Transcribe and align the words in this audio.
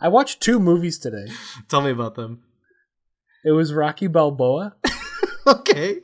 I 0.00 0.08
watched 0.08 0.40
two 0.40 0.58
movies 0.60 0.98
today. 0.98 1.26
Tell 1.68 1.80
me 1.80 1.90
about 1.90 2.14
them. 2.14 2.42
It 3.44 3.52
was 3.52 3.72
Rocky 3.72 4.06
Balboa, 4.06 4.74
Okay. 5.46 6.00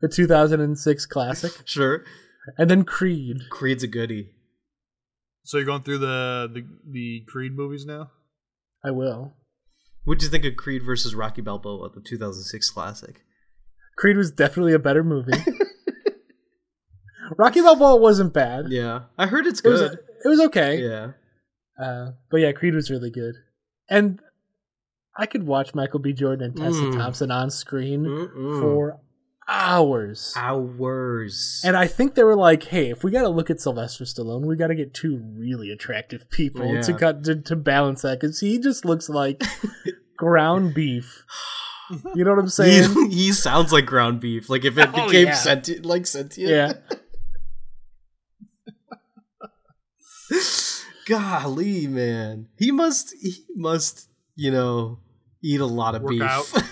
the 0.00 0.08
2006 0.08 1.06
classic, 1.06 1.52
Sure. 1.64 2.04
and 2.58 2.68
then 2.68 2.84
Creed. 2.84 3.38
Creed's 3.50 3.82
a 3.82 3.86
goodie. 3.86 4.32
So 5.44 5.56
you're 5.58 5.66
going 5.66 5.82
through 5.84 5.98
the 5.98 6.50
the, 6.52 6.66
the 6.90 7.24
Creed 7.28 7.56
movies 7.56 7.86
now? 7.86 8.10
I 8.84 8.90
will. 8.90 9.34
What'd 10.04 10.22
you 10.22 10.28
think 10.28 10.44
of 10.44 10.56
Creed 10.56 10.82
versus 10.84 11.14
Rocky 11.14 11.40
Balboa, 11.40 11.88
the 11.94 12.00
2006 12.00 12.70
classic? 12.70 13.22
Creed 13.96 14.16
was 14.16 14.30
definitely 14.30 14.72
a 14.74 14.78
better 14.78 15.02
movie. 15.02 15.32
Rocky 17.38 17.60
Balboa 17.60 17.96
wasn't 17.96 18.32
bad. 18.32 18.66
Yeah. 18.68 19.02
I 19.18 19.26
heard 19.26 19.46
it's 19.46 19.60
It 19.60 19.68
was, 19.68 19.80
good. 19.80 19.92
it 20.24 20.28
was 20.28 20.40
okay. 20.46 20.76
yeah. 20.82 21.12
Uh, 21.78 22.12
but 22.30 22.38
yeah, 22.38 22.52
Creed 22.52 22.74
was 22.74 22.90
really 22.90 23.10
good. 23.10 23.34
And 23.88 24.20
I 25.16 25.26
could 25.26 25.44
watch 25.44 25.74
Michael 25.74 26.00
B. 26.00 26.12
Jordan 26.12 26.46
and 26.50 26.56
Tessa 26.56 26.80
Mm. 26.80 26.94
Thompson 26.96 27.30
on 27.30 27.50
screen 27.50 28.04
Mm-mm. 28.04 28.60
for 28.60 28.98
hours. 29.48 30.32
hours. 30.36 31.62
And 31.64 31.76
I 31.76 31.86
think 31.86 32.14
they 32.14 32.24
were 32.24 32.34
like, 32.36 32.64
"Hey, 32.64 32.90
if 32.90 33.04
we 33.04 33.10
got 33.12 33.22
to 33.22 33.28
look 33.28 33.48
at 33.48 33.60
Sylvester 33.60 34.04
Stallone, 34.04 34.44
we 34.46 34.56
got 34.56 34.66
to 34.68 34.74
get 34.74 34.92
two 34.92 35.18
really 35.18 35.70
attractive 35.70 36.28
people 36.30 36.62
to 36.82 36.92
Yeah. 36.92 36.98
cut 36.98 37.24
to, 37.24 37.36
to 37.42 37.56
balance 37.56 38.02
that 38.02 38.20
because 38.20 38.40
he 38.40 38.58
just 38.58 38.84
looks 38.84 39.08
like 39.08 39.42
ground 40.16 40.74
beef. 40.74 41.24
You 42.16 42.24
know 42.24 42.30
what 42.30 42.40
I'm 42.40 42.46
he, 42.46 42.50
saying? 42.50 43.10
he 43.12 43.32
sounds 43.32 43.72
like 43.72 43.86
ground 43.86 44.18
beef. 44.20 44.50
Like 44.50 44.64
if 44.64 44.76
it 44.76 44.90
Oh, 44.92 45.06
became 45.06 45.28
yeah. 45.28 45.34
sentient, 45.34 45.86
like 45.86 46.06
sentient. 46.08 46.50
yeah. 46.50 46.72
Golly, 51.06 51.86
man. 51.86 52.48
He 52.58 52.70
must. 52.72 53.14
He 53.20 53.34
must. 53.54 54.08
You 54.34 54.50
know, 54.50 54.98
eat 55.42 55.60
a 55.60 55.66
lot 55.66 55.94
of 55.94 56.02
Work 56.02 56.10
beef. 56.10 56.22
out. 56.22 56.44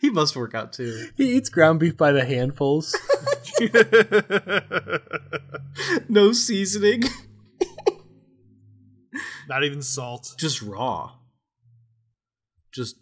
he 0.00 0.08
must 0.10 0.36
work 0.36 0.54
out 0.54 0.72
too. 0.72 1.08
He 1.16 1.32
eats 1.36 1.48
ground 1.48 1.80
beef 1.80 1.96
by 1.96 2.12
the 2.12 2.24
handfuls. 2.24 2.96
No 6.08 6.32
seasoning, 6.32 7.04
Not 9.48 9.64
even 9.64 9.82
salt. 9.82 10.34
just 10.38 10.60
raw. 10.62 11.12
Just. 12.72 12.96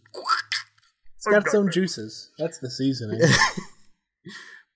It's 1.16 1.26
got 1.26 1.46
its 1.46 1.54
own 1.54 1.70
juices. 1.70 2.30
That's 2.38 2.58
the 2.58 2.70
seasoning. 2.70 3.20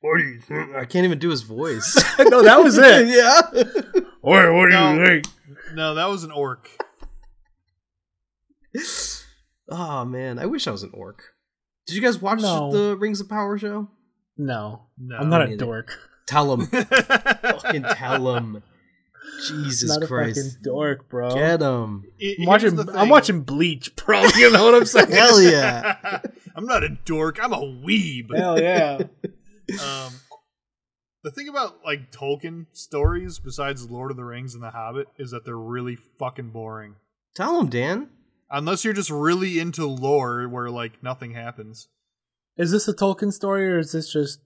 What 0.03 0.19
do 0.19 0.25
you 0.25 0.41
think? 0.41 0.75
I 0.75 0.85
can't 0.85 1.05
even 1.05 1.19
do 1.19 1.31
his 1.31 1.43
voice. 1.43 1.95
no, 2.19 2.43
that 2.43 2.63
was 2.63 2.77
it. 2.77 3.07
yeah. 3.09 4.03
Or 4.21 4.53
what 4.53 4.67
do 4.69 4.75
No. 4.75 4.95
you 4.95 5.07
think? 5.07 5.27
No, 5.75 5.95
that 5.95 6.09
was 6.11 6.25
an 6.25 6.31
orc. 6.33 6.69
Oh 9.69 10.05
man, 10.05 10.39
I 10.39 10.47
wish 10.47 10.67
I 10.67 10.71
was 10.71 10.83
an 10.83 10.91
orc. 10.93 11.23
Did 11.87 11.97
you 11.97 12.03
guys 12.03 12.21
watch 12.21 12.41
No. 12.43 12.71
the 12.73 12.97
Rings 12.97 13.21
of 13.21 13.29
Power 13.29 13.57
show? 13.57 13.89
No, 14.37 14.83
No. 14.99 15.17
I'm 15.17 15.31
not 15.31 15.49
a 15.49 15.57
dork. 15.57 15.99
Tell 16.27 16.53
him. 16.53 16.67
Fucking 16.67 17.83
tell 17.83 18.37
him. 18.37 18.63
Jesus 19.47 19.89
not 19.89 20.03
a 20.03 20.07
Christ. 20.07 20.37
fucking 20.37 20.63
dork, 20.63 21.09
bro. 21.09 21.35
Get 21.35 21.63
him. 21.63 22.05
It- 22.19 22.41
I'm 22.41 22.47
watching. 22.47 22.79
I'm 22.91 23.09
watching 23.09 23.43
Bleach, 23.43 23.95
bro. 23.97 24.23
You 24.37 24.51
know 24.51 24.65
what 24.65 24.75
I'm 24.75 24.85
saying? 24.85 25.11
Hell 25.11 25.41
yeah. 25.41 26.21
I'm 26.55 26.67
not 26.67 26.83
a 26.85 26.91
dork. 27.05 27.39
I'm 27.43 27.53
a 27.53 27.59
weeb. 27.61 28.37
Hell 28.37 28.61
yeah. 28.61 29.03
Um, 29.71 30.13
the 31.23 31.31
thing 31.31 31.49
about 31.49 31.85
like 31.85 32.11
Tolkien 32.11 32.67
stories, 32.73 33.39
besides 33.39 33.91
Lord 33.91 34.11
of 34.11 34.17
the 34.17 34.25
Rings 34.25 34.55
and 34.55 34.63
The 34.63 34.71
Hobbit, 34.71 35.09
is 35.19 35.31
that 35.31 35.45
they're 35.45 35.57
really 35.57 35.97
fucking 36.19 36.51
boring. 36.51 36.97
Tell 37.35 37.59
them, 37.59 37.69
Dan. 37.69 38.09
Unless 38.51 38.85
you're 38.85 38.93
just 38.93 39.11
really 39.11 39.59
into 39.59 39.87
lore, 39.87 40.47
where 40.49 40.69
like 40.69 41.03
nothing 41.03 41.33
happens. 41.35 41.89
Is 42.57 42.71
this 42.71 42.87
a 42.89 42.93
Tolkien 42.95 43.33
story 43.33 43.67
or 43.71 43.79
is 43.79 43.93
this 43.93 44.13
just 44.13 44.41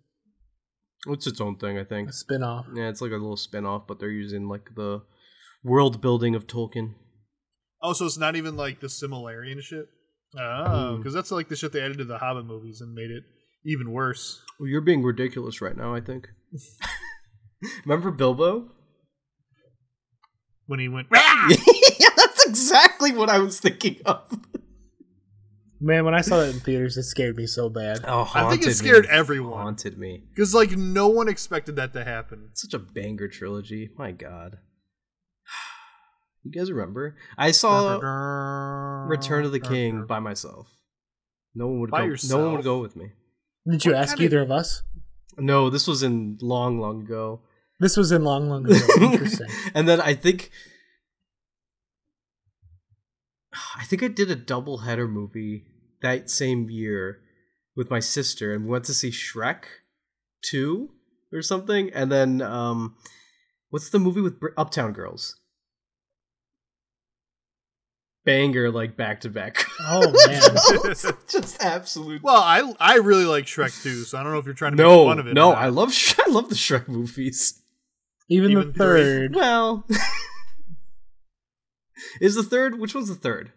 It's 1.09 1.27
its 1.27 1.41
own 1.41 1.57
thing, 1.57 1.77
I 1.79 1.85
think. 1.85 2.11
a 2.11 2.13
spin-off? 2.13 2.67
Yeah, 2.75 2.89
it's 2.89 3.01
like 3.01 3.11
a 3.11 3.15
little 3.17 3.37
spin 3.37 3.67
off, 3.67 3.87
but 3.89 3.99
they're 3.99 4.11
using 4.11 4.49
like 4.49 4.75
the 4.77 5.03
world 5.65 6.01
building 6.01 6.35
of 6.37 6.47
Tolkien. 6.47 6.95
Oh, 7.83 7.93
so 7.95 8.07
it's 8.07 8.19
not 8.19 8.37
even 8.37 8.57
like 8.57 8.81
the 8.81 8.89
similarity 8.89 9.53
and 9.53 9.63
shit. 9.63 9.87
Oh, 10.39 10.93
Hmm. 10.93 10.99
because 10.99 11.15
that's 11.15 11.33
like 11.33 11.49
the 11.49 11.57
shit 11.57 11.73
they 11.73 11.81
added 11.81 11.99
to 11.99 12.05
the 12.05 12.19
Hobbit 12.19 12.45
movies 12.47 12.81
and 12.81 12.95
made 12.95 13.11
it 13.11 13.25
even 13.67 13.91
worse. 13.91 14.41
Well, 14.59 14.69
you're 14.69 14.81
being 14.81 15.03
ridiculous 15.03 15.61
right 15.61 15.77
now, 15.77 15.95
I 15.95 16.01
think. 16.01 16.29
Remember 17.85 18.11
Bilbo? 18.11 18.71
When 20.67 20.81
he 20.81 20.89
went, 20.89 21.09
yeah, 21.13 22.09
that's 22.17 22.47
exactly 22.47 23.13
what 23.13 23.29
I 23.29 23.39
was 23.39 23.61
thinking 23.61 23.99
of. 24.05 24.23
Man, 25.81 26.05
when 26.05 26.15
I 26.15 26.23
saw 26.23 26.39
that 26.39 26.55
in 26.55 26.61
theaters, 26.61 26.97
it 26.97 27.03
scared 27.05 27.37
me 27.37 27.47
so 27.47 27.69
bad. 27.69 28.01
Oh, 28.07 28.31
I 28.35 28.51
think 28.51 28.67
it 28.67 28.75
scared 28.75 29.05
me. 29.05 29.11
everyone. 29.11 29.63
Haunted 29.63 29.99
me. 29.99 30.25
because 30.31 30.55
like 30.55 30.71
no 30.71 31.07
one 31.09 31.29
expected 31.29 31.77
that 31.77 31.93
to 31.93 32.03
happen. 32.03 32.49
Such 32.55 32.73
a 32.73 32.79
banger 32.79 33.29
trilogy. 33.29 33.91
My 33.97 34.13
God. 34.13 34.59
You 36.43 36.53
guys 36.53 36.71
remember? 36.71 37.17
I 37.37 37.51
saw 37.51 37.99
Return 39.09 39.45
of 39.45 39.51
the 39.51 39.59
King 39.59 40.07
by 40.07 40.21
myself. 40.21 40.69
No 41.57 41.67
one 41.67 41.81
would 41.81 41.91
By 41.91 42.07
go. 42.07 42.15
No 42.29 42.39
one 42.39 42.53
would 42.53 42.63
go 42.63 42.79
with 42.79 42.95
me. 42.95 43.11
Did 43.69 43.85
you 43.85 43.93
What 43.93 44.01
ask 44.03 44.09
kind 44.11 44.21
of- 44.21 44.25
either 44.25 44.43
of 44.43 44.51
us? 44.51 44.83
No, 45.39 45.69
this 45.69 45.87
was 45.87 46.03
in 46.03 46.39
long, 46.41 46.81
long 46.81 47.03
ago. 47.03 47.41
This 47.79 47.97
was 47.97 48.11
in 48.11 48.25
long, 48.25 48.49
long 48.49 48.65
ago. 48.65 48.79
Interesting. 49.01 49.49
and 49.75 49.87
then 49.87 50.01
I 50.01 50.15
think 50.15 50.51
I 53.79 53.85
think 53.85 54.03
I 54.03 54.09
did 54.09 54.31
a 54.31 54.37
double 54.37 54.79
header 54.79 55.09
movie 55.09 55.65
that 56.03 56.31
same 56.31 56.69
year 56.71 57.21
with 57.75 57.91
my 57.91 58.01
sister 58.01 58.55
and 58.55 58.65
we 58.65 58.71
went 58.71 58.85
to 58.87 58.95
see 58.95 59.11
Shrek 59.11 59.65
2 60.43 60.91
or 61.33 61.43
something 61.43 61.91
and 61.93 62.11
then 62.13 62.41
um 62.43 62.97
what's 63.71 63.91
the 63.91 63.99
movie 63.99 64.21
with 64.21 64.39
Br- 64.41 64.49
Uptown 64.57 64.93
Girls? 64.93 65.37
Banger 68.27 68.71
like 68.71 68.95
back 68.97 69.23
to 69.23 69.31
back. 69.31 69.65
Oh 69.81 70.13
man. 70.27 70.43
It's 70.91 71.07
just 71.33 71.63
absolute 71.63 72.23
Well, 72.23 72.43
I 72.43 72.75
I 72.79 72.97
really 72.97 73.25
like 73.25 73.47
Shrek 73.47 73.83
too, 73.83 74.03
so 74.03 74.19
I 74.19 74.23
don't 74.23 74.33
know 74.33 74.39
if 74.39 74.45
you're 74.45 74.55
trying 74.55 74.77
to 74.77 74.83
no, 74.83 75.05
make 75.07 75.11
fun 75.13 75.19
of 75.21 75.27
it. 75.29 75.35
no, 75.35 75.53
or. 75.53 75.57
I 75.57 75.69
love 75.69 75.95
Sh- 75.95 76.19
I 76.27 76.31
love 76.31 76.51
the 76.51 76.55
Shrek 76.57 76.89
movies. 76.89 77.63
Even, 78.29 78.51
Even 78.51 78.67
the 78.67 78.73
three. 78.73 78.79
third. 78.79 79.35
Well, 79.37 79.87
is 82.21 82.35
the 82.35 82.43
third? 82.43 82.79
Which 82.79 82.95
one's 82.95 83.09
the 83.09 83.15
third? 83.15 83.53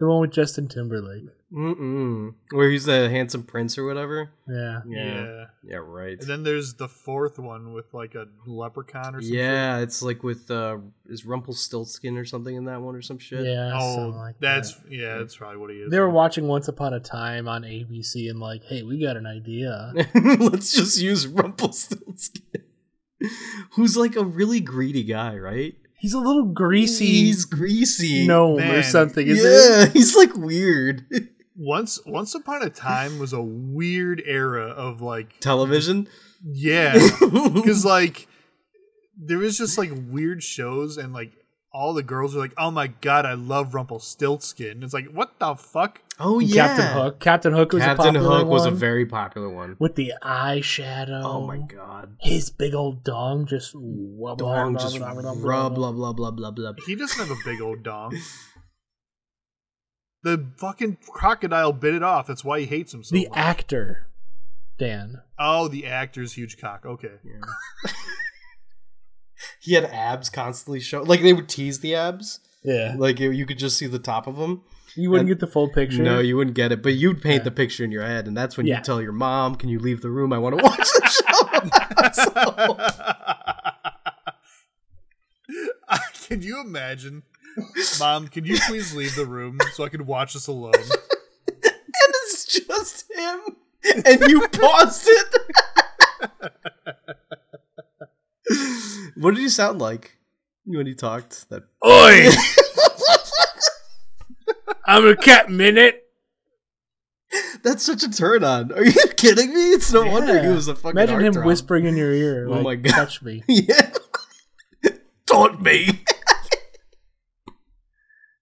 The 0.00 0.06
one 0.06 0.22
with 0.22 0.32
Justin 0.32 0.66
Timberlake. 0.66 1.26
Mm-mm. 1.52 2.32
Where 2.52 2.70
he's 2.70 2.86
the 2.86 3.10
handsome 3.10 3.42
prince 3.42 3.76
or 3.76 3.84
whatever. 3.84 4.30
Yeah. 4.48 4.80
Yeah. 4.86 5.46
yeah, 5.62 5.76
right. 5.76 6.18
And 6.18 6.26
then 6.26 6.42
there's 6.42 6.72
the 6.74 6.88
fourth 6.88 7.38
one 7.38 7.74
with 7.74 7.92
like 7.92 8.14
a 8.14 8.26
leprechaun 8.46 9.14
or 9.14 9.20
something. 9.20 9.38
Yeah, 9.38 9.80
it's 9.80 10.00
like 10.00 10.22
with 10.22 10.50
uh, 10.50 10.78
is 11.06 11.26
Rumpelstiltskin 11.26 12.16
or 12.16 12.24
something 12.24 12.56
in 12.56 12.64
that 12.64 12.80
one 12.80 12.96
or 12.96 13.02
some 13.02 13.18
shit. 13.18 13.44
Yeah. 13.44 13.78
Oh, 13.78 14.14
like 14.16 14.36
that's 14.40 14.74
that. 14.76 14.90
yeah, 14.90 15.18
that's 15.18 15.36
probably 15.36 15.58
what 15.58 15.70
he 15.70 15.76
is. 15.76 15.90
They 15.90 16.00
were 16.00 16.08
watching 16.08 16.48
Once 16.48 16.68
Upon 16.68 16.94
a 16.94 17.00
Time 17.00 17.46
on 17.46 17.62
ABC 17.62 18.30
and 18.30 18.40
like, 18.40 18.64
hey, 18.64 18.82
we 18.82 19.02
got 19.02 19.18
an 19.18 19.26
idea. 19.26 19.92
Let's 20.14 20.72
just 20.72 20.98
use 20.98 21.26
Rumpelstiltskin, 21.26 22.62
who's 23.72 23.98
like 23.98 24.16
a 24.16 24.24
really 24.24 24.60
greedy 24.60 25.04
guy, 25.04 25.36
right? 25.36 25.74
He's 26.00 26.14
a 26.14 26.18
little 26.18 26.44
greasy 26.46 27.04
He's 27.06 27.44
greasy. 27.44 28.26
gnome 28.26 28.58
or 28.62 28.82
something, 28.82 29.26
isn't 29.26 29.44
yeah, 29.86 29.86
he's 29.92 30.16
like 30.16 30.34
weird. 30.34 31.06
Once 31.56 32.00
Once 32.06 32.34
Upon 32.34 32.62
a 32.62 32.70
Time 32.70 33.18
was 33.18 33.34
a 33.34 33.42
weird 33.42 34.22
era 34.24 34.68
of 34.68 35.02
like 35.02 35.38
Television. 35.40 36.08
yeah, 36.42 36.94
because 37.54 37.84
like 37.84 38.26
there 39.18 39.36
was 39.38 39.58
just 39.58 39.76
like 39.76 39.90
weird 40.08 40.42
shows 40.42 40.96
and 40.96 41.12
like 41.12 41.32
all 41.72 41.92
the 41.94 42.02
girls 42.02 42.34
are 42.34 42.38
like, 42.38 42.52
"Oh 42.58 42.70
my 42.70 42.88
god, 42.88 43.24
I 43.26 43.34
love 43.34 43.74
Rumpelstiltskin." 43.74 44.82
It's 44.82 44.92
like, 44.94 45.08
what 45.12 45.38
the 45.38 45.54
fuck? 45.54 46.00
oh 46.18 46.38
yeah, 46.38 46.66
Captain 46.68 46.86
Hook. 46.92 47.20
Captain 47.20 47.52
Hook 47.52 47.72
was 47.72 47.82
Captain 47.82 48.16
a 48.16 48.18
popular 48.18 48.28
one. 48.28 48.32
Captain 48.38 48.46
Hook 48.46 48.52
was 48.52 48.66
a 48.66 48.70
very 48.70 49.06
popular 49.06 49.48
one. 49.48 49.76
with 49.78 49.94
the 49.94 50.12
eyeshadow. 50.22 51.22
Oh 51.24 51.46
my 51.46 51.58
god. 51.58 52.16
His 52.20 52.50
big 52.50 52.74
old 52.74 53.04
dong 53.04 53.46
just 53.46 53.74
wub- 53.74 54.38
Dong 54.38 54.76
just 54.76 54.98
blah, 54.98 55.12
blah, 55.14 55.22
blah, 55.22 55.32
rub 55.38 55.74
blah. 55.74 55.92
blah 55.92 56.12
blah 56.12 56.30
blah 56.30 56.50
blah 56.50 56.72
blah. 56.72 56.84
He 56.86 56.94
doesn't 56.96 57.18
have 57.26 57.30
a 57.30 57.40
big 57.44 57.60
old 57.60 57.82
dong. 57.82 58.16
The 60.22 60.50
fucking 60.58 60.98
crocodile 61.08 61.72
bit 61.72 61.94
it 61.94 62.02
off. 62.02 62.26
That's 62.26 62.44
why 62.44 62.60
he 62.60 62.66
hates 62.66 62.92
him 62.92 63.02
so 63.02 63.14
The 63.14 63.26
much. 63.28 63.38
actor, 63.38 64.08
Dan. 64.78 65.22
oh, 65.38 65.68
the 65.68 65.86
actor's 65.86 66.34
huge 66.34 66.58
cock. 66.58 66.84
Okay. 66.84 67.14
He 69.60 69.74
had 69.74 69.84
abs 69.84 70.28
constantly 70.30 70.80
show 70.80 71.02
like 71.02 71.22
they 71.22 71.32
would 71.32 71.48
tease 71.48 71.80
the 71.80 71.94
abs. 71.94 72.40
Yeah. 72.62 72.94
Like 72.98 73.18
you 73.20 73.30
you 73.30 73.46
could 73.46 73.58
just 73.58 73.78
see 73.78 73.86
the 73.86 73.98
top 73.98 74.26
of 74.26 74.36
them. 74.36 74.62
You 74.96 75.10
wouldn't 75.10 75.28
And- 75.30 75.38
get 75.38 75.46
the 75.46 75.50
full 75.52 75.68
picture. 75.68 76.02
No, 76.02 76.18
you 76.18 76.36
wouldn't 76.36 76.56
get 76.56 76.72
it, 76.72 76.82
but 76.82 76.94
you'd 76.94 77.22
paint 77.22 77.40
Yeah. 77.40 77.44
the 77.44 77.50
picture 77.52 77.84
in 77.84 77.92
your 77.92 78.04
head, 78.04 78.26
and 78.26 78.36
that's 78.36 78.56
when 78.56 78.66
Yeah. 78.66 78.78
you 78.78 78.82
tell 78.84 79.00
your 79.00 79.12
mom, 79.12 79.54
"Can 79.54 79.68
you 79.68 79.78
leave 79.78 80.00
the 80.02 80.10
room? 80.10 80.32
I 80.32 80.38
want 80.38 80.58
to 80.58 80.64
watch 80.64 80.78
the 80.78 81.08
show." 81.08 81.26
So- 82.12 82.76
Can 86.28 86.42
you 86.42 86.60
imagine? 86.60 87.22
Mom, 87.98 88.28
can 88.28 88.44
you 88.44 88.56
please 88.68 88.94
leave 88.94 89.14
the 89.16 89.26
room 89.26 89.58
so 89.72 89.82
I 89.84 89.88
can 89.88 90.06
watch 90.06 90.34
this 90.34 90.46
alone? 90.46 90.72
and 90.74 91.58
it's 92.24 92.46
just 92.66 93.10
him, 93.12 93.40
and 94.06 94.20
you 94.30 94.46
paused 94.48 95.06
it. 95.08 95.34
what 99.16 99.34
did 99.34 99.40
he 99.40 99.48
sound 99.48 99.78
like 99.80 100.18
when 100.64 100.86
he 100.86 100.94
talked? 100.94 101.48
That 101.50 101.64
Oi! 101.84 102.30
I'm 104.86 105.06
a 105.06 105.16
cat 105.16 105.50
minute. 105.50 106.02
that's 107.62 107.84
such 107.84 108.02
a 108.02 108.10
turn 108.10 108.42
on. 108.44 108.72
Are 108.72 108.84
you 108.84 108.92
kidding 109.16 109.54
me? 109.54 109.70
It's 109.70 109.92
no 109.92 110.04
wonder 110.04 110.38
he 110.40 110.46
Yeah. 110.48 110.54
was 110.54 110.68
a 110.68 110.74
fucking. 110.74 110.98
Imagine 110.98 111.20
him 111.20 111.44
whispering 111.44 111.84
in 111.86 111.96
your 111.96 112.12
ear. 112.12 112.46
Oh 112.48 112.54
like, 112.60 112.64
my 112.64 112.74
God. 112.76 112.92
Touch 112.94 113.22
me. 113.22 113.42
Yeah. 113.48 113.92
Taunt 115.26 115.62
me, 115.62 116.02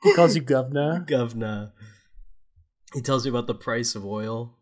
He 0.03 0.15
calls 0.15 0.35
you 0.35 0.41
governor. 0.41 1.05
governor. 1.07 1.73
He 2.95 3.03
tells 3.03 3.27
you 3.27 3.33
about 3.33 3.47
the 3.47 3.55
price 3.55 3.95
of 3.95 4.07
oil. 4.07 4.57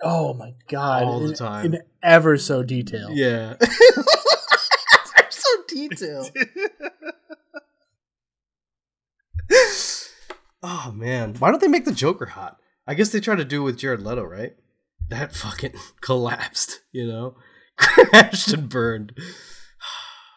Oh 0.00 0.34
my 0.34 0.52
god! 0.68 1.02
All 1.02 1.18
the 1.18 1.34
time. 1.34 1.66
in 1.66 1.82
ever 2.00 2.36
so 2.38 2.62
detail. 2.62 3.08
Yeah. 3.10 3.54
Detailed. 5.74 6.30
oh 10.62 10.92
man, 10.94 11.34
why 11.38 11.50
don't 11.50 11.60
they 11.60 11.68
make 11.68 11.84
the 11.84 11.92
Joker 11.92 12.26
hot? 12.26 12.58
I 12.86 12.94
guess 12.94 13.10
they 13.10 13.20
tried 13.20 13.36
to 13.36 13.44
do 13.44 13.62
it 13.62 13.64
with 13.64 13.78
Jared 13.78 14.02
Leto, 14.02 14.22
right? 14.24 14.54
That 15.08 15.34
fucking 15.34 15.74
collapsed, 16.00 16.80
you 16.92 17.06
know, 17.06 17.36
crashed 17.76 18.52
and 18.52 18.68
burned. 18.68 19.18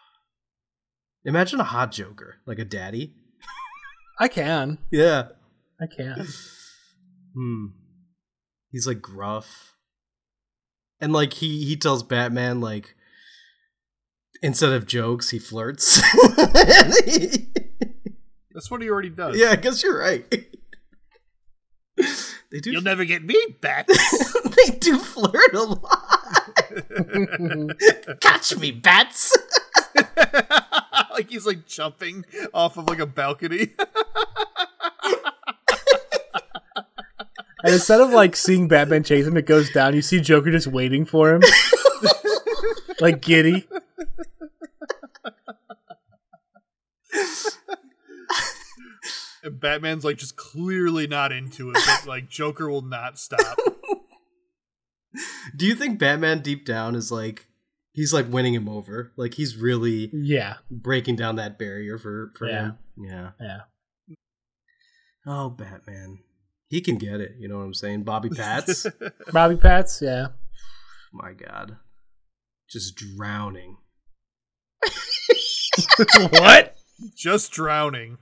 Imagine 1.26 1.60
a 1.60 1.66
hot 1.66 1.92
Joker, 1.92 2.38
like 2.46 2.60
a 2.60 2.66
daddy. 2.66 3.14
I 4.20 4.28
can. 4.28 4.80
Yeah. 4.92 5.30
I 5.80 5.86
can. 5.86 6.28
Hmm. 7.36 7.66
He's 8.72 8.88
like 8.88 9.02
gruff. 9.02 9.76
And 11.00 11.14
like 11.14 11.34
he 11.34 11.64
he 11.66 11.76
tells 11.76 12.02
Batman 12.02 12.60
like 12.60 12.96
instead 14.42 14.74
of 14.74 14.86
jokes, 14.86 15.30
he 15.30 15.40
flirts. 15.40 16.02
That's 18.54 18.72
what 18.72 18.82
he 18.82 18.90
already 18.90 19.10
does. 19.10 19.38
yeah, 19.38 19.52
I 19.52 19.56
guess 19.56 19.84
you're 19.84 20.00
right. 20.00 20.26
They 22.52 22.60
do 22.60 22.72
You'll 22.72 22.82
never 22.82 23.04
get 23.06 23.24
me 23.24 23.38
back. 23.62 23.88
they 24.46 24.72
do 24.80 24.98
flirt 24.98 25.54
a 25.54 25.64
lot. 25.64 26.60
Catch 28.22 28.58
me, 28.58 28.72
bats. 28.72 29.36
like 31.12 31.30
he's 31.30 31.46
like 31.46 31.66
jumping 31.66 32.26
off 32.54 32.78
of 32.78 32.88
like 32.88 33.00
a 33.00 33.06
balcony. 33.06 33.74
And 37.64 37.74
instead 37.74 38.00
of 38.00 38.12
like 38.12 38.36
seeing 38.36 38.68
Batman 38.68 39.04
chase 39.04 39.26
him, 39.26 39.36
it 39.36 39.46
goes 39.48 39.72
down. 39.72 39.96
You 39.96 40.02
see 40.02 40.22
Joker 40.22 40.52
just 40.52 40.68
waiting 40.68 41.06
for 41.06 41.34
him, 41.34 41.42
like 43.02 43.22
giddy. 43.22 43.68
And 49.48 49.60
Batman's 49.60 50.06
like 50.06 50.18
just 50.18 50.36
clearly 50.36 51.08
not 51.08 51.32
into 51.32 51.70
it, 51.72 51.78
but 51.86 52.06
like 52.08 52.30
Joker 52.30 52.70
will 52.70 52.82
not 52.84 53.18
stop. 53.20 53.58
Do 55.56 55.66
you 55.66 55.74
think 55.76 55.98
Batman 56.00 56.42
deep 56.42 56.66
down 56.66 56.94
is 56.96 57.12
like 57.12 57.48
he's 57.94 58.14
like 58.14 58.30
winning 58.32 58.54
him 58.54 58.70
over? 58.70 59.12
Like 59.18 59.34
he's 59.34 59.56
really 59.58 60.10
Yeah, 60.14 60.56
breaking 60.70 61.16
down 61.16 61.38
that 61.38 61.58
barrier 61.58 61.98
for 61.98 62.32
for 62.38 62.48
Yeah. 62.48 62.62
him. 62.62 62.78
Yeah. 62.98 63.30
yeah. 63.42 63.60
Oh, 65.26 65.50
Batman. 65.50 66.20
He 66.70 66.82
can 66.82 66.98
get 66.98 67.20
it. 67.22 67.32
You 67.40 67.48
know 67.48 67.58
what 67.58 67.64
I'm 67.64 67.74
saying? 67.74 68.04
Bobby 68.04 68.30
Pats. 68.30 68.86
Bobby 69.32 69.56
Pats. 69.56 70.02
Yeah. 70.02 70.28
My 71.14 71.34
God. 71.34 71.78
Just 72.70 72.96
drowning. 72.96 73.78
what? 76.30 76.76
just 77.16 77.52
drowning. 77.52 78.18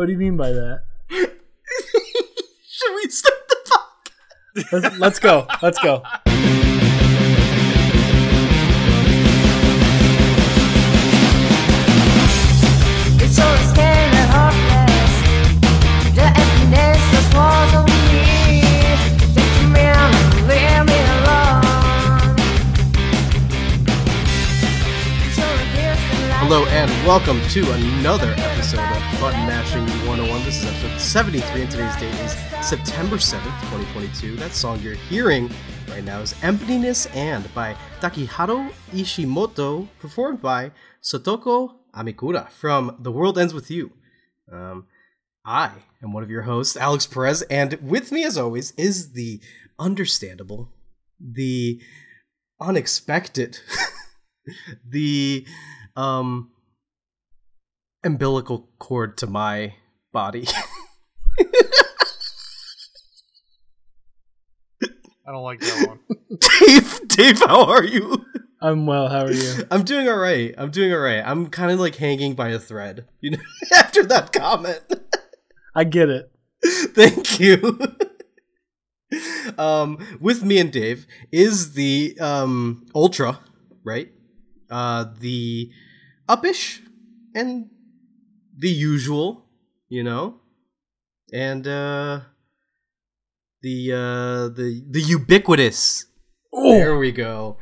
What 0.00 0.06
do 0.06 0.12
you 0.12 0.18
mean 0.18 0.38
by 0.38 0.50
that? 0.50 0.84
Should 1.10 2.94
we 2.94 3.10
start 3.10 3.34
the 3.50 3.56
podcast? 3.66 4.72
Let's, 4.72 4.98
let's 4.98 5.18
go. 5.18 5.46
Let's 5.60 5.78
go. 5.78 6.02
It's 13.20 13.36
so 13.36 13.44
scared 13.68 14.14
and 14.16 14.30
hopeless. 14.32 15.12
The 16.16 16.32
emptiness 16.32 17.00
just 17.12 17.34
walls 17.34 17.74
over 17.74 17.92
me. 18.08 18.64
Take 19.36 19.68
me 19.68 19.84
out 19.84 20.08
and 20.16 20.48
leave 20.48 20.84
me 20.88 20.98
alone. 21.20 21.60
So 25.36 25.44
distant 25.76 26.24
like 26.30 26.40
Hello 26.40 26.64
and 26.68 26.90
welcome 27.06 27.38
to 27.50 27.70
another 27.72 28.34
episode 28.38 28.80
of 28.80 29.10
Button 29.20 29.46
Mashing 29.46 29.89
73 31.10 31.62
and 31.62 31.70
today's 31.72 31.96
date 31.96 32.14
is 32.20 32.36
September 32.64 33.16
7th, 33.16 33.42
2022. 33.62 34.36
That 34.36 34.52
song 34.52 34.78
you're 34.78 34.94
hearing 34.94 35.50
right 35.88 36.04
now 36.04 36.20
is 36.20 36.36
Emptiness 36.40 37.06
and 37.06 37.52
by 37.52 37.74
Takeharu 38.00 38.70
Ishimoto, 38.92 39.88
performed 39.98 40.40
by 40.40 40.70
Sotoko 41.02 41.78
Amikura 41.96 42.48
from 42.50 42.96
The 43.00 43.10
World 43.10 43.40
Ends 43.40 43.52
With 43.52 43.72
You. 43.72 43.90
Um, 44.52 44.86
I 45.44 45.72
am 46.00 46.12
one 46.12 46.22
of 46.22 46.30
your 46.30 46.42
hosts, 46.42 46.76
Alex 46.76 47.08
Perez, 47.08 47.42
and 47.50 47.72
with 47.82 48.12
me, 48.12 48.22
as 48.22 48.38
always, 48.38 48.70
is 48.76 49.14
the 49.14 49.40
understandable, 49.80 50.70
the 51.18 51.80
unexpected, 52.60 53.58
the 54.88 55.44
um 55.96 56.52
umbilical 58.04 58.68
cord 58.78 59.18
to 59.18 59.26
my 59.26 59.74
body. 60.12 60.46
I 65.30 65.32
don't 65.32 65.44
like 65.44 65.60
that 65.60 65.86
one. 65.86 66.00
Dave, 66.58 67.06
Dave, 67.06 67.38
how 67.38 67.66
are 67.66 67.84
you? 67.84 68.26
I'm 68.60 68.84
well. 68.84 69.06
How 69.06 69.26
are 69.26 69.30
you? 69.30 69.64
I'm 69.70 69.84
doing 69.84 70.08
all 70.08 70.16
right. 70.18 70.52
I'm 70.58 70.72
doing 70.72 70.92
all 70.92 70.98
right. 70.98 71.22
I'm 71.24 71.46
kind 71.50 71.70
of 71.70 71.78
like 71.78 71.94
hanging 71.94 72.34
by 72.34 72.48
a 72.48 72.58
thread, 72.58 73.06
you 73.20 73.30
know, 73.30 73.38
after 73.72 74.02
that 74.06 74.32
comment. 74.32 74.80
I 75.72 75.84
get 75.84 76.08
it. 76.08 76.32
Thank 76.64 77.38
you. 77.38 77.78
um, 79.56 80.04
with 80.20 80.42
me 80.42 80.58
and 80.58 80.72
Dave 80.72 81.06
is 81.30 81.74
the 81.74 82.18
um 82.18 82.86
Ultra, 82.92 83.38
right? 83.84 84.10
Uh, 84.68 85.04
the 85.20 85.70
Upish 86.28 86.80
and 87.36 87.70
the 88.58 88.68
usual, 88.68 89.46
you 89.88 90.02
know, 90.02 90.40
and 91.32 91.68
uh, 91.68 92.22
the 93.62 93.92
uh 93.92 94.48
the 94.48 94.84
the 94.88 95.00
ubiquitous. 95.00 96.06
There 96.52 96.96
we 96.98 97.12
go. 97.12 97.58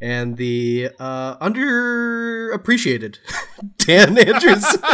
And 0.00 0.36
the 0.36 0.90
uh 0.98 1.36
underappreciated 1.38 3.18
Dan 3.78 4.18
Andrews. 4.18 4.76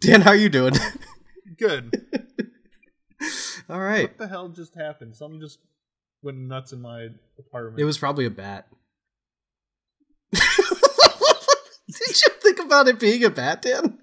Dan, 0.00 0.22
how 0.22 0.32
you 0.32 0.48
doing? 0.48 0.74
Good. 1.58 1.94
All 3.68 3.80
right. 3.80 4.08
What 4.08 4.18
the 4.18 4.28
hell 4.28 4.48
just 4.48 4.74
happened? 4.74 5.14
Something 5.16 5.40
just 5.40 5.58
went 6.22 6.38
nuts 6.38 6.72
in 6.72 6.80
my 6.80 7.08
apartment. 7.38 7.80
It 7.80 7.84
was 7.84 7.98
probably 7.98 8.24
a 8.24 8.30
bat. 8.30 8.66
Did 10.32 10.40
you 12.00 12.32
think 12.42 12.58
about 12.60 12.88
it 12.88 12.98
being 13.00 13.24
a 13.24 13.30
bat, 13.30 13.62
Dan? 13.62 13.98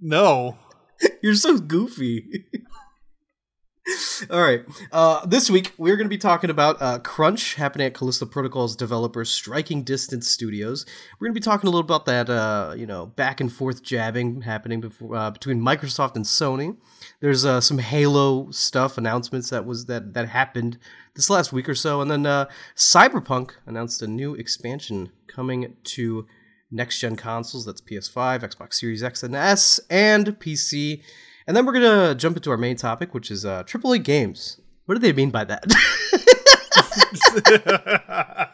no. 0.00 0.56
You're 1.22 1.34
so 1.34 1.58
goofy. 1.58 2.46
All 4.30 4.40
right. 4.40 4.64
Uh, 4.90 5.24
this 5.26 5.48
week 5.48 5.72
we're 5.78 5.96
going 5.96 6.06
to 6.06 6.10
be 6.10 6.18
talking 6.18 6.50
about 6.50 6.82
uh, 6.82 6.98
Crunch 6.98 7.54
happening 7.54 7.86
at 7.86 7.94
Callisto 7.94 8.26
Protocol's 8.26 8.74
developers 8.74 9.30
Striking 9.30 9.84
Distance 9.84 10.28
Studios. 10.28 10.84
We're 11.18 11.28
going 11.28 11.34
to 11.34 11.40
be 11.40 11.44
talking 11.44 11.68
a 11.68 11.70
little 11.70 11.84
about 11.84 12.04
that, 12.06 12.28
uh, 12.28 12.74
you 12.76 12.86
know, 12.86 13.06
back 13.06 13.40
and 13.40 13.52
forth 13.52 13.84
jabbing 13.84 14.40
happening 14.40 14.80
before, 14.80 15.14
uh, 15.14 15.30
between 15.30 15.60
Microsoft 15.60 16.16
and 16.16 16.24
Sony. 16.24 16.76
There's 17.20 17.44
uh, 17.44 17.60
some 17.60 17.78
Halo 17.78 18.50
stuff 18.50 18.98
announcements 18.98 19.50
that 19.50 19.64
was 19.64 19.86
that 19.86 20.14
that 20.14 20.28
happened 20.28 20.78
this 21.14 21.30
last 21.30 21.52
week 21.52 21.68
or 21.68 21.76
so, 21.76 22.00
and 22.00 22.10
then 22.10 22.26
uh, 22.26 22.46
Cyberpunk 22.74 23.52
announced 23.66 24.02
a 24.02 24.08
new 24.08 24.34
expansion 24.34 25.12
coming 25.28 25.76
to 25.84 26.26
next 26.70 26.98
gen 27.00 27.16
consoles. 27.16 27.64
That's 27.64 27.80
PS5, 27.80 28.40
Xbox 28.42 28.74
Series 28.74 29.02
X 29.02 29.22
and 29.22 29.34
S, 29.34 29.80
and 29.90 30.38
PC. 30.38 31.02
And 31.46 31.56
then 31.56 31.64
we're 31.66 31.72
gonna 31.72 32.14
jump 32.14 32.36
into 32.36 32.50
our 32.50 32.56
main 32.56 32.76
topic, 32.76 33.14
which 33.14 33.30
is 33.30 33.44
uh, 33.44 33.62
AAA 33.64 34.02
games. 34.02 34.60
What 34.86 34.94
do 34.94 35.00
they 35.00 35.12
mean 35.12 35.30
by 35.30 35.44
that? 35.44 35.64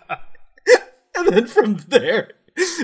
And 1.15 1.37
then 1.37 1.47
from 1.47 1.77
there, 1.89 2.33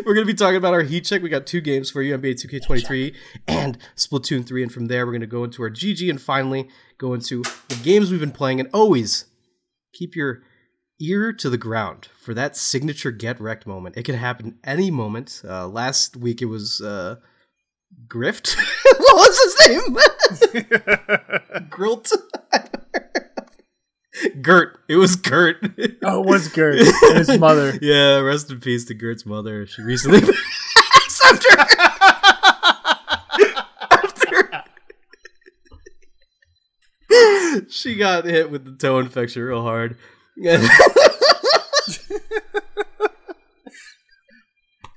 we're 0.05 0.15
going 0.15 0.27
to 0.27 0.33
be 0.33 0.35
talking 0.35 0.57
about 0.57 0.75
our 0.75 0.83
heat 0.83 1.05
check. 1.05 1.23
We 1.23 1.29
got 1.29 1.47
two 1.47 1.61
games 1.61 1.91
for 1.91 2.03
you 2.03 2.17
NBA 2.17 2.45
2K23 2.45 3.15
and 3.47 3.79
Splatoon 3.97 4.47
3. 4.47 4.63
And 4.63 4.73
from 4.73 4.87
there, 4.87 5.05
we're 5.07 5.13
going 5.13 5.21
to 5.23 5.27
go 5.27 5.45
into 5.45 5.63
our 5.63 5.71
GG 5.71 6.09
and 6.09 6.21
finally 6.21 6.69
go 6.99 7.15
into 7.15 7.43
the 7.69 7.79
games 7.83 8.11
we've 8.11 8.21
been 8.21 8.31
playing. 8.31 8.61
And 8.61 8.69
always 8.73 9.27
keep 9.93 10.15
your 10.15 10.43
ear 11.01 11.33
to 11.33 11.49
the 11.49 11.59
ground 11.59 12.09
for 12.19 12.35
that 12.35 12.57
signature 12.57 13.11
get 13.11 13.41
wrecked 13.41 13.67
moment. 13.67 13.97
It 13.97 14.05
can 14.05 14.17
happen 14.17 14.59
any 14.65 14.91
moment. 14.91 15.43
Uh, 15.45 15.69
last 15.69 16.17
week, 16.17 16.43
it 16.43 16.47
was 16.47 16.81
uh, 16.81 17.17
Grift. 18.07 18.57
what 18.99 19.17
was 19.17 19.39
his 19.45 19.69
name? 19.69 19.97
Grilt. 21.71 22.13
Gert. 24.43 24.81
It 24.89 24.97
was 24.97 25.17
Gert. 25.17 25.59
Oh, 26.03 26.23
it 26.23 26.27
was 26.27 26.49
Gert 26.49 26.81
and 26.81 27.19
his 27.19 27.39
mother. 27.39 27.79
Yeah, 27.83 28.19
rest 28.19 28.51
in 28.51 28.59
peace 28.61 28.85
to 28.87 28.95
Gert's 28.95 29.25
mother. 29.25 29.65
She 29.67 29.83
recently 29.83 30.21
passed 30.21 31.25
after 31.25 31.49
after 33.91 34.65
she 37.69 37.95
got 37.95 38.25
hit 38.25 38.51
with 38.51 38.65
the 38.65 38.73
toe 38.73 38.99
infection 38.99 39.43
real 39.43 39.63
hard. 39.63 39.97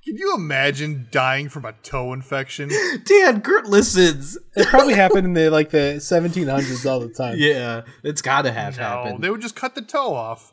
Can 0.04 0.18
you 0.18 0.34
imagine 0.36 1.08
dying 1.12 1.48
from 1.48 1.64
a 1.66 1.74
toe 1.84 2.12
infection? 2.14 2.70
Dan, 3.06 3.40
Gert 3.40 3.68
listens. 3.68 4.38
It 4.56 4.68
probably 4.68 4.96
happened 4.96 5.26
in 5.28 5.34
the 5.34 5.50
like 5.52 5.70
the 5.70 5.96
1700s 6.00 6.90
all 6.90 7.00
the 7.00 7.10
time. 7.10 7.36
Yeah, 7.38 7.82
it's 8.04 8.22
got 8.22 8.42
to 8.44 8.52
have 8.52 8.78
No, 8.78 8.84
happened. 8.84 9.24
they 9.24 9.30
would 9.30 9.42
just 9.42 9.56
cut 9.56 9.76
the 9.76 9.82
toe 9.82 10.14
off. 10.16 10.52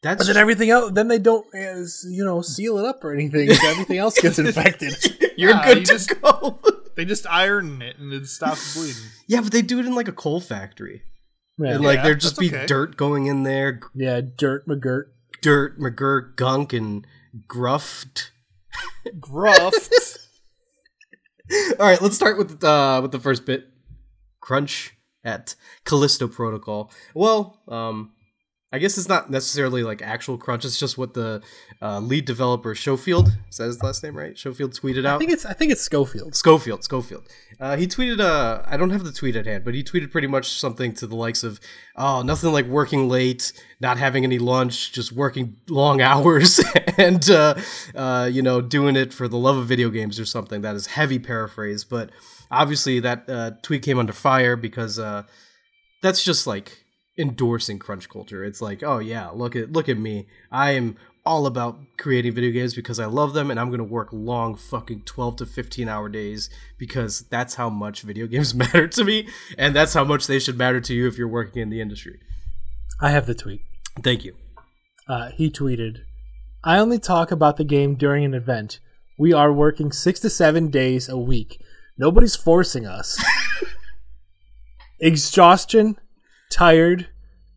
That's 0.00 0.18
But 0.24 0.28
then 0.32 0.36
everything 0.40 0.70
else, 0.70 0.92
then 0.92 1.08
they 1.08 1.18
don't, 1.18 1.44
uh, 1.52 1.82
you 2.08 2.24
know, 2.24 2.40
seal 2.40 2.78
it 2.78 2.84
up 2.86 3.02
or 3.02 3.12
anything. 3.12 3.52
so 3.52 3.66
everything 3.68 3.98
else 3.98 4.16
gets 4.20 4.38
infected. 4.38 4.94
you're 5.36 5.50
Yeah, 5.50 5.64
good 5.64 5.78
you 5.78 5.84
to 5.86 5.92
just- 5.92 6.20
go. 6.20 6.60
They 6.94 7.04
just 7.04 7.26
iron 7.28 7.82
it 7.82 7.98
and 7.98 8.12
it 8.12 8.26
stops 8.26 8.74
bleeding. 8.76 9.02
yeah, 9.28 9.40
but 9.40 9.52
they 9.52 9.62
do 9.62 9.78
it 9.80 9.86
in 9.86 9.94
like 9.94 10.08
a 10.08 10.12
coal 10.12 10.40
factory. 10.40 11.02
Yeah, 11.58 11.74
and 11.74 11.84
like 11.84 11.96
Yeah, 11.98 12.02
there'd 12.04 12.20
just 12.20 12.38
be 12.38 12.48
okay. 12.48 12.66
dirt 12.66 12.96
going 12.96 13.26
in 13.26 13.42
there, 13.42 13.80
yeah 13.94 14.20
dirt 14.20 14.66
McGirt. 14.66 15.06
dirt, 15.42 15.78
McGurk, 15.78 16.36
gunk, 16.36 16.72
and 16.72 17.06
gruffed. 17.46 18.30
Gruffed. 19.20 20.18
All 21.80 21.86
right, 21.86 22.00
let's 22.02 22.16
start 22.16 22.38
with 22.38 22.62
uh 22.62 23.00
with 23.02 23.12
the 23.12 23.20
first 23.20 23.44
bit. 23.46 23.68
Crunch 24.40 24.94
at 25.24 25.54
Callisto 25.84 26.28
Protocol. 26.28 26.90
Well, 27.14 27.60
um 27.68 28.12
I 28.70 28.78
guess 28.78 28.98
it's 28.98 29.08
not 29.08 29.30
necessarily 29.30 29.82
like 29.82 30.02
actual 30.02 30.36
crunch. 30.36 30.66
It's 30.66 30.78
just 30.78 30.98
what 30.98 31.14
the 31.14 31.42
uh, 31.80 32.00
lead 32.00 32.26
developer 32.26 32.74
Schofield 32.74 33.32
is 33.48 33.56
that 33.56 33.64
his 33.64 33.82
last 33.82 34.02
name, 34.02 34.14
right? 34.14 34.36
Schofield 34.36 34.72
tweeted 34.72 35.06
I 35.06 35.12
out. 35.12 35.18
think 35.18 35.30
it's 35.30 35.46
I 35.46 35.54
think 35.54 35.72
it's 35.72 35.80
Schofield. 35.80 36.34
Schofield, 36.34 36.84
Schofield. 36.84 37.26
Uh, 37.58 37.78
he 37.78 37.86
tweeted. 37.86 38.20
Uh, 38.20 38.62
I 38.66 38.76
don't 38.76 38.90
have 38.90 39.04
the 39.04 39.12
tweet 39.12 39.36
at 39.36 39.46
hand, 39.46 39.64
but 39.64 39.74
he 39.74 39.82
tweeted 39.82 40.10
pretty 40.10 40.26
much 40.26 40.50
something 40.50 40.92
to 40.94 41.06
the 41.06 41.16
likes 41.16 41.42
of, 41.42 41.60
"Oh, 41.96 42.20
nothing 42.20 42.52
like 42.52 42.66
working 42.66 43.08
late, 43.08 43.52
not 43.80 43.96
having 43.96 44.22
any 44.24 44.38
lunch, 44.38 44.92
just 44.92 45.12
working 45.12 45.56
long 45.70 46.02
hours, 46.10 46.60
and 46.98 47.28
uh, 47.30 47.54
uh, 47.94 48.28
you 48.30 48.42
know, 48.42 48.60
doing 48.60 48.96
it 48.96 49.14
for 49.14 49.28
the 49.28 49.38
love 49.38 49.56
of 49.56 49.66
video 49.66 49.88
games 49.88 50.20
or 50.20 50.26
something." 50.26 50.60
That 50.60 50.76
is 50.76 50.88
heavy 50.88 51.18
paraphrase, 51.18 51.84
but 51.84 52.10
obviously 52.50 53.00
that 53.00 53.28
uh, 53.30 53.52
tweet 53.62 53.82
came 53.82 53.98
under 53.98 54.12
fire 54.12 54.56
because 54.56 54.98
uh, 54.98 55.22
that's 56.02 56.22
just 56.22 56.46
like 56.46 56.84
endorsing 57.18 57.78
crunch 57.78 58.08
culture. 58.08 58.44
It's 58.44 58.62
like, 58.62 58.82
oh 58.82 59.00
yeah, 59.00 59.28
look 59.28 59.56
at 59.56 59.72
look 59.72 59.88
at 59.88 59.98
me. 59.98 60.26
I 60.50 60.72
am 60.72 60.96
all 61.26 61.46
about 61.46 61.78
creating 61.98 62.32
video 62.32 62.50
games 62.50 62.74
because 62.74 62.98
I 62.98 63.04
love 63.04 63.34
them 63.34 63.50
and 63.50 63.60
I'm 63.60 63.68
going 63.68 63.78
to 63.78 63.84
work 63.84 64.08
long 64.12 64.56
fucking 64.56 65.02
12 65.02 65.36
to 65.36 65.46
15 65.46 65.86
hour 65.86 66.08
days 66.08 66.48
because 66.78 67.20
that's 67.28 67.56
how 67.56 67.68
much 67.68 68.00
video 68.00 68.26
games 68.28 68.54
matter 68.54 68.88
to 68.88 69.04
me 69.04 69.28
and 69.58 69.76
that's 69.76 69.92
how 69.92 70.04
much 70.04 70.26
they 70.26 70.38
should 70.38 70.56
matter 70.56 70.80
to 70.80 70.94
you 70.94 71.06
if 71.06 71.18
you're 71.18 71.28
working 71.28 71.60
in 71.60 71.68
the 71.68 71.82
industry. 71.82 72.18
I 73.00 73.10
have 73.10 73.26
the 73.26 73.34
tweet. 73.34 73.60
Thank 74.02 74.24
you. 74.24 74.36
Uh, 75.08 75.30
he 75.30 75.50
tweeted, 75.50 75.98
"I 76.64 76.78
only 76.78 76.98
talk 76.98 77.30
about 77.30 77.56
the 77.56 77.64
game 77.64 77.94
during 77.94 78.24
an 78.24 78.34
event. 78.34 78.80
We 79.18 79.32
are 79.32 79.52
working 79.52 79.90
six 79.92 80.20
to 80.20 80.30
seven 80.30 80.70
days 80.70 81.08
a 81.08 81.18
week. 81.18 81.60
Nobody's 81.98 82.36
forcing 82.36 82.86
us. 82.86 83.22
Exhaustion, 85.00 85.96
tired, 86.50 87.08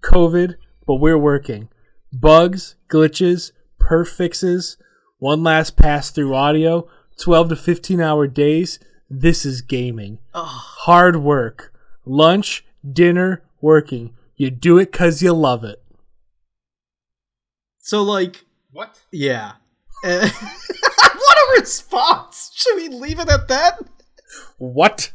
COVID, 0.02 0.56
but 0.86 0.96
we're 0.96 1.18
working. 1.18 1.70
Bugs, 2.12 2.76
glitches, 2.90 3.52
perf 3.80 4.08
fixes, 4.08 4.78
one 5.20 5.44
last 5.44 5.78
pass 5.78 6.10
through 6.12 6.36
audio, 6.36 6.88
12 7.20 7.50
to 7.50 7.56
15 7.56 8.02
hour 8.02 8.28
days. 8.28 8.80
This 9.10 9.46
is 9.46 9.62
gaming. 9.62 10.20
Hard 10.34 11.18
work. 11.18 11.74
Lunch, 12.06 12.66
dinner, 12.90 13.44
working. 13.62 14.16
You 14.36 14.50
do 14.50 14.80
it 14.80 14.92
because 14.92 15.22
you 15.22 15.34
love 15.34 15.64
it. 15.64 15.82
So 17.80 18.02
like 18.02 18.46
what? 18.72 19.00
yeah. 19.12 19.54
Uh, 20.04 20.30
what 20.40 21.38
a 21.38 21.60
response. 21.60 22.52
Should 22.56 22.76
we 22.76 22.88
leave 22.88 23.20
it 23.20 23.30
at 23.30 23.48
that? 23.50 23.80
What? 24.58 25.12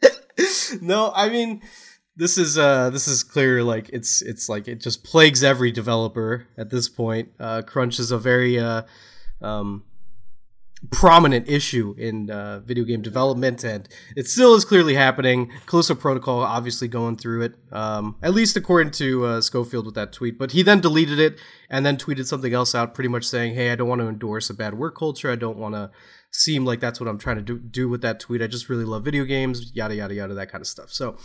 no, 0.80 1.12
I 1.14 1.28
mean 1.28 1.62
this 2.16 2.38
is 2.38 2.56
uh 2.56 2.90
this 2.90 3.08
is 3.08 3.22
clear 3.22 3.62
like 3.62 3.88
it's 3.92 4.22
it's 4.22 4.48
like 4.48 4.68
it 4.68 4.80
just 4.80 5.04
plagues 5.04 5.42
every 5.42 5.72
developer 5.72 6.46
at 6.56 6.70
this 6.70 6.88
point. 6.88 7.30
Uh 7.38 7.62
crunch 7.62 7.98
is 7.98 8.10
a 8.10 8.18
very 8.18 8.58
uh 8.58 8.82
um 9.42 9.84
prominent 10.90 11.48
issue 11.48 11.94
in 11.96 12.30
uh, 12.30 12.60
video 12.60 12.84
game 12.84 13.02
development 13.02 13.64
and 13.64 13.88
it 14.16 14.26
still 14.26 14.54
is 14.54 14.64
clearly 14.64 14.94
happening. 14.94 15.50
Callisto 15.66 15.94
protocol 15.94 16.40
obviously 16.40 16.88
going 16.88 17.16
through 17.16 17.42
it 17.42 17.54
um, 17.72 18.16
at 18.22 18.34
least 18.34 18.56
according 18.56 18.90
to 18.92 19.24
uh, 19.24 19.40
schofield 19.40 19.86
with 19.86 19.94
that 19.94 20.12
tweet. 20.12 20.38
But 20.38 20.52
he 20.52 20.62
then 20.62 20.80
deleted 20.80 21.18
it 21.18 21.38
and 21.70 21.84
then 21.86 21.96
tweeted 21.96 22.26
something 22.26 22.52
else 22.52 22.74
out 22.74 22.94
pretty 22.94 23.08
much 23.08 23.24
saying 23.24 23.54
hey 23.54 23.70
i 23.70 23.76
don't 23.76 23.88
want 23.88 24.00
to 24.00 24.08
endorse 24.08 24.50
a 24.50 24.54
bad 24.54 24.74
work 24.74 24.96
culture. 24.96 25.30
I 25.30 25.36
don't 25.36 25.58
want 25.58 25.74
to 25.74 25.90
seem 26.34 26.64
like 26.64 26.80
that's 26.80 27.00
what 27.00 27.08
i'm 27.08 27.18
trying 27.18 27.36
to 27.36 27.42
do, 27.42 27.58
do 27.58 27.88
with 27.88 28.02
that 28.02 28.18
tweet 28.18 28.42
i 28.42 28.46
just 28.46 28.68
really 28.68 28.84
love 28.84 29.04
video 29.04 29.24
games 29.24 29.72
yada 29.74 29.94
yada 29.94 30.14
yada 30.14 30.34
that 30.34 30.50
kind 30.50 30.60
of 30.60 30.66
stuff 30.66 30.90
so 30.90 31.16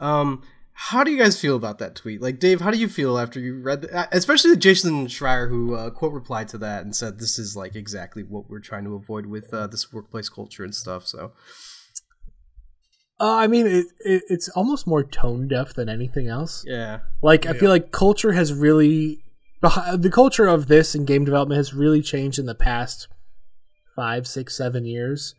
um, 0.00 0.42
how 0.78 1.02
do 1.02 1.10
you 1.10 1.16
guys 1.16 1.40
feel 1.40 1.56
about 1.56 1.78
that 1.78 1.94
tweet? 1.94 2.20
Like, 2.20 2.38
Dave, 2.38 2.60
how 2.60 2.70
do 2.70 2.76
you 2.76 2.86
feel 2.86 3.18
after 3.18 3.40
you 3.40 3.62
read, 3.62 3.80
the, 3.80 4.08
especially 4.12 4.50
the 4.50 4.58
Jason 4.58 5.06
Schreier 5.06 5.48
who 5.48 5.74
uh, 5.74 5.88
quote 5.88 6.12
replied 6.12 6.48
to 6.48 6.58
that 6.58 6.84
and 6.84 6.94
said 6.94 7.18
this 7.18 7.38
is 7.38 7.56
like 7.56 7.74
exactly 7.74 8.22
what 8.22 8.50
we're 8.50 8.60
trying 8.60 8.84
to 8.84 8.94
avoid 8.94 9.24
with 9.24 9.54
uh, 9.54 9.66
this 9.68 9.90
workplace 9.90 10.28
culture 10.28 10.64
and 10.64 10.74
stuff. 10.74 11.06
So, 11.06 11.32
Uh, 13.18 13.36
I 13.36 13.46
mean, 13.46 13.66
it, 13.66 13.86
it, 14.00 14.22
it's 14.28 14.50
almost 14.50 14.86
more 14.86 15.02
tone 15.02 15.48
deaf 15.48 15.72
than 15.72 15.88
anything 15.88 16.28
else. 16.28 16.62
yeah, 16.66 16.98
Like, 17.22 17.46
I 17.46 17.54
feel 17.54 17.70
like 17.70 17.90
culture 17.90 18.32
has 18.32 18.52
really, 18.52 19.24
the 19.62 20.10
culture 20.12 20.46
of 20.46 20.66
this 20.66 20.94
and 20.94 21.06
game 21.06 21.24
development 21.24 21.56
has 21.56 21.72
really 21.72 22.02
changed 22.02 22.38
in 22.38 22.44
the 22.44 22.54
past 22.54 23.08
five, 23.96 24.26
six, 24.26 24.56
seven 24.56 24.84
years, 24.84 25.34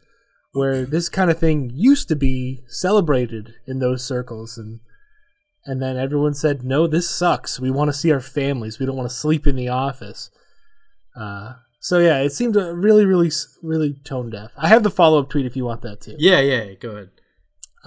where 0.51 0.85
this 0.85 1.07
kind 1.07 1.31
of 1.31 1.39
thing 1.39 1.71
used 1.73 2.09
to 2.09 2.15
be 2.15 2.63
celebrated 2.67 3.53
in 3.65 3.79
those 3.79 4.03
circles, 4.03 4.57
and 4.57 4.79
and 5.65 5.81
then 5.81 5.95
everyone 5.95 6.33
said, 6.33 6.63
"No, 6.63 6.87
this 6.87 7.09
sucks. 7.09 7.59
We 7.59 7.71
want 7.71 7.89
to 7.89 7.97
see 7.97 8.11
our 8.11 8.19
families. 8.19 8.79
We 8.79 8.85
don't 8.85 8.97
want 8.97 9.09
to 9.09 9.15
sleep 9.15 9.47
in 9.47 9.55
the 9.55 9.69
office." 9.69 10.31
Uh, 11.15 11.53
so 11.79 11.99
yeah, 11.99 12.19
it 12.19 12.33
seemed 12.33 12.55
really, 12.55 13.05
really, 13.05 13.31
really 13.63 13.93
tone 14.03 14.29
deaf. 14.29 14.51
I 14.57 14.67
have 14.67 14.83
the 14.83 14.89
follow 14.89 15.19
up 15.19 15.29
tweet 15.29 15.45
if 15.45 15.55
you 15.55 15.63
want 15.63 15.83
that 15.83 16.01
too. 16.01 16.15
yeah, 16.17 16.41
yeah. 16.41 16.73
Go 16.73 16.89
ahead. 16.89 17.09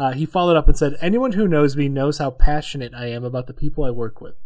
Uh, 0.01 0.13
he 0.13 0.25
followed 0.25 0.57
up 0.57 0.67
and 0.67 0.79
said, 0.79 0.97
Anyone 1.03 1.33
who 1.33 1.47
knows 1.47 1.77
me 1.77 1.87
knows 1.87 2.17
how 2.17 2.31
passionate 2.31 2.95
I 2.95 3.09
am 3.09 3.23
about 3.23 3.47
the 3.47 3.53
people 3.53 3.85
I 3.85 3.91
work 3.91 4.21
with. 4.21 4.41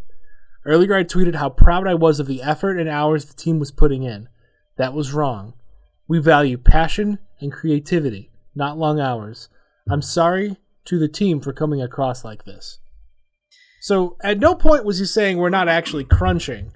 Earlier, 0.65 0.97
I 0.97 1.05
tweeted 1.05 1.37
how 1.37 1.51
proud 1.51 1.87
I 1.87 1.95
was 1.95 2.19
of 2.19 2.27
the 2.27 2.43
effort 2.43 2.77
and 2.77 2.89
hours 2.89 3.27
the 3.27 3.35
team 3.35 3.61
was 3.61 3.71
putting 3.71 4.03
in. 4.03 4.29
That 4.79 4.95
was 4.95 5.13
wrong. 5.13 5.55
We 6.09 6.19
value 6.21 6.59
passion 6.59 7.19
and 7.41 7.53
creativity, 7.53 8.31
not 8.55 8.79
long 8.79 9.01
hours. 9.01 9.49
I'm 9.91 10.03
sorry 10.03 10.57
to 10.87 10.99
the 10.99 11.09
team 11.09 11.41
for 11.41 11.53
coming 11.53 11.81
across 11.83 12.25
like 12.25 12.45
this. 12.45 12.79
So, 13.81 14.17
at 14.23 14.39
no 14.39 14.55
point 14.55 14.85
was 14.85 14.99
he 14.99 15.05
saying 15.05 15.37
we're 15.37 15.51
not 15.51 15.69
actually 15.69 16.05
crunching. 16.05 16.73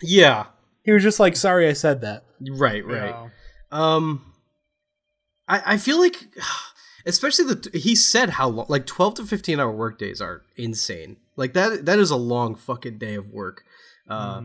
Yeah, 0.00 0.46
He 0.84 0.90
was 0.92 1.02
just 1.04 1.20
like, 1.20 1.36
Sorry 1.36 1.68
I 1.68 1.72
said 1.72 2.00
that. 2.00 2.24
right, 2.56 2.84
right. 2.84 3.10
Yeah. 3.10 3.28
Um, 3.70 4.32
I 5.48 5.62
I 5.74 5.76
feel 5.76 6.00
like, 6.00 6.16
especially 7.06 7.54
the 7.54 7.70
he 7.78 7.94
said 7.94 8.30
how 8.30 8.48
long, 8.48 8.66
like 8.68 8.86
twelve 8.86 9.14
to 9.14 9.24
fifteen 9.24 9.60
hour 9.60 9.70
work 9.70 9.98
days 9.98 10.20
are 10.20 10.42
insane. 10.56 11.16
Like 11.36 11.52
that 11.54 11.86
that 11.86 11.98
is 12.00 12.10
a 12.10 12.16
long 12.16 12.56
fucking 12.56 12.98
day 12.98 13.14
of 13.14 13.28
work. 13.30 13.62
Uh, 14.08 14.42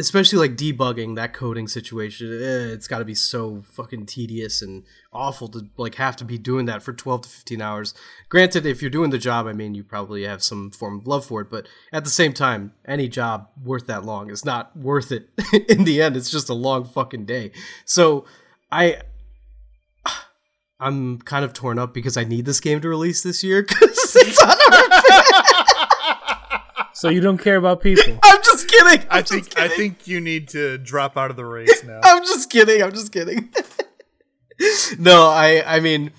especially 0.00 0.38
like 0.38 0.56
debugging 0.56 1.14
that 1.16 1.32
coding 1.32 1.68
situation 1.68 2.26
eh, 2.32 2.72
it's 2.72 2.88
got 2.88 2.98
to 2.98 3.04
be 3.04 3.14
so 3.14 3.62
fucking 3.72 4.06
tedious 4.06 4.62
and 4.62 4.84
awful 5.12 5.46
to 5.48 5.66
like 5.76 5.96
have 5.96 6.16
to 6.16 6.24
be 6.24 6.38
doing 6.38 6.66
that 6.66 6.82
for 6.82 6.92
12 6.92 7.22
to 7.22 7.28
15 7.28 7.60
hours. 7.62 7.94
Granted 8.28 8.64
if 8.66 8.80
you're 8.80 8.90
doing 8.90 9.10
the 9.10 9.18
job 9.18 9.46
i 9.46 9.52
mean 9.52 9.74
you 9.74 9.84
probably 9.84 10.24
have 10.24 10.42
some 10.42 10.70
form 10.70 10.98
of 10.98 11.06
love 11.06 11.24
for 11.24 11.40
it 11.42 11.50
but 11.50 11.66
at 11.92 12.04
the 12.04 12.10
same 12.10 12.32
time 12.32 12.72
any 12.86 13.08
job 13.08 13.48
worth 13.62 13.86
that 13.86 14.04
long 14.04 14.30
is 14.30 14.44
not 14.44 14.76
worth 14.76 15.12
it 15.12 15.28
in 15.68 15.84
the 15.84 16.00
end. 16.02 16.16
It's 16.16 16.30
just 16.30 16.48
a 16.48 16.54
long 16.54 16.84
fucking 16.84 17.26
day. 17.26 17.52
So 17.84 18.24
i 18.72 19.00
i'm 20.80 21.18
kind 21.18 21.44
of 21.44 21.52
torn 21.52 21.78
up 21.78 21.92
because 21.92 22.16
i 22.16 22.24
need 22.24 22.44
this 22.46 22.60
game 22.60 22.80
to 22.80 22.88
release 22.88 23.22
this 23.22 23.42
year 23.44 23.62
because 23.68 24.16
it's 24.16 24.42
on 24.42 24.50
our 24.50 24.88
So 26.94 27.08
you 27.08 27.20
don't 27.20 27.38
care 27.38 27.56
about 27.56 27.80
people. 27.80 28.18
i'm 28.22 28.39
just 28.62 28.68
kidding 28.70 29.06
I 29.10 29.18
I'm 29.18 29.24
just 29.24 29.32
think 29.32 29.58
I 29.58 29.68
think 29.68 30.06
you 30.06 30.20
need 30.20 30.48
to 30.48 30.78
drop 30.78 31.16
out 31.16 31.30
of 31.30 31.36
the 31.36 31.44
race 31.44 31.84
now. 31.84 32.00
I'm 32.04 32.22
just 32.22 32.50
kidding. 32.50 32.82
I'm 32.82 32.92
just 32.92 33.12
kidding. 33.12 33.52
no, 34.98 35.28
I 35.28 35.62
I 35.76 35.80
mean 35.80 36.12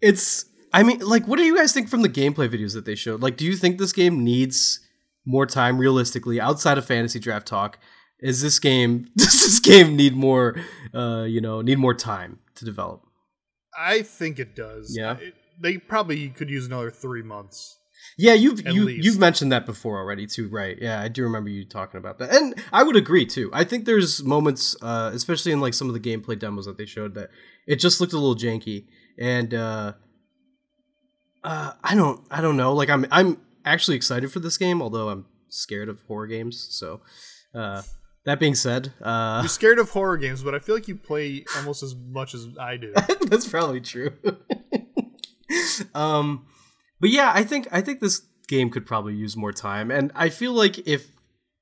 it's 0.00 0.44
I 0.72 0.82
mean 0.82 1.00
like 1.00 1.26
what 1.26 1.36
do 1.38 1.44
you 1.44 1.56
guys 1.56 1.72
think 1.72 1.88
from 1.88 2.02
the 2.02 2.08
gameplay 2.08 2.48
videos 2.48 2.74
that 2.74 2.84
they 2.84 2.94
showed? 2.94 3.20
Like 3.22 3.36
do 3.36 3.44
you 3.44 3.56
think 3.56 3.78
this 3.78 3.92
game 3.92 4.24
needs 4.24 4.80
more 5.26 5.46
time 5.46 5.78
realistically 5.78 6.40
outside 6.40 6.78
of 6.78 6.84
fantasy 6.86 7.18
draft 7.18 7.46
talk? 7.46 7.78
Is 8.20 8.42
this 8.42 8.58
game 8.58 9.08
does 9.16 9.42
this 9.42 9.60
game 9.60 9.96
need 9.96 10.14
more 10.14 10.56
uh 10.94 11.24
you 11.28 11.40
know, 11.40 11.60
need 11.60 11.78
more 11.78 11.94
time 11.94 12.38
to 12.56 12.64
develop? 12.64 13.02
I 13.78 14.02
think 14.02 14.38
it 14.38 14.54
does. 14.56 14.94
Yeah. 14.96 15.16
It- 15.18 15.34
they 15.62 15.76
probably 15.76 16.30
could 16.30 16.48
use 16.48 16.66
another 16.66 16.90
three 16.90 17.22
months. 17.22 17.78
Yeah, 18.20 18.34
you've 18.34 18.60
you 18.68 18.84
least. 18.84 19.04
you've 19.04 19.18
mentioned 19.18 19.50
that 19.52 19.64
before 19.64 19.96
already 19.96 20.26
too, 20.26 20.48
right? 20.48 20.76
Yeah, 20.78 21.00
I 21.00 21.08
do 21.08 21.22
remember 21.22 21.48
you 21.48 21.64
talking 21.64 21.96
about 21.96 22.18
that, 22.18 22.34
and 22.34 22.54
I 22.70 22.82
would 22.82 22.96
agree 22.96 23.24
too. 23.24 23.48
I 23.54 23.64
think 23.64 23.86
there's 23.86 24.22
moments, 24.22 24.76
uh, 24.82 25.10
especially 25.14 25.52
in 25.52 25.60
like 25.60 25.72
some 25.72 25.88
of 25.88 25.94
the 25.94 26.00
gameplay 26.00 26.38
demos 26.38 26.66
that 26.66 26.76
they 26.76 26.84
showed, 26.84 27.14
that 27.14 27.30
it 27.66 27.76
just 27.76 27.98
looked 27.98 28.12
a 28.12 28.18
little 28.18 28.36
janky, 28.36 28.84
and 29.18 29.54
uh, 29.54 29.94
uh, 31.42 31.72
I 31.82 31.94
don't 31.94 32.20
I 32.30 32.42
don't 32.42 32.58
know. 32.58 32.74
Like 32.74 32.90
I'm 32.90 33.06
I'm 33.10 33.40
actually 33.64 33.96
excited 33.96 34.30
for 34.30 34.40
this 34.40 34.58
game, 34.58 34.82
although 34.82 35.08
I'm 35.08 35.24
scared 35.48 35.88
of 35.88 36.02
horror 36.02 36.26
games. 36.26 36.68
So 36.70 37.00
uh, 37.54 37.80
that 38.26 38.38
being 38.38 38.54
said, 38.54 38.92
uh, 39.00 39.40
You're 39.42 39.48
scared 39.48 39.78
of 39.78 39.88
horror 39.88 40.18
games, 40.18 40.42
but 40.42 40.54
I 40.54 40.58
feel 40.58 40.74
like 40.74 40.88
you 40.88 40.96
play 40.96 41.46
almost 41.56 41.82
as 41.82 41.94
much 41.94 42.34
as 42.34 42.48
I 42.60 42.76
do. 42.76 42.92
That's 43.22 43.48
probably 43.48 43.80
true. 43.80 44.12
um, 45.94 46.44
but 47.00 47.10
yeah, 47.10 47.32
I 47.34 47.44
think 47.44 47.68
I 47.72 47.80
think 47.80 48.00
this 48.00 48.22
game 48.48 48.70
could 48.70 48.86
probably 48.86 49.14
use 49.14 49.36
more 49.36 49.52
time, 49.52 49.90
and 49.90 50.12
I 50.14 50.28
feel 50.28 50.52
like 50.52 50.86
if 50.86 51.10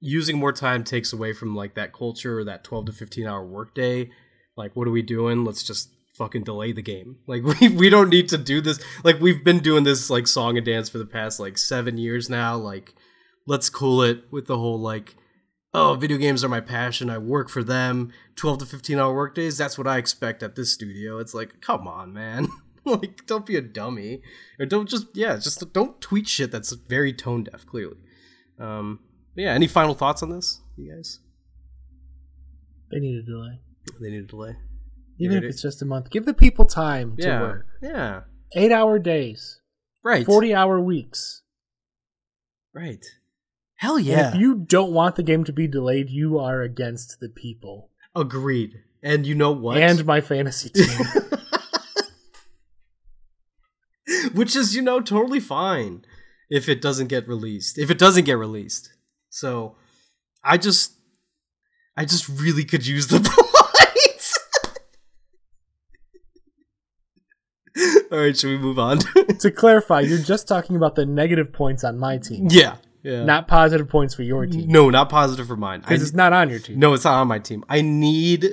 using 0.00 0.38
more 0.38 0.52
time 0.52 0.85
takes 0.85 1.12
away 1.12 1.33
from 1.33 1.54
like 1.54 1.75
that 1.75 1.92
culture 1.92 2.38
or 2.38 2.45
that 2.45 2.64
twelve 2.64 2.87
to 2.87 2.92
fifteen 2.92 3.26
hour 3.26 3.45
workday, 3.45 4.11
like 4.57 4.75
what 4.75 4.88
are 4.88 4.92
we 4.92 5.02
doing? 5.02 5.45
Let's 5.45 5.62
just 5.62 5.90
fucking 6.14 6.45
delay 6.45 6.73
the 6.73 6.83
game. 6.83 7.16
Like 7.26 7.42
we 7.45 7.68
we 7.68 7.90
don't 7.90 8.11
need 8.11 8.28
to 8.30 8.38
do 8.38 8.61
this. 8.61 8.80
Like 9.04 9.21
we've 9.21 9.45
been 9.45 9.61
doing 9.61 9.85
this 9.85 10.11
like 10.11 10.26
song 10.26 10.57
and 10.57 10.66
dance 10.66 10.88
for 10.88 10.99
the 10.99 11.07
past 11.07 11.38
like 11.38 11.59
seven 11.59 11.97
years 11.99 12.28
now. 12.28 12.57
Like 12.57 12.95
let's 13.47 13.71
cool 13.71 14.02
it 14.02 14.25
with 14.30 14.47
the 14.47 14.59
whole 14.59 14.80
like 14.80 15.14
oh, 15.75 15.95
video 15.95 16.16
games 16.16 16.42
are 16.42 16.49
my 16.49 16.61
passion. 16.61 17.11
I 17.11 17.18
work 17.18 17.49
for 17.49 17.62
them. 17.62 18.12
12 18.37 18.59
to 18.59 18.66
15 18.66 18.99
hour 18.99 19.14
workdays. 19.14 19.59
That's 19.59 19.78
what 19.78 19.87
I 19.87 19.99
expect 19.99 20.42
at 20.42 20.57
this 20.57 20.73
studio. 20.73 21.18
It's 21.18 21.35
like, 21.35 21.61
come 21.61 21.87
on, 21.87 22.12
man. 22.12 22.49
like, 23.00 23.26
don't 23.26 23.47
be 23.47 23.57
a 23.57 23.61
dummy. 23.62 24.23
Or 24.59 24.66
don't 24.66 24.88
just, 24.88 25.07
yeah, 25.14 25.37
just 25.37 25.73
don't 25.73 26.00
tweet 26.00 26.28
shit 26.28 26.50
that's 26.50 26.73
very 26.73 27.12
tone 27.12 27.45
deaf, 27.45 27.64
clearly. 27.66 27.99
Um, 28.59 29.00
yeah, 29.37 29.52
any 29.52 29.66
final 29.68 29.95
thoughts 29.95 30.23
on 30.23 30.30
this, 30.30 30.61
you 30.76 30.92
guys? 30.95 31.21
They 32.90 32.99
need 33.00 33.16
a 33.18 33.23
delay. 33.23 33.61
They 34.00 34.11
need 34.11 34.25
a 34.25 34.26
delay. 34.26 34.57
Even 35.21 35.38
if 35.38 35.45
it's 35.45 35.62
just 35.62 35.83
a 35.83 35.85
month. 35.85 36.11
Give 36.11 36.25
the 36.25 36.35
people 36.35 36.64
time 36.64 37.16
to 37.16 37.26
Yeah. 37.26 37.40
work. 37.40 37.66
Yeah. 37.83 38.21
Eight 38.54 38.73
hour 38.73 38.99
days. 38.99 39.61
Right. 40.04 40.25
40 40.25 40.54
hour 40.54 40.80
weeks. 40.80 41.42
Right. 42.75 43.04
Hell 43.76 43.97
And 43.97 44.07
yeah. 44.07 44.28
if 44.30 44.35
you 44.40 44.54
don't 44.54 44.92
want 44.92 45.16
the 45.16 45.23
game 45.23 45.45
to 45.45 45.52
be 45.52 45.66
delayed, 45.66 46.09
you 46.11 46.38
are 46.38 46.62
against 46.62 47.21
the 47.21 47.28
people. 47.28 47.90
Agreed. 48.14 48.75
And 49.02 49.26
you 49.26 49.35
know 49.35 49.52
what? 49.52 49.78
And 49.78 50.04
my 50.04 50.21
fantasy 50.21 50.68
team. 50.74 51.07
Which 54.35 54.57
is, 54.57 54.75
you 54.75 54.83
know, 54.83 55.01
totally 55.01 55.41
fine 55.41 56.05
if 56.51 56.69
it 56.69 56.81
doesn't 56.81 57.09
get 57.09 57.29
released. 57.29 57.79
If 57.79 57.91
it 57.91 57.99
doesn't 57.99 58.25
get 58.25 58.38
released. 58.38 58.93
So 59.31 59.77
I 60.43 60.57
just 60.59 60.95
I 61.97 62.05
just 62.05 62.29
really 62.29 62.64
could 62.64 62.87
use 62.87 63.09
the 63.09 63.19
points. 63.21 64.38
All 68.12 68.19
right, 68.19 68.37
should 68.37 68.51
we 68.51 68.59
move 68.59 68.79
on? 68.79 68.99
to 69.41 69.51
clarify, 69.51 70.01
you're 70.01 70.19
just 70.19 70.49
talking 70.49 70.77
about 70.77 70.95
the 70.95 71.05
negative 71.07 71.53
points 71.53 71.85
on 71.85 71.99
my 71.99 72.19
team, 72.19 72.49
yeah. 72.51 72.77
Yeah. 73.03 73.25
not 73.25 73.47
positive 73.47 73.88
points 73.88 74.14
for 74.14 74.23
your 74.23 74.47
team. 74.47 74.69
no, 74.69 74.91
not 74.91 75.09
positive 75.09 75.47
for 75.47 75.57
mine. 75.57 75.81
Because 75.81 76.03
it's 76.03 76.14
not 76.14 76.33
on 76.33 76.51
your 76.51 76.59
team. 76.59 76.79
no, 76.79 76.95
it's 76.95 77.05
not 77.05 77.14
on 77.21 77.29
my 77.29 77.38
team. 77.38 77.64
I 77.69 77.81
need 77.81 78.49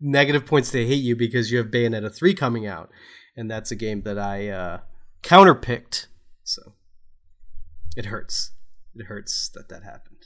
negative 0.00 0.44
points 0.44 0.70
to 0.72 0.86
hate 0.86 1.02
you 1.02 1.16
because 1.16 1.50
you 1.50 1.58
have 1.58 1.68
Bayonetta 1.68 2.14
3 2.14 2.34
coming 2.34 2.66
out. 2.66 2.90
And 3.36 3.50
that's 3.50 3.70
a 3.70 3.76
game 3.76 4.02
that 4.02 4.18
I 4.18 4.48
uh, 4.48 4.78
counterpicked. 5.26 6.06
So 6.44 6.74
it 7.96 8.06
hurts. 8.06 8.52
It 8.94 9.06
hurts 9.06 9.48
that 9.50 9.68
that 9.68 9.82
happened. 9.82 10.16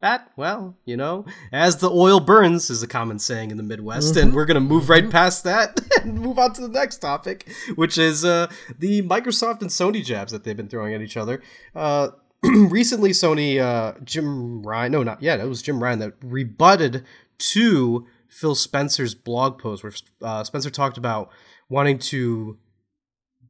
That, 0.00 0.30
well, 0.36 0.76
you 0.84 0.98
know, 0.98 1.24
as 1.50 1.78
the 1.78 1.88
oil 1.88 2.20
burns 2.20 2.68
is 2.68 2.82
a 2.82 2.86
common 2.86 3.18
saying 3.18 3.50
in 3.50 3.56
the 3.56 3.62
Midwest, 3.62 4.18
and 4.18 4.34
we're 4.34 4.44
going 4.44 4.56
to 4.56 4.60
move 4.60 4.90
right 4.90 5.08
past 5.08 5.44
that 5.44 5.80
and 6.02 6.20
move 6.20 6.38
on 6.38 6.52
to 6.52 6.60
the 6.60 6.68
next 6.68 6.98
topic, 6.98 7.50
which 7.74 7.96
is 7.96 8.22
uh, 8.22 8.48
the 8.78 9.00
Microsoft 9.00 9.62
and 9.62 9.70
Sony 9.70 10.04
jabs 10.04 10.30
that 10.32 10.44
they've 10.44 10.58
been 10.58 10.68
throwing 10.68 10.92
at 10.92 11.00
each 11.00 11.16
other. 11.16 11.40
Uh, 11.74 12.10
recently, 12.42 13.12
Sony, 13.12 13.58
uh, 13.58 13.98
Jim 14.04 14.62
Ryan, 14.62 14.92
no, 14.92 15.02
not 15.02 15.22
yet, 15.22 15.40
it 15.40 15.48
was 15.48 15.62
Jim 15.62 15.82
Ryan 15.82 16.00
that 16.00 16.12
rebutted 16.22 17.02
to 17.38 18.06
Phil 18.28 18.54
Spencer's 18.54 19.14
blog 19.14 19.58
post 19.58 19.82
where 19.82 19.92
uh, 20.20 20.44
Spencer 20.44 20.68
talked 20.68 20.98
about 20.98 21.30
wanting 21.70 21.98
to 21.98 22.58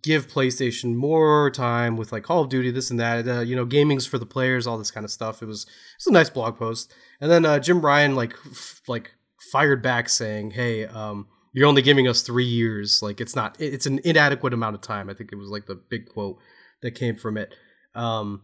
give 0.05 0.29
PlayStation 0.29 0.95
more 0.95 1.51
time 1.51 1.97
with 1.97 2.13
like 2.13 2.23
Call 2.23 2.43
of 2.43 2.51
Duty, 2.51 2.71
this 2.71 2.91
and 2.91 3.01
that. 3.01 3.27
Uh, 3.27 3.41
you 3.41 3.57
know, 3.57 3.65
gaming's 3.65 4.07
for 4.07 4.19
the 4.19 4.27
players, 4.27 4.67
all 4.67 4.77
this 4.77 4.91
kind 4.91 5.05
of 5.05 5.11
stuff. 5.11 5.43
It 5.43 5.47
was 5.47 5.67
it's 5.97 6.07
a 6.07 6.13
nice 6.13 6.29
blog 6.29 6.59
post. 6.59 6.93
And 7.21 7.31
then 7.31 7.45
uh, 7.47 7.59
Jim 7.59 7.81
Ryan 7.81 8.15
like 8.15 8.35
f- 8.51 8.83
like 8.87 9.13
fired 9.51 9.83
back 9.83 10.09
saying, 10.09 10.53
"Hey, 10.53 10.85
um, 10.85 11.27
you're 11.53 11.67
only 11.67 11.83
giving 11.83 12.07
us 12.07 12.23
three 12.23 12.45
years. 12.45 13.03
Like 13.03 13.21
it's 13.21 13.35
not. 13.35 13.57
It's 13.59 13.87
an 13.87 14.01
inadequate 14.05 14.53
amount 14.53 14.75
of 14.75 14.83
time." 14.83 15.09
I 15.09 15.15
think 15.15 15.33
it 15.33 15.37
was 15.37 15.49
like 15.49 15.67
the 15.67 15.75
big 15.75 16.07
quote 16.07 16.39
that 16.83 16.93
came 16.93 17.17
from 17.17 17.39
it. 17.39 17.55
Um, 17.95 18.43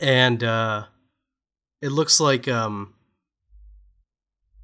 and 0.00 0.42
uh, 0.44 0.84
it 1.80 1.90
looks 1.90 2.20
like 2.20 2.46
um, 2.46 2.94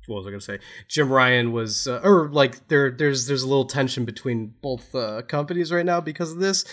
what 0.09 0.18
was 0.18 0.27
I 0.27 0.31
gonna 0.31 0.40
say? 0.40 0.59
Jim 0.88 1.11
Ryan 1.11 1.53
was, 1.53 1.87
uh, 1.87 2.01
or 2.03 2.29
like 2.29 2.68
there, 2.68 2.90
there's 2.90 3.27
there's 3.27 3.42
a 3.42 3.49
little 3.49 3.66
tension 3.66 4.05
between 4.05 4.55
both 4.61 4.94
uh, 4.94 5.23
companies 5.23 5.71
right 5.71 5.87
now 5.87 6.01
because 6.01 6.33
of 6.33 6.38
this. 6.38 6.64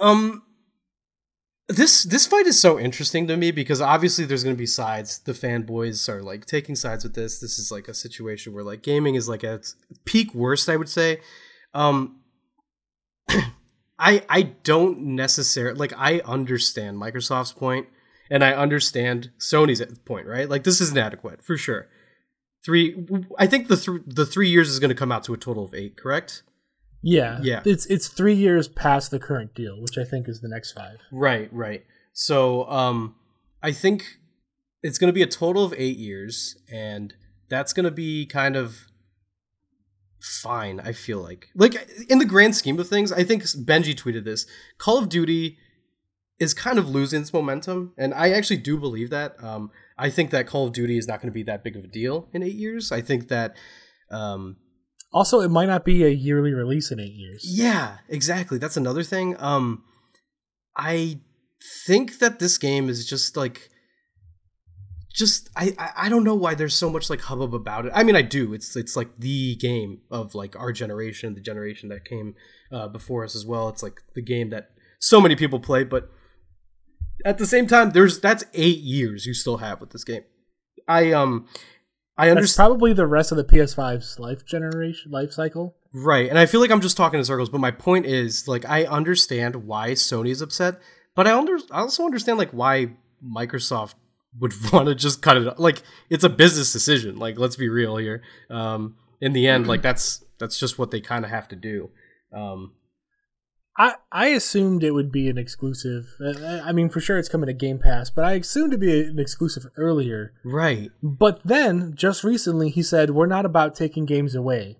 Um, 0.00 0.42
this 1.68 2.02
this 2.02 2.26
fight 2.26 2.46
is 2.46 2.60
so 2.60 2.78
interesting 2.78 3.28
to 3.28 3.36
me 3.36 3.52
because 3.52 3.80
obviously 3.80 4.24
there's 4.24 4.42
gonna 4.42 4.56
be 4.56 4.66
sides. 4.66 5.20
The 5.20 5.32
fanboys 5.32 6.08
are 6.08 6.22
like 6.22 6.46
taking 6.46 6.74
sides 6.74 7.04
with 7.04 7.14
this. 7.14 7.38
This 7.38 7.58
is 7.58 7.70
like 7.70 7.88
a 7.88 7.94
situation 7.94 8.52
where 8.52 8.64
like 8.64 8.82
gaming 8.82 9.14
is 9.14 9.28
like 9.28 9.44
at 9.44 9.72
peak 10.04 10.34
worst, 10.34 10.68
I 10.68 10.76
would 10.76 10.88
say. 10.88 11.20
Um, 11.72 12.20
I 13.98 14.24
I 14.28 14.42
don't 14.64 15.00
necessarily 15.00 15.78
like 15.78 15.92
I 15.96 16.20
understand 16.20 16.98
Microsoft's 16.98 17.52
point 17.52 17.86
and 18.30 18.44
I 18.44 18.52
understand 18.52 19.30
Sony's 19.38 19.82
point, 20.04 20.26
right? 20.26 20.48
Like 20.48 20.64
this 20.64 20.80
is 20.80 20.92
inadequate 20.92 21.42
for 21.42 21.56
sure. 21.56 21.88
Three, 22.64 23.06
I 23.38 23.46
think 23.46 23.68
the 23.68 23.76
th- 23.76 24.02
the 24.06 24.26
three 24.26 24.48
years 24.48 24.68
is 24.68 24.78
going 24.78 24.90
to 24.90 24.94
come 24.94 25.10
out 25.10 25.24
to 25.24 25.34
a 25.34 25.38
total 25.38 25.64
of 25.64 25.74
eight, 25.74 25.96
correct? 25.96 26.42
Yeah. 27.02 27.40
Yeah. 27.42 27.62
It's 27.64 27.86
it's 27.86 28.08
three 28.08 28.34
years 28.34 28.68
past 28.68 29.10
the 29.10 29.18
current 29.18 29.54
deal, 29.54 29.80
which 29.80 29.96
I 29.96 30.04
think 30.04 30.28
is 30.28 30.40
the 30.40 30.48
next 30.48 30.72
five. 30.72 30.98
Right, 31.10 31.48
right. 31.52 31.84
So, 32.12 32.68
um, 32.68 33.14
I 33.62 33.72
think 33.72 34.18
it's 34.82 34.98
going 34.98 35.08
to 35.08 35.12
be 35.12 35.22
a 35.22 35.26
total 35.26 35.64
of 35.64 35.74
eight 35.76 35.96
years, 35.96 36.56
and 36.70 37.14
that's 37.48 37.72
going 37.72 37.84
to 37.84 37.90
be 37.90 38.26
kind 38.26 38.56
of 38.56 38.86
fine. 40.20 40.80
I 40.80 40.92
feel 40.92 41.18
like, 41.18 41.48
like 41.54 41.88
in 42.08 42.18
the 42.18 42.24
grand 42.24 42.56
scheme 42.56 42.78
of 42.78 42.88
things, 42.88 43.12
I 43.12 43.24
think 43.24 43.42
Benji 43.42 43.94
tweeted 43.94 44.24
this: 44.24 44.46
Call 44.78 44.98
of 44.98 45.08
Duty 45.08 45.58
is 46.38 46.54
kind 46.54 46.78
of 46.78 46.88
losing 46.88 47.20
its 47.20 47.32
momentum, 47.32 47.92
and 47.98 48.14
I 48.14 48.30
actually 48.30 48.56
do 48.58 48.78
believe 48.78 49.10
that. 49.10 49.42
Um, 49.42 49.70
I 50.00 50.10
think 50.10 50.30
that 50.30 50.46
Call 50.46 50.66
of 50.66 50.72
Duty 50.72 50.96
is 50.98 51.06
not 51.06 51.20
going 51.20 51.28
to 51.30 51.34
be 51.34 51.42
that 51.44 51.62
big 51.62 51.76
of 51.76 51.84
a 51.84 51.88
deal 51.88 52.28
in 52.32 52.42
eight 52.42 52.54
years. 52.56 52.90
I 52.90 53.00
think 53.00 53.28
that, 53.28 53.54
um, 54.10 54.56
Also, 55.12 55.40
it 55.40 55.48
might 55.50 55.66
not 55.66 55.84
be 55.84 56.04
a 56.04 56.08
yearly 56.08 56.52
release 56.52 56.90
in 56.90 56.98
eight 57.00 57.14
years. 57.14 57.44
yeah, 57.46 57.98
exactly. 58.08 58.58
That's 58.58 58.76
another 58.76 59.02
thing. 59.02 59.36
Um, 59.38 59.84
I 60.76 61.20
think 61.86 62.18
that 62.20 62.38
this 62.38 62.56
game 62.58 62.88
is 62.88 63.06
just 63.06 63.36
like 63.36 63.68
just 65.14 65.50
I, 65.56 65.74
I 65.78 65.90
I 66.04 66.08
don't 66.08 66.22
know 66.24 66.36
why 66.36 66.54
there's 66.54 66.74
so 66.76 66.88
much 66.88 67.10
like 67.10 67.20
hubbub 67.22 67.52
about 67.54 67.84
it. 67.86 67.92
I 67.94 68.04
mean, 68.04 68.14
I 68.16 68.22
do. 68.22 68.54
It's 68.54 68.76
it's 68.76 68.94
like 68.96 69.08
the 69.18 69.56
game 69.56 70.00
of 70.10 70.34
like 70.34 70.54
our 70.56 70.72
generation, 70.72 71.34
the 71.34 71.40
generation 71.40 71.88
that 71.88 72.04
came 72.04 72.34
uh, 72.72 72.88
before 72.88 73.24
us 73.24 73.34
as 73.34 73.44
well. 73.44 73.68
It's 73.68 73.82
like 73.82 74.00
the 74.14 74.22
game 74.22 74.50
that 74.50 74.70
so 75.00 75.20
many 75.20 75.34
people 75.34 75.58
play, 75.60 75.82
but 75.84 76.08
at 77.24 77.38
the 77.38 77.46
same 77.46 77.66
time, 77.66 77.90
there's 77.90 78.20
that's 78.20 78.44
eight 78.54 78.78
years 78.78 79.26
you 79.26 79.34
still 79.34 79.58
have 79.58 79.80
with 79.80 79.90
this 79.90 80.04
game. 80.04 80.24
I 80.88 81.12
um 81.12 81.46
I 82.16 82.30
understand 82.30 82.68
probably 82.68 82.92
the 82.92 83.06
rest 83.06 83.32
of 83.32 83.38
the 83.38 83.44
PS5's 83.44 84.18
life 84.18 84.44
generation 84.44 85.10
life 85.10 85.32
cycle. 85.32 85.76
right, 85.94 86.28
and 86.28 86.38
I 86.38 86.46
feel 86.46 86.60
like 86.60 86.70
I'm 86.70 86.80
just 86.82 86.96
talking 86.96 87.18
in 87.18 87.24
circles. 87.24 87.48
But 87.48 87.60
my 87.60 87.70
point 87.70 88.04
is, 88.06 88.46
like, 88.46 88.68
I 88.68 88.84
understand 88.84 89.66
why 89.66 89.92
Sony's 89.92 90.42
upset, 90.42 90.80
but 91.14 91.26
I 91.26 91.36
under 91.36 91.58
I 91.70 91.80
also 91.80 92.04
understand 92.04 92.38
like 92.38 92.50
why 92.50 92.90
Microsoft 93.24 93.94
would 94.38 94.52
want 94.72 94.88
to 94.88 94.94
just 94.94 95.22
cut 95.22 95.36
it. 95.38 95.58
Like, 95.58 95.82
it's 96.10 96.24
a 96.24 96.28
business 96.28 96.72
decision. 96.72 97.16
Like, 97.16 97.38
let's 97.38 97.56
be 97.56 97.68
real 97.68 97.96
here. 97.96 98.22
Um, 98.50 98.96
in 99.20 99.32
the 99.32 99.46
end, 99.48 99.66
like 99.66 99.82
that's 99.88 100.24
that's 100.38 100.58
just 100.58 100.78
what 100.78 100.90
they 100.90 101.00
kind 101.00 101.24
of 101.24 101.30
have 101.30 101.48
to 101.48 101.56
do. 101.56 101.90
Um, 102.34 102.72
I 103.80 103.94
I 104.12 104.26
assumed 104.28 104.84
it 104.84 104.90
would 104.92 105.10
be 105.10 105.28
an 105.30 105.38
exclusive. 105.38 106.04
Uh, 106.20 106.60
I 106.62 106.72
mean, 106.72 106.88
for 106.90 107.00
sure 107.00 107.18
it's 107.18 107.28
coming 107.30 107.46
to 107.46 107.52
Game 107.54 107.78
Pass, 107.78 108.10
but 108.10 108.24
I 108.24 108.32
assumed 108.34 108.72
it'd 108.74 108.80
be 108.80 109.00
an 109.08 109.18
exclusive 109.18 109.64
earlier. 109.76 110.32
right. 110.44 110.90
But 111.02 111.40
then, 111.44 111.94
just 111.94 112.22
recently, 112.22 112.68
he 112.68 112.82
said 112.82 113.10
we're 113.10 113.26
not 113.36 113.46
about 113.46 113.74
taking 113.74 114.04
games 114.04 114.34
away, 114.34 114.78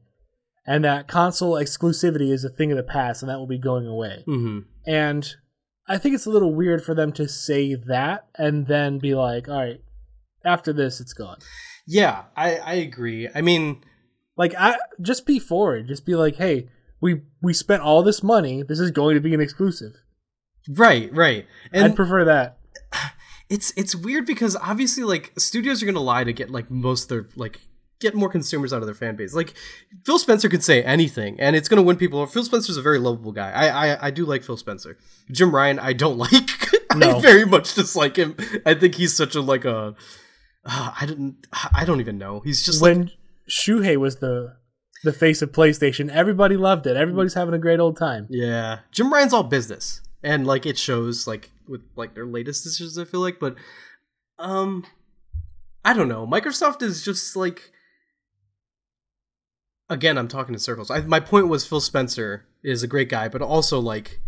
and 0.66 0.84
that 0.84 1.08
console 1.08 1.54
exclusivity 1.54 2.30
is 2.30 2.44
a 2.44 2.50
thing 2.50 2.70
of 2.72 2.76
the 2.76 2.82
past, 2.82 3.22
and 3.22 3.30
that 3.30 3.38
will 3.38 3.46
be 3.46 3.58
going 3.58 3.86
away. 3.86 4.22
hmm 4.26 4.60
And 4.86 5.34
I 5.88 5.96
think 5.98 6.14
it's 6.14 6.26
a 6.26 6.30
little 6.30 6.54
weird 6.54 6.84
for 6.84 6.94
them 6.94 7.10
to 7.14 7.26
say 7.26 7.74
that 7.74 8.26
and 8.36 8.66
then 8.66 8.98
be 8.98 9.14
like, 9.14 9.48
"All 9.48 9.56
right, 9.56 9.80
after 10.44 10.72
this, 10.74 11.00
it's 11.00 11.14
gone." 11.14 11.38
Yeah, 11.86 12.24
I 12.36 12.56
I 12.58 12.74
agree. 12.74 13.28
I 13.34 13.40
mean, 13.40 13.82
Like, 14.36 14.54
I 14.58 14.76
just 15.00 15.26
be 15.26 15.38
forward. 15.38 15.88
Just 15.88 16.04
be 16.06 16.14
like, 16.14 16.36
"Hey, 16.36 16.68
we 17.00 17.22
we 17.42 17.52
spent 17.52 17.82
all 17.82 18.02
this 18.02 18.22
money. 18.22 18.62
This 18.62 18.80
is 18.80 18.90
going 18.90 19.14
to 19.14 19.20
be 19.20 19.34
an 19.34 19.40
exclusive." 19.40 19.94
right, 20.68 21.12
right. 21.14 21.46
And 21.72 21.84
I'd 21.86 21.96
prefer 21.96 22.24
that. 22.24 22.58
it's 23.48 23.72
it's 23.76 23.94
weird 23.94 24.26
because 24.26 24.56
obviously 24.56 25.02
like 25.04 25.32
studios 25.38 25.82
are 25.82 25.86
gonna 25.86 26.00
lie 26.00 26.24
to 26.24 26.32
get 26.32 26.50
like 26.50 26.70
most 26.70 27.04
of 27.04 27.08
their 27.08 27.28
like 27.36 27.60
get 28.00 28.14
more 28.14 28.28
consumers 28.30 28.72
out 28.72 28.80
of 28.80 28.86
their 28.86 28.94
fan 28.94 29.16
base. 29.16 29.34
Like 29.34 29.54
Phil 30.04 30.18
Spencer 30.18 30.48
could 30.48 30.62
say 30.62 30.82
anything 30.82 31.38
and 31.40 31.56
it's 31.56 31.68
gonna 31.68 31.82
win 31.82 31.96
people. 31.96 32.24
Phil 32.26 32.44
Spencer's 32.44 32.76
a 32.76 32.82
very 32.82 32.98
lovable 32.98 33.32
guy. 33.32 33.50
I 33.50 33.68
I, 33.88 34.06
I 34.06 34.10
do 34.10 34.24
like 34.24 34.42
Phil 34.42 34.56
Spencer. 34.56 34.96
Jim 35.30 35.54
Ryan 35.54 35.78
I 35.78 35.92
don't 35.92 36.18
like. 36.32 36.32
No. 36.96 37.18
I 37.18 37.20
very 37.20 37.44
much 37.44 37.74
dislike 37.74 38.16
him. 38.16 38.36
I 38.66 38.74
think 38.74 38.96
he's 38.96 39.14
such 39.14 39.34
a 39.34 39.40
like 39.40 39.64
a 39.64 39.94
uh, 40.64 40.92
I 41.00 41.06
didn't 41.06 41.46
I 41.74 41.84
don't 41.84 42.00
even 42.00 42.18
know. 42.18 42.40
He's 42.40 42.64
just 42.64 42.82
like 42.82 42.96
when 42.96 43.10
Shuhei 43.48 43.96
was 43.96 44.16
the 44.16 44.56
the 45.04 45.12
face 45.12 45.42
of 45.42 45.52
PlayStation, 45.52 46.10
everybody 46.10 46.56
loved 46.56 46.86
it. 46.86 46.96
Everybody's 46.96 47.34
having 47.34 47.54
a 47.54 47.58
great 47.58 47.80
old 47.80 47.96
time. 47.96 48.26
Yeah, 48.30 48.80
Jim 48.92 49.12
Ryan's 49.12 49.32
all 49.32 49.42
business, 49.42 50.02
and 50.22 50.46
like 50.46 50.66
it 50.66 50.78
shows, 50.78 51.26
like 51.26 51.50
with 51.66 51.82
like 51.96 52.14
their 52.14 52.26
latest 52.26 52.64
decisions. 52.64 52.98
I 52.98 53.04
feel 53.04 53.20
like, 53.20 53.38
but 53.38 53.56
um, 54.38 54.84
I 55.84 55.94
don't 55.94 56.08
know. 56.08 56.26
Microsoft 56.26 56.82
is 56.82 57.02
just 57.02 57.36
like, 57.36 57.70
again, 59.88 60.18
I'm 60.18 60.28
talking 60.28 60.54
in 60.54 60.60
circles. 60.60 60.90
I, 60.90 61.00
my 61.00 61.20
point 61.20 61.48
was 61.48 61.66
Phil 61.66 61.80
Spencer 61.80 62.46
is 62.62 62.82
a 62.82 62.86
great 62.88 63.08
guy, 63.08 63.28
but 63.28 63.42
also 63.42 63.78
like 63.80 64.20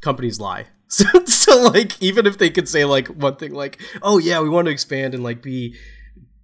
companies 0.00 0.40
lie. 0.40 0.66
So, 0.92 1.06
so 1.24 1.58
like 1.58 2.02
even 2.02 2.26
if 2.26 2.36
they 2.36 2.50
could 2.50 2.68
say 2.68 2.84
like 2.84 3.08
one 3.08 3.36
thing 3.36 3.54
like, 3.54 3.80
oh 4.02 4.18
yeah, 4.18 4.42
we 4.42 4.50
want 4.50 4.66
to 4.66 4.72
expand 4.72 5.14
and 5.14 5.24
like 5.24 5.42
be 5.42 5.74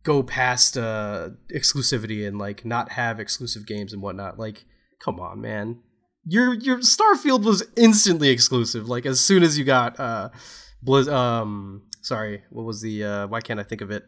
go 0.02 0.22
past 0.22 0.76
uh 0.76 1.30
exclusivity 1.54 2.26
and 2.26 2.38
like 2.38 2.64
not 2.64 2.92
have 2.92 3.20
exclusive 3.20 3.66
games 3.66 3.92
and 3.92 4.02
whatnot, 4.02 4.38
like 4.38 4.64
come 5.00 5.20
on, 5.20 5.40
man. 5.40 5.80
Your 6.24 6.54
your 6.54 6.78
Starfield 6.78 7.44
was 7.44 7.64
instantly 7.76 8.28
exclusive. 8.28 8.88
Like 8.88 9.06
as 9.06 9.20
soon 9.20 9.42
as 9.42 9.58
you 9.58 9.64
got 9.64 9.98
uh 9.98 10.30
Blizz 10.84 11.12
um 11.12 11.82
sorry, 12.02 12.44
what 12.50 12.64
was 12.64 12.80
the 12.82 13.04
uh 13.04 13.26
why 13.28 13.40
can't 13.40 13.60
I 13.60 13.64
think 13.64 13.80
of 13.80 13.90
it? 13.90 14.04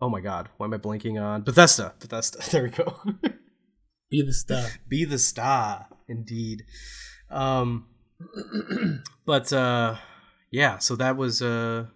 Oh 0.00 0.08
my 0.08 0.20
god, 0.20 0.48
why 0.56 0.66
am 0.66 0.74
I 0.74 0.78
blanking 0.78 1.20
on 1.20 1.42
Bethesda? 1.42 1.94
Bethesda. 1.98 2.38
There 2.50 2.62
we 2.62 2.70
go. 2.70 2.94
Be 4.10 4.22
the 4.22 4.32
star. 4.32 4.68
Be 4.88 5.04
the 5.04 5.18
star, 5.18 5.86
indeed. 6.08 6.62
Um, 7.30 7.88
but 9.26 9.52
uh, 9.52 9.96
yeah, 10.50 10.78
so 10.78 10.96
that 10.96 11.16
was 11.16 11.42
uh 11.42 11.86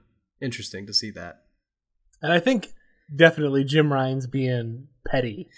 interesting 0.40 0.86
to 0.86 0.94
see 0.94 1.10
that. 1.12 1.42
And 2.20 2.32
I 2.32 2.40
think 2.40 2.72
definitely 3.14 3.64
Jim 3.64 3.92
Ryan's 3.92 4.26
being 4.26 4.88
petty 5.06 5.48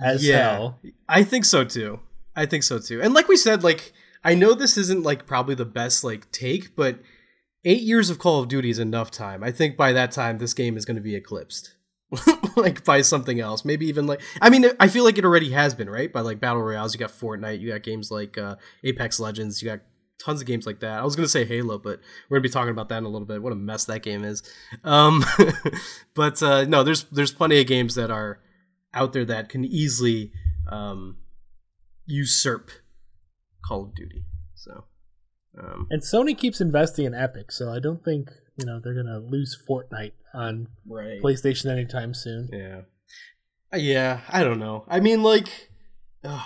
as 0.00 0.26
hell. 0.26 0.80
I 1.08 1.22
think 1.24 1.44
so 1.44 1.64
too. 1.64 2.00
I 2.34 2.46
think 2.46 2.62
so 2.62 2.78
too. 2.78 3.00
And 3.00 3.14
like 3.14 3.28
we 3.28 3.36
said, 3.36 3.62
like 3.62 3.92
I 4.24 4.34
know 4.34 4.54
this 4.54 4.76
isn't 4.76 5.02
like 5.02 5.26
probably 5.26 5.54
the 5.54 5.64
best 5.64 6.04
like 6.04 6.30
take, 6.32 6.76
but 6.76 7.00
eight 7.64 7.82
years 7.82 8.10
of 8.10 8.18
Call 8.18 8.40
of 8.40 8.48
Duty 8.48 8.70
is 8.70 8.78
enough 8.78 9.10
time. 9.10 9.42
I 9.42 9.50
think 9.50 9.76
by 9.76 9.92
that 9.92 10.12
time 10.12 10.38
this 10.38 10.54
game 10.54 10.76
is 10.76 10.84
going 10.84 10.96
to 10.96 11.02
be 11.02 11.14
eclipsed. 11.14 11.74
like 12.56 12.84
by 12.84 13.02
something 13.02 13.40
else 13.40 13.64
maybe 13.64 13.84
even 13.84 14.06
like 14.06 14.20
i 14.40 14.48
mean 14.48 14.64
i 14.78 14.86
feel 14.86 15.02
like 15.02 15.18
it 15.18 15.24
already 15.24 15.50
has 15.50 15.74
been 15.74 15.90
right 15.90 16.12
by 16.12 16.20
like 16.20 16.38
battle 16.38 16.62
royales 16.62 16.94
you 16.94 17.00
got 17.00 17.10
fortnite 17.10 17.58
you 17.58 17.72
got 17.72 17.82
games 17.82 18.12
like 18.12 18.38
uh 18.38 18.54
apex 18.84 19.18
legends 19.18 19.60
you 19.60 19.68
got 19.68 19.80
tons 20.18 20.40
of 20.40 20.46
games 20.46 20.66
like 20.66 20.80
that 20.80 20.98
i 20.98 21.04
was 21.04 21.14
gonna 21.14 21.28
say 21.28 21.44
halo 21.44 21.78
but 21.78 22.00
we're 22.28 22.38
gonna 22.38 22.42
be 22.42 22.48
talking 22.48 22.70
about 22.70 22.88
that 22.88 22.98
in 22.98 23.04
a 23.04 23.08
little 23.08 23.26
bit 23.26 23.42
what 23.42 23.52
a 23.52 23.56
mess 23.56 23.84
that 23.84 24.02
game 24.02 24.24
is 24.24 24.42
um 24.84 25.24
but 26.14 26.42
uh 26.42 26.64
no 26.64 26.82
there's 26.82 27.04
there's 27.04 27.32
plenty 27.32 27.60
of 27.60 27.66
games 27.66 27.94
that 27.94 28.10
are 28.10 28.40
out 28.94 29.12
there 29.12 29.24
that 29.24 29.48
can 29.48 29.64
easily 29.64 30.32
um 30.70 31.16
usurp 32.06 32.70
call 33.64 33.84
of 33.84 33.94
duty 33.94 34.24
so 34.54 34.84
um 35.58 35.86
And 35.90 36.02
Sony 36.02 36.36
keeps 36.36 36.60
investing 36.60 37.04
in 37.06 37.14
Epic, 37.14 37.50
so 37.52 37.70
I 37.72 37.78
don't 37.78 38.04
think 38.04 38.30
you 38.56 38.64
know 38.66 38.80
they're 38.82 38.94
gonna 38.94 39.18
lose 39.18 39.56
Fortnite 39.68 40.12
on 40.34 40.68
right 40.86 41.20
PlayStation 41.22 41.70
anytime 41.70 42.14
soon. 42.14 42.48
Yeah. 42.52 42.80
Uh, 43.72 43.78
Yeah, 43.78 44.20
I 44.28 44.44
don't 44.44 44.58
know. 44.58 44.84
I 44.88 45.00
mean, 45.00 45.22
like, 45.22 45.70
ugh. 46.24 46.42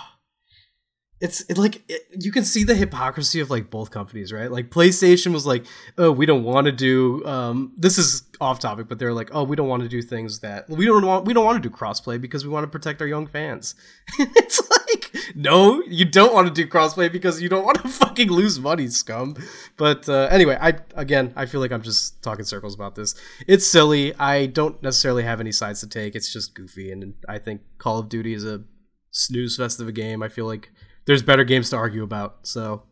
It's 1.21 1.41
it, 1.41 1.57
like 1.57 1.83
it, 1.87 2.07
you 2.19 2.31
can 2.31 2.43
see 2.43 2.63
the 2.63 2.73
hypocrisy 2.73 3.39
of 3.39 3.49
like 3.49 3.69
both 3.69 3.91
companies, 3.91 4.33
right? 4.33 4.51
Like 4.51 4.71
PlayStation 4.71 5.31
was 5.33 5.45
like, 5.45 5.65
"Oh, 5.97 6.11
we 6.11 6.25
don't 6.25 6.43
want 6.43 6.65
to 6.65 6.71
do 6.71 7.23
um 7.25 7.73
this 7.77 7.97
is 7.97 8.23
off 8.41 8.59
topic, 8.59 8.87
but 8.89 8.97
they're 8.97 9.13
like, 9.13 9.29
"Oh, 9.31 9.43
we 9.43 9.55
don't 9.55 9.67
want 9.67 9.83
to 9.83 9.89
do 9.89 10.01
things 10.01 10.39
that 10.39 10.67
we 10.67 10.85
don't 10.85 11.05
want 11.05 11.25
we 11.25 11.33
don't 11.33 11.45
want 11.45 11.61
to 11.61 11.69
do 11.69 11.73
crossplay 11.73 12.19
because 12.19 12.43
we 12.43 12.51
want 12.51 12.63
to 12.63 12.67
protect 12.67 13.01
our 13.01 13.07
young 13.07 13.27
fans." 13.27 13.75
it's 14.19 14.67
like, 14.69 15.15
"No, 15.35 15.83
you 15.83 16.05
don't 16.05 16.33
want 16.33 16.47
to 16.47 16.53
do 16.53 16.67
crossplay 16.67 17.11
because 17.11 17.39
you 17.39 17.49
don't 17.49 17.65
want 17.65 17.81
to 17.81 17.87
fucking 18.01 18.31
lose 18.31 18.59
money, 18.59 18.87
scum." 18.87 19.35
But 19.77 20.09
uh, 20.09 20.27
anyway, 20.31 20.57
I 20.59 20.79
again, 20.95 21.33
I 21.35 21.45
feel 21.45 21.61
like 21.61 21.71
I'm 21.71 21.83
just 21.83 22.21
talking 22.23 22.45
circles 22.45 22.73
about 22.73 22.95
this. 22.95 23.13
It's 23.47 23.67
silly. 23.67 24.15
I 24.15 24.47
don't 24.47 24.81
necessarily 24.81 25.23
have 25.23 25.39
any 25.39 25.51
sides 25.51 25.81
to 25.81 25.87
take. 25.87 26.15
It's 26.15 26.33
just 26.33 26.55
goofy 26.55 26.91
and 26.91 27.13
I 27.29 27.37
think 27.37 27.61
Call 27.77 27.99
of 27.99 28.09
Duty 28.09 28.33
is 28.33 28.43
a 28.43 28.63
snooze 29.11 29.57
fest 29.57 29.79
of 29.79 29.87
a 29.87 29.91
game. 29.91 30.23
I 30.23 30.29
feel 30.29 30.45
like 30.45 30.71
there's 31.05 31.21
better 31.23 31.43
games 31.43 31.69
to 31.71 31.77
argue 31.77 32.03
about. 32.03 32.47
So 32.47 32.83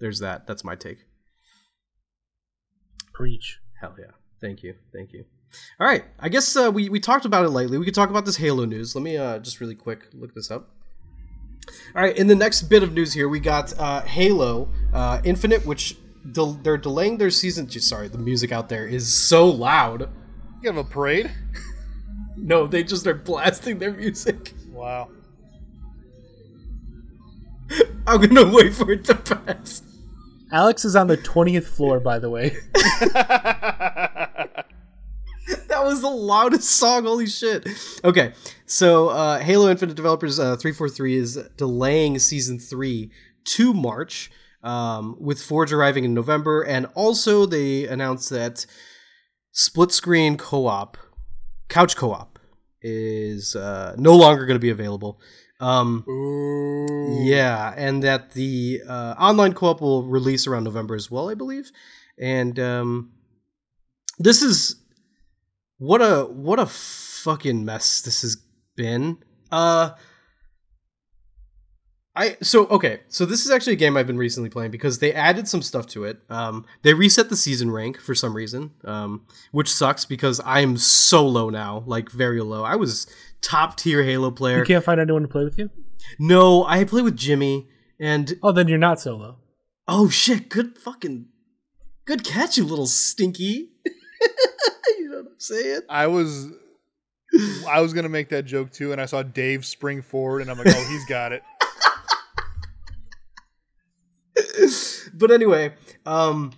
there's 0.00 0.20
that. 0.20 0.46
That's 0.46 0.64
my 0.64 0.74
take. 0.74 0.98
Preach. 3.12 3.60
Hell 3.80 3.94
yeah. 3.98 4.12
Thank 4.40 4.62
you. 4.62 4.74
Thank 4.92 5.12
you. 5.12 5.24
All 5.78 5.86
right. 5.86 6.04
I 6.18 6.28
guess 6.28 6.56
uh, 6.56 6.70
we, 6.72 6.88
we 6.88 7.00
talked 7.00 7.24
about 7.24 7.44
it 7.44 7.50
lately. 7.50 7.78
We 7.78 7.84
could 7.84 7.94
talk 7.94 8.10
about 8.10 8.24
this 8.24 8.36
Halo 8.36 8.64
news. 8.64 8.94
Let 8.94 9.02
me 9.02 9.16
uh, 9.16 9.38
just 9.38 9.60
really 9.60 9.74
quick 9.76 10.08
look 10.12 10.34
this 10.34 10.50
up. 10.50 10.70
All 11.94 12.02
right. 12.02 12.16
In 12.16 12.26
the 12.26 12.34
next 12.34 12.62
bit 12.62 12.82
of 12.82 12.92
news 12.92 13.12
here, 13.12 13.28
we 13.28 13.40
got 13.40 13.78
uh, 13.78 14.02
Halo 14.02 14.68
uh, 14.92 15.20
Infinite, 15.24 15.64
which 15.64 15.96
del- 16.32 16.54
they're 16.54 16.76
delaying 16.76 17.18
their 17.18 17.30
season. 17.30 17.68
Sorry, 17.70 18.08
the 18.08 18.18
music 18.18 18.52
out 18.52 18.68
there 18.68 18.86
is 18.86 19.12
so 19.12 19.48
loud. 19.48 20.10
You 20.62 20.68
have 20.68 20.76
a 20.76 20.84
parade? 20.84 21.30
No, 22.36 22.66
they 22.66 22.82
just 22.82 23.06
are 23.06 23.14
blasting 23.14 23.78
their 23.78 23.92
music. 23.92 24.52
Wow. 24.68 25.08
I'm 28.06 28.20
gonna 28.20 28.52
wait 28.52 28.74
for 28.74 28.90
it 28.90 29.04
to 29.04 29.14
pass. 29.14 29.82
Alex 30.52 30.84
is 30.84 30.94
on 30.94 31.06
the 31.06 31.16
twentieth 31.16 31.66
floor, 31.66 32.00
by 32.00 32.18
the 32.18 32.30
way. 32.30 32.56
That 35.68 35.84
was 35.84 36.00
the 36.00 36.08
loudest 36.08 36.70
song. 36.70 37.04
Holy 37.04 37.26
shit. 37.26 37.66
Okay, 38.04 38.32
so 38.64 39.08
uh, 39.08 39.40
Halo 39.40 39.68
Infinite 39.68 39.96
developers 39.96 40.38
uh, 40.38 40.56
343 40.56 41.16
is 41.16 41.34
delaying 41.56 42.18
season 42.20 42.58
three 42.58 43.10
to 43.44 43.74
March, 43.74 44.30
um, 44.62 45.16
with 45.18 45.42
Forge 45.42 45.72
arriving 45.72 46.04
in 46.04 46.14
November, 46.14 46.62
and 46.62 46.86
also 46.94 47.44
they 47.44 47.86
announced 47.86 48.30
that 48.30 48.66
split 49.50 49.92
screen 49.92 50.36
co 50.36 50.66
op, 50.66 50.96
couch 51.68 51.96
co 51.96 52.12
op, 52.12 52.38
is 52.80 53.54
uh, 53.56 53.94
no 53.98 54.14
longer 54.14 54.46
going 54.46 54.56
to 54.56 54.60
be 54.60 54.70
available. 54.70 55.20
Um, 55.60 56.04
Ooh. 56.08 57.22
yeah, 57.22 57.72
and 57.76 58.02
that 58.02 58.32
the 58.32 58.82
uh, 58.88 59.14
online 59.18 59.54
co-op 59.54 59.80
will 59.80 60.02
release 60.04 60.46
around 60.46 60.64
November 60.64 60.94
as 60.94 61.10
well, 61.10 61.30
I 61.30 61.34
believe. 61.34 61.70
And 62.18 62.58
um, 62.58 63.12
this 64.18 64.42
is 64.42 64.76
what 65.78 66.00
a 66.00 66.24
what 66.24 66.58
a 66.58 66.66
fucking 66.66 67.64
mess 67.64 68.02
this 68.02 68.22
has 68.22 68.36
been. 68.76 69.18
Uh 69.50 69.90
I 72.16 72.36
so 72.42 72.66
okay, 72.68 73.00
so 73.08 73.24
this 73.26 73.44
is 73.44 73.50
actually 73.50 73.72
a 73.72 73.76
game 73.76 73.96
I've 73.96 74.06
been 74.06 74.16
recently 74.18 74.48
playing 74.48 74.70
because 74.70 75.00
they 75.00 75.12
added 75.12 75.48
some 75.48 75.62
stuff 75.62 75.86
to 75.88 76.04
it. 76.04 76.18
Um, 76.30 76.64
they 76.82 76.94
reset 76.94 77.28
the 77.28 77.36
season 77.36 77.70
rank 77.72 77.98
for 78.00 78.14
some 78.14 78.36
reason, 78.36 78.70
um, 78.84 79.26
which 79.50 79.72
sucks 79.72 80.04
because 80.04 80.38
I 80.40 80.60
am 80.60 80.76
so 80.76 81.26
low 81.26 81.50
now, 81.50 81.82
like 81.86 82.10
very 82.10 82.40
low. 82.40 82.62
I 82.62 82.76
was 82.76 83.08
top 83.40 83.76
tier 83.76 84.04
Halo 84.04 84.30
player. 84.30 84.58
You 84.58 84.64
can't 84.64 84.84
find 84.84 85.00
anyone 85.00 85.22
to 85.22 85.28
play 85.28 85.42
with 85.44 85.58
you. 85.58 85.70
No, 86.20 86.64
I 86.64 86.84
play 86.84 87.02
with 87.02 87.16
Jimmy, 87.16 87.66
and 87.98 88.32
Oh, 88.44 88.52
then 88.52 88.68
you're 88.68 88.78
not 88.78 89.00
solo. 89.00 89.38
oh 89.88 90.08
shit, 90.08 90.48
good 90.50 90.78
fucking, 90.78 91.26
good 92.04 92.22
catch, 92.22 92.56
you 92.56 92.64
little 92.64 92.86
stinky. 92.86 93.70
you 94.98 95.08
know 95.10 95.16
what 95.16 95.26
I'm 95.26 95.40
saying? 95.40 95.80
I 95.88 96.06
was 96.06 96.46
I 97.68 97.80
was 97.80 97.92
gonna 97.92 98.08
make 98.08 98.28
that 98.28 98.44
joke 98.44 98.70
too, 98.70 98.92
and 98.92 99.00
I 99.00 99.06
saw 99.06 99.24
Dave 99.24 99.66
spring 99.66 100.00
forward, 100.02 100.42
and 100.42 100.50
I'm 100.50 100.56
like, 100.58 100.68
oh, 100.68 100.86
he's 100.88 101.04
got 101.06 101.32
it. 101.32 101.42
but 105.14 105.30
anyway, 105.30 105.74
um, 106.06 106.52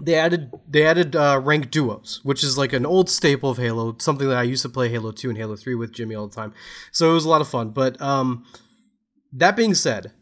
they 0.00 0.14
added 0.14 0.50
they 0.68 0.86
added 0.86 1.16
uh, 1.16 1.40
ranked 1.42 1.70
duos, 1.70 2.20
which 2.22 2.44
is 2.44 2.58
like 2.58 2.72
an 2.72 2.84
old 2.84 3.08
staple 3.08 3.50
of 3.50 3.58
Halo, 3.58 3.96
something 3.98 4.28
that 4.28 4.36
I 4.36 4.42
used 4.42 4.62
to 4.62 4.68
play 4.68 4.88
Halo 4.88 5.12
Two 5.12 5.28
and 5.28 5.38
Halo 5.38 5.56
Three 5.56 5.74
with 5.74 5.92
Jimmy 5.92 6.14
all 6.14 6.28
the 6.28 6.34
time. 6.34 6.52
So 6.92 7.10
it 7.10 7.14
was 7.14 7.24
a 7.24 7.28
lot 7.28 7.40
of 7.40 7.48
fun. 7.48 7.70
But 7.70 8.00
um, 8.00 8.44
that 9.32 9.56
being 9.56 9.74
said, 9.74 10.12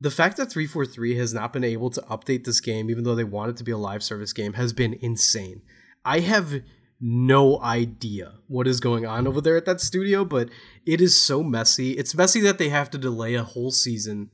the 0.00 0.10
fact 0.10 0.36
that 0.38 0.50
343 0.50 1.16
has 1.16 1.34
not 1.34 1.52
been 1.52 1.64
able 1.64 1.90
to 1.90 2.00
update 2.02 2.44
this 2.44 2.60
game, 2.60 2.90
even 2.90 3.04
though 3.04 3.14
they 3.14 3.24
want 3.24 3.50
it 3.50 3.56
to 3.58 3.64
be 3.64 3.72
a 3.72 3.78
live 3.78 4.02
service 4.02 4.32
game, 4.32 4.54
has 4.54 4.72
been 4.72 4.94
insane. 5.00 5.62
I 6.04 6.20
have 6.20 6.62
no 7.00 7.60
idea 7.60 8.34
what 8.46 8.66
is 8.66 8.80
going 8.80 9.06
on 9.06 9.26
over 9.26 9.40
there 9.40 9.56
at 9.56 9.64
that 9.66 9.80
studio, 9.80 10.24
but 10.24 10.48
it 10.86 11.00
is 11.00 11.20
so 11.20 11.42
messy. 11.42 11.92
It's 11.92 12.14
messy 12.14 12.40
that 12.40 12.58
they 12.58 12.68
have 12.68 12.90
to 12.90 12.98
delay 12.98 13.34
a 13.34 13.44
whole 13.44 13.70
season. 13.70 14.30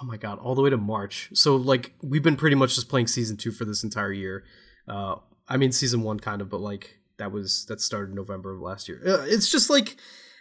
Oh 0.00 0.04
my 0.04 0.16
god, 0.16 0.38
all 0.38 0.54
the 0.54 0.62
way 0.62 0.70
to 0.70 0.76
March. 0.76 1.30
So 1.34 1.56
like 1.56 1.94
we've 2.02 2.22
been 2.22 2.36
pretty 2.36 2.56
much 2.56 2.74
just 2.74 2.88
playing 2.88 3.06
season 3.06 3.36
2 3.36 3.52
for 3.52 3.64
this 3.64 3.82
entire 3.84 4.12
year. 4.12 4.44
Uh 4.86 5.16
I 5.48 5.56
mean 5.56 5.72
season 5.72 6.02
1 6.02 6.20
kind 6.20 6.40
of, 6.40 6.48
but 6.50 6.60
like 6.60 6.98
that 7.18 7.32
was 7.32 7.64
that 7.66 7.80
started 7.80 8.14
November 8.14 8.54
of 8.54 8.60
last 8.60 8.88
year. 8.88 9.02
Uh, 9.04 9.24
it's 9.26 9.50
just 9.50 9.70
like 9.70 9.96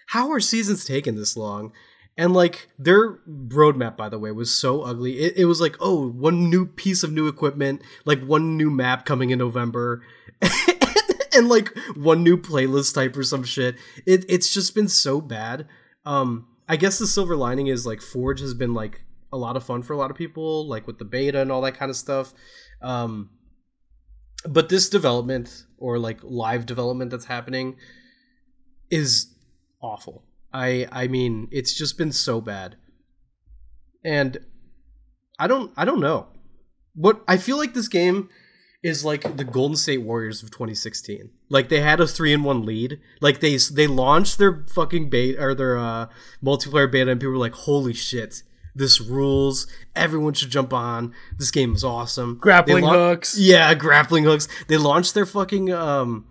how 0.07 0.31
are 0.31 0.39
seasons 0.39 0.85
taking 0.85 1.15
this 1.15 1.35
long? 1.35 1.73
And 2.17 2.33
like 2.33 2.69
their 2.79 3.19
roadmap, 3.27 3.95
by 3.95 4.09
the 4.09 4.17
way, 4.17 4.31
was 4.31 4.51
so 4.51 4.81
ugly. 4.81 5.19
It, 5.19 5.37
it 5.37 5.45
was 5.45 5.61
like, 5.61 5.75
oh, 5.79 6.09
one 6.09 6.49
new 6.49 6.65
piece 6.65 7.03
of 7.03 7.11
new 7.11 7.27
equipment, 7.27 7.83
like 8.05 8.23
one 8.23 8.57
new 8.57 8.71
map 8.71 9.05
coming 9.05 9.29
in 9.29 9.37
November, 9.37 10.01
and 11.35 11.47
like 11.47 11.77
one 11.95 12.23
new 12.23 12.35
playlist 12.35 12.95
type 12.95 13.15
or 13.15 13.23
some 13.23 13.43
shit. 13.43 13.75
It, 14.07 14.25
it's 14.27 14.51
just 14.51 14.73
been 14.73 14.87
so 14.87 15.21
bad. 15.21 15.67
Um, 16.05 16.47
I 16.67 16.75
guess 16.75 16.97
the 16.97 17.05
silver 17.05 17.35
lining 17.35 17.67
is 17.67 17.85
like 17.85 18.01
Forge 18.01 18.39
has 18.39 18.55
been 18.55 18.73
like 18.73 19.03
a 19.31 19.37
lot 19.37 19.55
of 19.55 19.63
fun 19.63 19.81
for 19.83 19.93
a 19.93 19.97
lot 19.97 20.11
of 20.11 20.17
people, 20.17 20.67
like 20.67 20.87
with 20.87 20.99
the 20.99 21.05
beta 21.05 21.41
and 21.41 21.51
all 21.51 21.61
that 21.61 21.75
kind 21.75 21.89
of 21.89 21.97
stuff. 21.97 22.33
Um, 22.81 23.29
but 24.47 24.69
this 24.69 24.89
development 24.89 25.65
or 25.77 25.99
like 25.99 26.19
live 26.23 26.65
development 26.65 27.11
that's 27.11 27.25
happening 27.25 27.75
is 28.89 29.33
awful. 29.81 30.23
I 30.53 30.87
I 30.91 31.07
mean, 31.07 31.47
it's 31.51 31.75
just 31.75 31.97
been 31.97 32.11
so 32.11 32.41
bad. 32.41 32.75
And 34.03 34.37
I 35.39 35.47
don't 35.47 35.71
I 35.75 35.85
don't 35.85 35.99
know. 35.99 36.27
What 36.93 37.21
I 37.27 37.37
feel 37.37 37.57
like 37.57 37.73
this 37.73 37.87
game 37.87 38.29
is 38.83 39.03
like 39.03 39.37
the 39.37 39.43
Golden 39.43 39.75
State 39.75 39.99
Warriors 39.99 40.43
of 40.43 40.51
2016. 40.51 41.31
Like 41.49 41.69
they 41.69 41.81
had 41.81 41.99
a 41.99 42.07
3 42.07 42.33
in 42.33 42.43
1 42.43 42.65
lead. 42.65 42.99
Like 43.21 43.39
they 43.39 43.57
they 43.57 43.87
launched 43.87 44.37
their 44.37 44.65
fucking 44.73 45.09
beta 45.09 45.41
or 45.41 45.55
their 45.55 45.77
uh 45.77 46.07
multiplayer 46.43 46.89
beta 46.89 47.11
and 47.11 47.19
people 47.19 47.31
were 47.33 47.37
like, 47.37 47.53
"Holy 47.53 47.93
shit. 47.93 48.43
This 48.77 49.01
rules. 49.01 49.67
Everyone 49.95 50.33
should 50.33 50.49
jump 50.49 50.73
on. 50.73 51.13
This 51.37 51.51
game 51.51 51.73
is 51.73 51.83
awesome." 51.83 52.37
Grappling 52.39 52.83
lau- 52.83 52.93
hooks. 53.09 53.37
Yeah, 53.37 53.73
grappling 53.73 54.23
hooks. 54.23 54.47
They 54.67 54.77
launched 54.77 55.13
their 55.13 55.25
fucking 55.25 55.71
um 55.71 56.25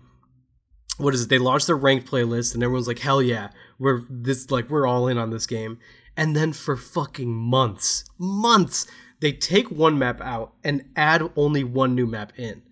what 0.97 1.13
is 1.13 1.23
it? 1.23 1.29
They 1.29 1.37
launched 1.37 1.67
their 1.67 1.75
ranked 1.75 2.09
playlist 2.09 2.53
and 2.53 2.63
everyone's 2.63 2.87
like, 2.87 2.99
"Hell 2.99 3.21
yeah. 3.21 3.49
We're 3.79 4.01
this 4.09 4.49
like 4.49 4.69
we're 4.69 4.87
all 4.87 5.07
in 5.07 5.17
on 5.17 5.29
this 5.29 5.45
game." 5.45 5.79
And 6.15 6.35
then 6.35 6.51
for 6.51 6.75
fucking 6.75 7.31
months, 7.31 8.03
months, 8.17 8.87
they 9.19 9.31
take 9.31 9.69
one 9.69 9.99
map 9.99 10.19
out 10.21 10.53
and 10.63 10.85
add 10.95 11.21
only 11.35 11.63
one 11.63 11.93
new 11.93 12.07
map 12.07 12.33
in. 12.37 12.63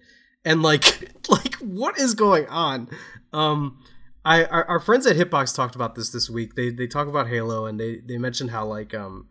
And 0.43 0.63
like 0.63 1.11
like 1.29 1.55
what 1.55 1.99
is 1.99 2.15
going 2.15 2.47
on? 2.47 2.89
Um 3.33 3.79
I 4.23 4.45
our, 4.45 4.65
our 4.65 4.79
friends 4.79 5.05
at 5.05 5.15
Hitbox 5.15 5.55
talked 5.55 5.75
about 5.75 5.95
this 5.95 6.09
this 6.09 6.29
week. 6.29 6.55
They 6.55 6.71
they 6.71 6.87
talk 6.87 7.07
about 7.07 7.27
Halo 7.27 7.65
and 7.67 7.79
they 7.79 7.97
they 7.97 8.17
mentioned 8.17 8.49
how 8.51 8.65
like 8.65 8.93
um 8.93 9.27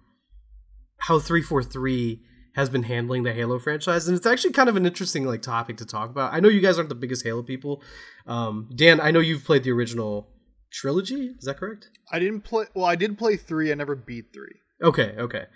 how 1.06 1.18
343 1.18 2.20
has 2.54 2.70
been 2.70 2.84
handling 2.84 3.24
the 3.24 3.32
Halo 3.32 3.58
franchise 3.58 4.06
and 4.06 4.16
it's 4.16 4.26
actually 4.26 4.52
kind 4.52 4.68
of 4.68 4.76
an 4.76 4.86
interesting 4.86 5.24
like 5.24 5.42
topic 5.42 5.76
to 5.78 5.84
talk 5.84 6.10
about. 6.10 6.32
I 6.32 6.40
know 6.40 6.48
you 6.48 6.60
guys 6.60 6.78
aren't 6.78 6.88
the 6.88 6.94
biggest 6.94 7.24
Halo 7.24 7.42
people. 7.42 7.82
Um 8.26 8.70
Dan, 8.74 9.00
I 9.00 9.10
know 9.10 9.20
you've 9.20 9.44
played 9.44 9.64
the 9.64 9.72
original 9.72 10.28
trilogy, 10.74 11.34
is 11.38 11.44
that 11.44 11.56
correct? 11.58 11.90
I 12.12 12.18
didn't 12.18 12.42
play. 12.42 12.66
Well, 12.74 12.84
I 12.84 12.96
did 12.96 13.16
play 13.16 13.36
three. 13.36 13.70
I 13.70 13.74
never 13.74 13.94
beat 13.94 14.26
three. 14.32 14.56
Okay, 14.82 15.14
okay. 15.18 15.46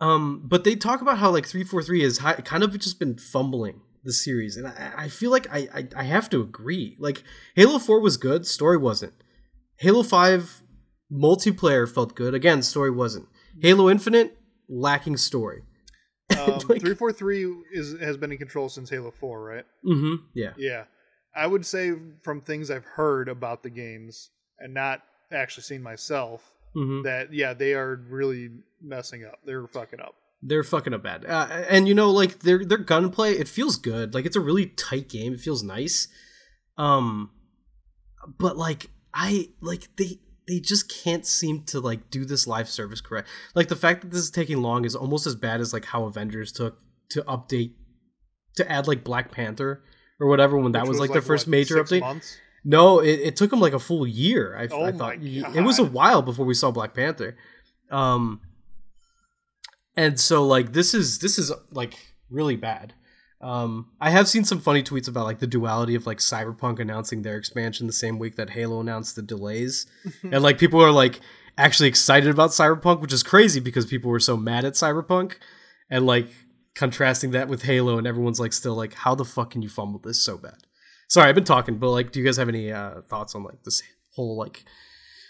Um, 0.00 0.42
but 0.44 0.64
they 0.64 0.76
talk 0.76 1.00
about 1.00 1.18
how 1.18 1.30
like 1.30 1.46
three 1.46 1.64
four 1.64 1.82
three 1.82 2.02
has 2.02 2.18
kind 2.18 2.62
of 2.62 2.78
just 2.78 2.98
been 2.98 3.16
fumbling 3.16 3.80
the 4.04 4.12
series, 4.12 4.56
and 4.56 4.66
I, 4.66 4.92
I 4.96 5.08
feel 5.08 5.30
like 5.30 5.48
I, 5.50 5.68
I 5.74 5.88
I 5.96 6.02
have 6.04 6.28
to 6.30 6.40
agree. 6.40 6.96
Like 7.00 7.24
Halo 7.54 7.78
Four 7.78 8.00
was 8.00 8.16
good, 8.16 8.46
story 8.46 8.76
wasn't. 8.76 9.14
Halo 9.78 10.02
Five 10.02 10.62
multiplayer 11.10 11.90
felt 11.90 12.14
good, 12.14 12.34
again, 12.34 12.62
story 12.62 12.90
wasn't. 12.90 13.28
Halo 13.62 13.88
Infinite 13.88 14.36
lacking 14.68 15.16
story. 15.16 15.62
Um, 16.36 16.58
Like- 16.68 16.80
three 16.80 16.94
four 16.94 17.12
three 17.12 17.46
is 17.72 17.98
has 18.00 18.16
been 18.16 18.32
in 18.32 18.38
control 18.38 18.68
since 18.68 18.90
Halo 18.90 19.12
Four, 19.12 19.44
right? 19.44 19.64
Mm-hmm. 19.84 20.24
Yeah. 20.34 20.52
Yeah, 20.58 20.84
I 21.34 21.46
would 21.46 21.64
say 21.64 21.92
from 22.22 22.40
things 22.40 22.68
I've 22.70 22.84
heard 22.84 23.28
about 23.28 23.62
the 23.62 23.70
games 23.70 24.30
and 24.58 24.74
not 24.74 25.02
actually 25.32 25.62
seen 25.64 25.82
myself 25.82 26.52
Mm-hmm. 26.76 27.02
that 27.04 27.32
yeah 27.32 27.54
they 27.54 27.72
are 27.74 27.96
really 28.10 28.50
messing 28.82 29.24
up. 29.24 29.38
They're 29.46 29.66
fucking 29.66 30.00
up. 30.00 30.14
They're 30.42 30.62
fucking 30.64 30.92
up 30.92 31.02
bad. 31.02 31.24
Uh, 31.24 31.46
and 31.70 31.88
you 31.88 31.94
know, 31.94 32.10
like 32.10 32.40
their 32.40 32.64
their 32.66 32.78
gunplay, 32.78 33.32
it 33.32 33.48
feels 33.48 33.76
good. 33.76 34.12
Like 34.12 34.26
it's 34.26 34.36
a 34.36 34.40
really 34.40 34.66
tight 34.66 35.08
game. 35.08 35.32
It 35.32 35.40
feels 35.40 35.62
nice. 35.62 36.08
Um, 36.76 37.30
but 38.38 38.56
like 38.58 38.90
I 39.14 39.50
like 39.62 39.88
they 39.96 40.18
they 40.48 40.60
just 40.60 40.88
can't 40.88 41.26
seem 41.26 41.64
to 41.64 41.80
like 41.80 42.10
do 42.10 42.24
this 42.24 42.46
live 42.46 42.68
service 42.68 43.00
correct. 43.00 43.28
Like 43.54 43.68
the 43.68 43.76
fact 43.76 44.02
that 44.02 44.10
this 44.10 44.20
is 44.20 44.30
taking 44.30 44.62
long 44.62 44.84
is 44.84 44.94
almost 44.94 45.26
as 45.26 45.34
bad 45.34 45.60
as 45.60 45.72
like 45.72 45.86
how 45.86 46.04
Avengers 46.04 46.52
took 46.52 46.78
to 47.10 47.22
update 47.22 47.72
to 48.56 48.70
add 48.70 48.86
like 48.86 49.04
Black 49.04 49.30
Panther 49.32 49.82
or 50.20 50.28
whatever 50.28 50.56
when 50.56 50.72
that 50.72 50.82
which 50.82 50.90
was, 50.90 51.00
like, 51.00 51.12
the 51.12 51.20
first 51.20 51.46
what, 51.46 51.50
major 51.52 51.76
six 51.76 51.90
update. 51.90 52.00
Months? 52.00 52.38
No, 52.64 53.00
it, 53.00 53.20
it 53.20 53.36
took 53.36 53.50
them 53.50 53.60
like 53.60 53.74
a 53.74 53.78
full 53.78 54.06
year. 54.06 54.56
I, 54.56 54.66
Oh 54.70 54.82
I 54.82 54.92
thought 54.92 55.16
it 55.20 55.62
was 55.62 55.78
a 55.78 55.84
while 55.84 56.22
before 56.22 56.46
we 56.46 56.54
saw 56.54 56.70
Black 56.70 56.94
Panther. 56.94 57.36
Um, 57.90 58.40
and 59.96 60.18
so 60.18 60.44
like 60.44 60.72
this 60.72 60.94
is 60.94 61.18
this 61.20 61.38
is 61.38 61.52
like 61.70 61.94
really 62.30 62.56
bad. 62.56 62.94
Um, 63.46 63.90
I 64.00 64.10
have 64.10 64.26
seen 64.26 64.42
some 64.42 64.58
funny 64.58 64.82
tweets 64.82 65.06
about 65.06 65.24
like 65.24 65.38
the 65.38 65.46
duality 65.46 65.94
of 65.94 66.04
like 66.04 66.18
Cyberpunk 66.18 66.80
announcing 66.80 67.22
their 67.22 67.36
expansion 67.36 67.86
the 67.86 67.92
same 67.92 68.18
week 68.18 68.34
that 68.34 68.50
Halo 68.50 68.80
announced 68.80 69.14
the 69.14 69.22
delays, 69.22 69.86
and 70.24 70.42
like 70.42 70.58
people 70.58 70.82
are 70.82 70.90
like 70.90 71.20
actually 71.56 71.88
excited 71.88 72.28
about 72.28 72.50
Cyberpunk, 72.50 73.00
which 73.00 73.12
is 73.12 73.22
crazy 73.22 73.60
because 73.60 73.86
people 73.86 74.10
were 74.10 74.18
so 74.18 74.36
mad 74.36 74.64
at 74.64 74.72
Cyberpunk, 74.72 75.34
and 75.88 76.04
like 76.04 76.26
contrasting 76.74 77.30
that 77.30 77.46
with 77.46 77.62
Halo, 77.62 77.98
and 77.98 78.06
everyone's 78.06 78.40
like 78.40 78.52
still 78.52 78.74
like, 78.74 78.94
how 78.94 79.14
the 79.14 79.24
fuck 79.24 79.50
can 79.50 79.62
you 79.62 79.68
fumble 79.68 80.00
this 80.00 80.20
so 80.20 80.36
bad? 80.36 80.66
Sorry, 81.08 81.28
I've 81.28 81.36
been 81.36 81.44
talking, 81.44 81.78
but 81.78 81.90
like, 81.90 82.10
do 82.10 82.18
you 82.18 82.24
guys 82.26 82.38
have 82.38 82.48
any 82.48 82.72
uh, 82.72 83.02
thoughts 83.02 83.36
on 83.36 83.44
like 83.44 83.62
this 83.62 83.80
whole 84.16 84.36
like 84.36 84.64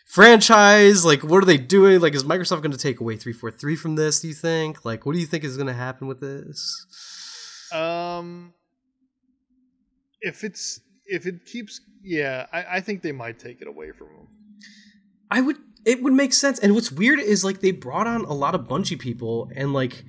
franchise? 0.07 1.05
Like, 1.05 1.23
what 1.23 1.43
are 1.43 1.47
they 1.47 1.59
doing? 1.59 2.01
Like, 2.01 2.15
is 2.15 2.25
Microsoft 2.25 2.63
going 2.63 2.73
to 2.73 2.79
take 2.79 2.99
away 2.99 3.17
three 3.17 3.35
four 3.35 3.51
three 3.51 3.77
from 3.77 3.97
this? 3.97 4.21
Do 4.21 4.29
you 4.29 4.35
think? 4.35 4.87
Like, 4.87 5.05
what 5.05 5.13
do 5.13 5.19
you 5.19 5.27
think 5.27 5.45
is 5.45 5.59
going 5.59 5.67
to 5.67 5.75
happen 5.75 6.07
with 6.07 6.21
this? 6.21 6.87
Um, 7.73 8.53
if 10.21 10.45
it's 10.45 10.81
if 11.07 11.27
it 11.27 11.45
keeps, 11.45 11.81
yeah, 12.03 12.47
I, 12.53 12.65
I 12.77 12.81
think 12.81 13.03
they 13.03 13.13
might 13.13 13.39
take 13.39 13.61
it 13.61 13.69
away 13.69 13.93
from 13.93 14.09
them. 14.09 14.29
I 15.31 15.41
would. 15.41 15.57
It 15.85 16.03
would 16.03 16.15
make 16.15 16.33
sense. 16.33 16.59
And 16.59 16.75
what's 16.75 16.91
weird 16.91 17.21
is 17.21 17.45
like 17.45 17.61
they 17.61 17.71
brought 17.71 18.09
on 18.09 18.25
a 18.25 18.33
lot 18.33 18.55
of 18.57 18.63
Bungie 18.63 18.99
people, 18.99 19.51
and 19.55 19.73
like 19.73 20.05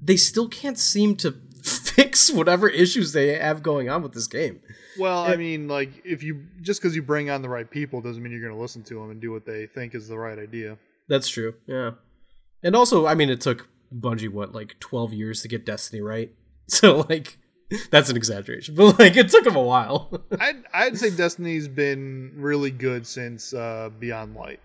they 0.00 0.16
still 0.16 0.48
can't 0.48 0.78
seem 0.78 1.16
to 1.16 1.32
fix 1.62 2.30
whatever 2.30 2.68
issues 2.68 3.12
they 3.12 3.38
have 3.38 3.62
going 3.62 3.88
on 3.88 4.02
with 4.02 4.12
this 4.12 4.26
game. 4.26 4.60
Well, 4.98 5.22
I 5.22 5.36
mean, 5.36 5.68
like 5.68 6.02
if 6.04 6.22
you 6.22 6.44
just 6.60 6.80
because 6.80 6.96
you 6.96 7.02
bring 7.02 7.30
on 7.30 7.42
the 7.42 7.48
right 7.48 7.70
people 7.70 8.00
doesn't 8.00 8.22
mean 8.22 8.32
you're 8.32 8.42
going 8.42 8.54
to 8.54 8.60
listen 8.60 8.82
to 8.84 8.94
them 8.94 9.10
and 9.10 9.20
do 9.20 9.30
what 9.30 9.46
they 9.46 9.66
think 9.66 9.94
is 9.94 10.08
the 10.08 10.18
right 10.18 10.38
idea. 10.38 10.76
That's 11.08 11.28
true. 11.28 11.54
Yeah. 11.66 11.92
And 12.62 12.76
also, 12.76 13.06
I 13.06 13.14
mean, 13.14 13.30
it 13.30 13.40
took 13.40 13.68
Bungie 13.94 14.28
what 14.28 14.52
like 14.52 14.78
twelve 14.80 15.12
years 15.12 15.42
to 15.42 15.48
get 15.48 15.64
Destiny 15.64 16.02
right. 16.02 16.32
So 16.80 17.04
like, 17.08 17.38
That's 17.90 18.08
an 18.10 18.16
exaggeration, 18.16 18.74
but 18.74 18.98
like 18.98 19.16
it 19.16 19.28
took 19.30 19.46
him 19.46 19.56
a 19.56 19.62
while. 19.62 20.10
I'd 20.40 20.62
I'd 20.74 20.98
say 20.98 21.10
Destiny's 21.10 21.68
been 21.68 22.32
really 22.36 22.70
good 22.70 23.06
since 23.06 23.52
uh, 23.54 23.90
Beyond 23.98 24.34
Light. 24.34 24.60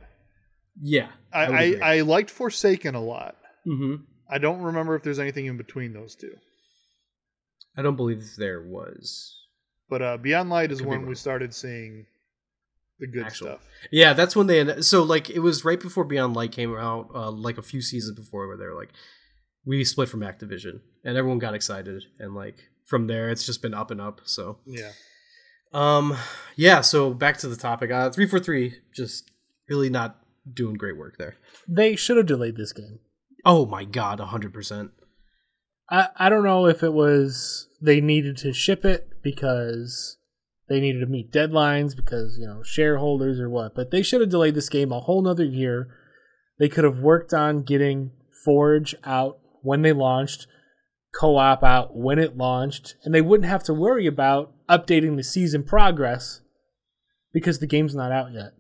yeah, 0.81 1.07
I 1.33 1.49
would 1.49 1.81
I. 1.81 1.95
I 1.97 2.01
liked 2.01 2.29
Forsaken 2.29 2.95
a 2.95 3.01
lot. 3.01 3.35
Mhm. 3.67 4.03
I 4.29 4.37
don't 4.39 4.61
remember 4.61 4.95
if 4.95 5.03
there's 5.03 5.19
anything 5.19 5.45
in 5.45 5.57
between 5.57 5.93
those 5.93 6.15
two. 6.15 6.35
I 7.77 7.81
don't 7.81 7.95
believe 7.95 8.23
there 8.37 8.61
was. 8.61 9.33
But 9.89 10.01
uh, 10.01 10.17
Beyond 10.17 10.49
Light 10.49 10.71
is 10.71 10.81
when 10.81 11.05
we 11.07 11.15
started 11.15 11.53
seeing 11.53 12.05
the 12.99 13.07
good 13.07 13.25
Actual. 13.27 13.47
stuff. 13.47 13.61
Yeah, 13.91 14.13
that's 14.13 14.35
when 14.35 14.47
they. 14.47 14.81
So 14.81 15.03
like, 15.03 15.29
it 15.29 15.39
was 15.39 15.63
right 15.63 15.79
before 15.79 16.03
Beyond 16.03 16.35
Light 16.35 16.51
came 16.51 16.75
out, 16.75 17.09
uh, 17.15 17.31
like 17.31 17.57
a 17.57 17.61
few 17.61 17.81
seasons 17.81 18.17
before, 18.19 18.47
where 18.47 18.57
they're 18.57 18.75
like, 18.75 18.89
we 19.67 19.83
split 19.83 20.09
from 20.09 20.21
Activision, 20.21 20.79
and 21.03 21.17
everyone 21.17 21.39
got 21.39 21.53
excited, 21.53 22.03
and 22.19 22.33
like 22.33 22.69
from 22.85 23.07
there, 23.07 23.29
it's 23.29 23.45
just 23.45 23.61
been 23.61 23.73
up 23.73 23.91
and 23.91 23.99
up. 24.01 24.21
So, 24.23 24.59
Yeah. 24.65 24.91
um, 25.73 26.15
yeah. 26.55 26.81
So 26.81 27.13
back 27.13 27.37
to 27.39 27.47
the 27.49 27.55
topic. 27.57 27.91
Uh, 27.91 28.09
three 28.09 28.25
four 28.27 28.39
three, 28.39 28.75
just 28.95 29.29
really 29.69 29.89
not 29.89 30.17
doing 30.51 30.75
great 30.75 30.97
work 30.97 31.17
there. 31.17 31.35
They 31.67 31.95
should 31.97 32.17
have 32.17 32.25
delayed 32.25 32.55
this 32.55 32.71
game. 32.73 32.99
Oh 33.45 33.65
my 33.65 33.83
god, 33.83 34.19
hundred 34.19 34.53
percent. 34.53 34.91
I, 35.89 36.09
I 36.17 36.29
don't 36.29 36.43
know 36.43 36.65
if 36.65 36.83
it 36.83 36.93
was 36.93 37.67
they 37.81 38.01
needed 38.01 38.37
to 38.37 38.53
ship 38.53 38.83
it 38.85 39.09
because 39.21 40.17
they 40.67 40.79
needed 40.81 40.99
to 40.99 41.05
meet 41.05 41.31
deadlines 41.31 41.95
because, 41.95 42.37
you 42.39 42.45
know, 42.45 42.61
shareholders 42.63 43.39
or 43.39 43.49
what, 43.49 43.73
but 43.75 43.89
they 43.91 44.01
should 44.01 44.19
have 44.21 44.29
delayed 44.29 44.55
this 44.55 44.67
game 44.67 44.91
a 44.91 44.99
whole 44.99 45.21
nother 45.21 45.45
year. 45.45 45.87
They 46.59 46.67
could 46.67 46.83
have 46.83 46.99
worked 46.99 47.33
on 47.33 47.63
getting 47.63 48.11
Forge 48.43 48.95
out 49.05 49.39
when 49.67 49.81
they 49.81 49.93
launched, 49.93 50.47
co 51.13 51.37
op 51.37 51.63
out 51.63 51.95
when 51.95 52.19
it 52.19 52.37
launched, 52.37 52.95
and 53.03 53.13
they 53.13 53.21
wouldn't 53.21 53.49
have 53.49 53.63
to 53.63 53.73
worry 53.73 54.07
about 54.07 54.53
updating 54.69 55.15
the 55.17 55.23
season 55.23 55.63
progress 55.63 56.41
because 57.33 57.59
the 57.59 57.67
game's 57.67 57.93
not 57.95 58.11
out 58.11 58.31
yet. 58.33 58.53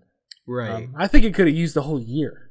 Right. 0.45 0.83
Um, 0.85 0.95
I 0.97 1.07
think 1.07 1.25
it 1.25 1.33
could 1.33 1.47
have 1.47 1.55
used 1.55 1.75
the 1.75 1.81
whole 1.83 1.99
year. 2.01 2.49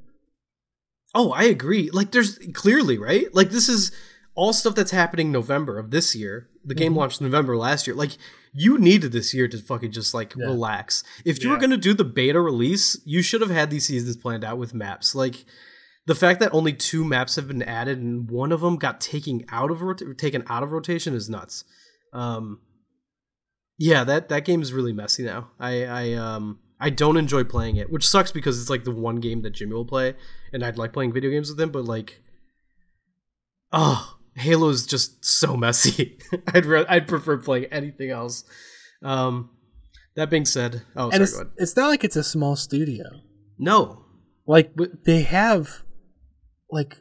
Oh, 1.14 1.32
I 1.32 1.44
agree. 1.44 1.90
Like, 1.90 2.10
there's 2.10 2.38
clearly 2.52 2.98
right. 2.98 3.32
Like, 3.34 3.50
this 3.50 3.68
is 3.68 3.90
all 4.34 4.52
stuff 4.52 4.74
that's 4.74 4.90
happening 4.90 5.32
November 5.32 5.78
of 5.78 5.90
this 5.90 6.14
year. 6.14 6.48
The 6.64 6.74
game 6.74 6.92
Mm-hmm. 6.92 6.98
launched 6.98 7.20
November 7.22 7.56
last 7.56 7.86
year. 7.86 7.96
Like, 7.96 8.18
you 8.52 8.76
needed 8.78 9.12
this 9.12 9.32
year 9.32 9.48
to 9.48 9.58
fucking 9.58 9.92
just 9.92 10.12
like 10.12 10.34
Yeah. 10.36 10.46
relax. 10.46 11.04
If 11.24 11.42
you 11.42 11.50
were 11.50 11.56
gonna 11.58 11.76
do 11.78 11.94
the 11.94 12.04
beta 12.04 12.40
release, 12.40 12.98
you 13.04 13.22
should 13.22 13.40
have 13.40 13.50
had 13.50 13.70
these 13.70 13.86
seasons 13.86 14.16
planned 14.16 14.44
out 14.44 14.58
with 14.58 14.74
maps. 14.74 15.14
Like, 15.14 15.44
the 16.06 16.14
fact 16.14 16.40
that 16.40 16.54
only 16.54 16.72
two 16.72 17.04
maps 17.04 17.36
have 17.36 17.48
been 17.48 17.62
added 17.62 17.98
and 17.98 18.30
one 18.30 18.52
of 18.52 18.60
them 18.60 18.76
got 18.76 19.00
taken 19.00 19.44
out 19.50 19.70
of 19.70 19.82
rota- 19.82 20.14
taken 20.14 20.44
out 20.48 20.62
of 20.62 20.72
rotation 20.72 21.14
is 21.14 21.28
nuts. 21.28 21.64
Um, 22.12 22.60
yeah, 23.78 24.04
that 24.04 24.28
that 24.28 24.44
game 24.44 24.62
is 24.62 24.72
really 24.72 24.92
messy 24.92 25.24
now. 25.24 25.50
I 25.60 25.84
I 25.84 26.12
um 26.14 26.60
I 26.80 26.90
don't 26.90 27.16
enjoy 27.16 27.44
playing 27.44 27.76
it, 27.76 27.90
which 27.90 28.08
sucks 28.08 28.30
because 28.32 28.60
it's 28.60 28.70
like 28.70 28.84
the 28.84 28.90
one 28.90 29.16
game 29.16 29.42
that 29.42 29.50
Jimmy 29.50 29.74
will 29.74 29.84
play, 29.84 30.14
and 30.52 30.64
I'd 30.64 30.78
like 30.78 30.92
playing 30.92 31.12
video 31.12 31.30
games 31.30 31.50
with 31.50 31.60
him, 31.60 31.70
but 31.70 31.84
like, 31.84 32.20
oh, 33.72 34.16
Halo's 34.36 34.86
just 34.86 35.24
so 35.24 35.56
messy. 35.56 36.18
I'd 36.54 36.66
re- 36.66 36.86
I'd 36.88 37.08
prefer 37.08 37.38
playing 37.38 37.66
anything 37.66 38.10
else. 38.10 38.44
Um, 39.02 39.50
that 40.14 40.30
being 40.30 40.44
said, 40.44 40.82
oh, 40.94 41.10
and 41.10 41.12
sorry, 41.14 41.22
it's, 41.24 41.32
go 41.32 41.40
ahead. 41.40 41.52
it's 41.58 41.76
not 41.76 41.88
like 41.88 42.04
it's 42.04 42.16
a 42.16 42.24
small 42.24 42.56
studio. 42.56 43.04
No, 43.58 44.04
Like 44.46 44.72
they 45.04 45.22
have 45.22 45.82
like 46.70 46.96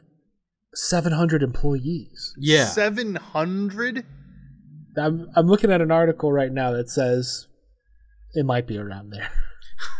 700 0.74 1.42
employees. 1.42 2.34
yeah, 2.38 2.66
Seven 2.66 3.14
hundred. 3.16 4.04
I'm 4.98 5.28
I'm 5.34 5.46
looking 5.46 5.70
at 5.70 5.80
an 5.80 5.90
article 5.90 6.32
right 6.32 6.52
now 6.52 6.72
that 6.72 6.88
says 6.88 7.46
it 8.34 8.44
might 8.46 8.66
be 8.66 8.78
around 8.78 9.10
there. 9.10 9.30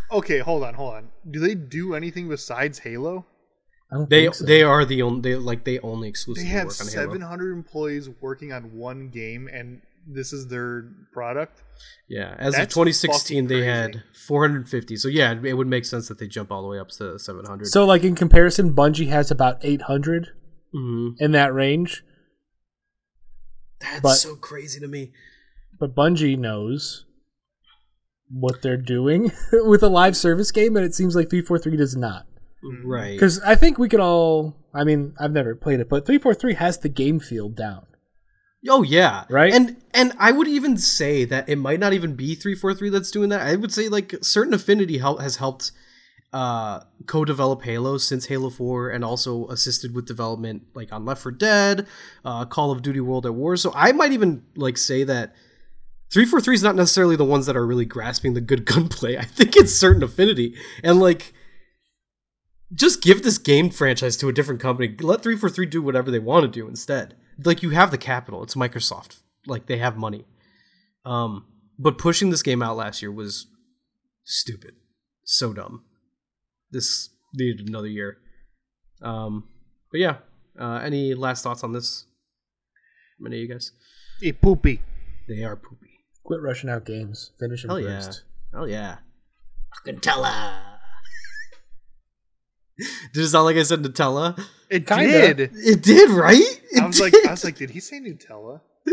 Okay, 0.09 0.39
hold 0.39 0.63
on, 0.63 0.73
hold 0.73 0.93
on. 0.95 1.09
Do 1.29 1.39
they 1.41 1.53
do 1.53 1.93
anything 1.93 2.29
besides 2.29 2.79
Halo? 2.79 3.25
They 4.09 4.31
so. 4.31 4.45
they 4.45 4.63
are 4.63 4.85
the 4.85 5.01
only 5.01 5.19
they 5.21 5.35
like 5.35 5.65
they 5.65 5.79
only 5.79 6.07
exclusively 6.07 6.49
They 6.49 6.55
exclusively 6.61 6.93
have 6.93 7.07
work 7.09 7.09
on 7.09 7.09
seven 7.09 7.21
Halo. 7.21 7.29
hundred 7.29 7.51
employees 7.53 8.09
working 8.21 8.53
on 8.53 8.73
one 8.73 9.09
game, 9.09 9.49
and 9.51 9.81
this 10.07 10.31
is 10.31 10.47
their 10.47 10.85
product. 11.11 11.61
Yeah, 12.09 12.35
as 12.37 12.53
of 12.57 12.69
2016, 12.69 13.47
they 13.47 13.63
had 13.65 14.03
450. 14.27 14.95
So 14.95 15.07
yeah, 15.07 15.35
it 15.43 15.53
would 15.53 15.67
make 15.67 15.85
sense 15.85 16.07
that 16.07 16.19
they 16.19 16.27
jump 16.27 16.51
all 16.51 16.61
the 16.61 16.67
way 16.67 16.79
up 16.79 16.89
to 16.91 17.17
700. 17.19 17.67
So 17.67 17.85
like 17.85 18.03
in 18.03 18.15
comparison, 18.15 18.73
Bungie 18.73 19.07
has 19.09 19.29
about 19.31 19.57
800 19.61 20.29
Mhm. 20.75 21.15
in 21.19 21.31
that 21.31 21.53
range, 21.53 22.03
that's 23.79 24.01
But- 24.01 24.15
so 24.15 24.35
crazy 24.35 24.79
to 24.79 24.87
me. 24.87 25.11
but 25.79 25.95
Bungie 25.95 26.37
knows 26.37 27.05
what 28.29 28.61
they're 28.61 28.77
doing 28.77 29.31
with 29.53 29.81
a 29.83 29.89
live 29.89 30.15
service 30.17 30.51
game, 30.51 30.75
and 30.75 30.85
it 30.85 30.93
seems 30.93 31.15
like 31.15 31.29
343 31.29 31.77
does 31.77 31.95
not. 31.95 32.25
Right. 32.83 33.13
Because 33.13 33.39
I 33.41 33.55
think 33.55 33.77
we 33.77 33.87
could 33.89 33.99
all. 33.99 34.55
I 34.73 34.83
mean, 34.83 35.13
I've 35.19 35.31
never 35.31 35.55
played 35.55 35.79
it, 35.79 35.89
but 35.89 36.05
343 36.05 36.53
has 36.55 36.77
the 36.79 36.89
game 36.89 37.19
field 37.19 37.55
down. 37.55 37.85
Oh 38.69 38.83
yeah, 38.83 39.25
Right? 39.29 39.53
And 39.53 39.77
and 39.93 40.13
I 40.19 40.31
would 40.31 40.47
even 40.47 40.77
say 40.77 41.25
that 41.25 41.47
it 41.49 41.57
might 41.57 41.79
not 41.79 41.93
even 41.93 42.15
be 42.15 42.35
three 42.35 42.55
four 42.55 42.73
three 42.73 42.89
that's 42.89 43.11
doing 43.11 43.29
that. 43.29 43.41
I 43.41 43.55
would 43.55 43.73
say 43.73 43.89
like 43.89 44.15
certain 44.21 44.53
affinity 44.53 44.97
help 44.97 45.21
has 45.21 45.37
helped 45.37 45.71
uh 46.33 46.81
co-develop 47.05 47.63
Halo 47.63 47.97
since 47.97 48.25
Halo 48.27 48.49
Four, 48.49 48.89
and 48.89 49.03
also 49.03 49.47
assisted 49.47 49.95
with 49.95 50.05
development 50.05 50.63
like 50.73 50.91
on 50.91 51.05
Left 51.05 51.21
4 51.21 51.31
Dead, 51.31 51.87
uh, 52.25 52.45
Call 52.45 52.71
of 52.71 52.81
Duty 52.81 52.99
World 52.99 53.25
at 53.25 53.33
War. 53.33 53.55
So 53.57 53.71
I 53.75 53.91
might 53.91 54.11
even 54.11 54.43
like 54.55 54.77
say 54.77 55.03
that. 55.03 55.33
343 56.09 56.55
is 56.55 56.63
not 56.63 56.75
necessarily 56.75 57.17
the 57.17 57.25
ones 57.25 57.47
that 57.47 57.57
are 57.57 57.67
really 57.67 57.83
grasping 57.83 58.33
the 58.33 58.39
good 58.39 58.65
gunplay. 58.73 59.17
I 59.17 59.25
think 59.25 59.57
it's 59.57 59.73
certain 59.73 60.01
affinity. 60.01 60.55
And 60.81 61.01
like 61.01 61.33
just 62.73 63.01
give 63.01 63.23
this 63.23 63.37
game 63.37 63.69
franchise 63.69 64.17
to 64.17 64.29
a 64.29 64.33
different 64.33 64.61
company. 64.61 64.87
Let 64.89 65.23
343 65.23 65.65
do 65.67 65.81
whatever 65.81 66.11
they 66.11 66.19
want 66.19 66.43
to 66.43 66.47
do 66.47 66.67
instead. 66.67 67.15
Like 67.43 67.61
you 67.63 67.71
have 67.71 67.91
the 67.91 67.97
capital. 67.97 68.43
It's 68.43 68.55
Microsoft. 68.55 69.19
Like 69.45 69.67
they 69.67 69.77
have 69.77 69.97
money. 69.97 70.25
Um 71.05 71.45
but 71.79 71.97
pushing 71.97 72.31
this 72.31 72.41
game 72.43 72.63
out 72.63 72.75
last 72.77 73.01
year 73.01 73.11
was 73.11 73.47
stupid. 74.23 74.75
So 75.23 75.53
dumb. 75.53 75.83
This 76.71 77.09
needed 77.33 77.67
another 77.67 77.87
year. 77.87 78.17
Um 79.01 79.47
but 79.91 79.99
yeah. 79.99 80.17
Uh 80.59 80.79
any 80.83 81.13
last 81.13 81.43
thoughts 81.43 81.63
on 81.63 81.73
this? 81.73 82.05
Any 83.25 83.37
of 83.37 83.41
you 83.41 83.47
guys? 83.47 83.71
A 84.23 84.31
poopy. 84.31 84.81
They 85.27 85.43
are 85.43 85.55
poopy. 85.55 85.99
Quit 86.23 86.41
rushing 86.41 86.69
out 86.69 86.85
games. 86.85 87.31
Finish 87.39 87.61
them 87.61 87.69
Hell 87.69 87.79
yeah. 87.79 88.01
first. 88.01 88.23
Oh 88.53 88.65
yeah. 88.65 88.97
Nutella. 89.85 90.66
Did 93.13 93.23
it 93.23 93.27
sound 93.27 93.45
like 93.45 93.57
I 93.57 93.63
said 93.63 93.81
Nutella? 93.83 94.39
It 94.69 94.85
Kinda. 94.85 95.33
did. 95.33 95.51
It 95.55 95.81
did, 95.81 96.09
right? 96.11 96.35
It 96.71 96.81
I 96.81 96.85
was 96.87 96.99
like, 96.99 97.13
did. 97.13 97.25
I 97.25 97.31
was 97.31 97.43
like, 97.43 97.55
did 97.55 97.69
he 97.71 97.79
say 97.79 97.99
Nutella? 97.99 98.61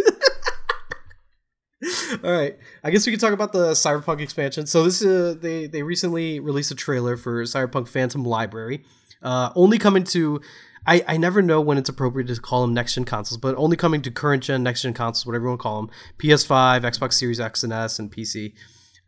All 2.25 2.33
right, 2.33 2.57
I 2.83 2.90
guess 2.90 3.05
we 3.05 3.12
can 3.12 3.20
talk 3.20 3.33
about 3.33 3.53
the 3.53 3.73
Cyberpunk 3.73 4.20
expansion. 4.20 4.66
So 4.66 4.85
this 4.85 5.05
uh, 5.05 5.35
they 5.38 5.66
they 5.66 5.83
recently 5.83 6.40
released 6.40 6.70
a 6.70 6.75
trailer 6.75 7.16
for 7.18 7.42
Cyberpunk 7.42 7.88
Phantom 7.88 8.25
Liberty, 8.25 8.85
uh, 9.23 9.51
only 9.55 9.79
coming 9.79 10.05
to. 10.05 10.40
I, 10.87 11.03
I 11.09 11.16
never 11.16 11.40
know 11.42 11.61
when 11.62 11.77
it's 11.79 11.88
appropriate 11.88 12.27
to 12.29 12.40
call 12.40 12.61
them 12.62 12.73
next 12.75 12.94
gen 12.94 13.05
consoles, 13.05 13.38
but 13.38 13.55
only 13.57 13.77
coming 13.77 14.01
to 14.03 14.11
current 14.11 14.44
gen, 14.44 14.62
next 14.62 14.83
gen 14.83 14.92
consoles, 14.94 15.27
whatever 15.27 15.44
you 15.44 15.49
want 15.51 15.61
to 15.61 15.62
call 15.62 15.81
them, 15.83 15.90
PS5, 16.18 16.83
Xbox 16.83 17.14
Series 17.14 17.40
X 17.40 17.62
and 17.64 17.73
S, 17.73 17.99
and 17.99 18.11
PC. 18.12 18.53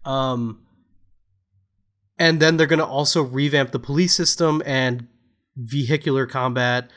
Um, 0.05 0.66
and 2.19 2.41
then 2.41 2.57
they're 2.57 2.67
gonna 2.67 2.85
also 2.85 3.23
revamp 3.23 3.71
the 3.73 3.79
police 3.79 4.15
system 4.15 4.63
and 4.65 5.07
vehicular 5.57 6.27
combat. 6.27 6.91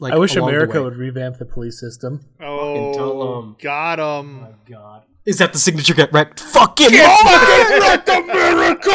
Like 0.00 0.12
I 0.12 0.18
wish 0.18 0.36
America 0.36 0.82
would 0.82 0.96
revamp 0.96 1.38
the 1.38 1.46
police 1.46 1.80
system. 1.80 2.20
Oh, 2.40 2.92
tell 2.94 3.38
'em. 3.38 3.56
got 3.60 3.98
him. 3.98 4.46
God, 4.68 5.02
is 5.24 5.38
that 5.38 5.52
the 5.52 5.58
signature 5.58 5.94
get 5.94 6.12
wrecked? 6.12 6.40
Fucking 6.40 6.90
wreck 6.92 8.08
America 8.08 8.92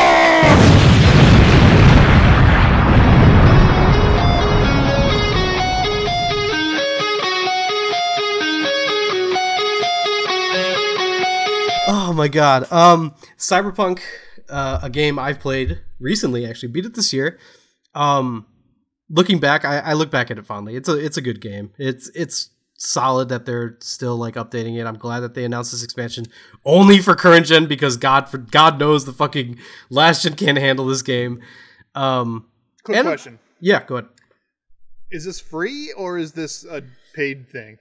Oh 11.93 12.13
my 12.15 12.27
god. 12.27 12.71
Um 12.71 13.13
Cyberpunk 13.37 13.99
uh, 14.51 14.79
a 14.83 14.89
game 14.89 15.17
I've 15.17 15.39
played 15.39 15.79
recently 15.99 16.45
actually 16.45 16.69
beat 16.69 16.85
it 16.85 16.93
this 16.95 17.11
year. 17.13 17.39
Um 17.95 18.45
looking 19.09 19.39
back 19.39 19.65
I, 19.65 19.79
I 19.79 19.93
look 19.93 20.11
back 20.11 20.31
at 20.31 20.37
it 20.37 20.45
fondly. 20.45 20.75
It's 20.75 20.87
a 20.89 20.97
it's 20.97 21.17
a 21.17 21.21
good 21.21 21.41
game. 21.41 21.71
It's 21.77 22.09
it's 22.15 22.49
solid 22.77 23.29
that 23.29 23.45
they're 23.45 23.77
still 23.81 24.17
like 24.17 24.35
updating 24.35 24.79
it. 24.79 24.85
I'm 24.87 24.97
glad 24.97 25.19
that 25.21 25.33
they 25.35 25.43
announced 25.45 25.71
this 25.71 25.83
expansion 25.83 26.25
only 26.65 26.99
for 26.99 27.15
current 27.15 27.45
gen 27.45 27.65
because 27.67 27.97
God 27.97 28.27
for 28.29 28.37
God 28.37 28.79
knows 28.79 29.05
the 29.05 29.13
fucking 29.13 29.57
last 29.89 30.23
gen 30.23 30.35
can't 30.35 30.57
handle 30.57 30.85
this 30.87 31.01
game. 31.01 31.41
Um 31.95 32.47
Quick 32.83 32.97
And- 32.97 33.07
question: 33.07 33.39
yeah, 33.59 33.83
go 33.83 33.97
ahead. 33.97 34.09
Is 35.11 35.25
this 35.25 35.39
free 35.41 35.91
or 35.97 36.17
is 36.17 36.31
this 36.31 36.63
a 36.65 36.81
paid 37.13 37.49
thing? 37.49 37.77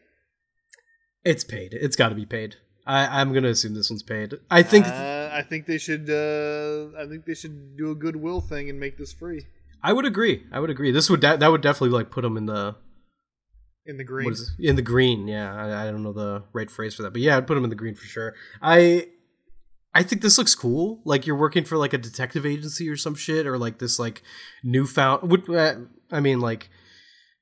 It's 1.24 1.44
paid. 1.44 1.72
It's 1.74 1.96
got 1.96 2.08
to 2.08 2.14
be 2.14 2.26
paid. 2.26 2.56
I, 2.86 3.20
I'm 3.20 3.32
gonna 3.32 3.48
assume 3.50 3.74
this 3.74 3.88
one's 3.90 4.02
paid. 4.02 4.34
I 4.50 4.62
think 4.62 4.86
Uh, 4.86 4.90
I 5.30 5.42
think 5.42 5.66
they 5.66 5.78
should. 5.78 6.10
Uh, 6.10 6.98
I 6.98 7.06
think 7.06 7.24
they 7.24 7.34
should 7.34 7.76
do 7.76 7.90
a 7.90 7.94
goodwill 7.94 8.40
thing 8.40 8.68
and 8.70 8.78
make 8.78 8.98
this 8.98 9.12
free 9.12 9.46
I 9.82 9.92
would 9.92 10.04
agree. 10.04 10.44
I 10.52 10.60
would 10.60 10.70
agree. 10.70 10.92
This 10.92 11.08
would 11.08 11.20
de- 11.20 11.36
that 11.36 11.50
would 11.50 11.62
definitely 11.62 11.96
like 11.96 12.10
put 12.10 12.22
them 12.22 12.36
in 12.36 12.46
the 12.46 12.76
in 13.86 13.96
the 13.96 14.04
green. 14.04 14.26
what 14.26 14.38
in 14.58 14.76
the 14.76 14.82
green. 14.82 15.26
Yeah, 15.26 15.54
I, 15.54 15.88
I 15.88 15.90
don't 15.90 16.02
know 16.02 16.12
the 16.12 16.44
right 16.52 16.70
phrase 16.70 16.94
for 16.94 17.02
that, 17.02 17.12
but 17.12 17.22
yeah, 17.22 17.36
I'd 17.36 17.46
put 17.46 17.54
them 17.54 17.64
in 17.64 17.70
the 17.70 17.76
green 17.76 17.94
for 17.94 18.04
sure. 18.04 18.34
I 18.60 19.08
I 19.94 20.02
think 20.02 20.22
this 20.22 20.36
looks 20.36 20.54
cool. 20.54 21.00
Like 21.04 21.26
you're 21.26 21.36
working 21.36 21.64
for 21.64 21.76
like 21.76 21.92
a 21.92 21.98
detective 21.98 22.44
agency 22.44 22.88
or 22.88 22.96
some 22.96 23.14
shit, 23.14 23.46
or 23.46 23.58
like 23.58 23.78
this 23.78 23.98
like 23.98 24.22
newfound. 24.62 25.30
Would 25.30 25.48
uh, 25.48 25.76
I 26.10 26.20
mean 26.20 26.40
like 26.40 26.68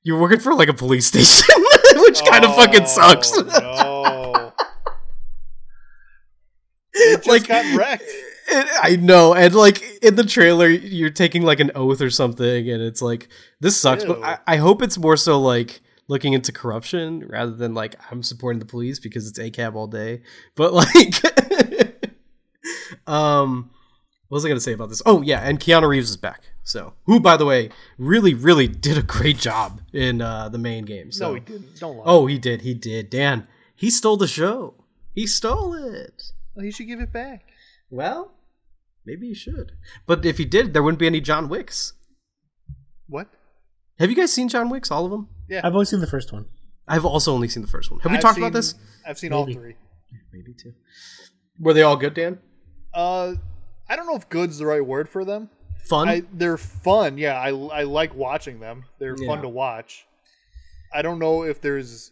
you're 0.03 0.19
working 0.19 0.39
for 0.39 0.53
like 0.53 0.69
a 0.69 0.73
police 0.73 1.05
station, 1.07 1.61
which 1.95 2.23
kind 2.23 2.45
of 2.45 2.55
fucking 2.55 2.85
sucks. 2.85 3.31
Oh, 3.37 3.41
no. 3.43 4.48
It 7.09 7.15
just 7.23 7.27
Like- 7.27 7.47
got 7.47 7.77
wrecked. 7.77 8.03
And 8.51 8.67
I 8.81 8.95
know, 8.95 9.35
and 9.35 9.53
like 9.53 9.83
in 10.03 10.15
the 10.15 10.23
trailer, 10.23 10.67
you're 10.67 11.11
taking 11.11 11.43
like 11.43 11.59
an 11.59 11.69
oath 11.75 12.01
or 12.01 12.09
something, 12.09 12.67
and 12.67 12.81
it's 12.81 12.99
like 12.99 13.27
this 13.59 13.77
sucks. 13.77 14.03
But 14.03 14.23
I, 14.23 14.39
I 14.47 14.55
hope 14.57 14.81
it's 14.81 14.97
more 14.97 15.17
so 15.17 15.39
like 15.39 15.81
looking 16.07 16.33
into 16.33 16.51
corruption 16.51 17.27
rather 17.29 17.51
than 17.51 17.75
like 17.75 17.93
I'm 18.09 18.23
supporting 18.23 18.57
the 18.57 18.65
police 18.65 18.97
because 18.99 19.29
it's 19.29 19.37
ACAB 19.37 19.75
all 19.75 19.85
day. 19.85 20.23
But 20.55 20.73
like, 20.81 21.13
um, 23.07 23.69
what 24.27 24.37
was 24.37 24.45
I 24.45 24.47
gonna 24.47 24.59
say 24.59 24.73
about 24.73 24.89
this? 24.89 25.01
Oh 25.05 25.21
yeah, 25.21 25.41
and 25.41 25.59
Keanu 25.59 25.87
Reeves 25.87 26.09
is 26.09 26.17
back. 26.17 26.41
So 26.63 26.93
who, 27.05 27.19
by 27.19 27.37
the 27.37 27.45
way, 27.45 27.69
really 27.97 28.33
really 28.33 28.67
did 28.67 28.97
a 28.97 29.03
great 29.03 29.37
job 29.37 29.81
in 29.93 30.21
uh, 30.21 30.49
the 30.49 30.57
main 30.57 30.85
game. 30.85 31.11
So 31.11 31.29
No, 31.29 31.33
he 31.35 31.39
didn't. 31.41 31.79
Don't 31.79 31.97
lie. 31.97 32.03
oh 32.05 32.25
he 32.27 32.37
did 32.37 32.61
he 32.61 32.73
did 32.73 33.09
Dan 33.09 33.47
he 33.75 33.89
stole 33.89 34.17
the 34.17 34.27
show. 34.27 34.73
He 35.13 35.25
stole 35.27 35.73
it. 35.73 36.31
Well, 36.59 36.65
he 36.65 36.71
should 36.71 36.87
give 36.87 36.99
it 36.99 37.13
back. 37.13 37.43
Well, 37.89 38.33
maybe 39.05 39.27
you 39.27 39.33
should. 39.33 39.71
But 40.05 40.25
if 40.25 40.37
he 40.37 40.43
did, 40.43 40.73
there 40.73 40.83
wouldn't 40.83 40.99
be 40.99 41.07
any 41.07 41.21
John 41.21 41.47
Wicks. 41.47 41.93
What? 43.07 43.29
Have 43.97 44.09
you 44.09 44.15
guys 44.17 44.33
seen 44.33 44.49
John 44.49 44.69
Wicks? 44.69 44.91
All 44.91 45.05
of 45.05 45.11
them? 45.11 45.29
Yeah. 45.47 45.61
I've 45.63 45.71
only 45.73 45.85
seen 45.85 46.01
the 46.01 46.07
first 46.07 46.33
one. 46.33 46.47
I've 46.85 47.05
also 47.05 47.31
only 47.33 47.47
seen 47.47 47.61
the 47.61 47.69
first 47.69 47.89
one. 47.91 48.01
Have 48.01 48.11
we 48.11 48.17
I've 48.17 48.21
talked 48.21 48.35
seen- 48.35 48.43
about 48.43 48.51
this? 48.51 48.75
I've 49.07 49.17
seen 49.17 49.31
all 49.31 49.45
three. 49.45 49.75
Maybe 50.33 50.53
two. 50.53 50.73
Were 51.61 51.73
they 51.73 51.81
all 51.83 51.95
good, 51.95 52.13
Dan? 52.13 52.39
Uh, 52.93 53.35
I 53.87 53.95
don't 53.95 54.05
know 54.05 54.15
if 54.17 54.27
"good's" 54.27 54.57
the 54.57 54.65
right 54.65 54.85
word 54.85 55.07
for 55.07 55.23
them. 55.23 55.49
Fun? 55.85 56.09
I, 56.09 56.23
they're 56.33 56.57
fun. 56.57 57.17
Yeah, 57.17 57.39
I, 57.39 57.51
I 57.51 57.83
like 57.83 58.13
watching 58.15 58.59
them. 58.59 58.83
They're 58.99 59.15
Yeah. 59.17 59.27
fun 59.27 59.43
to 59.43 59.47
watch. 59.49 60.05
I 60.93 61.03
don't 61.03 61.19
know 61.19 61.43
if 61.43 61.61
there's 61.61 62.11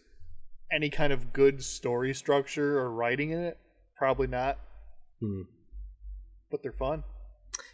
any 0.72 0.88
kind 0.88 1.12
of 1.12 1.34
good 1.34 1.62
story 1.62 2.14
structure 2.14 2.78
or 2.78 2.90
writing 2.90 3.32
in 3.32 3.40
it. 3.40 3.58
Probably 3.98 4.26
not, 4.28 4.58
Hmm. 5.20 5.42
but 6.50 6.62
they're 6.62 6.72
fun. 6.72 7.02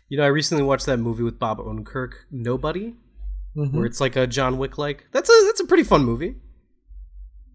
You 0.09 0.17
know, 0.19 0.25
I 0.25 0.29
recently 0.29 0.65
watched 0.65 0.87
that 0.87 0.97
movie 0.99 1.23
with 1.23 1.39
Bob 1.39 1.59
Odenkirk, 1.59 2.13
Nobody, 2.31 2.95
Mhm. 3.57 3.73
where 3.73 3.85
it's 3.87 4.01
like 4.01 4.17
a 4.17 4.27
John 4.27 4.59
Wick 4.59 4.79
like. 4.79 5.07
That's 5.13 5.29
a 5.29 5.33
that's 5.47 5.61
a 5.61 5.67
pretty 5.67 5.85
fun 5.85 6.05
movie. 6.05 6.37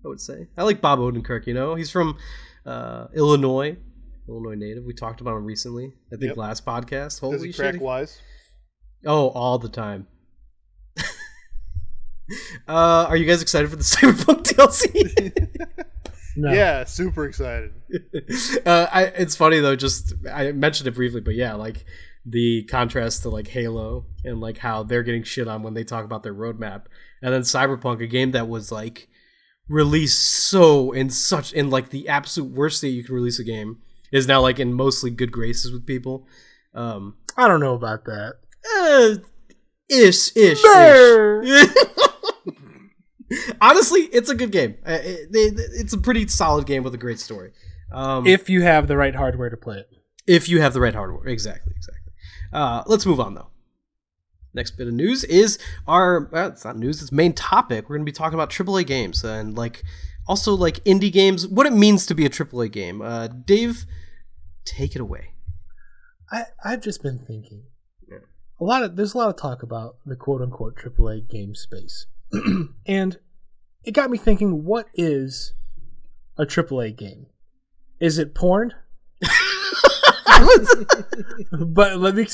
I 0.06 0.08
would 0.08 0.22
say. 0.22 0.48
I 0.58 0.64
like 0.64 0.80
Bob 0.82 1.00
Odenkirk. 1.00 1.46
You 1.48 1.54
know, 1.54 1.76
he's 1.76 1.90
from 1.92 2.18
uh, 2.66 3.08
Illinois, 3.16 3.78
Illinois 4.28 4.56
native. 4.56 4.84
We 4.86 4.94
talked 4.94 5.20
about 5.22 5.36
him 5.38 5.46
recently. 5.46 5.94
I 6.14 6.16
think 6.18 6.30
Yep. 6.30 6.38
last 6.38 6.66
podcast. 6.66 7.06
Does 7.06 7.20
Holy 7.20 7.48
he 7.48 7.54
crack 7.54 7.74
shit! 7.74 7.82
wise? 7.82 8.20
Oh, 9.06 9.30
all 9.30 9.58
the 9.60 9.70
time. 9.70 10.08
uh, 12.68 13.06
are 13.10 13.18
you 13.18 13.26
guys 13.26 13.42
excited 13.42 13.70
for 13.70 13.76
the 13.76 13.84
Cyberpunk 13.96 14.44
DLC? 14.44 15.86
No. 16.36 16.54
Yeah, 16.54 16.84
super 16.84 17.26
excited. 17.26 17.72
uh, 18.66 18.88
I, 18.92 19.04
it's 19.16 19.36
funny 19.36 19.60
though. 19.60 19.76
Just 19.76 20.14
I 20.32 20.52
mentioned 20.52 20.88
it 20.88 20.96
briefly, 20.96 21.22
but 21.22 21.36
yeah, 21.36 21.56
like 21.56 21.86
the 22.26 22.64
contrast 22.66 23.24
to 23.24 23.30
like 23.30 23.48
Halo 23.48 24.06
and 24.24 24.40
like 24.40 24.58
how 24.58 24.84
they're 24.84 25.04
getting 25.04 25.24
shit 25.24 25.48
on 25.48 25.64
when 25.64 25.74
they 25.74 25.84
talk 25.84 26.06
about 26.06 26.24
their 26.24 26.34
roadmap, 26.34 26.84
and 27.22 27.34
then 27.34 27.42
Cyberpunk, 27.42 28.02
a 28.02 28.08
game 28.08 28.32
that 28.32 28.48
was 28.48 28.72
like 28.72 29.08
released 29.68 30.20
so 30.20 30.92
in 30.92 31.10
such 31.10 31.54
in 31.54 31.70
like 31.70 31.90
the 31.90 32.08
absolute 32.08 32.52
worst 32.52 32.80
state 32.80 32.90
you 32.90 33.04
can 33.04 33.14
release 33.16 33.40
a 33.40 33.44
game 33.44 33.78
is 34.12 34.28
now 34.28 34.42
like 34.42 34.60
in 34.60 34.74
mostly 34.74 35.12
good 35.12 35.32
graces 35.32 35.72
with 35.72 35.86
people. 35.86 36.28
Um, 36.74 37.18
I 37.38 37.48
don't 37.48 37.60
know 37.60 37.76
about 37.76 38.06
that. 38.06 38.34
uh, 38.78 39.16
ish, 39.90 40.36
ish, 40.36 40.64
ish. 40.64 41.70
Honestly, 43.62 44.02
it's 44.12 44.30
a 44.30 44.36
good 44.36 44.52
game. 44.52 44.76
Uh, 44.86 44.94
it- 45.02 45.30
it- 45.34 45.72
it's 45.76 45.94
a 45.94 45.98
pretty 45.98 46.28
solid 46.28 46.66
game 46.66 46.84
with 46.84 46.94
a 46.94 46.98
great 46.98 47.20
story. 47.20 47.52
Um, 47.92 48.26
If 48.28 48.50
you 48.50 48.62
have 48.62 48.88
the 48.88 48.98
right 48.98 49.16
hardware 49.16 49.50
to 49.50 49.58
play 49.58 49.78
it. 49.80 49.90
if 50.28 50.48
you 50.50 50.62
have 50.62 50.74
the 50.74 50.82
right 50.82 50.94
hardware, 50.94 51.28
exactly, 51.28 51.74
exactly. 51.76 52.12
Uh, 52.54 52.84
let's 52.88 53.06
move 53.06 53.20
on 53.20 53.34
though. 53.36 53.48
Next 54.54 54.72
bit 54.78 54.88
of 54.88 54.94
news 54.94 55.24
is 55.24 55.60
our. 55.88 56.28
Well, 56.32 56.48
it's 56.50 56.66
not 56.66 56.76
news. 56.78 57.02
It's 57.04 57.12
main 57.12 57.34
topic. 57.34 57.88
We're 57.88 57.98
going 57.98 58.06
to 58.06 58.12
be 58.12 58.16
talking 58.16 58.34
about 58.34 58.50
AAA 58.50 58.86
games 58.86 59.24
and 59.24 59.56
like 59.56 59.84
also 60.28 60.56
like 60.56 60.84
indie 60.86 61.12
games. 61.12 61.48
What 61.48 61.68
it 61.68 61.74
means 61.74 62.06
to 62.08 62.16
be 62.16 62.26
a 62.26 62.30
AAA 62.30 62.72
game. 62.72 63.00
Uh, 63.02 63.28
Dave, 63.28 63.86
take 64.66 64.96
it 64.96 65.02
away. 65.02 65.34
I, 66.32 66.46
I've 66.64 66.82
just 66.82 67.04
been 67.04 67.20
thinking. 67.20 67.64
Yeah. 68.10 68.18
A 68.60 68.64
lot 68.64 68.82
of 68.84 68.96
there's 68.96 69.14
a 69.14 69.18
lot 69.20 69.30
of 69.30 69.36
talk 69.38 69.62
about 69.62 69.98
the 70.06 70.16
quote 70.16 70.42
unquote 70.42 70.76
AAA 70.76 71.28
game 71.30 71.54
space. 71.54 72.08
and 72.86 73.18
it 73.84 73.92
got 73.92 74.10
me 74.10 74.18
thinking, 74.18 74.64
what 74.66 74.88
is 74.94 75.54
a 76.38 76.46
AAA 76.46 76.96
game? 76.98 77.28
Is 78.00 78.18
it 78.18 78.34
porn? 78.34 78.74
but 81.52 81.98
let 81.98 82.16
me 82.16 82.26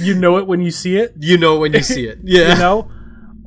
you 0.00 0.14
know 0.14 0.36
it 0.38 0.46
when 0.46 0.60
you 0.60 0.70
see 0.70 0.96
it, 0.96 1.14
you 1.18 1.36
know 1.36 1.58
when 1.58 1.72
you 1.72 1.82
see 1.82 2.06
it. 2.06 2.18
Yeah. 2.24 2.54
you 2.54 2.58
know? 2.58 2.90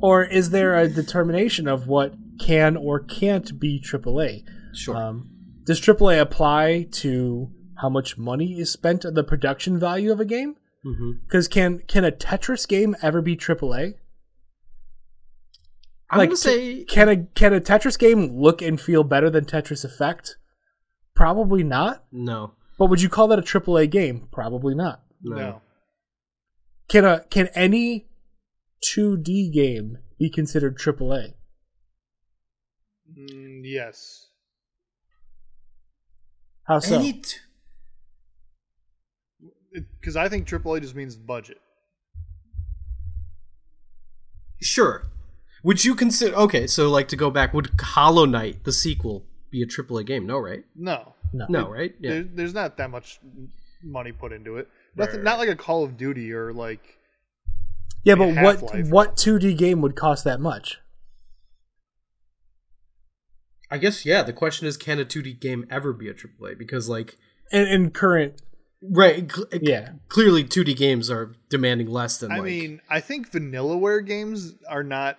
Or 0.00 0.24
is 0.24 0.50
there 0.50 0.76
a 0.76 0.88
determination 0.88 1.66
of 1.66 1.88
what 1.88 2.14
can 2.38 2.76
or 2.76 3.00
can't 3.00 3.58
be 3.58 3.80
AAA? 3.80 4.44
Sure. 4.74 4.96
Um, 4.96 5.30
does 5.64 5.80
AAA 5.80 6.20
apply 6.20 6.86
to 6.92 7.50
how 7.76 7.88
much 7.88 8.16
money 8.18 8.58
is 8.58 8.70
spent 8.70 9.04
on 9.04 9.14
the 9.14 9.24
production 9.24 9.78
value 9.78 10.12
of 10.12 10.20
a 10.20 10.24
game? 10.24 10.56
Because 11.26 11.48
can 11.48 11.80
can 11.80 12.04
a 12.04 12.12
Tetris 12.12 12.66
game 12.66 12.96
ever 13.02 13.20
be 13.20 13.36
AAA? 13.36 13.94
I'm 16.10 16.18
like, 16.18 16.28
gonna 16.30 16.36
say 16.36 16.84
Can 16.84 17.08
a 17.08 17.16
can 17.34 17.52
a 17.52 17.60
Tetris 17.60 17.98
game 17.98 18.38
look 18.40 18.62
and 18.62 18.80
feel 18.80 19.04
better 19.04 19.28
than 19.30 19.44
Tetris 19.44 19.84
Effect? 19.84 20.36
Probably 21.14 21.62
not. 21.62 22.04
no. 22.12 22.52
But 22.78 22.86
would 22.90 23.02
you 23.02 23.08
call 23.08 23.26
that 23.28 23.40
a 23.40 23.42
AAA 23.42 23.90
game? 23.90 24.28
Probably 24.30 24.72
not. 24.72 25.02
No. 25.20 25.36
No. 25.36 25.62
Can 26.88 27.04
a 27.04 27.24
can 27.28 27.48
any 27.48 28.06
2D 28.84 29.52
game 29.52 29.98
be 30.18 30.30
considered 30.30 30.78
AAA? 30.78 31.34
Mm, 33.18 33.62
yes. 33.64 34.28
How 36.64 36.78
so? 36.78 36.96
Any 36.96 37.20
Because 40.00 40.16
I 40.16 40.28
think 40.28 40.46
AAA 40.46 40.82
just 40.82 40.94
means 40.94 41.16
budget. 41.16 41.58
sure. 44.60 45.04
Would 45.68 45.84
you 45.84 45.94
consider? 45.94 46.34
Okay, 46.34 46.66
so 46.66 46.88
like 46.88 47.08
to 47.08 47.16
go 47.16 47.30
back, 47.30 47.52
would 47.52 47.68
Hollow 47.78 48.24
Knight 48.24 48.64
the 48.64 48.72
sequel 48.72 49.26
be 49.50 49.62
a 49.62 49.66
AAA 49.66 50.06
game? 50.06 50.26
No, 50.26 50.38
right? 50.38 50.64
No. 50.74 51.14
no. 51.34 51.44
No, 51.50 51.68
right? 51.68 51.94
Yeah. 52.00 52.10
There, 52.10 52.22
there's 52.22 52.54
not 52.54 52.78
that 52.78 52.90
much 52.90 53.20
money 53.82 54.12
put 54.12 54.32
into 54.32 54.56
it. 54.56 54.66
Right, 54.96 55.04
Nothing, 55.04 55.16
right. 55.16 55.24
not 55.24 55.38
like 55.38 55.50
a 55.50 55.54
Call 55.54 55.84
of 55.84 55.98
Duty 55.98 56.32
or 56.32 56.54
like. 56.54 56.80
Yeah, 58.02 58.14
but 58.14 58.28
what 58.28 58.60
Half-Life 58.60 58.86
or 58.86 58.88
what 58.88 59.16
2D 59.18 59.58
game 59.58 59.82
would 59.82 59.94
cost 59.94 60.24
that 60.24 60.40
much? 60.40 60.78
I 63.70 63.76
guess 63.76 64.06
yeah. 64.06 64.22
The 64.22 64.32
question 64.32 64.66
is, 64.66 64.78
can 64.78 64.98
a 64.98 65.04
2D 65.04 65.38
game 65.38 65.66
ever 65.70 65.92
be 65.92 66.08
a 66.08 66.14
AAA? 66.14 66.56
Because 66.56 66.88
like, 66.88 67.18
In, 67.52 67.66
in 67.66 67.90
current, 67.90 68.40
right? 68.80 69.30
Cl- 69.30 69.48
uh, 69.52 69.58
yeah. 69.60 69.90
Clearly, 70.08 70.44
2D 70.44 70.74
games 70.78 71.10
are 71.10 71.34
demanding 71.50 71.88
less 71.88 72.16
than. 72.16 72.32
I 72.32 72.36
like, 72.36 72.44
mean, 72.44 72.80
I 72.88 73.00
think 73.00 73.30
Vanillaware 73.30 74.06
games 74.06 74.54
are 74.66 74.82
not 74.82 75.18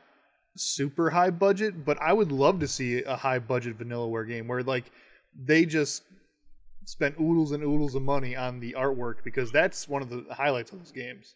super 0.59 1.09
high 1.09 1.29
budget, 1.29 1.85
but 1.85 2.01
I 2.01 2.13
would 2.13 2.31
love 2.31 2.59
to 2.59 2.67
see 2.67 3.03
a 3.03 3.15
high 3.15 3.39
budget 3.39 3.77
Vanillaware 3.77 4.27
game 4.27 4.47
where 4.47 4.63
like 4.63 4.91
they 5.35 5.65
just 5.65 6.03
spent 6.85 7.15
oodles 7.19 7.51
and 7.51 7.63
oodles 7.63 7.95
of 7.95 8.01
money 8.01 8.35
on 8.35 8.59
the 8.59 8.75
artwork 8.77 9.23
because 9.23 9.51
that's 9.51 9.87
one 9.87 10.01
of 10.01 10.09
the 10.09 10.25
highlights 10.33 10.71
of 10.71 10.79
those 10.79 10.91
games. 10.91 11.35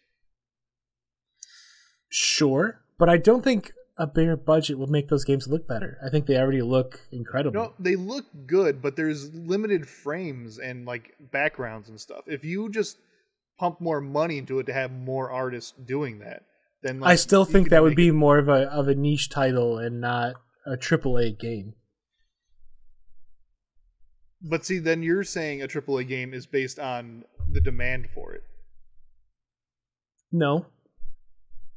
Sure, 2.08 2.80
but 2.98 3.08
I 3.08 3.16
don't 3.16 3.42
think 3.42 3.72
a 3.96 4.06
bigger 4.06 4.36
budget 4.36 4.78
will 4.78 4.88
make 4.88 5.08
those 5.08 5.24
games 5.24 5.46
look 5.46 5.68
better. 5.68 5.98
I 6.04 6.10
think 6.10 6.26
they 6.26 6.36
already 6.36 6.62
look 6.62 7.00
incredible. 7.12 7.60
No, 7.60 7.72
they 7.78 7.96
look 7.96 8.26
good, 8.46 8.82
but 8.82 8.96
there's 8.96 9.32
limited 9.34 9.88
frames 9.88 10.58
and 10.58 10.84
like 10.84 11.14
backgrounds 11.30 11.88
and 11.88 12.00
stuff. 12.00 12.24
If 12.26 12.44
you 12.44 12.68
just 12.70 12.98
pump 13.58 13.80
more 13.80 14.00
money 14.00 14.38
into 14.38 14.58
it 14.58 14.66
to 14.66 14.72
have 14.72 14.90
more 14.90 15.30
artists 15.30 15.72
doing 15.86 16.18
that, 16.20 16.42
then 16.84 17.00
like, 17.00 17.10
I 17.10 17.14
still 17.16 17.44
think 17.44 17.70
that 17.70 17.82
would 17.82 17.96
be 17.96 18.08
it- 18.08 18.12
more 18.12 18.38
of 18.38 18.48
a 18.48 18.70
of 18.70 18.86
a 18.86 18.94
niche 18.94 19.28
title 19.30 19.78
and 19.78 20.00
not 20.00 20.34
a 20.66 20.76
triple 20.76 21.16
A 21.18 21.30
game. 21.32 21.74
But 24.42 24.64
see, 24.66 24.78
then 24.78 25.02
you're 25.02 25.24
saying 25.24 25.62
a 25.62 25.66
AAA 25.68 26.06
game 26.06 26.34
is 26.34 26.46
based 26.46 26.78
on 26.78 27.24
the 27.50 27.60
demand 27.60 28.08
for 28.14 28.34
it. 28.34 28.42
No. 30.30 30.66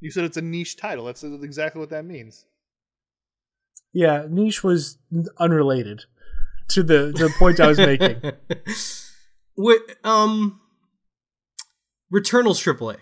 You 0.02 0.12
said 0.12 0.26
it's 0.26 0.38
a 0.38 0.42
niche 0.42 0.76
title. 0.78 1.06
That's 1.06 1.24
exactly 1.24 1.80
what 1.80 1.90
that 1.92 2.06
means. 2.06 2.46
Yeah, 3.94 4.26
niche 4.30 4.64
was 4.64 4.98
unrelated 5.40 6.04
to 6.70 6.84
the 6.84 7.14
the 7.16 7.34
point 7.40 7.60
I 7.60 7.68
was 7.68 7.78
making. 7.78 8.22
What 9.60 9.82
um 10.04 10.62
Returnal's 12.12 12.62
AAA, 12.64 12.98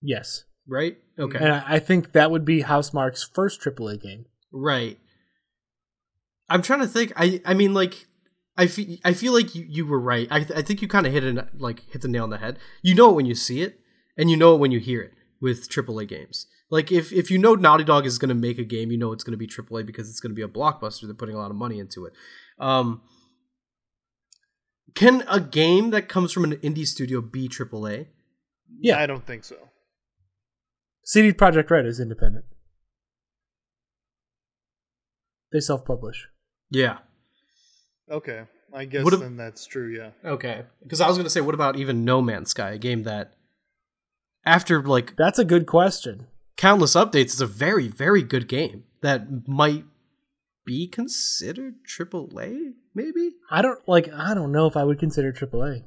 Yes. 0.00 0.44
Right? 0.70 0.96
Okay. 1.18 1.38
And 1.38 1.52
I, 1.52 1.64
I 1.66 1.78
think 1.78 2.12
that 2.12 2.30
would 2.30 2.44
be 2.44 2.62
Housemarque's 2.62 3.22
first 3.22 3.60
AAA 3.60 4.00
game. 4.00 4.26
Right. 4.52 4.98
I'm 6.48 6.62
trying 6.62 6.80
to 6.80 6.86
think. 6.86 7.12
I 7.16 7.42
I 7.44 7.54
mean 7.54 7.74
like 7.74 8.06
I 8.56 8.66
feel 8.66 8.96
I 9.04 9.12
feel 9.12 9.32
like 9.32 9.54
you, 9.54 9.66
you 9.68 9.86
were 9.86 10.00
right. 10.00 10.26
I 10.30 10.38
th- 10.38 10.58
I 10.58 10.62
think 10.62 10.80
you 10.82 10.88
kind 10.88 11.06
of 11.06 11.12
hit 11.12 11.24
it 11.24 11.60
like 11.60 11.88
hit 11.90 12.02
the 12.02 12.08
nail 12.08 12.24
on 12.24 12.30
the 12.30 12.38
head. 12.38 12.58
You 12.82 12.94
know 12.94 13.10
it 13.10 13.16
when 13.16 13.26
you 13.26 13.34
see 13.34 13.62
it, 13.62 13.80
and 14.16 14.30
you 14.30 14.36
know 14.36 14.54
it 14.54 14.58
when 14.58 14.70
you 14.70 14.80
hear 14.80 15.02
it 15.02 15.12
with 15.40 15.68
AAA 15.68 16.08
games. 16.08 16.46
Like 16.70 16.90
if 16.90 17.12
if 17.12 17.30
you 17.30 17.38
know 17.38 17.54
Naughty 17.54 17.84
Dog 17.84 18.06
is 18.06 18.18
going 18.18 18.28
to 18.30 18.34
make 18.34 18.58
a 18.58 18.64
game, 18.64 18.90
you 18.90 18.98
know 18.98 19.12
it's 19.12 19.24
going 19.24 19.32
to 19.32 19.36
be 19.38 19.46
AAA 19.46 19.86
because 19.86 20.08
it's 20.08 20.20
going 20.20 20.30
to 20.30 20.36
be 20.36 20.42
a 20.42 20.48
blockbuster. 20.48 21.02
They're 21.02 21.14
putting 21.14 21.34
a 21.34 21.38
lot 21.38 21.50
of 21.50 21.56
money 21.56 21.78
into 21.78 22.04
it. 22.06 22.12
Um, 22.58 23.02
can 24.94 25.24
a 25.28 25.40
game 25.40 25.90
that 25.90 26.08
comes 26.08 26.32
from 26.32 26.44
an 26.44 26.56
indie 26.56 26.86
studio 26.86 27.20
be 27.20 27.48
AAA? 27.48 28.06
Yeah. 28.80 28.98
I 28.98 29.06
don't 29.06 29.24
think 29.24 29.44
so. 29.44 29.56
CD 31.10 31.32
Projekt 31.32 31.68
Red 31.70 31.86
is 31.86 31.98
independent. 31.98 32.44
They 35.50 35.58
self 35.58 35.84
publish. 35.84 36.28
Yeah. 36.70 36.98
Okay, 38.08 38.42
I 38.72 38.84
guess 38.84 39.02
What 39.02 39.14
if- 39.14 39.18
then 39.20 39.36
that's 39.36 39.66
true. 39.66 39.88
Yeah. 39.92 40.10
Okay. 40.24 40.62
Because 40.84 41.00
I 41.00 41.08
was 41.08 41.16
going 41.16 41.24
to 41.24 41.30
say, 41.30 41.40
what 41.40 41.54
about 41.56 41.74
even 41.74 42.04
No 42.04 42.22
Man's 42.22 42.50
Sky, 42.50 42.70
a 42.72 42.78
game 42.78 43.02
that 43.02 43.32
after 44.46 44.80
like 44.84 45.16
That's 45.16 45.40
a 45.40 45.44
good 45.44 45.66
question. 45.66 46.28
countless 46.56 46.94
updates 46.94 47.32
is 47.34 47.40
a 47.40 47.46
very 47.46 47.88
very 47.88 48.22
good 48.22 48.46
game 48.46 48.84
that 49.00 49.48
might 49.48 49.86
be 50.64 50.86
considered 50.86 51.74
AAA 51.88 52.74
maybe 52.94 53.32
I 53.50 53.62
don't 53.62 53.80
like 53.88 54.12
I 54.12 54.32
don't 54.34 54.52
know 54.52 54.66
if 54.68 54.76
I 54.76 54.84
would 54.84 55.00
consider 55.00 55.32
AAA. 55.32 55.82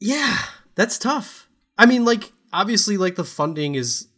yeah 0.00 0.38
that's 0.74 0.98
tough 0.98 1.48
i 1.78 1.84
mean 1.86 2.04
like 2.04 2.32
obviously 2.52 2.96
like 2.96 3.16
the 3.16 3.24
funding 3.24 3.74
is 3.74 4.08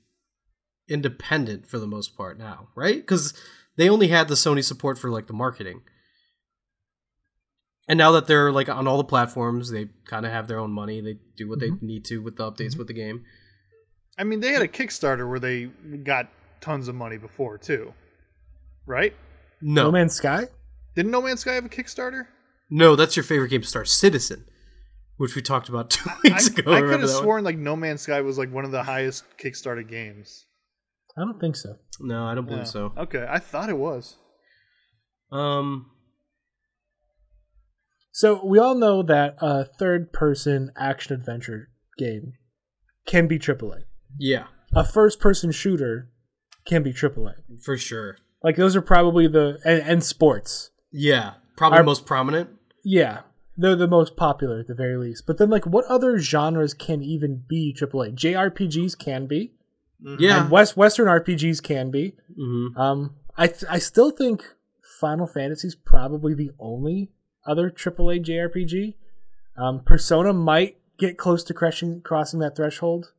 independent 0.88 1.66
for 1.66 1.78
the 1.78 1.86
most 1.86 2.16
part 2.16 2.38
now 2.38 2.68
right? 2.74 2.96
Because 2.96 3.34
they 3.76 3.88
only 3.88 4.08
had 4.08 4.28
the 4.28 4.34
sony 4.34 4.64
support 4.64 4.98
for 4.98 5.10
like 5.10 5.26
the 5.26 5.32
marketing. 5.32 5.82
And 7.88 7.96
now 7.96 8.12
that 8.12 8.26
they're 8.26 8.52
like 8.52 8.68
on 8.68 8.86
all 8.86 8.98
the 8.98 9.04
platforms 9.04 9.70
they 9.70 9.88
kind 10.06 10.26
of 10.26 10.32
have 10.32 10.48
their 10.48 10.58
own 10.58 10.72
money. 10.72 11.00
They 11.00 11.18
do 11.36 11.48
what 11.48 11.60
they 11.60 11.68
mm-hmm. 11.68 11.86
need 11.86 12.04
to 12.06 12.18
with 12.18 12.36
the 12.36 12.50
updates 12.50 12.70
mm-hmm. 12.70 12.78
with 12.78 12.88
the 12.88 12.94
game. 12.94 13.24
I 14.18 14.24
mean, 14.24 14.40
they 14.40 14.52
had 14.52 14.62
a 14.62 14.68
Kickstarter 14.68 15.28
where 15.28 15.38
they 15.38 15.66
got 16.02 16.28
tons 16.60 16.88
of 16.88 16.96
money 16.96 17.18
before 17.18 17.56
too, 17.56 17.94
right? 18.84 19.14
no. 19.60 19.84
No 19.84 19.92
Man's 19.92 20.14
Sky? 20.14 20.46
Didn't 20.96 21.12
No 21.12 21.22
Man's 21.22 21.40
Sky 21.40 21.54
have 21.54 21.64
a 21.64 21.68
Kickstarter? 21.68 22.26
no 22.70 22.96
that's 22.96 23.16
your 23.16 23.22
favorite 23.22 23.48
game 23.48 23.62
star 23.62 23.84
citizen 23.84 24.44
which 25.18 25.36
we 25.36 25.42
talked 25.42 25.68
about 25.68 25.90
two 25.96 26.08
I, 26.10 26.16
weeks 26.24 26.48
ago 26.48 26.72
I 26.72 26.80
could 26.80 26.90
have 26.90 27.00
that 27.02 27.06
one? 27.14 27.22
sworn 27.22 27.44
like 27.44 27.58
No 27.58 27.76
Man's 27.76 28.00
Sky 28.02 28.20
was 28.22 28.38
like 28.38 28.52
one 28.52 28.64
of 28.64 28.70
the 28.72 28.82
highest 28.82 29.24
Kickstarter 29.38 29.86
games. 29.88 30.46
I 31.16 31.20
don't 31.22 31.38
think 31.40 31.56
so. 31.56 31.76
no 32.00 32.24
i 32.24 32.34
don't 32.34 32.44
believe 32.46 32.60
Yeah. 32.60 32.64
so 32.64 32.92
Okay, 32.96 33.26
I 33.28 33.38
thought 33.38 33.68
it 33.68 33.76
was. 33.78 34.16
um 35.32 35.90
So 38.12 38.44
we 38.44 38.58
all 38.58 38.74
know 38.74 39.02
that 39.02 39.36
a 39.40 39.64
third 39.64 40.12
person 40.12 40.70
action 40.76 41.14
adventure 41.14 41.68
game 41.98 42.32
can 43.06 43.26
be 43.26 43.38
AAA. 43.38 43.82
yeah 44.18 44.44
A 44.74 44.84
first 44.84 45.18
person 45.20 45.50
shooter 45.52 46.10
can 46.66 46.82
be 46.82 46.92
AAA. 46.92 47.32
for 47.64 47.76
sure 47.76 48.16
Like 48.42 48.56
those 48.56 48.76
are 48.76 48.82
probably 48.82 49.26
the 49.26 49.58
and, 49.64 49.82
and 49.82 50.04
sports. 50.04 50.70
Yeah, 50.92 51.34
probably 51.56 51.78
Our- 51.78 51.84
most 51.84 52.06
prominent. 52.06 52.50
Yeah. 52.84 53.20
They're 53.60 53.74
the 53.76 53.88
most 53.88 54.16
popular 54.16 54.60
at 54.60 54.68
the 54.68 54.74
very 54.74 54.96
least. 54.96 55.26
But 55.26 55.36
then 55.38 55.50
like 55.50 55.66
what 55.66 55.84
other 55.86 56.18
genres 56.20 56.72
can 56.74 57.02
even 57.02 57.42
be 57.48 57.74
AAA? 57.78 58.14
JRPGs 58.14 58.96
can 58.96 59.26
be. 59.26 59.52
Yeah. 60.18 60.42
And 60.42 60.50
West 60.50 60.76
Western 60.76 61.08
RPGs 61.08 61.60
can 61.62 61.90
be. 61.90 62.14
hmm 62.36 62.68
Um, 62.76 63.16
I 63.36 63.48
th- 63.48 63.64
I 63.68 63.78
still 63.78 64.10
think 64.12 64.44
Final 65.00 65.26
Fantasy's 65.26 65.74
probably 65.74 66.34
the 66.34 66.52
only 66.60 67.10
other 67.46 67.68
AAA 67.70 68.24
JRPG. 68.24 68.94
Um, 69.56 69.80
Persona 69.84 70.32
might 70.32 70.76
get 70.98 71.18
close 71.18 71.42
to 71.44 71.54
crushing, 71.54 72.00
crossing 72.00 72.38
that 72.40 72.54
threshold, 72.56 73.12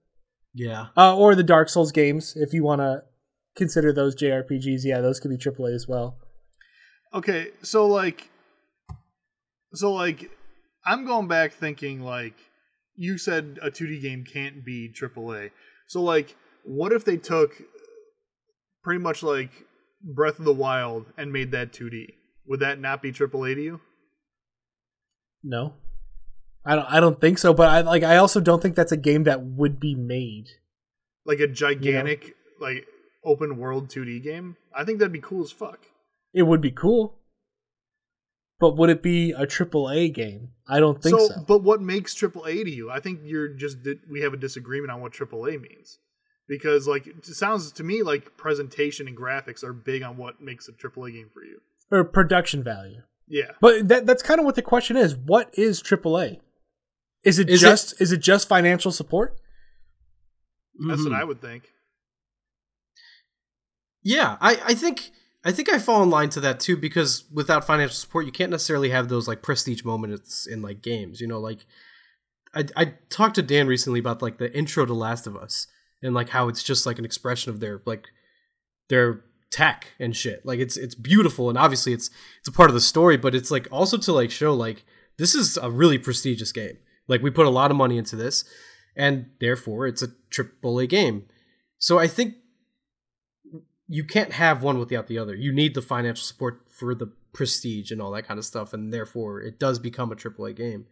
Yeah. 0.53 0.87
uh, 0.95 1.17
or 1.17 1.35
the 1.35 1.43
Dark 1.43 1.67
Souls 1.69 1.91
games 1.91 2.35
if 2.37 2.53
you 2.53 2.63
want 2.63 2.79
to 2.79 3.03
consider 3.55 3.91
those 3.91 4.15
JRPGs. 4.15 4.83
Yeah, 4.85 5.01
those 5.01 5.19
could 5.19 5.31
be 5.31 5.37
AAA 5.37 5.73
as 5.75 5.85
well. 5.87 6.17
Okay, 7.13 7.47
so 7.61 7.87
like, 7.87 8.29
so 9.73 9.93
like, 9.93 10.29
I'm 10.85 11.05
going 11.05 11.27
back 11.27 11.53
thinking 11.53 12.01
like, 12.01 12.35
you 12.95 13.17
said 13.17 13.59
a 13.61 13.71
2D 13.71 14.01
game 14.01 14.23
can't 14.23 14.65
be 14.65 14.89
AAA. 14.89 15.51
So 15.87 16.01
like, 16.01 16.35
what 16.63 16.91
if 16.91 17.05
they 17.05 17.17
took 17.17 17.61
pretty 18.83 19.01
much 19.01 19.23
like 19.23 19.51
Breath 20.03 20.39
of 20.39 20.45
the 20.45 20.53
Wild 20.53 21.05
and 21.17 21.31
made 21.31 21.51
that 21.51 21.71
2D? 21.71 22.13
Would 22.47 22.61
that 22.61 22.79
not 22.79 23.01
be 23.01 23.11
AAA 23.11 23.55
to 23.55 23.61
you? 23.61 23.81
No, 25.43 25.73
I 26.65 26.75
don't. 26.75 26.85
I 26.85 26.99
don't 26.99 27.21
think 27.21 27.37
so. 27.37 27.53
But 27.53 27.69
I 27.69 27.81
like. 27.81 28.03
I 28.03 28.17
also 28.17 28.41
don't 28.41 28.61
think 28.61 28.75
that's 28.75 28.91
a 28.91 28.97
game 28.97 29.23
that 29.23 29.41
would 29.41 29.79
be 29.79 29.95
made. 29.95 30.47
Like 31.25 31.39
a 31.39 31.47
gigantic 31.47 32.35
like 32.59 32.85
open 33.23 33.57
world 33.57 33.89
2D 33.89 34.23
game? 34.23 34.57
I 34.75 34.83
think 34.83 34.99
that'd 34.99 35.13
be 35.13 35.21
cool 35.21 35.43
as 35.43 35.51
fuck. 35.51 35.79
It 36.33 36.43
would 36.43 36.61
be 36.61 36.71
cool, 36.71 37.18
but 38.59 38.75
would 38.77 38.89
it 38.89 39.01
be 39.01 39.31
a 39.31 39.45
AAA 39.47 40.13
game? 40.13 40.49
I 40.67 40.79
don't 40.79 41.01
think 41.01 41.19
so. 41.19 41.29
But 41.47 41.63
what 41.63 41.81
makes 41.81 42.13
AAA 42.15 42.63
to 42.65 42.69
you? 42.69 42.91
I 42.91 42.99
think 42.99 43.21
you're 43.23 43.47
just 43.49 43.83
di- 43.83 43.99
we 44.09 44.21
have 44.21 44.33
a 44.33 44.37
disagreement 44.37 44.91
on 44.91 45.01
what 45.01 45.13
AAA 45.13 45.61
means. 45.61 45.99
Because 46.47 46.87
like 46.87 47.05
it 47.07 47.25
sounds 47.25 47.71
to 47.73 47.83
me 47.83 48.01
like 48.03 48.35
presentation 48.37 49.07
and 49.07 49.15
graphics 49.17 49.63
are 49.63 49.71
big 49.73 50.01
on 50.03 50.17
what 50.17 50.41
makes 50.41 50.67
a 50.67 50.71
AAA 50.73 51.13
game 51.13 51.29
for 51.33 51.43
you. 51.43 51.61
or 51.91 52.03
production 52.03 52.63
value. 52.63 53.01
Yeah. 53.27 53.51
But 53.61 53.87
that 53.87 54.05
that's 54.05 54.23
kind 54.23 54.39
of 54.39 54.45
what 54.45 54.55
the 54.55 54.61
question 54.63 54.97
is. 54.97 55.15
What 55.15 55.49
is 55.53 55.81
AAA? 55.83 56.39
Is 57.23 57.37
it 57.39 57.49
Is 57.49 57.61
it- 57.63 57.67
just 57.67 58.01
is 58.01 58.11
it 58.11 58.17
just 58.21 58.47
financial 58.47 58.91
support? 58.91 59.37
That's 60.87 61.01
Mhm. 61.01 61.11
what 61.11 61.13
I 61.13 61.23
would 61.23 61.41
think. 61.41 61.63
Yeah, 64.01 64.37
I, 64.39 64.59
I 64.65 64.73
think 64.73 65.11
I 65.45 65.51
think 65.51 65.69
I 65.69 65.79
fall 65.79 66.03
in 66.03 66.09
line 66.09 66.29
to 66.31 66.41
that 66.41 66.59
too 66.59 66.75
because 66.75 67.23
without 67.31 67.65
financial 67.65 67.95
support, 67.95 68.25
you 68.25 68.31
can't 68.31 68.51
necessarily 68.51 68.89
have 68.89 69.07
those 69.07 69.27
like 69.27 69.41
prestige 69.41 69.83
moments 69.83 70.45
in 70.45 70.61
like 70.61 70.81
games. 70.81 71.21
You 71.21 71.27
know, 71.27 71.39
like 71.39 71.65
I 72.53 72.65
I 72.75 72.93
talked 73.09 73.35
to 73.35 73.41
Dan 73.41 73.67
recently 73.67 73.99
about 73.99 74.21
like 74.21 74.37
the 74.37 74.55
intro 74.55 74.85
to 74.85 74.93
Last 74.93 75.27
of 75.27 75.37
Us 75.37 75.67
and 76.01 76.13
like 76.13 76.29
how 76.29 76.49
it's 76.49 76.63
just 76.63 76.85
like 76.85 76.99
an 76.99 77.05
expression 77.05 77.51
of 77.51 77.59
their 77.59 77.81
like 77.85 78.07
their 78.89 79.23
tech 79.51 79.87
and 79.99 80.15
shit. 80.15 80.45
Like 80.45 80.59
it's 80.59 80.75
it's 80.77 80.95
beautiful 80.95 81.49
and 81.49 81.57
obviously 81.57 81.93
it's 81.93 82.09
it's 82.39 82.49
a 82.49 82.53
part 82.53 82.69
of 82.69 82.73
the 82.73 82.81
story, 82.81 83.17
but 83.17 83.33
it's 83.35 83.51
like 83.51 83.67
also 83.71 83.97
to 83.97 84.13
like 84.13 84.31
show 84.31 84.53
like 84.53 84.83
this 85.17 85.35
is 85.35 85.57
a 85.57 85.71
really 85.71 85.97
prestigious 85.97 86.51
game. 86.51 86.77
Like 87.07 87.21
we 87.21 87.31
put 87.31 87.45
a 87.45 87.51
lot 87.51 87.71
of 87.71 87.77
money 87.77 87.97
into 87.97 88.15
this, 88.15 88.45
and 88.95 89.27
therefore 89.39 89.87
it's 89.87 90.01
a 90.01 90.09
triple 90.29 90.79
A 90.79 90.87
game. 90.87 91.25
So 91.77 91.97
I 91.97 92.07
think 92.07 92.35
you 93.91 94.03
can't 94.03 94.33
have 94.33 94.61
one 94.61 94.77
without 94.77 95.07
the 95.07 95.17
other. 95.17 95.35
You 95.35 95.51
need 95.51 95.73
the 95.73 95.81
financial 95.81 96.23
support 96.23 96.61
for 96.69 96.93
the 96.93 97.11
prestige 97.33 97.89
and 97.91 97.99
all 98.01 98.11
that 98.11 98.27
kind 98.27 98.37
of 98.37 98.45
stuff, 98.45 98.71
and 98.71 98.93
therefore 98.93 99.41
it 99.41 99.59
does 99.59 99.79
become 99.79 100.11
a 100.11 100.15
AAA 100.15 100.55
game. 100.55 100.85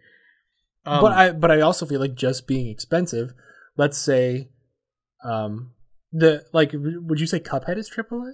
Um, 0.86 1.02
but 1.02 1.12
I 1.14 1.32
but 1.32 1.52
I 1.52 1.62
also 1.62 1.86
feel 1.86 2.00
like 2.00 2.16
just 2.16 2.48
being 2.48 2.68
expensive. 2.68 3.34
Let's 3.78 3.98
say, 4.00 4.50
um, 5.24 5.74
the 6.12 6.46
like, 6.54 6.72
would 6.74 7.20
you 7.20 7.28
say 7.28 7.40
Cuphead 7.40 7.78
is 7.78 7.90
AAA? 7.90 8.32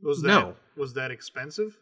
Was 0.00 0.22
that 0.22 0.28
No. 0.28 0.56
was 0.76 0.94
that 0.94 1.10
expensive? 1.10 1.78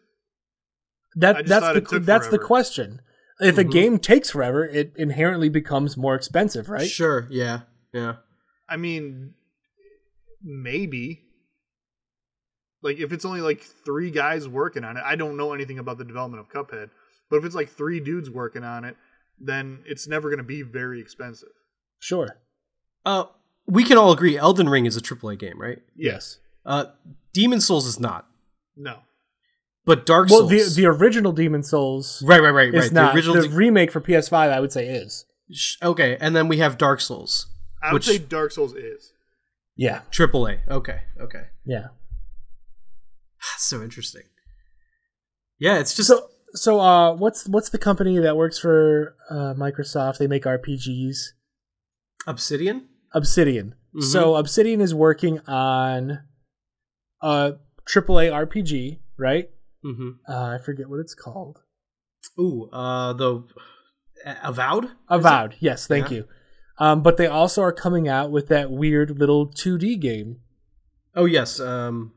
That 1.17 1.47
that's 1.47 1.67
the 1.67 1.75
it 1.77 1.89
took 1.89 2.05
that's 2.05 2.29
the 2.29 2.39
question. 2.39 3.03
If 3.41 3.57
a 3.59 3.65
Mhm. 3.65 3.73
game 3.73 3.99
takes 3.99 4.31
forever, 4.31 4.65
it 4.65 4.93
inherently 4.97 5.49
becomes 5.49 5.97
more 5.97 6.15
expensive, 6.15 6.69
right? 6.69 6.89
Sure. 6.89 7.27
Yeah. 7.31 7.63
Yeah. 7.93 8.17
I 8.69 8.77
mean 8.77 9.35
maybe. 10.43 11.23
Like 12.83 12.99
if 12.99 13.13
it's 13.13 13.25
only 13.25 13.41
like 13.41 13.61
three 13.63 14.11
guys 14.11 14.49
working 14.49 14.85
on 14.85 14.97
it, 14.97 15.03
I 15.05 15.17
don't 15.17 15.37
know 15.37 15.53
anything 15.53 15.79
about 15.79 15.99
the 15.99 16.05
development 16.05 16.41
of 16.41 16.49
Cuphead. 16.49 16.91
But 17.29 17.37
if 17.37 17.45
it's 17.45 17.55
like 17.55 17.69
three 17.69 18.01
dudes 18.01 18.31
working 18.31 18.65
on 18.65 18.85
it, 18.85 18.97
then 19.39 19.81
it's 19.87 20.09
never 20.09 20.29
going 20.29 20.39
to 20.39 20.45
be 20.45 20.63
very 20.63 21.01
expensive. 21.01 21.51
Sure. 21.99 22.39
Uh, 23.05 23.25
we 23.67 23.85
can 23.85 23.99
all 23.99 24.13
agree 24.13 24.37
Elden 24.37 24.69
Ring 24.69 24.87
is 24.87 24.97
a 24.97 25.01
AAA 25.01 25.39
game, 25.39 25.61
right? 25.61 25.79
Yes. 25.95 26.39
Uh, 26.65 26.87
Demon 27.33 27.61
Souls 27.61 27.87
is 27.87 28.01
not. 28.01 28.27
No. 28.77 29.01
But 29.85 30.05
Dark 30.07 30.29
Well, 30.29 30.49
Souls. 30.49 30.75
the 30.77 30.83
the 30.83 30.87
original 30.89 31.33
Demon 31.33 31.63
Souls 31.63 32.23
right, 32.27 32.43
right, 32.43 32.51
right, 32.51 32.75
is 32.75 32.85
right. 32.85 32.93
not. 32.93 33.13
the 33.13 33.17
original. 33.19 33.43
the 33.43 33.49
remake 33.49 33.91
for 33.91 34.01
PS5, 34.01 34.33
I 34.51 34.61
would 34.61 34.73
say, 34.73 34.87
is. 34.89 35.25
Okay, 35.83 36.17
and 36.21 36.35
then 36.37 36.49
we 36.49 36.59
have 36.59 36.79
Dark 36.79 37.01
Souls. 37.01 37.47
I 37.83 37.93
would 37.93 38.01
Which- 38.01 38.07
say 38.07 38.19
Dark 38.19 38.53
Souls 38.53 38.75
is. 38.75 39.13
Yeah, 39.81 40.03
Triple 40.11 40.47
A. 40.47 40.59
Okay, 40.69 41.01
okay. 41.19 41.45
yeah. 41.65 41.87
That's 43.41 43.65
so 43.65 43.83
interesting. 43.83 44.25
Yeah, 45.59 45.79
it's 45.79 45.95
just 45.95 46.09
So, 46.09 46.29
so 46.53 46.81
uh, 46.81 47.15
what's 47.15 47.49
what's 47.49 47.71
the 47.71 47.79
company 47.79 48.19
that 48.19 48.37
works 48.37 48.59
for 48.59 49.17
uh, 49.31 49.55
Microsoft? 49.57 50.19
They 50.19 50.27
make 50.27 50.45
RPGs. 50.45 51.17
Obsidian. 52.27 52.89
Obsidian. 53.15 53.75
Mhm. 53.97 54.03
So 54.03 54.37
Obsidian 54.37 54.83
is 54.83 54.95
working 54.95 55.41
on 55.49 56.21
a 57.23 57.55
AAA 57.87 58.31
RPG, 58.31 58.99
right? 59.19 59.49
Mm-hmm. 59.83 60.11
Uh, 60.29 60.57
I 60.57 60.59
forget 60.63 60.91
what 60.91 61.01
it's 61.01 61.15
called. 61.15 61.59
Ooh, 62.39 62.69
uh, 62.71 63.15
the 63.15 63.45
Avowed. 64.45 64.91
Avowed. 65.09 65.55
Yes, 65.59 65.87
thank 65.87 66.11
Yeah. 66.11 66.17
you. 66.19 66.25
Um, 66.81 67.03
but 67.03 67.19
they 67.19 67.27
also 67.27 67.63
are 67.63 67.73
coming 67.73 68.09
out 68.09 68.31
with 68.31 68.49
that 68.49 68.71
weird 68.71 69.19
little 69.19 69.47
2D 69.47 70.01
game. 70.01 70.41
Oh 71.15 71.27
yes. 71.27 71.61
Um, 71.61 72.15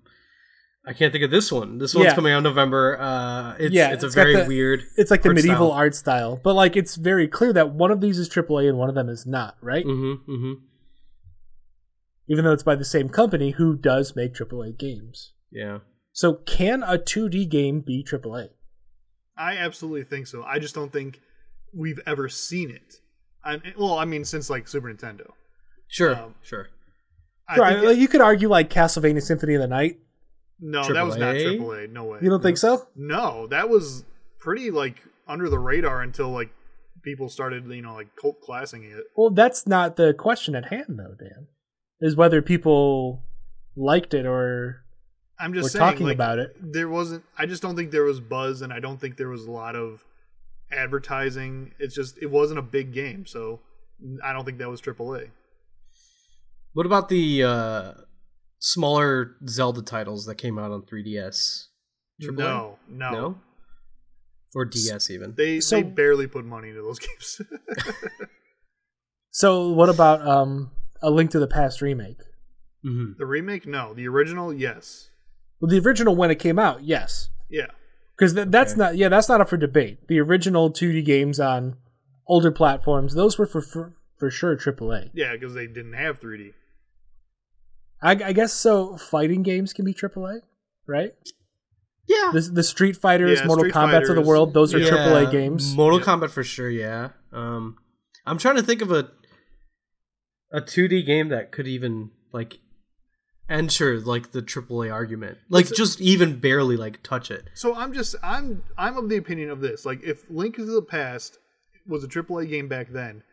I 0.86 0.94
can't 0.94 1.12
think 1.12 1.24
of 1.24 1.32
this 1.32 1.52
one. 1.52 1.78
This 1.80 1.94
one's 1.94 2.06
Yeah. 2.08 2.16
coming 2.16 2.32
out 2.34 2.38
in 2.40 2.44
November. 2.44 2.98
Uh, 3.00 3.56
it's 3.60 3.74
Yeah, 3.76 3.92
it's 3.94 4.04
a 4.04 4.10
very 4.10 4.36
the- 4.36 4.46
weird. 4.46 4.84
It's 4.98 5.12
like 5.12 5.22
the 5.22 5.34
medieval 5.34 5.68
style. 5.70 5.72
art 5.72 5.96
style, 5.96 6.40
but 6.44 6.54
like 6.54 6.76
it's 6.78 6.96
very 6.96 7.28
clear 7.28 7.52
that 7.54 7.72
one 7.74 7.92
of 7.92 8.00
these 8.02 8.18
is 8.18 8.30
AAA 8.30 8.68
and 8.70 8.78
one 8.78 8.90
of 8.90 8.96
them 8.96 9.10
is 9.10 9.26
not, 9.26 9.58
right? 9.62 9.86
Mm-hmm. 9.86 10.32
Mm-hmm. 10.32 10.54
Even 12.30 12.46
though 12.46 12.54
it's 12.54 12.64
by 12.64 12.76
the 12.76 12.86
same 12.86 13.10
company 13.10 13.52
who 13.52 13.76
does 13.76 14.16
make 14.16 14.34
AAA 14.34 14.78
games. 14.78 15.34
Yeah. 15.52 15.80
So 16.14 16.36
can 16.46 16.84
a 16.84 16.98
2D 16.98 17.50
game 17.50 17.82
be 17.82 18.04
AAA? 18.04 18.50
I 19.38 19.58
absolutely 19.58 20.04
think 20.04 20.28
so. 20.28 20.44
I 20.44 20.60
just 20.60 20.76
don't 20.76 20.92
think 20.94 21.20
we've 21.74 22.00
ever 22.06 22.30
seen 22.30 22.70
it. 22.70 22.96
I, 23.44 23.62
well, 23.78 23.98
I 23.98 24.06
mean, 24.06 24.26
since 24.26 24.50
like 24.50 24.68
Super 24.68 24.94
Nintendo. 24.94 25.32
Sure. 25.88 26.16
Um, 26.16 26.36
sure. 26.42 26.70
I 27.48 27.58
right. 27.58 27.74
think 27.74 27.86
like, 27.86 27.98
you 27.98 28.08
could 28.08 28.22
argue 28.22 28.48
like 28.50 28.70
Castlevania 28.70 29.22
Symphony 29.22 29.56
of 29.56 29.62
the 29.62 29.68
Night. 29.68 30.00
no, 30.60 30.82
that 30.94 31.06
was 31.06 31.18
not 31.18 31.36
AAA? 31.36 31.60
AAA. 31.60 31.92
No 31.92 32.06
way. 32.06 32.20
You 32.22 32.30
don't 32.30 32.42
think 32.42 32.58
so? 32.58 32.88
No, 32.96 33.48
that 33.48 33.70
was 33.70 34.06
pretty 34.40 34.72
like 34.72 35.02
under 35.28 35.50
the 35.50 35.60
radar 35.60 36.02
until 36.02 36.30
like 36.30 36.52
people 37.02 37.30
started, 37.30 37.66
you 37.68 37.82
know, 37.82 37.94
like 37.94 38.16
cult 38.16 38.42
classing 38.42 38.84
it. 38.84 39.04
Well, 39.16 39.30
that's 39.30 39.68
not 39.68 39.98
the 39.98 40.14
question 40.14 40.56
at 40.56 40.66
hand, 40.66 40.98
though, 41.00 41.16
Dan. 41.20 41.48
Is 42.02 42.16
whether 42.16 42.42
people 42.42 43.22
liked 43.76 44.14
it 44.14 44.26
or 44.26 44.84
I'm 45.40 45.54
just 45.54 45.64
were 45.64 45.70
saying, 45.70 45.92
talking 45.92 46.08
like, 46.08 46.16
about 46.16 46.40
it. 46.40 46.56
There 46.60 46.90
wasn't. 46.90 47.24
I 47.38 47.46
just 47.46 47.62
don't 47.62 47.76
think 47.76 47.92
there 47.92 48.04
was 48.04 48.20
buzz, 48.20 48.62
and 48.62 48.72
I 48.72 48.80
don't 48.80 49.00
think 49.00 49.18
there 49.18 49.30
was 49.30 49.46
a 49.46 49.52
lot 49.52 49.76
of 49.76 50.04
advertising. 50.74 51.74
It's 51.80 51.96
just 51.96 52.18
it 52.22 52.28
wasn't 52.32 52.60
a 52.60 52.64
big 52.64 52.94
game, 52.94 53.26
so 53.26 53.60
I 54.24 54.34
don't 54.34 54.46
think 54.46 54.58
that 54.58 54.70
was 54.70 54.82
AAA. 54.82 55.30
What 56.74 56.86
about 56.86 57.10
the 57.10 57.44
uh, 57.44 57.94
smaller 58.60 59.36
Zelda 59.48 59.82
titles 59.82 60.26
that 60.26 60.36
came 60.36 60.58
out 60.58 60.72
on 60.72 60.82
3DS? 60.84 61.66
AAA? 62.22 62.36
No, 62.38 62.78
no, 62.90 63.12
No. 63.12 63.38
Or 64.56 64.66
DS 64.66 65.10
even. 65.10 65.34
They 65.36 65.60
So- 65.60 65.78
they 65.78 65.84
barely 65.84 66.28
put 66.28 66.46
money 66.46 66.70
into 66.70 66.82
those 66.82 67.00
games. 67.00 67.42
So, 69.32 69.70
what 69.72 69.90
about 69.90 70.26
um, 70.28 70.72
a 71.02 71.10
Link 71.10 71.32
to 71.32 71.40
the 71.40 71.48
Past 71.48 71.82
remake? 71.82 72.20
Mm-hmm. 72.86 73.14
the 73.18 73.26
remake, 73.26 73.66
no. 73.66 73.94
The 73.94 74.08
original, 74.08 74.54
yes. 74.54 75.10
Well, 75.60 75.70
the 75.72 75.80
original 75.80 76.16
when 76.16 76.30
it 76.32 76.36
came 76.36 76.60
out, 76.60 76.84
yes, 76.84 77.30
Yeah, 77.50 77.68
because 78.24 78.34
th- 78.34 78.48
that's 78.50 78.74
Okay. 78.74 78.80
not 78.80 78.98
yeah 78.98 79.10
that's 79.10 79.30
not 79.30 79.42
up 79.42 79.50
for 79.50 79.58
debate. 79.58 80.08
The 80.08 80.20
original 80.20 80.72
2D 80.72 81.04
games 81.06 81.40
on 81.40 81.76
older 82.28 82.52
platforms, 82.52 83.14
those 83.16 83.38
were 83.38 83.46
for 83.46 83.62
for, 83.62 83.94
for 84.18 84.30
sure 84.30 84.56
AAA. 84.56 85.10
yeah, 85.14 85.34
because 85.34 85.54
they 85.54 85.68
didn't 85.68 85.94
have 85.94 86.20
3D. 86.20 86.54
I, 88.02 88.12
I 88.12 88.34
guess 88.34 88.52
so. 88.54 88.98
Fighting 88.98 89.44
games 89.44 89.72
can 89.74 89.86
be 89.86 89.94
AAA, 89.94 90.40
right? 90.88 91.14
Yeah. 92.08 92.32
The, 92.34 92.42
the 92.42 92.64
Street 92.64 92.98
Fighters, 92.98 93.40
Yeah, 93.40 93.46
Mortal 93.46 93.64
Street 93.64 93.74
Kombat 93.74 94.10
of 94.10 94.16
the 94.16 94.22
world, 94.22 94.54
those 94.54 94.74
are 94.74 94.80
Yeah. 94.80 94.90
AAA 94.90 95.32
games. 95.32 95.74
Mortal 95.76 96.00
Yeah. 96.00 96.06
Kombat 96.06 96.30
for 96.32 96.44
sure. 96.44 96.70
Yeah. 96.70 97.10
Um, 97.32 97.78
I'm 98.26 98.38
trying 98.38 98.56
to 98.58 98.64
think 98.64 98.82
of 98.82 98.92
a 98.92 99.10
a 100.52 100.62
2D 100.62 101.06
game 101.06 101.30
that 101.30 101.52
could 101.52 101.68
even 101.68 102.12
like 102.32 102.60
enter 103.50 104.00
like 104.00 104.32
the 104.32 104.42
AAA 104.42 104.92
argument, 104.92 105.38
like 105.50 105.68
just 105.74 106.00
even 106.02 106.40
barely 106.40 106.78
like 106.78 107.02
touch 107.04 107.30
it. 107.32 107.46
So 107.54 107.76
I'm 107.76 107.94
just 107.94 108.16
I'm 108.24 108.64
I'm 108.78 108.98
of 108.98 109.10
the 109.10 109.18
opinion 109.18 109.50
of 109.50 109.62
this. 109.62 109.86
Like 109.86 110.02
if 110.04 110.24
Link 110.30 110.56
to 110.56 110.66
the 110.66 110.82
Past 110.82 111.38
was 111.88 112.04
a 112.04 112.08
AAA 112.08 112.50
game 112.50 112.68
back 112.68 112.90
then, 112.90 113.24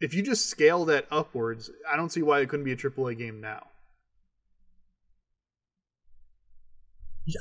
if 0.00 0.14
you 0.14 0.22
just 0.22 0.46
scale 0.46 0.84
that 0.86 1.06
upwards, 1.10 1.70
I 1.90 1.96
don't 1.96 2.10
see 2.10 2.22
why 2.22 2.40
it 2.40 2.48
couldn't 2.48 2.64
be 2.64 2.72
a 2.72 2.76
AAA 2.76 3.16
game 3.18 3.40
now. 3.40 3.66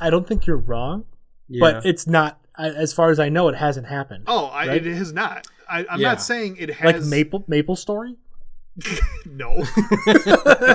I 0.01 0.09
don't 0.09 0.27
think 0.27 0.45
you're 0.45 0.57
wrong, 0.57 1.05
Yeah. 1.47 1.59
but 1.61 1.85
it's 1.85 2.05
not. 2.05 2.39
As 2.57 2.91
far 2.91 3.09
as 3.09 3.19
I 3.19 3.29
know, 3.29 3.47
it 3.47 3.55
hasn't 3.55 3.87
happened. 3.87 4.25
Oh, 4.27 4.45
I, 4.47 4.67
Right? 4.67 4.85
it 4.85 4.93
has 4.95 5.13
not. 5.13 5.47
I, 5.69 5.85
I'm 5.89 5.99
Yeah. 6.01 6.09
not 6.09 6.21
saying 6.21 6.57
it 6.57 6.69
has 6.75 6.93
like 6.95 7.03
Maple 7.09 7.43
Maple 7.47 7.75
Story. 7.77 8.17
no. 9.25 9.51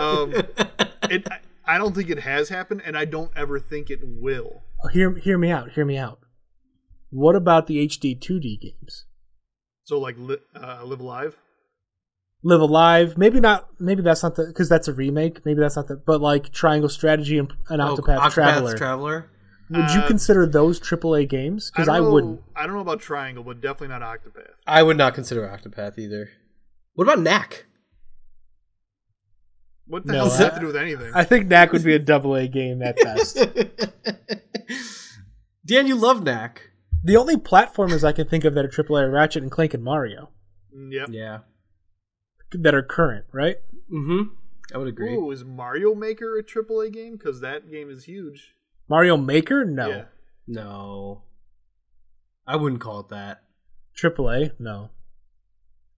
um, 0.01 0.33
it 1.11 1.29
I, 1.67 1.75
I 1.75 1.79
don't 1.79 1.95
think 1.95 2.11
it 2.11 2.21
has 2.21 2.49
happened, 2.49 2.83
and 2.85 2.97
I 2.97 3.05
don't 3.05 3.31
ever 3.37 3.59
think 3.59 3.91
it 3.91 4.01
will. 4.03 4.62
Oh, 4.85 4.89
hear 4.89 5.15
hear 5.17 5.39
me 5.39 5.51
out. 5.51 5.73
Hear 5.73 5.85
me 5.85 5.97
out. 5.97 6.21
What 7.11 7.37
about 7.37 7.67
the 7.67 7.87
HD 7.87 8.19
2D 8.19 8.61
games? 8.61 9.07
So 9.85 9.99
like 9.99 10.17
uh, 10.55 10.83
Live 10.85 11.01
Alive. 11.01 11.37
Live 12.43 12.61
A 12.61 12.65
Live. 12.65 13.17
Maybe 13.17 13.41
not. 13.41 13.69
Maybe 13.79 14.03
that's 14.03 14.23
not 14.23 14.35
the 14.37 14.47
because 14.47 14.69
that's 14.69 14.89
a 14.89 14.93
remake. 14.93 15.45
Maybe 15.47 15.61
that's 15.61 15.77
not 15.77 15.89
the. 15.89 15.97
But 15.97 16.21
like 16.21 16.53
Triangle 16.53 16.89
Strategy 16.89 17.39
and, 17.39 17.53
and 17.69 17.81
Oh, 17.81 17.97
Octopath 17.97 18.31
Traveler. 18.33 18.77
Traveler. 18.77 19.31
Would 19.71 19.91
you 19.93 20.01
Uh, 20.01 20.07
consider 20.07 20.47
those 20.47 20.79
AAA 20.79 21.27
games? 21.29 21.71
Because 21.71 21.87
don't 21.87 21.97
I, 21.97 22.01
wouldn't. 22.01 22.41
I 22.55 22.67
don't 22.67 22.75
know 22.75 22.83
about 22.83 23.01
Triangle, 23.01 23.43
but 23.43 23.62
definitely 23.62 23.89
not 23.89 24.03
Octopath. 24.03 24.51
I 24.67 24.83
would 24.83 24.99
not 24.99 25.15
consider 25.15 25.43
Octopath 25.49 25.99
either. 25.99 26.29
What 26.95 27.05
about 27.05 27.21
Knack? 27.21 27.65
What 29.87 30.07
the 30.07 30.12
No, 30.12 30.18
hell 30.20 30.28
does 30.28 30.39
that 30.39 30.45
have 30.45 30.55
to 30.55 30.61
do 30.61 30.66
with 30.66 30.76
anything? 30.76 31.12
I 31.14 31.24
think 31.24 31.47
Knack 31.47 31.72
would 31.72 31.85
be 31.85 31.95
a 31.95 31.99
double 31.99 32.35
A 32.35 32.49
game 32.49 32.80
at 32.82 32.97
best. 32.97 33.37
Dan, 35.66 35.87
you 35.87 35.95
love 35.95 36.22
Knack. 36.22 36.70
the 37.03 37.16
only 37.16 37.37
platformers 37.37 38.05
I 38.05 38.12
can 38.12 38.26
think 38.28 38.45
of 38.45 38.55
that 38.55 38.64
are 38.64 38.68
AAA 38.68 39.03
are 39.03 39.11
Ratchet 39.11 39.43
and 39.43 39.51
Clank 39.53 39.74
and 39.74 39.82
Mario 39.85 40.30
Mm, 40.76 40.93
yep. 40.93 41.09
Yeah. 41.11 41.39
that 42.53 42.74
are 42.74 42.82
current, 42.82 43.26
right? 43.32 43.57
Mm-hmm. 43.93 44.35
I 44.74 44.78
would 44.78 44.89
agree. 44.89 45.14
Ooh, 45.14 45.30
is 45.30 45.45
Mario 45.45 45.95
Maker 45.95 46.37
a 46.39 46.43
AAA 46.43 46.93
game? 46.93 47.16
Because 47.16 47.41
that 47.43 47.70
game 47.70 47.91
is 47.91 48.05
huge. 48.05 48.55
Mario 48.89 49.16
Maker, 49.16 49.64
no. 49.64 49.89
Yeah. 49.89 50.05
No. 50.49 51.22
I 52.47 52.57
wouldn't 52.57 52.80
call 52.80 53.01
it 53.01 53.09
that. 53.11 53.43
AAA, 53.97 54.53
no. 54.59 54.91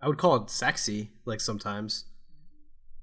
I 0.02 0.08
would 0.08 0.18
call 0.18 0.36
it 0.36 0.50
sexy, 0.50 1.12
like 1.24 1.40
sometimes. 1.40 2.04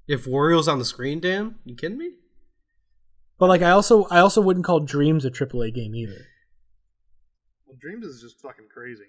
If 0.06 0.26
Wario's 0.26 0.68
on 0.68 0.78
the 0.78 0.84
screen, 0.84 1.20
Dan, 1.20 1.56
you 1.64 1.74
kidding 1.74 1.98
me? 1.98 2.10
But 3.38 3.48
like, 3.48 3.62
I 3.62 3.70
also 3.70 4.04
I 4.10 4.18
also 4.20 4.40
wouldn't 4.40 4.66
call 4.66 4.80
Dreams 4.80 5.24
a 5.24 5.30
AAA 5.30 5.74
game 5.74 5.94
either. 5.94 6.26
Well, 7.66 7.76
Dreams 7.80 8.04
is 8.06 8.20
just 8.20 8.40
fucking 8.40 8.66
crazy. 8.72 9.04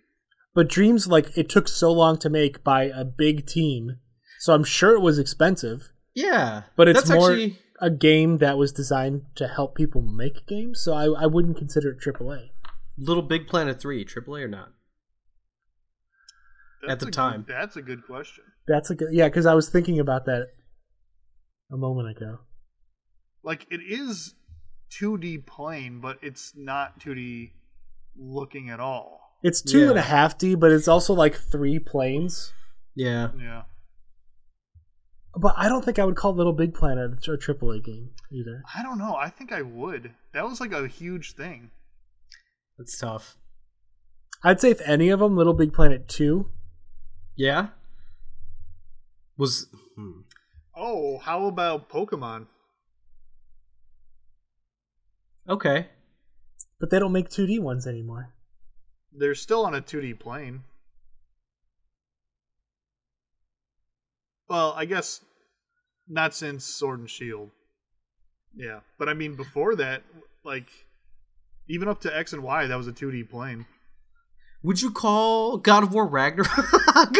But 0.54 0.70
Dreams, 0.70 1.08
like, 1.08 1.38
it 1.38 1.50
took 1.50 1.68
so 1.68 1.92
long 1.92 2.18
to 2.20 2.30
make 2.30 2.64
by 2.64 2.84
a 2.84 3.04
big 3.04 3.46
team, 3.46 3.98
so 4.40 4.54
I'm 4.54 4.64
sure 4.64 4.94
it 4.94 5.02
was 5.02 5.20
expensive. 5.20 5.92
Yeah. 6.14 6.64
But 6.78 6.88
it's 6.88 7.00
That's 7.02 7.12
more 7.12 7.32
actually 7.32 7.60
a 7.82 7.90
game 7.90 8.38
that 8.38 8.58
was 8.58 8.72
designed 8.72 9.24
to 9.36 9.50
help 9.50 9.76
people 9.76 10.02
make 10.02 10.48
games, 10.48 10.80
so 10.82 10.94
I, 10.94 11.24
I 11.24 11.26
wouldn't 11.26 11.58
consider 11.58 11.92
it 11.92 12.00
AAA. 12.00 12.52
Little 12.98 13.22
Big 13.22 13.48
Planet 13.48 13.82
3, 13.82 14.06
AAA 14.06 14.44
or 14.44 14.48
not? 14.48 14.70
That's 16.82 16.94
At 16.94 17.00
the 17.00 17.06
a 17.06 17.08
good- 17.08 17.14
time. 17.14 17.46
that's 17.50 17.76
a 17.76 17.82
good 17.82 18.06
question. 18.06 18.46
That's 18.66 18.90
a 18.90 18.96
good, 18.96 19.10
yeah, 19.12 19.28
because 19.28 19.46
I 19.46 19.54
was 19.56 19.68
thinking 19.70 20.00
about 20.00 20.24
that 20.26 20.52
a 21.72 21.78
moment 21.78 22.18
ago. 22.18 22.40
Like 23.44 23.68
it 23.70 23.82
is 23.82 24.36
2D 24.92 25.46
plane, 25.46 26.00
but 26.00 26.18
it's 26.22 26.54
not 26.56 27.00
2D 27.00 27.52
looking 28.18 28.70
at 28.70 28.80
all. 28.80 29.22
It's 29.44 29.62
two 29.62 29.90
and 29.90 30.00
a 30.00 30.02
half 30.02 30.38
D, 30.38 30.56
but 30.56 30.72
it's 30.72 30.88
also 30.88 31.14
like 31.14 31.36
three 31.36 31.78
planes. 31.78 32.54
Yeah. 32.96 33.30
Yeah. 33.40 33.64
But 35.38 35.54
I 35.58 35.68
don't 35.68 35.84
think 35.84 36.00
I 36.00 36.06
would 36.06 36.16
call 36.16 36.34
Little 36.34 36.54
Big 36.54 36.74
Planet 36.74 37.12
a 37.12 37.32
AAA 37.32 37.84
game 37.84 38.12
either. 38.32 38.64
I 38.74 38.82
don't 38.82 38.98
know. 38.98 39.16
I 39.16 39.30
think 39.30 39.52
I 39.52 39.62
would. 39.62 40.12
That 40.34 40.46
was 40.46 40.62
like 40.62 40.72
a 40.72 40.88
huge 40.88 41.34
thing. 41.34 41.72
That's 42.78 42.98
tough. 42.98 43.38
I'd 44.44 44.62
say 44.62 44.72
if 44.72 44.82
any 44.82 45.10
of 45.10 45.20
them, 45.20 45.36
Little 45.36 45.54
Big 45.54 45.74
Planet 45.74 46.08
two. 46.08 46.50
Yeah? 47.36 47.68
Was. 49.38 49.68
Hmm. 49.96 50.22
Oh, 50.76 51.20
how 51.20 51.46
about 51.46 51.90
Pokemon? 51.90 52.48
Okay. 55.48 55.88
But 56.80 56.90
they 56.90 57.00
don't 57.00 57.14
make 57.14 57.30
2D 57.30 57.60
ones 57.60 57.88
anymore. 57.88 58.34
They're 59.14 59.36
still 59.36 59.66
on 59.66 59.74
a 59.74 59.82
2D 59.82 60.20
plane. 60.20 60.64
Well, 64.50 64.74
I 64.76 64.86
guess 64.86 65.22
not 66.08 66.36
since 66.36 66.66
Sword 66.66 67.00
and 67.00 67.10
Shield. 67.10 67.52
Yeah, 68.56 68.82
but 68.98 69.10
I 69.10 69.14
mean 69.14 69.36
before 69.36 69.76
that, 69.76 70.04
like 70.44 70.70
even 71.68 71.88
up 71.88 72.02
to 72.02 72.16
X 72.16 72.34
and 72.34 72.44
Y, 72.44 72.68
that 72.68 72.76
was 72.76 72.88
a 72.88 72.94
2D 72.94 73.30
plane. 73.30 73.66
Would 74.66 74.82
you 74.82 74.90
call 74.92 75.58
God 75.58 75.84
of 75.84 75.94
War 75.94 76.08
Ragnarok 76.08 76.48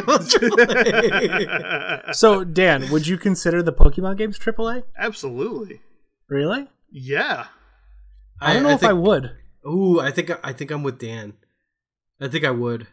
AAA? 0.50 2.14
So, 2.16 2.44
Dan, 2.44 2.90
would 2.92 3.08
you 3.08 3.18
consider 3.18 3.62
the 3.62 3.74
Pokemon 3.74 4.18
games 4.18 4.40
AAA? 4.40 4.84
Absolutely. 4.98 5.82
Really? 6.30 6.68
Yeah. 6.92 7.46
I 8.42 8.54
don't 8.54 8.64
know 8.64 8.70
if 8.72 8.84
I 8.84 8.94
would. 8.94 9.32
Ooh, 9.68 10.00
I 10.00 10.12
think 10.12 10.32
I 10.44 10.54
think 10.54 10.72
I'm 10.72 10.84
with 10.84 11.00
Dan. 11.00 11.34
I 12.22 12.28
think 12.28 12.46
I 12.46 12.52
would. 12.52 12.88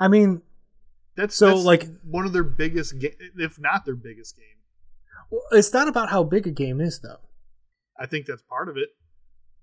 I 0.00 0.08
mean, 0.08 0.42
That's 1.16 1.34
So, 1.36 1.48
that's 1.48 1.64
like- 1.64 1.88
one 2.04 2.24
of 2.24 2.32
their 2.32 2.44
biggest, 2.44 2.98
ga- 2.98 3.16
if 3.36 3.58
not 3.58 3.84
their 3.84 3.94
biggest 3.96 4.36
game. 4.36 4.46
Well, 5.30 5.42
it's 5.52 5.72
not 5.72 5.88
about 5.88 6.10
how 6.10 6.22
big 6.24 6.46
a 6.46 6.50
game 6.50 6.80
is, 6.80 7.00
though. 7.00 7.20
I 7.98 8.06
think 8.06 8.26
that's 8.26 8.42
part 8.42 8.68
of 8.68 8.76
it. 8.76 8.90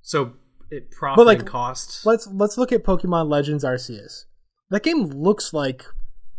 So 0.01 0.33
it 0.71 0.91
profit 0.91 1.17
But, 1.17 1.25
like, 1.27 1.39
and 1.39 1.47
cost. 1.47 2.05
Let's 2.05 2.27
let's 2.27 2.57
look 2.57 2.71
at 2.71 2.83
Pokemon 2.83 3.29
Legends 3.29 3.63
Arceus. 3.63 4.25
That 4.69 4.83
game 4.83 5.05
looks 5.05 5.53
like 5.53 5.85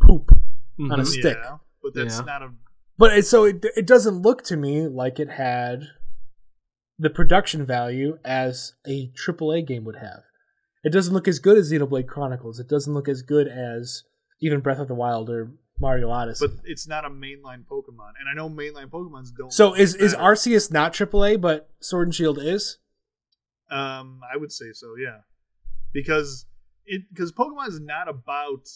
poop 0.00 0.30
on 0.78 1.00
a 1.00 1.02
Mhm. 1.02 1.06
stick, 1.06 1.36
Yeah, 1.42 1.58
but 1.82 1.94
that's 1.94 2.18
Yeah. 2.18 2.24
not 2.24 2.42
a. 2.42 2.50
but 2.98 3.16
it, 3.16 3.26
so 3.26 3.44
it 3.44 3.64
it 3.76 3.86
doesn't 3.86 4.22
look 4.22 4.42
to 4.44 4.56
me 4.56 4.86
like 4.88 5.18
it 5.20 5.30
had 5.30 5.88
the 6.98 7.10
production 7.10 7.64
value 7.64 8.18
as 8.24 8.74
a 8.86 9.10
AAA 9.16 9.62
game 9.62 9.84
would 9.84 9.96
have. 9.96 10.22
It 10.84 10.92
doesn't 10.92 11.12
look 11.14 11.26
as 11.28 11.38
good 11.38 11.56
as 11.58 11.70
Xenoblade 11.72 12.06
Chronicles. 12.06 12.58
It 12.60 12.68
doesn't 12.68 12.92
look 12.94 13.08
as 13.08 13.22
good 13.22 13.48
as 13.48 14.04
even 14.40 14.60
Breath 14.60 14.78
of 14.78 14.88
the 14.88 14.94
Wild 14.94 15.28
or 15.28 15.50
Mario 15.78 16.10
Odyssey. 16.10 16.46
But 16.46 16.56
it's 16.64 16.86
not 16.86 17.04
a 17.06 17.10
mainline 17.10 17.64
Pokemon, 17.66 18.12
and 18.20 18.28
I 18.30 18.34
know 18.34 18.48
mainline 18.50 18.90
Pokemons 18.90 19.28
don't. 19.36 19.50
so 19.52 19.74
is 19.74 19.94
is. 19.94 20.14
Arceus 20.14 20.70
not 20.70 20.92
AAA, 20.94 21.36
but 21.40 21.70
Sword 21.80 22.08
and 22.08 22.14
Shield 22.14 22.38
is? 22.38 22.78
Um, 23.70 24.20
I 24.32 24.36
would 24.36 24.52
say 24.52 24.72
so, 24.72 24.94
yeah, 24.96 25.18
because 25.92 26.46
it 26.86 27.02
because 27.10 27.32
Pokemon 27.32 27.68
is 27.68 27.80
not 27.80 28.08
about 28.08 28.68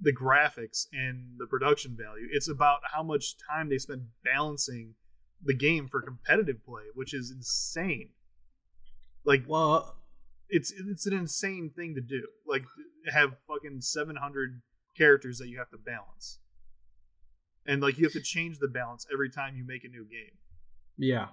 the 0.00 0.12
graphics 0.12 0.86
and 0.92 1.38
the 1.38 1.46
production 1.46 1.96
value. 1.98 2.26
It's 2.32 2.48
about 2.48 2.80
how 2.92 3.02
much 3.02 3.36
time 3.50 3.68
they 3.68 3.78
spend 3.78 4.06
balancing 4.24 4.94
the 5.44 5.54
game 5.54 5.88
for 5.88 6.00
competitive 6.00 6.64
play, 6.64 6.84
which 6.94 7.14
is 7.14 7.30
insane. 7.30 8.10
Like 9.24 9.44
well, 9.46 9.96
it's 10.48 10.72
it's 10.72 11.06
an 11.06 11.12
insane 11.12 11.70
thing 11.74 11.94
to 11.94 12.00
do. 12.00 12.26
Like 12.46 12.64
have 13.12 13.36
fucking 13.46 13.80
seven 13.80 14.16
hundred 14.16 14.62
characters 14.96 15.38
that 15.38 15.48
you 15.48 15.58
have 15.58 15.70
to 15.70 15.78
balance, 15.78 16.38
and 17.66 17.82
like 17.82 17.98
you 17.98 18.04
have 18.04 18.12
to 18.12 18.22
change 18.22 18.58
the 18.58 18.68
balance 18.68 19.06
every 19.12 19.30
time 19.30 19.56
you 19.56 19.64
make 19.66 19.84
a 19.84 19.88
new 19.88 20.04
game. 20.04 20.36
yeah. 20.98 21.28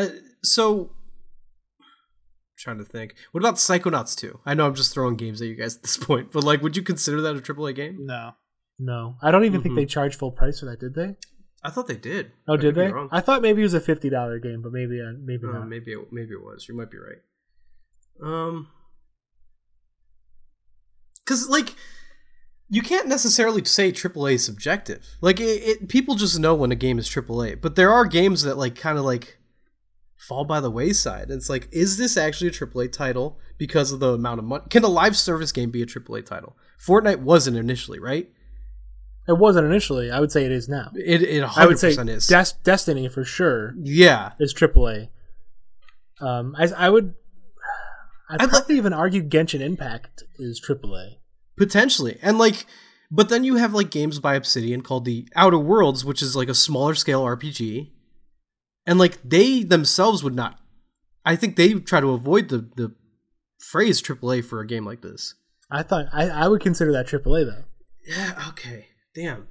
I, 0.00 0.10
so 0.42 0.92
trying 2.58 2.78
to 2.78 2.84
think. 2.84 3.14
What 3.32 3.40
about 3.40 3.54
Psychonauts 3.56 4.16
2? 4.16 4.40
I 4.44 4.54
know 4.54 4.66
I'm 4.66 4.74
just 4.74 4.92
throwing 4.92 5.16
games 5.16 5.40
at 5.40 5.48
you 5.48 5.54
guys 5.54 5.76
at 5.76 5.82
this 5.82 5.96
point, 6.08 6.32
but 6.32 6.44
like 6.44 6.62
would 6.62 6.76
you 6.76 6.82
consider 6.82 7.20
that 7.22 7.36
a 7.36 7.40
AAA 7.40 7.74
game? 7.74 8.06
No, 8.06 8.32
No, 8.78 9.16
I 9.22 9.30
don't 9.30 9.44
even 9.44 9.62
think 9.62 9.72
Mhm. 9.74 9.76
they 9.78 9.86
charged 9.86 10.18
full 10.18 10.32
price 10.32 10.60
for 10.60 10.66
that. 10.66 10.80
Did 10.80 10.94
they? 10.94 11.16
I 11.64 11.70
thought 11.70 11.88
they 11.88 11.96
did. 11.96 12.30
Oh, 12.46 12.54
I 12.54 12.56
did 12.56 12.74
they? 12.76 12.92
I 13.10 13.20
thought 13.20 13.42
maybe 13.42 13.60
it 13.62 13.64
was 13.64 13.74
a 13.74 13.80
fifty 13.80 14.08
dollar 14.08 14.38
game, 14.38 14.62
but 14.62 14.70
maybe 14.72 15.00
uh, 15.00 15.12
maybe 15.20 15.44
Uh, 15.48 15.52
not. 15.58 15.68
maybe 15.68 15.92
it, 15.92 16.12
maybe 16.12 16.32
it 16.34 16.42
was. 16.42 16.66
You 16.68 16.76
might 16.76 16.90
be 16.90 16.98
right. 16.98 17.18
Um, 18.22 18.68
because 21.24 21.48
like 21.48 21.74
you 22.70 22.82
can't 22.82 23.08
necessarily 23.08 23.64
say 23.64 23.90
AAA 23.92 24.34
is 24.34 24.44
subjective. 24.44 25.04
Like 25.20 25.40
it, 25.40 25.62
it, 25.70 25.88
people 25.88 26.14
just 26.14 26.38
know 26.38 26.54
when 26.54 26.70
a 26.70 26.76
game 26.76 26.98
is 26.98 27.08
AAA, 27.08 27.60
but 27.60 27.76
there 27.76 27.92
are 27.92 28.04
games 28.04 28.42
that 28.42 28.56
like 28.58 28.76
kind 28.76 28.98
of 28.98 29.04
like 29.04 29.37
fall 30.18 30.44
by 30.44 30.60
the 30.60 30.70
wayside. 30.70 31.30
It's 31.30 31.48
like, 31.48 31.68
is 31.72 31.96
this 31.96 32.16
actually 32.16 32.48
a 32.48 32.52
AAA 32.52 32.92
title 32.92 33.38
because 33.56 33.92
of 33.92 34.00
the 34.00 34.12
amount 34.12 34.40
of 34.40 34.44
money? 34.44 34.64
Can 34.68 34.84
a 34.84 34.88
live 34.88 35.16
service 35.16 35.52
game 35.52 35.70
be 35.70 35.82
a 35.82 35.86
AAA 35.86 36.26
title? 36.26 36.56
Fortnite 36.78 37.20
wasn't 37.20 37.56
initially, 37.56 37.98
right? 37.98 38.28
It 39.26 39.38
wasn't 39.38 39.66
initially. 39.66 40.10
I 40.10 40.20
would 40.20 40.32
say 40.32 40.44
it 40.44 40.52
is 40.52 40.68
now. 40.68 40.90
It 40.94 41.22
it 41.22 41.44
I 41.56 41.66
would 41.66 41.78
say 41.78 41.90
is. 41.90 42.26
Des- 42.26 42.58
Destiny 42.62 43.08
for 43.08 43.24
sure 43.24 43.74
yeah, 43.78 44.32
is 44.40 44.54
AAA. 44.54 45.08
Um, 46.20 46.54
I, 46.58 46.68
I 46.76 46.90
would. 46.90 47.14
I'd, 48.30 48.42
I'd 48.42 48.48
probably 48.48 48.76
even 48.76 48.92
argue 48.92 49.22
Genshin 49.22 49.60
Impact 49.60 50.24
is 50.38 50.60
AAA. 50.66 51.16
Potentially. 51.56 52.18
And 52.22 52.38
like 52.38 52.66
but 53.10 53.28
then 53.28 53.44
you 53.44 53.56
have 53.56 53.74
like 53.74 53.90
games 53.90 54.18
by 54.18 54.34
Obsidian 54.34 54.82
called 54.82 55.04
the 55.04 55.28
Outer 55.34 55.58
Worlds, 55.58 56.04
which 56.04 56.22
is 56.22 56.36
like 56.36 56.48
a 56.48 56.54
smaller 56.54 56.94
scale 56.94 57.24
RPG. 57.24 57.90
And 58.88 58.98
like 58.98 59.18
they 59.22 59.62
themselves 59.62 60.24
would 60.24 60.34
not 60.34 60.58
I 61.28 61.36
think 61.36 61.56
they 61.56 61.74
try 61.74 62.00
to 62.00 62.12
avoid 62.12 62.48
the 62.48 62.70
the 62.74 62.94
phrase 63.60 64.00
AAA 64.00 64.42
for 64.46 64.60
a 64.60 64.66
game 64.66 64.86
like 64.86 65.02
this. 65.02 65.34
I 65.70 65.82
thought 65.82 66.06
I, 66.10 66.28
I 66.28 66.48
would 66.48 66.62
consider 66.62 66.90
that 66.92 67.06
AAA 67.06 67.44
though. 67.44 67.64
Yeah, 68.06 68.42
okay. 68.48 68.86
Damn. 69.14 69.48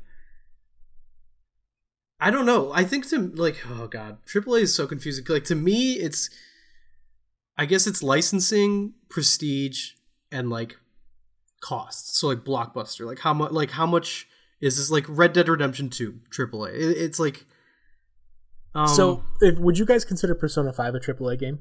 I 2.20 2.32
don't 2.32 2.48
know. 2.48 2.72
I 2.74 2.84
think 2.84 3.08
to 3.10 3.20
like 3.36 3.58
oh 3.70 3.86
god, 3.86 4.26
AAA 4.26 4.62
is 4.62 4.74
so 4.74 4.88
confusing. 4.88 5.24
Like 5.30 5.44
to 5.46 5.56
me 5.56 5.94
it's 5.94 6.32
I 7.60 7.68
guess 7.68 7.86
it's 7.86 8.02
licensing, 8.02 8.96
prestige 9.08 9.92
and 10.32 10.50
like 10.50 10.78
cost. 11.62 12.18
So 12.18 12.28
like 12.28 12.40
blockbuster. 12.40 13.06
Like 13.06 13.20
how 13.20 13.36
much 13.36 13.52
like 13.52 13.70
how 13.70 13.86
much 13.86 14.28
is 14.62 14.78
this 14.78 14.90
like 14.90 15.06
Red 15.08 15.34
Dead 15.34 15.48
Redemption 15.48 15.92
2 15.92 16.22
AAA? 16.32 16.74
It, 16.74 16.98
it's 16.98 17.20
like 17.20 17.46
um 18.78 18.88
so, 18.88 19.24
if, 19.42 19.58
would 19.60 19.78
you 19.78 19.86
guys 19.86 20.06
consider 20.06 20.36
Persona 20.36 20.72
Five 20.74 20.96
a 20.96 21.00
AAA 21.00 21.40
game? 21.40 21.60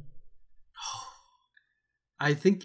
I 2.21 2.35
think 2.35 2.65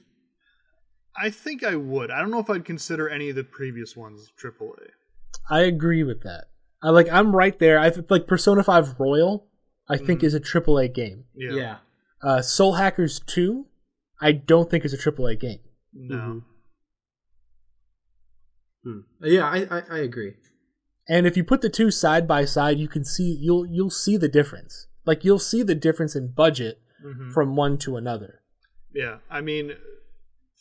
I 1.15 1.29
think 1.29 1.63
I 1.63 1.75
would. 1.75 2.09
I 2.11 2.19
don't 2.21 2.31
know 2.31 2.39
if 2.39 2.49
I'd 2.49 2.65
consider 2.65 3.09
any 3.09 3.29
of 3.29 3.35
the 3.35 3.43
previous 3.43 3.95
ones 3.95 4.31
AAA. 4.41 4.89
I 5.49 5.61
agree 5.61 6.03
with 6.03 6.23
that. 6.23 6.45
I 6.81 6.89
like. 6.89 7.09
I'm 7.11 7.35
right 7.35 7.57
there. 7.59 7.77
I 7.79 7.89
th- 7.89 8.05
like 8.09 8.27
Persona 8.27 8.63
Five 8.63 8.99
Royal. 8.99 9.47
I 9.89 9.97
think 9.97 10.21
Mhm. 10.21 10.23
is 10.23 10.33
a 10.33 10.39
AAA 10.39 10.87
game. 10.87 11.25
Yeah. 11.35 11.51
yeah. 11.53 11.77
Uh, 12.23 12.41
Soul 12.41 12.73
Hackers 12.73 13.19
Two. 13.19 13.67
I 14.21 14.31
don't 14.31 14.69
think 14.69 14.85
is 14.85 14.93
a 14.93 14.97
AAA 14.97 15.35
game. 15.39 15.59
No. 15.93 16.15
Mhm. 16.15 16.43
Hmm. 18.83 18.99
Yeah, 19.23 19.45
I, 19.45 19.57
I 19.69 19.83
I 19.91 19.97
agree. 19.99 20.33
And 21.09 21.25
if 21.27 21.35
you 21.35 21.43
put 21.43 21.61
the 21.61 21.69
two 21.69 21.91
side 21.91 22.27
by 22.27 22.45
side, 22.45 22.77
you 22.79 22.87
can 22.87 23.03
see 23.03 23.35
you'll 23.39 23.65
you'll 23.65 23.89
see 23.89 24.17
the 24.17 24.27
difference. 24.29 24.87
Like 25.05 25.23
you'll 25.23 25.39
see 25.39 25.63
the 25.63 25.75
difference 25.75 26.15
in 26.15 26.31
budget 26.31 26.79
Mhm. 27.03 27.31
from 27.33 27.55
one 27.55 27.77
to 27.79 27.97
another. 27.97 28.41
Yeah. 28.93 29.19
I 29.29 29.41
mean, 29.41 29.73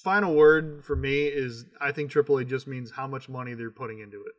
final 0.02 0.34
word 0.34 0.82
for 0.84 0.96
me 0.96 1.26
is 1.26 1.66
I 1.80 1.92
think 1.92 2.10
AAA 2.10 2.46
just 2.46 2.66
means 2.66 2.92
how 2.92 3.06
much 3.06 3.28
money 3.28 3.54
they're 3.54 3.70
putting 3.70 3.98
into 4.00 4.20
it. 4.24 4.34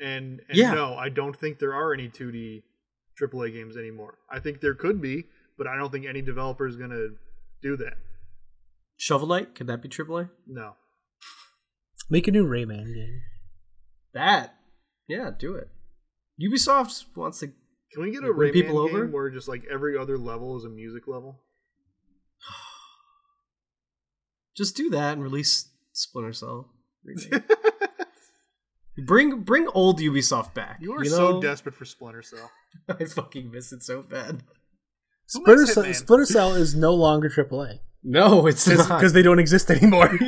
And, 0.00 0.40
and 0.48 0.56
Yeah. 0.58 0.74
no, 0.74 0.94
I 0.94 1.08
don't 1.08 1.36
think 1.36 1.58
there 1.58 1.74
are 1.74 1.92
any 1.92 2.08
2D 2.08 2.64
AAA 3.20 3.52
games 3.52 3.76
anymore. 3.76 4.18
I 4.28 4.40
think 4.40 4.60
there 4.60 4.74
could 4.74 5.00
be, 5.00 5.26
but 5.56 5.66
I 5.66 5.76
don't 5.76 5.92
think 5.92 6.06
any 6.06 6.20
developer 6.22 6.66
is 6.66 6.76
going 6.76 6.90
to 6.90 7.16
do 7.62 7.76
that. 7.76 7.94
Shovel 8.96 9.28
Knight, 9.28 9.54
could 9.54 9.66
that 9.66 9.82
be 9.82 9.88
AAA? 9.88 10.30
No. 10.46 10.76
Make 12.10 12.26
a 12.28 12.30
new 12.32 12.46
Rayman 12.46 12.92
game. 12.94 13.22
That. 14.14 14.54
Yeah, 15.08 15.30
do 15.36 15.54
it. 15.54 15.68
Ubisoft 16.40 17.04
wants 17.16 17.40
to. 17.40 17.48
Can 17.92 18.02
we 18.02 18.10
get 18.10 18.24
a 18.24 18.28
Like, 18.28 18.36
win 18.36 18.48
Rayman 18.48 18.52
people 18.52 18.86
game 18.86 18.96
over? 18.96 19.06
where 19.06 19.30
just 19.30 19.48
like 19.48 19.64
every 19.70 19.98
other 19.98 20.18
level 20.18 20.56
is 20.56 20.64
a 20.64 20.68
music 20.68 21.06
level? 21.06 21.40
Just 24.56 24.76
do 24.76 24.90
that 24.90 25.14
and 25.14 25.22
release 25.22 25.68
Splinter 25.92 26.32
Cell. 26.32 26.70
bring 29.06 29.40
bring 29.40 29.68
old 29.74 30.00
Ubisoft 30.00 30.54
back. 30.54 30.78
You 30.80 30.94
are 30.94 31.04
know? 31.04 31.10
so 31.10 31.40
desperate 31.40 31.74
for 31.74 31.84
Splinter 31.84 32.22
Cell. 32.22 32.50
I 32.88 33.04
fucking 33.04 33.50
miss 33.50 33.72
it 33.72 33.82
so 33.82 34.02
bad. 34.02 34.42
Splinter 35.26 35.66
Cell, 35.66 35.92
Splinter 35.92 36.26
Cell 36.26 36.54
is 36.54 36.74
no 36.74 36.94
longer 36.94 37.28
AAA 37.28 37.80
No, 38.04 38.46
it's 38.46 38.66
not. 38.68 38.88
because 38.88 39.14
they 39.14 39.22
don't 39.22 39.38
exist 39.38 39.70
anymore. 39.70 40.08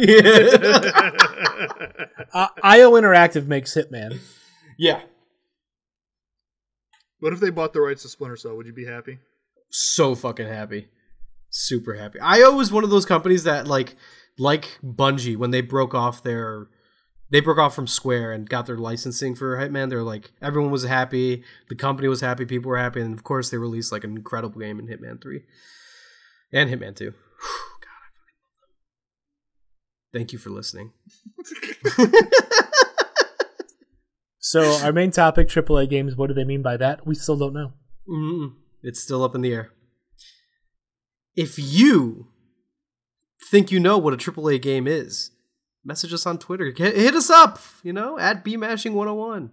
uh, 2.33 2.49
IO 2.63 2.93
Interactive 2.93 3.47
makes 3.47 3.75
Hitman. 3.75 4.19
yeah. 4.79 5.03
what 7.21 7.33
if 7.33 7.41
they 7.41 7.51
bought 7.51 7.73
the 7.75 7.81
rights 7.81 8.03
to 8.03 8.09
Splinter 8.09 8.37
Cell? 8.37 8.57
Would 8.57 8.67
you 8.67 8.73
be 8.73 8.87
happy? 8.87 9.19
So 9.71 10.15
fucking 10.15 10.47
happy. 10.49 10.89
Super 11.51 11.95
happy. 11.95 12.19
IO 12.21 12.53
was 12.53 12.73
one 12.73 12.85
of 12.85 12.91
those 12.91 13.05
companies 13.07 13.45
that 13.45 13.67
like 13.69 13.97
like 14.39 14.79
Bungie 14.85 15.37
when 15.37 15.51
they 15.51 15.61
broke 15.61 15.95
off 15.95 16.23
their 16.23 16.69
they 17.31 17.41
broke 17.41 17.59
off 17.59 17.75
from 17.75 17.87
Square 17.87 18.33
and 18.33 18.49
got 18.49 18.67
their 18.67 18.79
licensing 18.79 19.35
for 19.35 19.57
Hitman. 19.57 19.91
They're 19.91 20.03
like 20.03 20.33
everyone 20.41 20.71
was 20.71 20.85
happy, 20.85 21.43
the 21.69 21.75
company 21.75 22.09
was 22.09 22.21
happy, 22.21 22.45
people 22.47 22.69
were 22.71 22.79
happy, 22.79 23.01
and 23.01 23.13
of 23.13 23.25
course 23.25 23.51
they 23.51 23.59
released 23.59 23.93
like 23.93 24.05
an 24.05 24.17
incredible 24.17 24.61
game 24.61 24.79
in 24.79 24.87
Hitman 24.87 25.21
Three. 25.21 25.43
and 26.53 26.71
Hitman 26.71 26.95
2. 26.97 27.13
God, 27.81 28.01
I 28.03 28.09
fucking 28.19 28.41
love 28.45 28.61
them. 28.61 30.19
Thank 30.19 30.33
you 30.33 30.39
for 30.39 30.51
listening. 30.51 30.93
So 34.47 34.63
our 34.85 34.93
main 34.93 35.11
topic, 35.11 35.49
AAA 35.49 35.91
games. 35.91 36.15
What 36.15 36.29
do 36.29 36.35
they 36.35 36.45
mean 36.45 36.63
by 36.63 36.77
that? 36.77 37.05
We 37.05 37.17
still 37.17 37.37
don't 37.37 37.53
know. 37.53 37.73
Mm, 38.09 38.53
it's 38.81 39.03
still 39.03 39.25
up 39.25 39.35
in 39.35 39.41
the 39.41 39.53
air. 39.53 39.71
If 41.35 41.59
you 41.59 42.29
think 43.51 43.73
you 43.73 43.81
know 43.81 43.99
what 43.99 44.15
a 44.15 44.17
AAA 44.17 44.63
game 44.63 44.87
is, 44.87 45.33
message 45.85 46.13
us 46.13 46.27
on 46.27 46.39
Twitter. 46.39 46.71
Get, 46.71 46.95
hit 46.95 47.17
us 47.17 47.29
up, 47.29 47.59
you 47.83 47.93
know, 47.93 48.21
at 48.21 48.45
bmashing101 48.45 49.51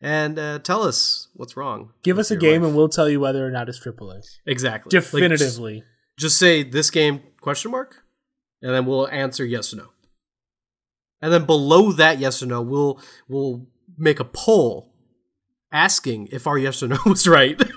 and 0.00 0.38
uh, 0.40 0.58
tell 0.58 0.82
us 0.82 1.28
what's 1.34 1.56
wrong. 1.56 1.92
Give 2.02 2.18
us 2.18 2.32
a 2.32 2.36
game 2.36 2.62
life. 2.62 2.68
and 2.70 2.76
we'll 2.76 2.88
tell 2.88 3.08
you 3.08 3.20
whether 3.20 3.46
or 3.46 3.50
not 3.52 3.68
it's 3.68 3.78
AAA. 3.78 4.22
exactly 4.44 4.90
Like, 5.76 5.84
just- 6.18 6.38
say 6.38 6.62
this 6.62 6.90
game 6.90 7.20
question 7.40 7.70
mark, 7.70 8.04
and 8.60 8.72
then 8.74 8.86
we'll 8.86 9.08
answer 9.08 9.44
yes 9.44 9.72
or 9.72 9.76
no. 9.76 9.88
And 11.20 11.32
then 11.32 11.44
below 11.44 11.92
that 11.92 12.18
yes 12.18 12.42
or 12.42 12.46
no, 12.46 12.60
we'll 12.62 13.00
we'll 13.28 13.66
make 13.96 14.18
a 14.20 14.24
poll 14.24 14.92
asking 15.70 16.28
if 16.32 16.46
our 16.46 16.58
yes 16.58 16.82
or 16.82 16.88
no 16.88 16.98
was 17.06 17.26
right. 17.28 17.60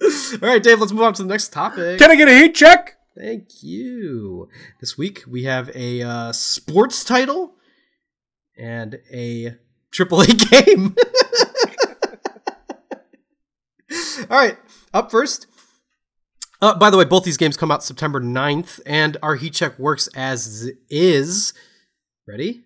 All 0.00 0.38
right, 0.48 0.62
Dave, 0.62 0.78
let's 0.80 0.92
move 0.92 1.02
on 1.02 1.14
to 1.14 1.22
the 1.22 1.28
next 1.28 1.52
topic. 1.52 1.98
Can 1.98 2.10
I 2.10 2.16
get 2.16 2.28
a 2.28 2.32
heat 2.32 2.54
check? 2.54 2.96
Thank 3.16 3.62
you. 3.62 4.48
This 4.80 4.96
week 4.96 5.24
we 5.26 5.42
have 5.44 5.70
a 5.74 6.02
uh, 6.02 6.32
sports 6.32 7.02
title 7.02 7.54
and 8.56 9.00
a 9.12 9.56
AAA 9.92 10.50
game. 10.66 10.94
All 14.30 14.36
right, 14.36 14.58
up 14.92 15.10
first. 15.10 15.46
Uh, 16.60 16.76
by 16.76 16.90
the 16.90 16.96
way, 16.96 17.04
both 17.04 17.24
these 17.24 17.36
games 17.36 17.56
come 17.56 17.70
out 17.70 17.84
September 17.84 18.20
9th, 18.20 18.80
and 18.84 19.16
our 19.22 19.36
heat 19.36 19.54
check 19.54 19.78
works 19.78 20.08
as 20.14 20.70
is. 20.90 21.52
Ready? 22.26 22.64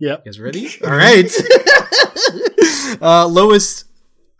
Yep. 0.00 0.22
You 0.24 0.24
guys 0.24 0.40
ready? 0.40 0.68
All 0.84 0.90
right. 0.90 1.30
uh, 3.00 3.26
lowest 3.28 3.84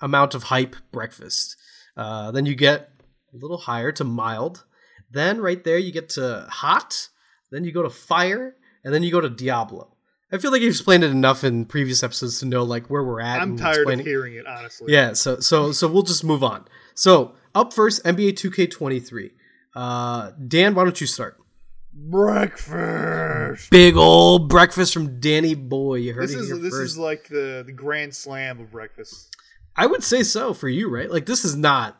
amount 0.00 0.34
of 0.34 0.44
hype 0.44 0.76
breakfast. 0.92 1.56
Uh, 1.96 2.30
then 2.32 2.46
you 2.46 2.54
get 2.54 2.90
a 3.32 3.36
little 3.36 3.58
higher 3.58 3.92
to 3.92 4.04
mild. 4.04 4.64
Then 5.10 5.40
right 5.40 5.62
there 5.62 5.78
you 5.78 5.92
get 5.92 6.10
to 6.10 6.46
hot. 6.50 7.08
Then 7.50 7.64
you 7.64 7.72
go 7.72 7.82
to 7.82 7.90
fire, 7.90 8.54
and 8.84 8.92
then 8.92 9.02
you 9.02 9.10
go 9.10 9.20
to 9.20 9.30
Diablo. 9.30 9.96
I 10.30 10.38
feel 10.38 10.50
like 10.52 10.60
you've 10.60 10.72
explained 10.72 11.04
it 11.04 11.10
enough 11.10 11.42
in 11.44 11.64
previous 11.64 12.02
episodes 12.02 12.40
to 12.40 12.46
know 12.46 12.62
like 12.62 12.88
where 12.88 13.02
we're 13.02 13.20
at. 13.20 13.40
I'm 13.40 13.56
tired 13.56 13.88
of 13.90 14.00
hearing 14.00 14.34
it, 14.34 14.46
honestly. 14.46 14.92
yeah, 14.92 15.12
so 15.14 15.40
so 15.40 15.72
so 15.72 15.88
we'll 15.88 16.02
just 16.02 16.22
move 16.24 16.42
on. 16.44 16.66
So 16.94 17.34
up 17.54 17.72
first, 17.72 18.04
NBA 18.04 18.32
2K23. 18.34 19.30
Uh, 19.74 20.32
Dan, 20.46 20.74
why 20.74 20.84
don't 20.84 21.00
you 21.00 21.06
start? 21.06 21.38
Breakfast. 22.38 23.70
Big 23.70 23.96
old 23.96 24.48
breakfast 24.48 24.92
from 24.92 25.20
Danny 25.20 25.54
Boy. 25.54 25.96
You 25.96 26.14
heard 26.14 26.24
This 26.24 26.34
it 26.34 26.38
is 26.40 26.46
here 26.48 26.56
this 26.58 26.72
first. 26.74 26.92
is 26.92 26.98
like 26.98 27.28
the 27.28 27.62
the 27.64 27.72
grand 27.72 28.14
slam 28.14 28.60
of 28.60 28.70
breakfast. 28.70 29.34
I 29.76 29.86
would 29.86 30.02
say 30.02 30.22
so 30.22 30.52
for 30.54 30.68
you, 30.68 30.90
right? 30.90 31.10
Like 31.10 31.26
this 31.26 31.44
is 31.44 31.56
not 31.56 31.96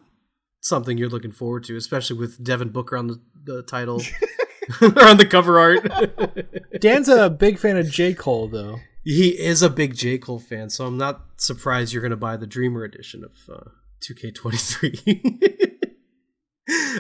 something 0.61 0.99
you're 0.99 1.09
looking 1.09 1.33
forward 1.33 1.65
to, 1.65 1.77
especially 1.77 2.19
with 2.19 2.43
Devin 2.43 2.69
Booker 2.71 2.97
on 2.97 3.07
the, 3.07 3.21
the 3.45 3.63
title 3.63 4.03
on 4.81 5.17
the 5.17 5.27
cover 5.29 5.59
art. 5.59 6.81
Dan's 6.81 7.09
a 7.09 7.31
big 7.31 7.59
fan 7.59 7.77
of 7.77 7.91
J. 7.91 8.15
Cole, 8.15 8.49
though. 8.49 8.81
he 9.05 9.31
is 9.31 9.63
a 9.63 9.71
big 9.71 9.95
J 9.95 10.19
Cole 10.19 10.39
fan, 10.39 10.71
so 10.71 10.87
I'm 10.87 10.99
not 10.99 11.23
surprised 11.37 11.93
you're 11.93 12.03
going 12.03 12.11
to 12.11 12.17
buy 12.17 12.37
the 12.37 12.47
Dreamer 12.47 12.85
edition 12.85 13.25
of 13.25 13.33
uh, 13.53 13.71
2K23. 14.01 15.83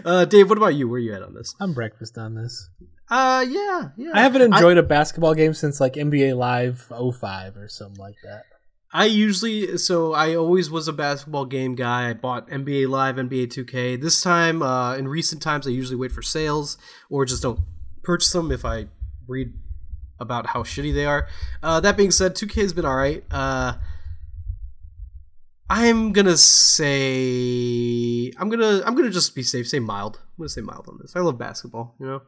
uh, 0.05 0.25
Dave, 0.25 0.49
what 0.49 0.59
about 0.59 0.75
you? 0.75 0.89
Where 0.89 0.97
are 0.97 1.01
you 1.01 1.14
at 1.14 1.23
on 1.23 1.35
this? 1.35 1.55
I'm 1.61 1.75
breakfast 1.75 2.16
on 2.16 2.35
this. 2.35 2.71
Uh, 3.11 3.45
yeah, 3.49 3.91
yeah. 3.97 4.11
I 4.14 4.21
haven't 4.21 4.43
enjoyed 4.43 4.77
a 4.79 4.83
basketball 4.83 5.35
game 5.35 5.55
since 5.55 5.81
like 5.81 5.95
NBA 5.95 6.37
Live 6.37 6.91
05 6.91 7.57
or 7.57 7.69
something 7.69 7.99
like 7.99 8.16
that. 8.23 8.45
I 8.93 9.05
usually 9.05 9.76
so 9.76 10.14
I 10.14 10.34
always 10.34 10.70
was 10.70 10.89
a 10.89 10.93
basketball 10.93 11.45
game 11.45 11.74
guy. 11.74 12.09
I 12.09 12.14
bought 12.14 12.49
NBA 12.49 12.89
Live, 12.89 13.16
NBA 13.16 13.49
2K. 13.49 14.01
This 14.01 14.22
time, 14.22 14.62
uh, 14.62 14.97
in 14.97 15.09
recent 15.09 15.43
times, 15.43 15.66
I 15.66 15.70
usually 15.70 15.97
wait 15.97 16.12
for 16.12 16.22
sales 16.22 16.78
or 17.11 17.26
just 17.26 17.43
don't 17.43 17.61
purchase 18.03 18.32
them 18.32 18.51
if 18.51 18.64
I 18.64 18.86
read 19.26 19.53
about 20.18 20.47
how 20.47 20.62
shitty 20.62 20.95
they 20.95 21.05
are. 21.05 21.28
Uh, 21.62 21.80
that 21.80 21.97
being 21.97 22.11
said, 22.11 22.34
2K 22.34 22.62
has 22.62 22.72
been 22.72 22.86
all 22.86 22.97
right. 22.97 23.22
Uh, 23.30 23.74
I'm 25.68 26.12
gonna 26.12 26.39
say 26.39 28.32
I'm 28.39 28.49
gonna 28.49 28.82
I'm 28.86 28.95
gonna 28.95 29.11
just 29.11 29.34
be 29.34 29.43
safe. 29.43 29.68
Say 29.68 29.80
mild. 29.80 30.16
I'm 30.16 30.39
gonna 30.39 30.49
say 30.49 30.62
mild 30.62 30.89
on 30.89 30.97
this. 30.99 31.14
I 31.14 31.20
love 31.20 31.36
basketball. 31.36 31.95
You 32.01 32.07
know. 32.07 32.22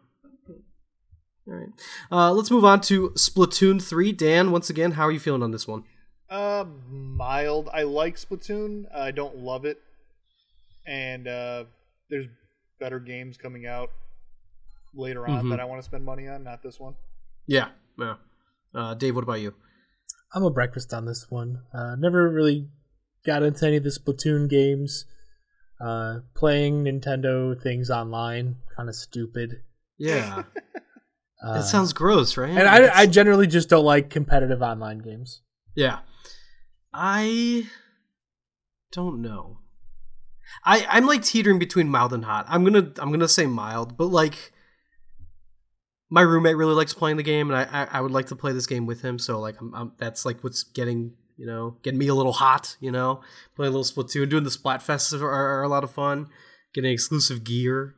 All 1.48 1.54
right. 1.54 1.68
Uh, 2.12 2.32
let's 2.32 2.50
move 2.50 2.66
on 2.66 2.82
to 2.82 3.10
Splatoon 3.10 3.82
3. 3.82 4.12
Dan, 4.12 4.52
once 4.52 4.68
again, 4.68 4.92
how 4.92 5.04
are 5.04 5.10
you 5.10 5.18
feeling 5.18 5.42
on 5.42 5.50
this 5.50 5.66
one? 5.66 5.84
Uh, 6.30 6.64
mild. 6.88 7.68
I 7.72 7.82
like 7.82 8.16
Splatoon. 8.16 8.84
I 8.94 9.10
don't 9.10 9.38
love 9.38 9.64
it, 9.64 9.80
and 10.86 11.26
uh, 11.26 11.64
there's 12.08 12.26
better 12.78 13.00
games 13.00 13.36
coming 13.36 13.66
out 13.66 13.90
later 14.94 15.26
on 15.26 15.44
Mhm. 15.46 15.50
that 15.50 15.60
I 15.60 15.64
want 15.64 15.80
to 15.80 15.84
spend 15.84 16.04
money 16.04 16.28
on. 16.28 16.44
Not 16.44 16.62
this 16.62 16.78
one. 16.78 16.94
Yeah, 17.46 17.70
yeah. 17.98 18.16
Uh, 18.74 18.94
Dave, 18.94 19.14
what 19.16 19.24
about 19.24 19.40
you? 19.40 19.54
I'm 20.32 20.44
a 20.44 20.50
breakfast 20.50 20.94
on 20.94 21.04
this 21.04 21.30
one. 21.30 21.62
Uh, 21.74 21.96
never 21.96 22.28
really 22.30 22.68
got 23.26 23.42
into 23.42 23.66
any 23.66 23.76
of 23.76 23.82
the 23.84 23.90
Splatoon 23.90 24.48
games. 24.48 25.06
Uh, 25.80 26.20
playing 26.34 26.84
Nintendo 26.84 27.60
things 27.60 27.90
online, 27.90 28.56
kind 28.76 28.88
of 28.88 28.94
stupid. 28.94 29.62
Yeah, 29.98 30.44
Uh, 31.42 31.54
that 31.54 31.64
sounds 31.64 31.92
gross, 31.94 32.36
right? 32.36 32.50
And 32.50 32.68
I, 32.68 33.00
I 33.00 33.06
generally 33.06 33.46
just 33.46 33.68
don't 33.70 33.84
like 33.84 34.10
competitive 34.10 34.60
online 34.62 34.98
games. 34.98 35.40
Yeah, 35.74 35.98
I 36.92 37.68
don't 38.92 39.22
know. 39.22 39.58
I 40.64 40.86
I'm 40.88 41.06
like 41.06 41.22
teetering 41.22 41.58
between 41.58 41.88
mild 41.88 42.12
and 42.12 42.24
hot. 42.24 42.46
I'm 42.48 42.64
gonna 42.64 42.92
I'm 42.98 43.10
gonna 43.10 43.28
say 43.28 43.46
mild, 43.46 43.96
but 43.96 44.06
like 44.06 44.52
my 46.10 46.22
roommate 46.22 46.56
really 46.56 46.74
likes 46.74 46.92
playing 46.92 47.16
the 47.16 47.22
game, 47.22 47.50
and 47.50 47.58
I 47.58 47.82
I, 47.82 47.98
I 47.98 48.00
would 48.00 48.10
like 48.10 48.26
to 48.26 48.36
play 48.36 48.52
this 48.52 48.66
game 48.66 48.86
with 48.86 49.02
him. 49.02 49.18
So 49.18 49.38
like 49.38 49.60
I'm, 49.60 49.74
I'm 49.74 49.92
that's 49.98 50.24
like 50.24 50.42
what's 50.42 50.64
getting 50.64 51.12
you 51.36 51.46
know 51.46 51.76
getting 51.82 51.98
me 51.98 52.08
a 52.08 52.14
little 52.14 52.32
hot. 52.32 52.76
You 52.80 52.90
know, 52.90 53.20
playing 53.54 53.72
a 53.72 53.76
little 53.76 54.04
Splatoon, 54.04 54.28
doing 54.28 54.44
the 54.44 54.50
Splatfests 54.50 55.20
are, 55.20 55.30
are 55.30 55.62
a 55.62 55.68
lot 55.68 55.84
of 55.84 55.90
fun. 55.90 56.28
Getting 56.74 56.92
exclusive 56.92 57.44
gear. 57.44 57.94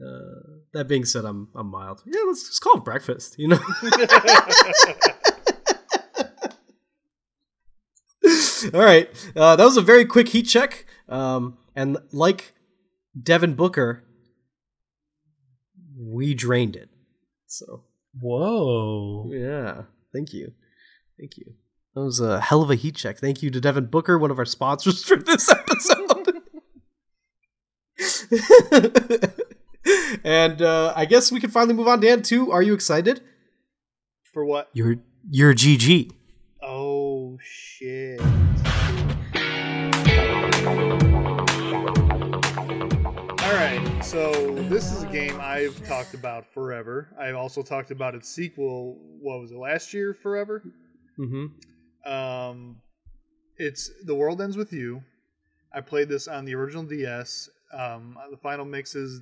Uh, 0.00 0.62
that 0.74 0.86
being 0.86 1.04
said, 1.04 1.24
I'm 1.24 1.48
I'm 1.56 1.66
mild. 1.66 2.02
Yeah, 2.06 2.20
let's 2.26 2.46
just 2.46 2.60
call 2.60 2.78
it 2.78 2.84
breakfast. 2.84 3.36
You 3.38 3.48
know. 3.48 3.58
All 8.74 8.80
right, 8.80 9.08
uh, 9.36 9.56
that 9.56 9.64
was 9.64 9.76
a 9.76 9.82
very 9.82 10.04
quick 10.04 10.28
heat 10.28 10.44
check. 10.44 10.86
Um, 11.08 11.58
and 11.74 11.98
like 12.12 12.54
Devin 13.20 13.54
Booker, 13.54 14.04
we 15.96 16.34
drained 16.34 16.76
it. 16.76 16.88
So 17.46 17.84
Whoa. 18.20 19.30
yeah, 19.32 19.82
thank 20.12 20.32
you, 20.32 20.52
thank 21.18 21.36
you. 21.36 21.54
That 21.94 22.02
was 22.02 22.20
a 22.20 22.40
hell 22.40 22.62
of 22.62 22.70
a 22.70 22.74
heat 22.74 22.96
check. 22.96 23.18
Thank 23.18 23.42
you 23.42 23.50
to 23.50 23.60
Devin 23.60 23.86
Booker, 23.86 24.18
one 24.18 24.30
of 24.30 24.38
our 24.38 24.44
sponsors 24.44 25.04
for 25.08 25.16
this 25.16 25.50
episode. 25.50 26.42
and 30.24 30.62
uh, 30.62 30.92
I 30.94 31.04
guess 31.06 31.32
we 31.32 31.40
can 31.40 31.50
finally 31.50 31.74
move 31.74 31.88
on. 31.88 32.00
Dan, 32.00 32.22
too. 32.22 32.52
Are 32.52 32.62
you 32.62 32.74
excited? 32.74 33.22
For 34.32 34.44
what? 34.44 34.68
You're 34.72 34.96
you're 35.30 35.54
GG. 35.54 36.12
Oh 36.62 37.38
shit. 37.42 38.20
So 44.08 44.54
this 44.70 44.90
is 44.90 45.02
a 45.02 45.06
game 45.08 45.38
I've 45.38 45.86
talked 45.86 46.14
about 46.14 46.46
forever. 46.54 47.14
I've 47.20 47.34
also 47.34 47.62
talked 47.62 47.90
about 47.90 48.14
its 48.14 48.26
sequel, 48.26 48.96
what 49.20 49.38
was 49.38 49.52
it, 49.52 49.58
last 49.58 49.92
year, 49.92 50.14
Forever? 50.14 50.62
Mm-hmm. 51.18 52.10
Um, 52.10 52.76
it's 53.58 53.90
The 54.06 54.14
World 54.14 54.40
Ends 54.40 54.56
With 54.56 54.72
You. 54.72 55.02
I 55.74 55.82
played 55.82 56.08
this 56.08 56.26
on 56.26 56.46
the 56.46 56.54
original 56.54 56.84
DS. 56.84 57.50
Um, 57.78 58.16
the 58.30 58.38
final 58.38 58.64
mixes 58.64 59.20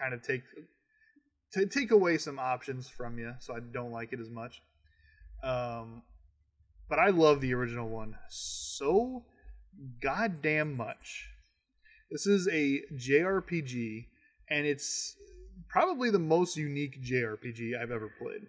kind 0.00 0.14
of 0.14 0.22
take 0.22 0.42
t- 1.52 1.66
take 1.66 1.90
away 1.90 2.16
some 2.16 2.38
options 2.38 2.88
from 2.88 3.18
you, 3.18 3.34
so 3.40 3.56
I 3.56 3.58
don't 3.72 3.90
like 3.90 4.12
it 4.12 4.20
as 4.20 4.30
much. 4.30 4.62
Um, 5.42 6.02
but 6.88 7.00
I 7.00 7.08
love 7.08 7.40
the 7.40 7.52
original 7.54 7.88
one 7.88 8.14
so 8.28 9.24
goddamn 10.00 10.76
much. 10.76 11.26
This 12.12 12.28
is 12.28 12.46
a 12.46 12.82
JRPG, 12.94 14.06
and 14.50 14.66
it's 14.66 15.16
probably 15.68 16.10
the 16.10 16.18
most 16.18 16.56
unique 16.56 17.02
JRPG 17.02 17.80
I've 17.80 17.90
ever 17.90 18.12
played. 18.20 18.42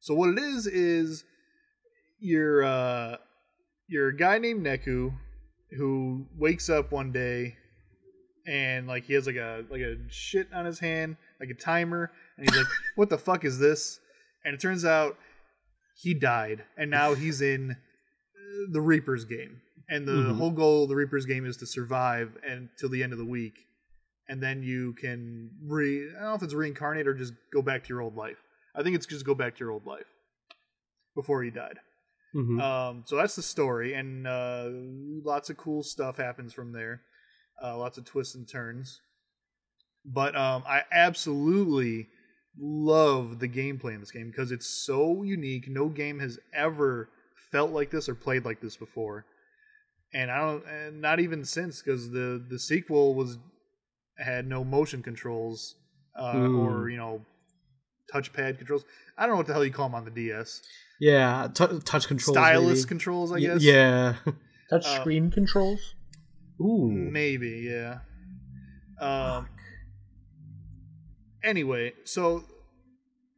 So 0.00 0.14
what 0.14 0.30
it 0.30 0.38
is 0.38 0.66
is 0.66 1.24
you're 2.18 2.62
uh, 2.64 3.16
you're 3.88 4.08
a 4.08 4.16
guy 4.16 4.38
named 4.38 4.64
Neku 4.64 5.12
who 5.76 6.26
wakes 6.36 6.68
up 6.70 6.92
one 6.92 7.10
day 7.10 7.56
and 8.46 8.86
like 8.86 9.04
he 9.04 9.14
has 9.14 9.26
like 9.26 9.36
a 9.36 9.64
like 9.70 9.80
a 9.80 9.96
shit 10.10 10.48
on 10.52 10.66
his 10.66 10.78
hand, 10.78 11.16
like 11.40 11.48
a 11.48 11.54
timer, 11.54 12.10
and 12.36 12.48
he's 12.48 12.56
like, 12.58 12.66
"What 12.96 13.08
the 13.08 13.18
fuck 13.18 13.44
is 13.44 13.58
this?" 13.58 14.00
And 14.44 14.54
it 14.54 14.60
turns 14.60 14.84
out 14.84 15.16
he 15.96 16.12
died, 16.12 16.64
and 16.76 16.90
now 16.90 17.14
he's 17.14 17.40
in 17.40 17.74
the 18.72 18.80
Reaper's 18.80 19.24
game, 19.24 19.60
and 19.88 20.06
the 20.06 20.12
Mhm. 20.12 20.36
whole 20.36 20.50
goal 20.50 20.82
of 20.82 20.88
the 20.90 20.94
Reaper's 20.96 21.24
game 21.24 21.46
is 21.46 21.56
to 21.58 21.66
survive 21.66 22.36
until 22.46 22.90
the 22.90 23.02
end 23.02 23.12
of 23.12 23.18
the 23.18 23.24
week, 23.24 23.66
and 24.28 24.42
then 24.42 24.62
you 24.62 24.92
can 24.94 25.50
re. 25.62 26.08
I 26.10 26.20
don't 26.20 26.22
know 26.22 26.34
if 26.34 26.42
it's 26.42 26.54
reincarnate 26.54 27.06
or 27.06 27.14
just 27.14 27.34
go 27.52 27.62
back 27.62 27.84
to 27.84 27.88
your 27.88 28.00
old 28.02 28.16
life. 28.16 28.38
I 28.74 28.82
think 28.82 28.96
it's 28.96 29.06
just 29.06 29.24
go 29.26 29.34
back 29.34 29.54
to 29.54 29.60
your 29.60 29.70
old 29.70 29.86
life 29.86 30.06
before 31.14 31.42
he 31.42 31.50
died. 31.50 31.78
Mhm. 32.34 32.60
Um, 32.60 33.04
so 33.06 33.16
that's 33.16 33.36
the 33.36 33.42
story, 33.42 33.94
and 33.94 34.26
uh, 34.26 34.68
lots 35.24 35.50
of 35.50 35.56
cool 35.56 35.82
stuff 35.82 36.16
happens 36.16 36.52
from 36.52 36.72
there. 36.72 37.02
Uh, 37.62 37.78
lots 37.78 37.98
of 37.98 38.04
twists 38.04 38.34
and 38.34 38.48
turns. 38.48 39.00
But 40.04 40.36
um, 40.36 40.64
I 40.66 40.82
absolutely 40.92 42.08
love 42.58 43.38
the 43.38 43.48
gameplay 43.48 43.94
in 43.94 44.00
this 44.00 44.10
game 44.10 44.30
because 44.30 44.52
it's 44.52 44.66
so 44.66 45.22
unique. 45.22 45.68
No 45.68 45.88
game 45.88 46.18
has 46.18 46.38
ever 46.52 47.08
felt 47.50 47.70
like 47.70 47.90
this 47.90 48.08
or 48.08 48.14
played 48.14 48.44
like 48.44 48.60
this 48.60 48.76
before, 48.76 49.24
and 50.12 50.30
I 50.30 50.38
don't, 50.40 50.66
and 50.66 51.00
not 51.00 51.20
even 51.20 51.44
since 51.44 51.80
because 51.80 52.10
the 52.10 52.44
the 52.50 52.58
sequel 52.58 53.14
was 53.14 53.38
had 54.18 54.46
no 54.46 54.64
motion 54.64 55.02
controls 55.02 55.76
uh, 56.18 56.48
or 56.48 56.88
you 56.88 56.96
know 56.96 57.20
touchpad 58.12 58.58
controls. 58.58 58.84
I 59.18 59.22
don't 59.22 59.30
know 59.32 59.36
what 59.38 59.46
the 59.46 59.52
hell 59.52 59.64
you 59.64 59.72
call 59.72 59.88
them 59.88 59.94
on 59.94 60.04
the 60.04 60.10
DS. 60.10 60.62
yeah, 61.00 61.48
t- 61.52 61.66
touch 61.84 62.06
controls. 62.08 62.36
Stylus 62.36 62.78
maybe. 62.80 62.88
controls, 62.88 63.32
I 63.32 63.40
guess. 63.40 63.62
Yeah. 63.62 64.14
Touch 64.70 64.86
Uh, 64.86 65.00
screen 65.00 65.30
controls. 65.30 65.94
Ooh. 66.60 66.88
Maybe, 66.90 67.68
yeah. 67.70 67.98
Um. 69.00 69.48
Anyway, 71.42 71.92
so 72.04 72.44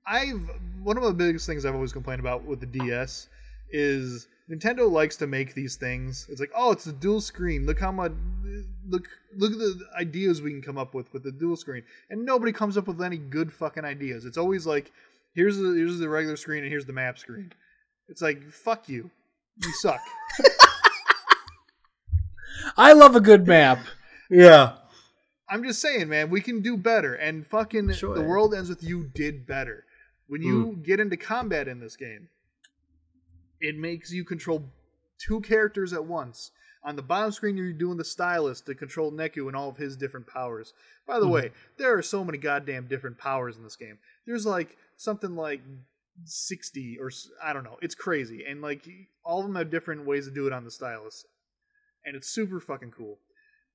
I've 0.07 0.41
one 0.83 0.97
of 0.97 1.03
the 1.03 1.13
biggest 1.13 1.47
things 1.47 1.65
I've 1.65 1.75
always 1.75 1.93
complained 1.93 2.21
about 2.21 2.45
with 2.45 2.61
the 2.61 2.67
DS 2.67 3.29
is 3.71 4.29
Nintendo 4.51 4.91
likes 4.91 5.17
to 5.17 5.27
make 5.27 5.55
these 5.55 5.77
things. 5.77 6.27
It's 6.29 6.41
like, 6.41 6.53
oh, 6.55 6.73
it's 6.73 6.87
a 6.87 6.93
dual 6.93 7.21
screen. 7.21 7.67
Look 7.67 7.81
how 7.81 7.93
much 7.93 8.13
look 8.89 9.09
look 9.37 9.53
at 9.53 9.59
the 9.59 9.81
ideas 9.99 10.41
we 10.41 10.51
can 10.51 10.63
come 10.63 10.79
up 10.79 10.95
with 10.95 11.13
with 11.13 11.25
the 11.25 11.33
dual 11.33 11.57
screen, 11.57 11.83
and 12.11 12.25
nobody 12.25 12.53
comes 12.53 12.77
up 12.77 12.87
with 12.87 13.03
any 13.03 13.19
good 13.19 13.53
fucking 13.53 13.85
ideas. 13.85 14.25
It's 14.25 14.39
always 14.39 14.67
like, 14.67 14.93
here's 15.35 15.57
the 15.57 15.75
here's 15.75 15.99
the 15.99 16.09
regular 16.09 16.37
screen 16.37 16.63
and 16.63 16.71
here's 16.71 16.87
the 16.87 16.93
map 16.93 17.19
screen. 17.19 17.53
It's 18.09 18.23
like, 18.23 18.49
fuck 18.51 18.89
you, 18.89 19.11
you 19.63 19.73
suck. 19.73 20.01
I 22.77 22.93
love 22.93 23.17
a 23.17 23.21
good 23.21 23.47
map. 23.47 23.79
Yeah. 24.31 24.75
I'm 25.49 25.63
just 25.63 25.81
saying, 25.81 26.09
man, 26.09 26.31
we 26.31 26.41
can 26.41 26.61
do 26.61 26.77
better. 26.77 27.15
And 27.15 27.47
fucking 27.47 27.93
Sure. 27.93 28.15
the 28.15 28.23
world 28.23 28.55
ends 28.55 28.69
with 28.69 28.83
you 28.83 29.11
did 29.15 29.47
better. 29.47 29.85
When 30.29 30.43
you 30.43 30.67
mm. 30.67 30.85
get 30.85 30.99
into 30.99 31.17
combat 31.17 31.69
in 31.69 31.79
this 31.79 31.97
game, 31.97 32.29
it 33.61 33.77
makes 33.77 34.13
you 34.13 34.25
control 34.25 34.65
two 35.19 35.41
characters 35.41 35.93
at 35.93 36.05
once. 36.05 36.51
On 36.85 36.95
the 36.95 37.03
bottom 37.03 37.33
screen, 37.33 37.57
you're 37.57 37.73
doing 37.73 37.97
the 37.97 38.05
stylus 38.05 38.61
to 38.61 38.75
control 38.75 39.11
Neku 39.11 39.49
and 39.49 39.57
all 39.57 39.69
of 39.69 39.77
his 39.77 39.97
different 39.97 40.27
powers. 40.27 40.73
By 41.07 41.19
the 41.19 41.27
Mhm. 41.27 41.31
way, 41.33 41.53
there 41.79 41.97
are 41.97 42.03
so 42.03 42.25
many 42.25 42.39
goddamn 42.39 42.87
different 42.87 43.19
powers 43.19 43.57
in 43.57 43.65
this 43.65 43.75
game. 43.77 43.99
There's 44.25 44.47
like 44.47 44.77
something 44.97 45.35
like 45.35 45.63
60 46.25 46.99
or 47.01 47.11
I 47.43 47.53
don't 47.53 47.65
know. 47.65 47.79
It's 47.83 47.95
crazy. 47.95 48.45
And 48.45 48.63
like 48.63 48.87
all 49.25 49.41
of 49.41 49.47
them 49.47 49.57
have 49.57 49.71
different 49.71 50.07
ways 50.07 50.27
to 50.27 50.31
do 50.33 50.47
it 50.47 50.53
on 50.53 50.65
the 50.65 50.71
stylus. 50.71 51.25
And 52.05 52.15
it's 52.17 52.29
super 52.29 52.61
fucking 52.61 52.93
cool. 52.93 53.19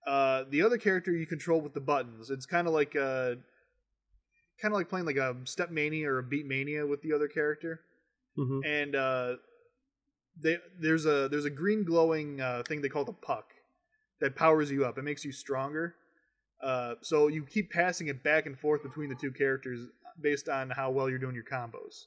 Uh, 0.08 0.46
the 0.50 0.62
other 0.62 0.78
character 0.78 1.12
you 1.12 1.28
control 1.28 1.62
with 1.62 1.74
the 1.74 1.82
buttons. 1.82 2.30
It's 2.32 2.46
kind 2.46 2.68
of 2.68 2.74
like 2.74 2.96
uh, 2.96 3.36
kind 4.60 4.74
of 4.74 4.74
like 4.74 4.90
playing 4.90 5.06
like 5.06 5.18
a 5.18 5.36
Step 5.44 5.70
Mania 5.70 6.10
or 6.10 6.20
a 6.20 6.24
Beat 6.24 6.46
Mania 6.48 6.88
with 6.88 7.02
the 7.02 7.14
other 7.14 7.28
character. 7.28 7.82
Mhm. 8.38 8.66
And 8.66 8.96
uh, 8.96 9.36
they, 10.40 10.58
there's 10.80 11.06
a 11.06 11.28
there's 11.30 11.46
a 11.46 11.50
green 11.50 11.84
glowing 11.84 12.40
uh, 12.42 12.64
thing 12.68 12.82
they 12.82 12.90
call 12.90 13.06
the 13.06 13.14
puck 13.14 13.54
that 14.20 14.36
powers 14.36 14.72
you 14.72 14.86
up. 14.86 14.98
It 14.98 15.04
makes 15.04 15.26
you 15.26 15.32
stronger. 15.32 15.96
Uh, 16.62 16.96
so 17.02 17.28
you 17.28 17.44
keep 17.46 17.72
passing 17.72 18.08
it 18.08 18.24
back 18.24 18.46
and 18.46 18.58
forth 18.58 18.84
between 18.84 19.10
the 19.10 19.16
two 19.16 19.32
characters 19.32 19.88
based 20.22 20.48
on 20.48 20.70
how 20.70 20.92
well 20.92 21.10
you're 21.10 21.18
doing 21.20 21.34
your 21.36 21.44
combos. 21.44 22.06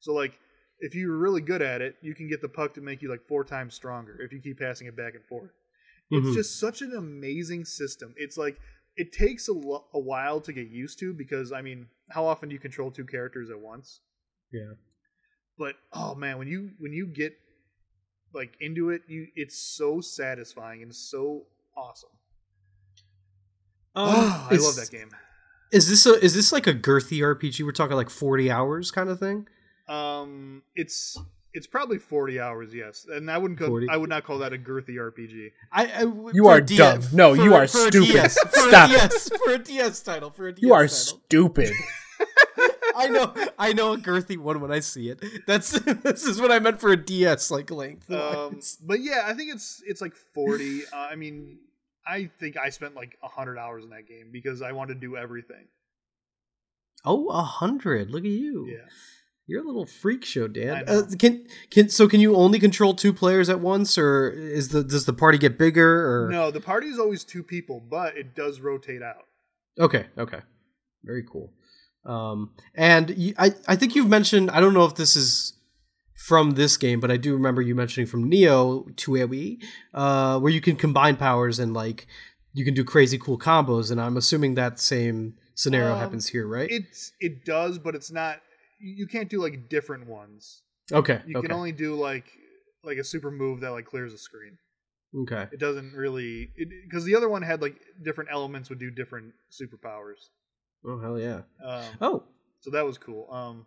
So 0.00 0.12
like 0.12 0.38
if 0.80 0.94
you're 0.94 1.16
really 1.16 1.40
good 1.40 1.62
at 1.62 1.80
it, 1.80 1.96
you 2.02 2.14
can 2.14 2.28
get 2.28 2.42
the 2.42 2.48
puck 2.48 2.74
to 2.74 2.80
make 2.80 3.00
you 3.00 3.08
like 3.08 3.22
four 3.28 3.44
times 3.44 3.74
stronger 3.74 4.20
if 4.20 4.32
you 4.32 4.40
keep 4.40 4.58
passing 4.58 4.86
it 4.88 4.96
back 4.96 5.14
and 5.14 5.24
forth. 5.24 5.52
It's 6.10 6.28
Mhm. 6.28 6.34
just 6.34 6.58
such 6.60 6.82
an 6.82 6.94
amazing 6.94 7.64
system. 7.64 8.14
It's 8.16 8.36
like 8.36 8.58
it 8.96 9.12
takes 9.12 9.48
a, 9.48 9.52
lo- 9.52 9.86
a 9.92 9.98
while 9.98 10.40
to 10.40 10.52
get 10.52 10.68
used 10.68 10.98
to 11.00 11.12
because 11.14 11.52
I 11.52 11.62
mean, 11.62 11.88
how 12.10 12.24
often 12.26 12.48
do 12.48 12.54
you 12.54 12.60
control 12.60 12.90
two 12.90 13.04
characters 13.06 13.50
at 13.50 13.58
once? 13.58 14.00
Yeah. 14.52 14.74
But 15.58 15.76
oh 15.92 16.14
man, 16.14 16.38
when 16.38 16.48
you 16.48 16.70
when 16.78 16.92
you 16.92 17.06
get 17.06 17.36
like 18.36 18.56
into 18.60 18.90
it, 18.90 19.02
you 19.08 19.26
it's 19.34 19.58
so 19.58 20.00
satisfying 20.00 20.82
and 20.82 20.94
so 20.94 21.42
awesome. 21.76 22.10
Um, 23.96 24.08
I 24.14 24.48
love 24.60 24.76
that 24.76 24.90
game. 24.92 25.08
Is 25.72 25.88
this 25.88 26.06
a 26.06 26.12
is 26.24 26.34
this 26.34 26.52
like 26.52 26.66
a 26.66 26.74
girthy 26.74 27.18
RPG? 27.18 27.64
We're 27.64 27.72
talking 27.72 27.96
like 27.96 28.10
forty 28.10 28.50
hours 28.50 28.90
kind 28.92 29.08
of 29.08 29.18
thing. 29.18 29.48
Um, 29.88 30.62
it's 30.76 31.18
it's 31.54 31.66
probably 31.66 31.98
forty 31.98 32.38
hours, 32.38 32.72
yes, 32.74 33.06
and 33.10 33.30
I 33.30 33.38
wouldn't 33.38 33.58
call, 33.58 33.68
40? 33.68 33.88
I 33.88 33.96
would 33.96 34.10
not 34.10 34.24
call 34.24 34.38
that 34.38 34.52
a 34.52 34.58
girthy 34.58 34.96
RPG. 34.96 35.52
I, 35.72 35.86
I 35.86 36.30
You 36.34 36.46
are 36.48 36.58
a 36.58 36.64
D- 36.64 36.76
dumb. 36.76 37.00
No, 37.12 37.34
for- 37.34 37.42
you 37.42 37.54
are 37.54 37.66
for 37.66 37.78
a 37.88 37.90
stupid. 37.92 38.12
DS, 38.12 38.38
for 38.40 38.68
Stop. 38.68 38.90
a 38.90 38.92
DS, 38.92 39.30
for 39.44 39.52
a 39.52 39.58
DS 39.58 40.02
title. 40.02 40.30
For 40.30 40.48
a 40.48 40.52
DS 40.52 40.62
You 40.62 40.72
are 40.74 40.82
title. 40.82 40.88
stupid. 40.96 41.72
I 42.98 43.08
know, 43.08 43.34
I 43.58 43.72
know 43.72 43.92
a 43.92 43.98
girthy 43.98 44.38
one 44.38 44.60
when 44.60 44.72
I 44.72 44.80
see 44.80 45.10
it. 45.10 45.22
That's 45.46 45.70
this 45.80 46.24
is 46.24 46.40
what 46.40 46.50
I 46.50 46.58
meant 46.58 46.80
for 46.80 46.90
a 46.90 46.96
DS 46.96 47.50
like 47.50 47.70
length. 47.70 48.10
Um, 48.10 48.60
but 48.82 49.00
yeah, 49.00 49.24
I 49.26 49.34
think 49.34 49.52
it's 49.54 49.82
it's 49.86 50.00
like 50.00 50.14
forty. 50.34 50.82
Uh, 50.92 51.08
I 51.10 51.16
mean, 51.16 51.58
I 52.06 52.30
think 52.40 52.56
I 52.56 52.70
spent 52.70 52.94
like 52.94 53.16
hundred 53.22 53.58
hours 53.58 53.84
in 53.84 53.90
that 53.90 54.08
game 54.08 54.30
because 54.32 54.62
I 54.62 54.72
wanted 54.72 54.94
to 54.94 55.00
do 55.00 55.16
everything. 55.16 55.66
oh, 57.04 57.28
a 57.28 57.42
hundred! 57.42 58.10
Look 58.10 58.24
at 58.24 58.30
you. 58.30 58.66
Yeah. 58.68 58.86
You're 59.48 59.62
a 59.62 59.66
little 59.66 59.86
freak 59.86 60.24
show, 60.24 60.48
Dan. 60.48 60.84
Uh, 60.88 61.02
can 61.18 61.46
can 61.70 61.88
so 61.88 62.08
can 62.08 62.18
you 62.20 62.34
only 62.34 62.58
control 62.58 62.94
two 62.94 63.12
players 63.12 63.48
at 63.48 63.60
once, 63.60 63.96
or 63.96 64.30
is 64.30 64.70
the 64.70 64.82
does 64.82 65.06
the 65.06 65.12
party 65.12 65.38
get 65.38 65.56
bigger? 65.56 66.24
Or 66.24 66.30
No, 66.30 66.50
the 66.50 66.60
party 66.60 66.88
is 66.88 66.98
always 66.98 67.22
two 67.22 67.44
people, 67.44 67.80
but 67.80 68.16
it 68.16 68.34
does 68.34 68.60
rotate 68.60 69.02
out. 69.02 69.24
Okay, 69.78 70.06
okay. 70.18 70.40
Very 71.04 71.22
cool. 71.30 71.52
Um, 72.06 72.52
and 72.74 73.10
you, 73.16 73.34
I, 73.36 73.52
I 73.66 73.76
think 73.76 73.94
you've 73.94 74.08
mentioned, 74.08 74.50
I 74.50 74.60
don't 74.60 74.74
know 74.74 74.84
if 74.84 74.94
this 74.94 75.16
is 75.16 75.54
from 76.14 76.52
this 76.52 76.76
game, 76.76 77.00
but 77.00 77.10
I 77.10 77.16
do 77.16 77.32
remember 77.34 77.60
you 77.62 77.74
mentioning 77.74 78.06
from 78.06 78.28
Neo 78.28 78.82
TWEWY, 78.96 79.58
uh, 79.92 80.38
where 80.38 80.52
you 80.52 80.60
can 80.60 80.76
combine 80.76 81.16
powers 81.16 81.58
and 81.58 81.74
like 81.74 82.06
you 82.54 82.64
can 82.64 82.74
do 82.74 82.84
crazy 82.84 83.18
cool 83.18 83.38
combos. 83.38 83.90
And 83.90 84.00
I'm 84.00 84.16
assuming 84.16 84.54
that 84.54 84.78
same 84.80 85.34
scenario 85.54 85.92
Um, 85.94 85.98
happens 85.98 86.28
here, 86.28 86.46
right? 86.46 86.68
It's 86.70 87.12
it 87.20 87.44
does, 87.44 87.78
but 87.78 87.94
it's 87.94 88.10
not. 88.10 88.40
You 88.80 89.06
can't 89.06 89.28
do 89.28 89.40
like 89.42 89.68
different 89.68 90.06
ones. 90.06 90.62
okay, 90.92 91.20
You 91.26 91.38
okay, 91.38 91.48
can 91.48 91.56
only 91.56 91.72
do 91.72 91.94
like 91.94 92.26
like 92.84 92.98
a 92.98 93.04
super 93.04 93.30
move 93.30 93.60
that 93.60 93.70
like 93.70 93.84
clears 93.86 94.12
the 94.12 94.18
screen. 94.18 94.58
okay. 95.22 95.48
It 95.52 95.58
doesn't 95.58 95.92
really 95.94 96.50
because 96.84 97.04
the 97.04 97.16
other 97.16 97.28
one 97.28 97.42
had 97.42 97.60
like 97.62 97.76
different 98.04 98.30
elements 98.32 98.68
would 98.70 98.78
do 98.78 98.90
different 98.90 99.32
superpowers. 99.50 100.28
Oh 100.86 100.98
hell 101.00 101.18
yeah! 101.18 101.42
Um, 101.64 101.84
Oh, 102.00 102.22
So 102.60 102.70
that 102.70 102.84
was 102.84 102.98
cool. 102.98 103.28
Um, 103.30 103.66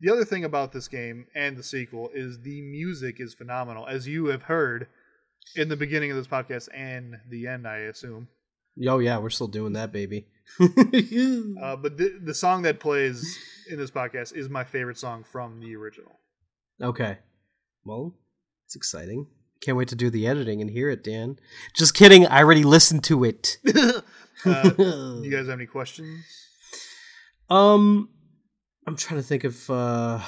the 0.00 0.12
other 0.12 0.24
thing 0.24 0.44
about 0.44 0.72
this 0.72 0.88
game 0.88 1.26
and 1.34 1.56
the 1.56 1.62
sequel 1.62 2.10
is 2.14 2.40
the 2.40 2.60
music 2.62 3.16
is 3.20 3.34
phenomenal, 3.34 3.86
as 3.86 4.06
you 4.06 4.26
have 4.26 4.42
heard 4.42 4.86
in 5.56 5.68
the 5.68 5.76
beginning 5.76 6.10
of 6.10 6.16
this 6.16 6.26
podcast 6.26 6.68
and 6.74 7.16
the 7.28 7.46
end, 7.46 7.66
I 7.66 7.78
assume. 7.78 8.28
oh 8.88 8.98
yeah, 8.98 9.18
we're 9.18 9.30
still 9.30 9.48
doing 9.48 9.72
that, 9.74 9.92
baby. 9.92 10.26
Uh, 10.60 11.76
but 11.76 11.96
the 11.96 12.18
the 12.22 12.34
song 12.34 12.62
that 12.62 12.80
plays 12.80 13.38
in 13.70 13.78
this 13.78 13.90
podcast 13.90 14.34
is 14.34 14.48
my 14.48 14.64
favorite 14.64 14.98
song 14.98 15.24
from 15.24 15.60
the 15.60 15.74
original. 15.74 16.20
Okay. 16.82 17.18
Well, 17.84 18.14
it's 18.66 18.76
exciting. 18.76 19.26
Can't 19.62 19.76
wait 19.76 19.88
to 19.88 19.94
do 19.96 20.10
the 20.10 20.26
editing 20.26 20.60
and 20.60 20.70
hear 20.70 20.90
it, 20.90 21.02
Dan. 21.04 21.38
Just 21.74 21.94
kidding. 21.94 22.26
I 22.26 22.40
already 22.40 22.64
listened 22.64 23.04
to 23.04 23.24
it. 23.24 23.58
uh, 24.46 24.72
you 25.22 25.30
guys 25.30 25.46
have 25.46 25.58
any 25.58 25.66
questions? 25.66 26.24
um, 27.50 28.08
I'm 28.86 28.96
trying 28.96 29.20
to 29.20 29.26
think 29.26 29.44
of. 29.44 29.70
uh 29.70 30.20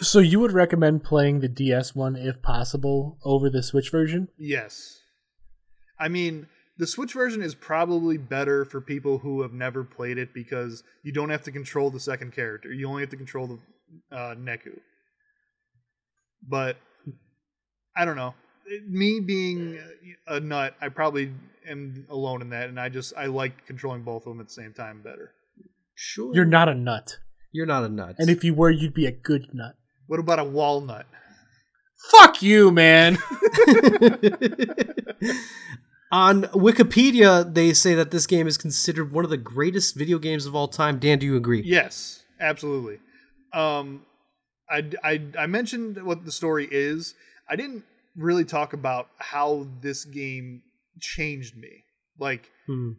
So 0.00 0.18
you 0.18 0.40
would 0.40 0.52
recommend 0.52 1.04
playing 1.04 1.40
the 1.40 1.48
DS 1.48 1.94
one 1.94 2.16
if 2.16 2.42
possible 2.42 3.18
over 3.24 3.48
the 3.50 3.62
Switch 3.62 3.90
version? 3.90 4.28
Yes. 4.38 5.00
I 5.98 6.08
mean, 6.08 6.48
the 6.76 6.86
Switch 6.86 7.12
version 7.12 7.42
is 7.42 7.54
probably 7.54 8.18
better 8.18 8.64
for 8.64 8.80
people 8.80 9.18
who 9.18 9.42
have 9.42 9.52
never 9.52 9.84
played 9.84 10.18
it 10.18 10.34
because 10.34 10.82
you 11.04 11.12
don't 11.12 11.30
have 11.30 11.42
to 11.44 11.52
control 11.52 11.90
the 11.90 12.00
second 12.00 12.32
character. 12.32 12.72
You 12.72 12.88
only 12.88 13.02
have 13.02 13.10
to 13.10 13.16
control 13.16 13.46
the 13.46 14.16
uh, 14.16 14.34
Neku. 14.34 14.78
But 16.46 16.76
I 17.96 18.04
don't 18.04 18.16
know. 18.16 18.34
Me 18.86 19.20
being 19.20 19.78
a 20.26 20.40
nut, 20.40 20.74
I 20.80 20.88
probably 20.88 21.32
am 21.68 22.06
alone 22.10 22.42
in 22.42 22.50
that, 22.50 22.68
and 22.68 22.78
I 22.78 22.88
just 22.88 23.12
I 23.16 23.26
like 23.26 23.66
controlling 23.66 24.02
both 24.02 24.26
of 24.26 24.32
them 24.32 24.40
at 24.40 24.48
the 24.48 24.52
same 24.52 24.72
time 24.72 25.02
better. 25.02 25.32
Sure. 25.94 26.34
You're 26.34 26.44
not 26.44 26.68
a 26.68 26.74
nut. 26.74 27.18
You're 27.52 27.66
not 27.66 27.84
a 27.84 27.88
nut. 27.88 28.16
And 28.18 28.28
if 28.28 28.42
you 28.42 28.52
were, 28.54 28.70
you'd 28.70 28.94
be 28.94 29.06
a 29.06 29.12
good 29.12 29.54
nut. 29.54 29.76
What 30.06 30.18
about 30.18 30.38
a 30.40 30.44
walnut? 30.44 31.06
Fuck 32.10 32.42
you, 32.42 32.70
man. 32.70 33.16
On 36.12 36.42
Wikipedia, 36.44 37.52
they 37.52 37.72
say 37.72 37.94
that 37.94 38.10
this 38.10 38.26
game 38.26 38.46
is 38.46 38.58
considered 38.58 39.12
one 39.12 39.24
of 39.24 39.30
the 39.30 39.36
greatest 39.36 39.96
video 39.96 40.18
games 40.18 40.46
of 40.46 40.54
all 40.54 40.68
time. 40.68 40.98
Dan, 40.98 41.18
do 41.18 41.26
you 41.26 41.36
agree? 41.36 41.62
Yes, 41.64 42.22
absolutely. 42.38 42.98
Um, 43.52 44.04
I, 44.70 44.90
I 45.02 45.22
I 45.38 45.46
mentioned 45.46 46.02
what 46.04 46.24
the 46.24 46.32
story 46.32 46.68
is. 46.70 47.14
I 47.48 47.56
didn't 47.56 47.84
really 48.16 48.44
talk 48.44 48.72
about 48.72 49.08
how 49.18 49.66
this 49.80 50.04
game 50.04 50.62
changed 51.00 51.56
me. 51.56 51.84
Like 52.18 52.50
Hmm. 52.66 52.92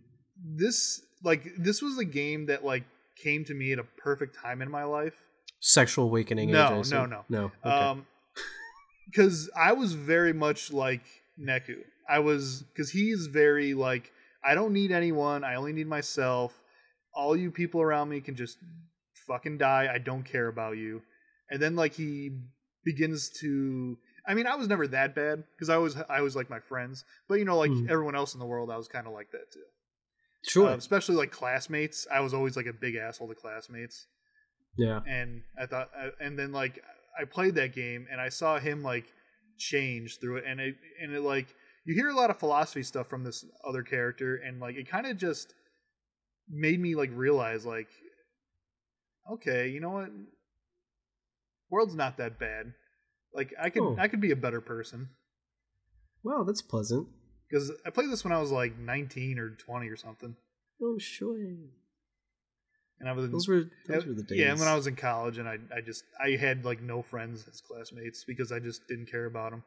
this, 0.44 1.02
like 1.24 1.44
this 1.58 1.82
was 1.82 1.98
a 1.98 2.06
game 2.06 2.48
that 2.48 2.64
like 2.66 2.84
came 3.24 3.46
to 3.46 3.54
me 3.54 3.72
at 3.72 3.80
a 3.80 3.84
perfect 3.98 4.36
time 4.36 4.62
in 4.62 4.70
my 4.70 4.84
life. 4.84 5.16
Sexual 5.62 6.06
awakening. 6.06 6.52
No, 6.52 6.82
assume. 6.82 7.10
no, 7.10 7.26
no. 7.30 7.52
Okay. 7.66 7.70
Um, 7.76 8.06
because 9.06 9.50
I 9.56 9.72
was 9.74 9.94
very 9.94 10.34
much 10.34 10.72
like 10.74 11.04
Neku. 11.40 11.78
I 12.10 12.20
was 12.20 12.64
because 12.64 12.90
he's 12.92 13.28
very 13.28 13.74
like 13.74 14.12
I 14.44 14.54
don't 14.56 14.74
need 14.74 14.92
anyone. 14.92 15.44
I 15.44 15.56
only 15.56 15.74
need 15.74 15.88
myself. 15.88 16.54
All 17.14 17.36
you 17.36 17.50
people 17.52 17.82
around 17.82 18.10
me 18.10 18.20
can 18.22 18.36
just 18.36 18.58
fucking 19.28 19.58
die. 19.58 19.90
I 19.92 19.98
don't 19.98 20.24
care 20.24 20.48
about 20.50 20.78
you. 20.78 21.02
And 21.50 21.62
then 21.62 21.76
like 21.76 21.94
he 21.94 22.32
begins 22.84 23.30
to. 23.42 23.98
I 24.28 24.34
mean, 24.34 24.48
I 24.48 24.56
was 24.56 24.68
never 24.68 24.88
that 24.88 25.16
bad 25.16 25.44
because 25.56 25.70
I 25.70 25.78
was 25.78 25.96
I 26.10 26.22
was 26.22 26.36
like 26.36 26.50
my 26.50 26.60
friends, 26.60 27.06
but 27.28 27.36
you 27.36 27.46
know, 27.46 27.58
like 27.58 27.72
Hmm. 27.72 27.90
everyone 27.90 28.16
else 28.16 28.34
in 28.34 28.40
the 28.40 28.46
world, 28.46 28.70
I 28.72 28.78
was 28.78 28.88
kind 28.88 29.08
of 29.08 29.14
like 29.14 29.32
that 29.32 29.52
too. 29.52 29.64
sure. 30.48 30.70
Uh, 30.70 30.76
especially 30.78 31.16
like 31.16 31.32
classmates. 31.32 32.08
I 32.12 32.20
was 32.22 32.34
always 32.34 32.56
like 32.56 32.66
a 32.68 32.74
big 32.74 32.96
asshole 32.96 33.28
to 33.30 33.36
classmates 33.36 34.08
yeah. 34.78 35.00
and 35.08 35.42
I 35.60 35.66
thought, 35.66 35.90
uh, 35.98 36.10
and 36.20 36.38
then 36.38 36.52
like 36.52 36.84
I 37.20 37.26
played 37.26 37.56
that 37.56 37.74
game 37.74 38.08
and 38.12 38.20
I 38.20 38.30
saw 38.30 38.60
him 38.60 38.84
like 38.84 39.06
change 39.58 40.20
through 40.20 40.38
it, 40.38 40.44
and 40.48 40.60
it 40.60 40.76
and 41.02 41.14
it 41.14 41.22
like 41.22 41.48
you 41.86 41.94
hear 41.94 42.10
a 42.10 42.16
lot 42.16 42.30
of 42.30 42.40
philosophy 42.40 42.84
stuff 42.84 43.08
from 43.08 43.24
this 43.24 43.46
other 43.68 43.84
character, 43.84 44.36
and 44.36 44.60
like 44.60 44.76
it 44.76 44.90
kind 44.90 45.06
of 45.08 45.18
just 45.18 45.54
made 46.50 46.80
me 46.80 46.96
like 46.96 47.10
realize 47.14 47.66
like, 47.66 47.88
okay, 49.32 49.68
you 49.70 49.80
know 49.80 49.92
what, 49.92 50.10
world's 51.70 51.96
not 51.96 52.18
that 52.18 52.38
bad. 52.40 52.74
Like 53.36 53.54
I 53.62 53.70
could 53.70 53.84
Oh. 53.84 53.96
I 54.00 54.08
could 54.08 54.22
be 54.22 54.32
a 54.32 54.36
better 54.36 54.62
person 54.62 55.10
Wow, 56.24 56.44
that's 56.44 56.62
pleasant. 56.62 57.08
because 57.48 57.72
I 57.86 57.90
played 57.92 58.10
this 58.10 58.24
when 58.24 58.34
I 58.34 58.40
was 58.40 58.52
like 58.52 58.78
19 58.80 59.38
or 59.38 59.52
20 59.52 59.88
or 59.90 59.96
something, 59.98 60.36
Oh, 60.82 60.98
sure. 60.98 61.36
and 61.38 61.70
I 63.08 63.12
was 63.12 63.26
in 63.26 63.32
Those 63.32 63.48
were 63.48 63.66
those 63.88 64.06
were 64.08 64.14
the 64.14 64.24
days. 64.24 64.40
Yeah, 64.40 64.50
and 64.52 64.60
when 64.60 64.68
I 64.70 64.76
was 64.76 64.88
in 64.88 64.96
college, 64.96 65.38
and 65.38 65.48
I, 65.48 65.58
I 65.76 65.82
just, 65.82 66.04
I 66.24 66.32
had 66.32 66.66
like 66.66 66.82
no 66.82 67.02
friends 67.04 67.46
as 67.48 67.62
classmates 67.62 68.24
because 68.26 68.52
I 68.52 68.60
just 68.60 68.88
didn't 68.88 69.12
care 69.12 69.26
about 69.26 69.52
them. 69.52 69.64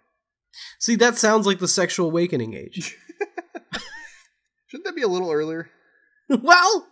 See, 0.81 0.97
that 0.97 1.17
sounds 1.19 1.47
like 1.47 1.59
the 1.61 1.69
sexual 1.69 2.09
awakening 2.09 2.55
age. 2.55 2.97
Shouldn't 4.67 4.85
that 4.87 4.97
be 4.97 5.03
a 5.03 5.09
little 5.09 5.31
earlier? 5.31 5.71
well, 6.29 6.87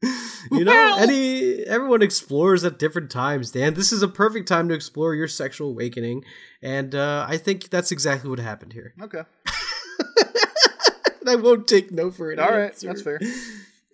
you 0.52 0.64
know, 0.64 0.72
Well. 0.72 0.98
any 0.98 1.64
everyone 1.64 2.02
explores 2.02 2.64
at 2.64 2.78
different 2.78 3.10
times. 3.10 3.50
Dan, 3.50 3.74
this 3.74 3.90
is 3.92 4.02
a 4.02 4.08
perfect 4.08 4.46
time 4.48 4.68
to 4.68 4.74
explore 4.74 5.14
your 5.14 5.26
sexual 5.28 5.70
awakening, 5.70 6.24
and 6.62 6.94
uh, 6.94 7.26
I 7.28 7.36
think 7.36 7.68
that's 7.70 7.90
exactly 7.90 8.30
what 8.30 8.38
happened 8.38 8.72
here. 8.72 8.94
Okay, 9.02 9.22
I 11.26 11.34
won't 11.36 11.66
take 11.66 11.90
no 11.90 12.10
for 12.10 12.30
an 12.30 12.38
all 12.38 12.48
right, 12.50 12.70
answer. 12.70 12.86
that's 12.86 13.02
fair. 13.02 13.20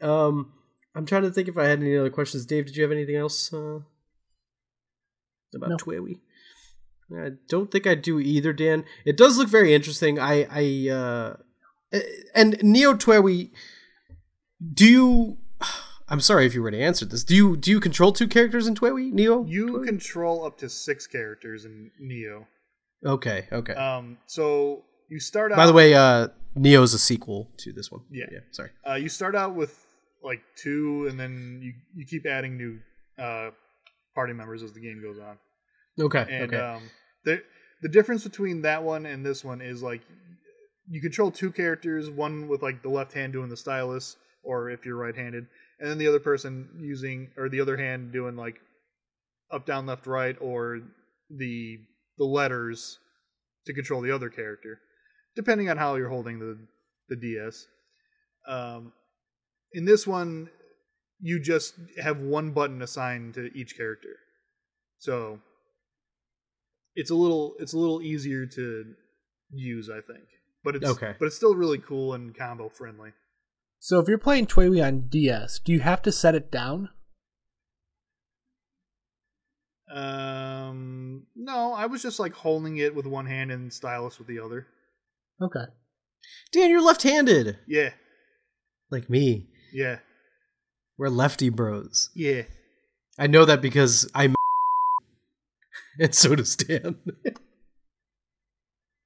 Um, 0.03 0.53
I'm 0.95 1.07
trying 1.07 1.23
to 1.23 1.31
think 1.31 1.49
if 1.49 1.57
I 1.57 1.65
had 1.67 1.81
any 1.81 1.97
other 1.97 2.11
questions. 2.11 2.45
Dave, 2.47 2.67
did 2.67 2.77
you 2.77 2.83
have 2.83 2.93
anything 2.93 3.17
else 3.17 3.53
uh, 3.53 3.81
about 5.55 5.71
No. 5.71 5.77
TWEWY? 5.77 6.21
I 7.17 7.31
don't 7.49 7.71
think 7.71 7.87
I 7.87 7.95
do 7.95 8.19
either, 8.21 8.53
Dan. 8.53 8.85
It 9.05 9.17
does 9.17 9.37
look 9.39 9.49
very 9.49 9.75
interesting. 9.75 10.19
I, 10.19 10.47
I, 10.51 10.91
uh, 10.93 11.37
and 12.35 12.63
Neo 12.63 12.95
TWEWY, 12.95 13.51
do 14.73 14.87
you? 14.87 15.39
I'm 16.09 16.21
sorry 16.21 16.47
if 16.47 16.55
you 16.55 16.61
already 16.63 16.83
answered 16.83 17.11
this. 17.11 17.25
Do 17.25 17.35
you 17.35 17.57
do 17.57 17.71
you 17.71 17.81
control 17.81 18.13
two 18.13 18.29
characters 18.29 18.67
in 18.67 18.75
TWEWY? 18.75 19.13
Neo? 19.13 19.45
You 19.45 19.67
TWEWY? 19.69 19.87
control 19.87 20.45
up 20.45 20.59
to 20.59 20.69
six 20.69 21.07
characters 21.07 21.65
in 21.65 21.91
Neo. 21.99 22.47
Okay, 23.05 23.49
okay. 23.53 23.75
Um, 23.75 24.19
so 24.27 24.83
you 25.09 25.21
start 25.21 25.53
out. 25.53 25.57
By 25.57 25.67
the 25.67 25.73
way, 25.73 25.95
uh, 25.95 26.29
Neo's 26.55 26.95
a 26.95 26.99
sequel 26.99 27.51
to 27.59 27.73
this 27.73 27.91
one. 27.91 28.03
Yeah. 28.11 28.27
yeah. 28.31 28.39
Sorry. 28.51 28.71
uh, 28.89 28.95
you 28.95 29.09
start 29.09 29.35
out 29.35 29.55
with 29.55 29.87
like 30.23 30.43
two, 30.57 31.07
and 31.09 31.19
then 31.19 31.61
you 31.63 31.73
you 31.95 32.07
keep 32.07 32.27
adding 32.27 32.57
new 32.57 32.79
uh 33.23 33.51
party 34.15 34.33
members 34.33 34.63
as 34.63 34.73
the 34.73 34.81
game 34.81 35.03
goes 35.03 35.19
on. 35.19 35.39
Okay. 35.99 36.27
And 36.29 36.55
okay. 36.55 36.63
um, 36.63 36.83
the 37.25 37.43
the 37.83 37.89
difference 37.89 38.25
between 38.25 38.63
that 38.63 38.83
one 38.83 39.07
and 39.07 39.25
this 39.25 39.45
one 39.45 39.61
is 39.61 39.83
like 39.83 40.03
you 40.89 41.01
control 41.01 41.31
two 41.31 41.51
characters, 41.51 42.11
one 42.11 42.49
with 42.49 42.63
like 42.63 42.83
the 42.83 42.89
left 42.89 43.13
hand 43.13 43.33
doing 43.33 43.49
the 43.49 43.57
stylus, 43.57 44.17
or 44.43 44.71
if 44.71 44.85
you're 44.85 44.97
right-handed, 44.97 45.47
and 45.81 45.89
then 45.91 45.99
the 45.99 46.07
other 46.09 46.21
person 46.21 46.69
using 46.81 47.31
or 47.37 47.49
the 47.49 47.61
other 47.61 47.77
hand 47.77 48.13
doing 48.13 48.37
like 48.37 48.61
up, 49.51 49.67
down, 49.67 49.87
left, 49.87 50.07
right, 50.07 50.37
or 50.41 50.81
the 51.31 51.79
the 52.19 52.25
letters 52.25 52.99
to 53.67 53.73
control 53.75 54.01
the 54.01 54.11
other 54.11 54.29
character, 54.29 54.81
depending 55.37 55.69
on 55.71 55.77
how 55.77 55.95
you're 55.97 56.09
holding 56.09 56.39
the 56.39 56.59
the 57.09 57.17
DS. 57.17 57.67
Um, 58.47 58.93
in 59.73 59.85
this 59.85 60.07
one, 60.07 60.51
you 61.21 61.41
just 61.41 61.75
have 62.03 62.19
one 62.21 62.53
button 62.53 62.83
assigned 62.83 63.35
to 63.35 63.51
each 63.57 63.77
character, 63.77 64.17
so 64.99 65.41
it's 66.95 67.11
a 67.11 67.15
little 67.15 67.55
it's 67.59 67.73
a 67.73 67.79
little 67.79 68.03
easier 68.03 68.47
to 68.47 68.95
use, 69.51 69.91
I 69.91 70.01
think. 70.01 70.25
But 70.63 70.77
it's 70.77 70.87
Okay. 70.89 71.15
but 71.19 71.27
it's 71.27 71.37
still 71.37 71.55
really 71.55 71.79
cool 71.79 72.15
and 72.15 72.35
combo 72.35 72.69
friendly. 72.69 73.13
So 73.85 73.99
if 74.01 74.09
you're 74.09 74.17
playing 74.17 74.47
TWEWY 74.47 74.81
on 74.83 75.09
DS, 75.11 75.59
do 75.59 75.71
you 75.71 75.81
have 75.81 76.01
to 76.05 76.11
set 76.11 76.35
it 76.35 76.51
down? 76.51 76.89
Um, 79.95 81.27
no, 81.37 81.75
I 81.75 81.85
was 81.85 82.01
just 82.01 82.19
like 82.19 82.33
holding 82.33 82.79
it 82.79 82.95
with 82.95 83.05
one 83.05 83.27
hand 83.27 83.53
and 83.53 83.71
stylus 83.71 84.19
with 84.19 84.27
the 84.27 84.39
other. 84.39 84.67
Okay. 85.43 85.67
Dan, 86.51 86.71
you're 86.71 86.81
left-handed, 86.81 87.59
Yeah, 87.69 87.91
like 88.91 89.11
me. 89.11 89.49
yeah, 89.71 89.99
We're 90.97 91.11
lefty 91.11 91.51
bros. 91.51 92.09
yeah. 92.15 92.45
I 93.19 93.27
know 93.27 93.45
that 93.45 93.61
because 93.61 94.11
I'm 94.15 94.35
and 96.01 96.15
so 96.15 96.35
does 96.35 96.57
Dan. 96.57 96.97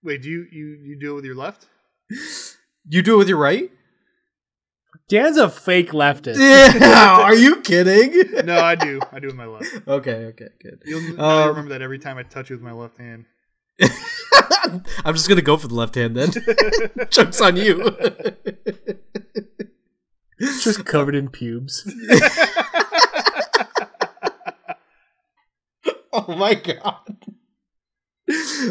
Wait, 0.04 0.22
do 0.22 0.30
you 0.30 0.46
you 0.52 0.66
you 0.84 0.96
do 1.00 1.10
it 1.10 1.14
with 1.16 1.24
your 1.24 1.34
left? 1.34 1.66
you 2.88 3.02
do 3.02 3.14
it 3.14 3.18
with 3.18 3.28
your 3.28 3.38
right? 3.38 3.72
Dan's 5.08 5.36
a 5.38 5.48
fake 5.48 5.90
leftist. 5.92 6.38
Yeah, 6.38 7.20
are 7.22 7.34
you 7.34 7.60
kidding? 7.62 8.44
No, 8.46 8.58
I 8.60 8.74
do. 8.74 9.00
I 9.12 9.20
do 9.20 9.28
with 9.28 9.36
my 9.36 9.46
left. 9.46 9.66
Okay, 9.88 10.26
okay, 10.26 10.48
good. 10.62 10.82
You'll 10.84 11.20
Um, 11.20 11.48
remember 11.48 11.70
that 11.70 11.82
every 11.82 11.98
time 11.98 12.18
I 12.18 12.22
touch 12.24 12.50
you 12.50 12.56
with 12.56 12.62
my 12.62 12.72
left 12.72 12.98
hand. 12.98 13.24
I'm 15.04 15.14
just 15.14 15.28
gonna 15.28 15.40
go 15.42 15.56
for 15.56 15.68
the 15.68 15.74
left 15.74 15.94
hand 15.94 16.16
then. 16.16 16.30
Joke's 17.10 17.40
on 17.40 17.56
you. 17.56 17.96
Just 20.40 20.84
covered 20.84 21.14
in 21.14 21.28
pubes. 21.30 21.86
oh 26.12 26.34
my 26.36 26.54
god. 26.54 27.16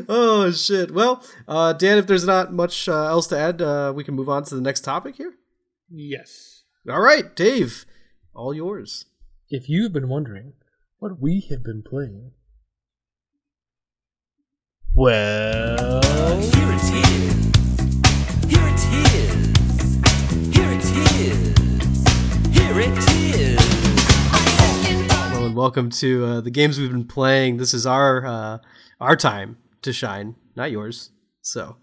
Oh 0.08 0.52
shit. 0.52 0.92
Well, 0.92 1.24
uh, 1.48 1.74
Dan, 1.74 1.98
if 1.98 2.06
there's 2.08 2.26
not 2.26 2.54
much 2.54 2.88
uh, 2.88 3.06
else 3.06 3.28
to 3.28 3.38
add, 3.40 3.62
uh, 3.62 3.92
we 3.96 4.04
can 4.04 4.14
move 4.14 4.30
on 4.30 4.44
to 4.46 4.56
the 4.56 4.62
next 4.62 4.82
topic 4.82 5.16
here. 5.16 5.34
Yes. 5.90 6.64
All 6.90 7.02
right, 7.02 7.36
Dave, 7.36 7.86
all 8.34 8.54
yours. 8.54 9.06
If 9.50 9.70
you've 9.70 9.94
been 9.94 10.10
wondering 10.10 10.54
what 11.00 11.22
we 11.22 11.46
have 11.50 11.64
been 11.64 11.84
playing, 11.84 12.32
well, 14.94 16.42
Here 16.42 16.72
it 16.72 16.82
is. 16.84 17.46
Here 18.48 18.68
it 18.68 18.82
is. 19.06 19.96
Here 20.56 20.72
it 20.72 20.84
is. 20.84 22.08
Here 22.52 22.80
it 22.80 22.98
is. 23.36 23.62
Hello 25.12 25.46
and 25.46 25.56
welcome 25.56 25.90
to 25.92 26.26
uh, 26.26 26.42
the 26.42 26.50
games 26.50 26.80
we've 26.80 26.92
been 26.92 27.06
playing. 27.06 27.58
This 27.58 27.74
is 27.74 27.86
our 27.86 28.26
uh, 28.26 28.58
our 29.00 29.16
time 29.16 29.58
to 29.84 29.94
shine, 29.94 30.36
not 30.56 30.72
yours. 30.72 31.12
So 31.42 31.78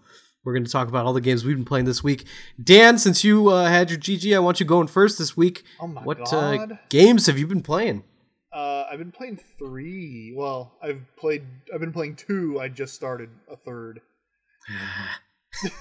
we're 0.45 0.53
going 0.53 0.63
to 0.63 0.71
talk 0.71 0.87
about 0.87 1.05
all 1.05 1.13
the 1.13 1.19
games 1.21 1.43
we've 1.43 1.57
been 1.57 1.65
playing 1.65 1.85
this 1.85 2.03
week. 2.03 2.25
Dan, 2.63 2.97
since 2.97 3.23
you 3.23 3.49
uh, 3.49 3.65
had 3.67 3.89
your 3.89 3.99
GG, 3.99 4.33
I 4.35 4.39
want 4.39 4.59
you 4.59 4.65
going 4.65 4.87
first 4.87 5.17
this 5.17 5.35
week. 5.35 5.63
Oh 5.79 5.87
my 5.87 6.01
what 6.03 6.31
Uh, 6.31 6.67
games 6.89 7.25
have 7.25 7.37
you 7.37 7.47
been 7.47 7.63
playing? 7.63 8.03
Uh, 8.53 8.85
I've 8.89 8.99
been 8.99 9.11
playing 9.11 9.39
three. 9.59 10.33
Well, 10.33 10.77
I've 10.81 11.01
played. 11.17 11.43
I've 11.73 11.81
been 11.81 11.91
playing 11.91 12.15
two. 12.15 12.57
I 12.61 12.69
just 12.69 12.93
started 12.93 13.29
a 13.51 13.57
third. 13.57 13.99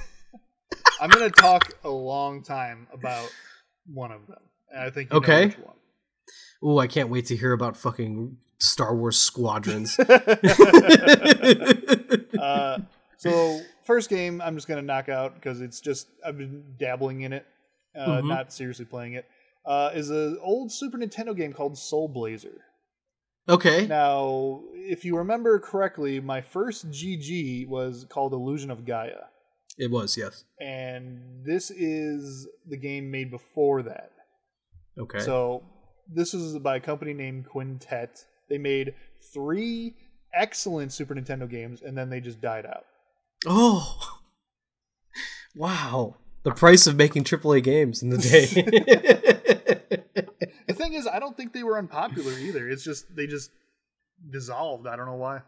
I'm 1.01 1.11
gonna 1.11 1.31
talk 1.31 1.73
a 1.85 1.91
long 1.91 2.43
time 2.43 2.89
about 2.93 3.31
one 3.87 4.11
of 4.11 4.27
them. 4.27 4.41
I 4.77 4.91
think 4.91 5.13
you 5.13 5.19
Okay. 5.19 5.55
Oh, 6.63 6.79
I 6.79 6.87
can't 6.87 7.11
wait 7.11 7.27
to 7.27 7.37
hear 7.37 7.53
about 7.53 7.77
fucking 7.77 8.39
Star 8.59 8.97
Wars 8.97 9.19
squadrons. 9.19 9.99
uh, 12.41 12.79
so 13.19 13.61
first 13.85 14.09
game 14.11 14.41
I'm 14.41 14.55
just 14.57 14.67
gonna 14.69 14.83
knock 14.83 15.09
out 15.09 15.35
because 15.35 15.61
it's 15.61 15.81
just 15.81 16.09
I've 16.25 16.39
been 16.39 16.75
dabbling 16.79 17.23
in 17.23 17.33
it, 17.33 17.47
uh, 17.97 18.21
Mhm. 18.23 18.29
not 18.29 18.53
seriously 18.53 18.85
playing 18.85 19.15
it. 19.15 19.27
Uh, 19.65 19.91
is 19.95 20.11
an 20.11 20.39
old 20.43 20.71
Super 20.73 20.99
Nintendo 20.99 21.35
game 21.37 21.53
called 21.53 21.79
Soul 21.79 22.09
Blazer. 22.09 22.61
okay. 23.49 23.87
Now, 23.87 24.63
if 24.75 25.05
you 25.05 25.17
remember 25.19 25.59
correctly, 25.59 26.19
my 26.21 26.41
first 26.41 26.91
GG 26.91 27.67
was 27.67 28.07
called 28.09 28.33
Illusion 28.33 28.71
of 28.71 28.85
Gaia, 28.87 29.25
It 29.79 29.91
was, 29.91 30.17
yes. 30.17 30.45
and 30.61 31.45
this 31.45 31.71
is 31.71 32.47
the 32.67 32.77
game 32.79 33.11
made 33.11 33.31
before 33.31 33.83
that. 33.83 34.13
Okay. 34.99 35.19
So 35.21 35.63
this 36.09 36.33
is 36.35 36.59
by 36.59 36.77
a 36.77 36.81
company 36.81 37.13
named 37.13 37.47
Quintet. 37.49 38.25
They 38.49 38.59
made 38.59 38.95
three 39.33 39.95
excellent 40.33 40.93
Super 40.93 41.15
Nintendo 41.15 41.49
games, 41.49 41.83
and 41.83 41.97
then 41.97 42.09
they 42.11 42.21
just 42.21 42.41
died 42.41 42.65
out. 42.67 42.85
Oh. 43.47 44.21
Wow. 45.55 46.17
The 46.43 46.53
price 46.53 46.87
of 46.87 46.97
making 46.97 47.25
AAA 47.25 47.63
games 47.63 48.03
in 48.03 48.11
the 48.11 48.19
day. 48.19 49.51
The 50.67 50.75
thing 50.75 50.95
is, 50.95 51.07
I 51.07 51.19
don't 51.19 51.37
think 51.37 51.53
they 51.53 51.63
were 51.63 51.79
unpopular 51.79 52.33
either. 52.33 52.69
It's 52.69 52.85
just 52.85 53.15
they 53.15 53.27
just 53.27 53.51
dissolved. 54.31 54.87
I 54.87 54.97
don't 54.97 55.07
know 55.07 55.15
why. 55.15 55.41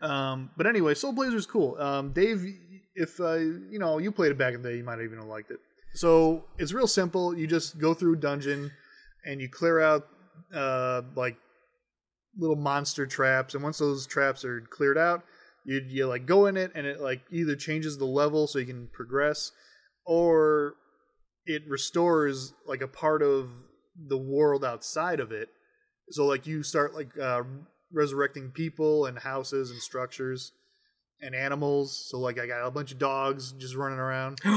Um, 0.00 0.50
but 0.56 0.66
anyway, 0.66 0.94
Soul 0.94 1.12
Blazer's 1.12 1.46
cool. 1.46 1.76
Um, 1.78 2.12
Dave, 2.12 2.44
if 2.94 3.20
uh, 3.20 3.34
you 3.34 3.78
know 3.78 3.98
you 3.98 4.10
played 4.10 4.32
it 4.32 4.38
back 4.38 4.54
in 4.54 4.62
the 4.62 4.70
day, 4.70 4.76
you 4.76 4.84
might 4.84 5.00
even 5.00 5.18
have 5.18 5.28
liked 5.28 5.50
it. 5.50 5.58
So 5.94 6.44
it's 6.58 6.72
real 6.72 6.86
simple. 6.86 7.36
You 7.36 7.46
just 7.46 7.78
go 7.78 7.94
through 7.94 8.14
a 8.14 8.16
dungeon 8.16 8.72
and 9.24 9.40
you 9.40 9.48
clear 9.48 9.80
out 9.80 10.08
uh, 10.52 11.02
like 11.14 11.36
little 12.38 12.56
monster 12.56 13.06
traps, 13.06 13.54
and 13.54 13.62
once 13.62 13.78
those 13.78 14.06
traps 14.06 14.44
are 14.44 14.60
cleared 14.62 14.98
out, 14.98 15.22
you 15.64 15.80
you 15.86 16.06
like 16.06 16.26
go 16.26 16.46
in 16.46 16.56
it, 16.56 16.72
and 16.74 16.86
it 16.86 17.00
like 17.00 17.22
either 17.30 17.56
changes 17.56 17.98
the 17.98 18.04
level 18.04 18.46
so 18.46 18.58
you 18.58 18.66
can 18.66 18.88
progress, 18.92 19.52
or 20.06 20.74
it 21.46 21.62
restores 21.68 22.52
like 22.66 22.82
a 22.82 22.88
part 22.88 23.22
of 23.22 23.50
the 23.96 24.18
world 24.18 24.64
outside 24.64 25.20
of 25.20 25.32
it. 25.32 25.48
So 26.10 26.26
like 26.26 26.46
you 26.46 26.62
start 26.62 26.94
like 26.94 27.18
uh, 27.18 27.42
resurrecting 27.92 28.50
people 28.50 29.06
and 29.06 29.18
houses 29.18 29.70
and 29.70 29.80
structures 29.80 30.52
and 31.20 31.34
animals. 31.34 32.06
So 32.10 32.18
like 32.18 32.38
I 32.38 32.46
got 32.46 32.66
a 32.66 32.70
bunch 32.70 32.92
of 32.92 32.98
dogs 32.98 33.52
just 33.52 33.74
running 33.74 33.98
around. 33.98 34.38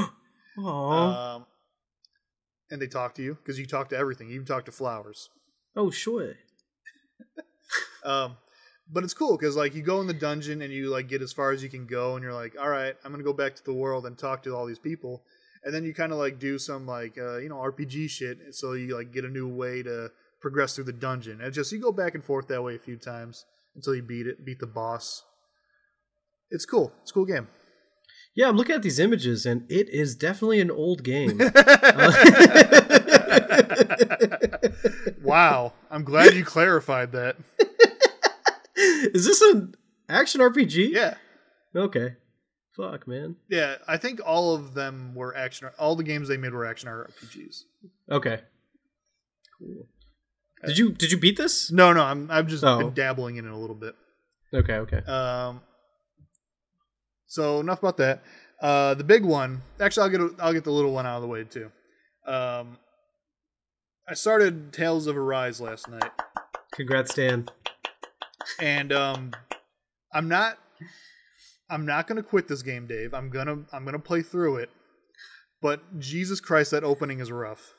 Um, 0.58 1.46
and 2.70 2.82
they 2.82 2.88
talk 2.88 3.14
to 3.14 3.22
you 3.22 3.34
because 3.34 3.58
you 3.58 3.66
talk 3.66 3.90
to 3.90 3.96
everything. 3.96 4.28
You 4.28 4.34
even 4.34 4.46
talk 4.46 4.64
to 4.64 4.72
flowers. 4.72 5.30
oh, 5.76 5.90
sure. 5.90 6.34
Um, 8.04 8.38
but 8.90 9.04
it's 9.04 9.14
cool 9.14 9.36
because 9.36 9.56
like 9.56 9.74
you 9.74 9.82
go 9.82 10.00
in 10.00 10.06
the 10.06 10.14
dungeon 10.14 10.62
and 10.62 10.72
you 10.72 10.88
like 10.88 11.08
get 11.08 11.22
as 11.22 11.32
far 11.32 11.52
as 11.52 11.62
you 11.62 11.68
can 11.68 11.86
go, 11.86 12.14
and 12.14 12.22
you're 12.22 12.34
like, 12.34 12.56
all 12.58 12.68
right, 12.68 12.94
I'm 13.04 13.12
gonna 13.12 13.24
go 13.24 13.32
back 13.32 13.54
to 13.56 13.64
the 13.64 13.72
world 13.72 14.06
and 14.06 14.16
talk 14.16 14.42
to 14.44 14.54
all 14.56 14.66
these 14.66 14.78
people. 14.78 15.22
And 15.64 15.74
then 15.74 15.84
you 15.84 15.92
kind 15.92 16.12
of 16.12 16.18
like 16.18 16.38
do 16.38 16.58
some 16.58 16.86
like 16.86 17.18
uh, 17.18 17.38
you 17.38 17.48
know 17.48 17.56
RPG 17.56 18.08
shit, 18.10 18.38
and 18.40 18.54
so 18.54 18.72
you 18.72 18.96
like 18.96 19.12
get 19.12 19.24
a 19.24 19.28
new 19.28 19.48
way 19.48 19.82
to 19.82 20.10
progress 20.40 20.74
through 20.74 20.84
the 20.84 20.92
dungeon. 20.92 21.40
And 21.40 21.52
just 21.52 21.72
you 21.72 21.80
go 21.80 21.92
back 21.92 22.14
and 22.14 22.24
forth 22.24 22.48
that 22.48 22.62
way 22.62 22.76
a 22.76 22.78
few 22.78 22.96
times 22.96 23.44
until 23.74 23.94
you 23.94 24.02
beat 24.02 24.26
it, 24.26 24.44
beat 24.44 24.60
the 24.60 24.66
boss. 24.66 25.24
It's 26.50 26.64
cool. 26.64 26.92
It's 27.02 27.10
a 27.10 27.14
cool 27.14 27.26
game. 27.26 27.48
Yeah, 28.34 28.48
I'm 28.48 28.56
looking 28.56 28.76
at 28.76 28.82
these 28.82 29.00
images, 29.00 29.44
and 29.44 29.70
it 29.70 29.88
is 29.90 30.14
definitely 30.14 30.60
an 30.60 30.70
old 30.70 31.02
game. 31.02 31.38
wow, 35.22 35.72
I'm 35.90 36.04
glad 36.04 36.34
you 36.34 36.44
clarified 36.44 37.12
that. 37.12 37.36
is 39.14 39.24
this 39.26 39.40
an 39.42 39.74
action 40.08 40.40
RPG? 40.40 40.90
Yeah. 40.90 41.14
Okay. 41.74 42.14
Fuck, 42.76 43.08
man. 43.08 43.36
Yeah, 43.50 43.76
I 43.88 43.96
think 43.96 44.20
all 44.24 44.54
of 44.54 44.74
them 44.74 45.14
were 45.14 45.36
action. 45.36 45.68
All 45.78 45.96
the 45.96 46.04
games 46.04 46.28
they 46.28 46.36
made 46.36 46.52
were 46.52 46.64
action 46.64 46.88
RPGs. 46.88 47.62
Okay. 48.10 48.40
Cool. 49.58 49.86
Did 50.66 50.78
you 50.78 50.90
did 50.92 51.10
you 51.12 51.18
beat 51.18 51.36
this? 51.36 51.70
No, 51.72 51.92
no, 51.92 52.02
I'm 52.02 52.30
I've 52.30 52.46
just 52.46 52.64
Oh. 52.64 52.78
been 52.78 52.94
dabbling 52.94 53.36
in 53.36 53.44
it 53.46 53.50
a 53.52 53.56
little 53.56 53.76
bit. 53.76 53.94
Okay, 54.54 54.74
okay. 54.74 54.98
Um, 54.98 55.60
so 57.26 57.60
enough 57.60 57.80
about 57.80 57.96
that. 57.98 58.22
Uh, 58.60 58.94
the 58.94 59.04
big 59.04 59.24
one. 59.24 59.62
Actually, 59.80 60.04
I'll 60.04 60.10
get 60.10 60.20
a, 60.20 60.42
I'll 60.42 60.52
get 60.52 60.64
the 60.64 60.70
little 60.72 60.92
one 60.92 61.06
out 61.06 61.16
of 61.16 61.22
the 61.22 61.28
way 61.28 61.44
too. 61.44 61.70
Um, 62.26 62.78
I 64.08 64.14
started 64.14 64.72
Tales 64.72 65.06
of 65.06 65.16
Arise 65.16 65.60
last 65.60 65.88
night, 65.88 66.10
Congrats, 66.72 67.14
Dan. 67.14 67.48
And 68.60 68.92
um, 68.92 69.32
I'm 70.12 70.28
not 70.28 70.58
I'm 71.70 71.84
not 71.84 72.06
gonna 72.06 72.22
quit 72.22 72.48
this 72.48 72.62
game, 72.62 72.86
Dave. 72.86 73.14
I'm 73.14 73.30
gonna 73.30 73.64
I'm 73.72 73.84
gonna 73.84 73.98
play 73.98 74.22
through 74.22 74.56
it. 74.56 74.70
But 75.60 75.98
Jesus 75.98 76.40
Christ, 76.40 76.70
that 76.70 76.84
opening 76.84 77.20
is 77.20 77.32
rough. 77.32 77.74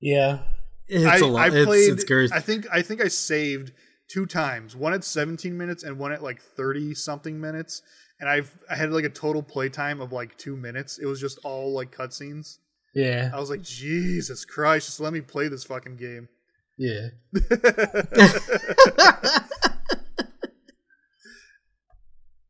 Yeah. 0.00 0.40
It's 0.86 1.22
I, 1.22 1.26
a 1.26 1.28
lot. 1.28 1.46
I 1.46 1.64
played. 1.64 1.92
it's 1.92 2.04
great. 2.04 2.32
I 2.32 2.40
think 2.40 2.66
I 2.72 2.82
think 2.82 3.02
I 3.02 3.08
saved 3.08 3.72
two 4.08 4.26
times. 4.26 4.76
One 4.76 4.92
at 4.92 5.02
17 5.02 5.56
minutes 5.56 5.82
and 5.82 5.98
one 5.98 6.12
at 6.12 6.22
like 6.22 6.40
30 6.40 6.94
something 6.94 7.40
minutes. 7.40 7.82
And 8.20 8.28
I've 8.28 8.54
I 8.70 8.76
had 8.76 8.92
like 8.92 9.04
a 9.04 9.10
total 9.10 9.42
play 9.42 9.68
time 9.68 10.00
of 10.00 10.12
like 10.12 10.36
two 10.38 10.56
minutes. 10.56 10.98
It 10.98 11.06
was 11.06 11.20
just 11.20 11.38
all 11.42 11.72
like 11.72 11.94
cutscenes. 11.94 12.58
Yeah. 12.94 13.30
I 13.34 13.40
was 13.40 13.50
like, 13.50 13.62
Jesus 13.62 14.44
Christ, 14.44 14.86
just 14.86 15.00
let 15.00 15.12
me 15.12 15.20
play 15.20 15.48
this 15.48 15.64
fucking 15.64 15.96
game. 15.96 16.28
Yeah. 16.76 17.08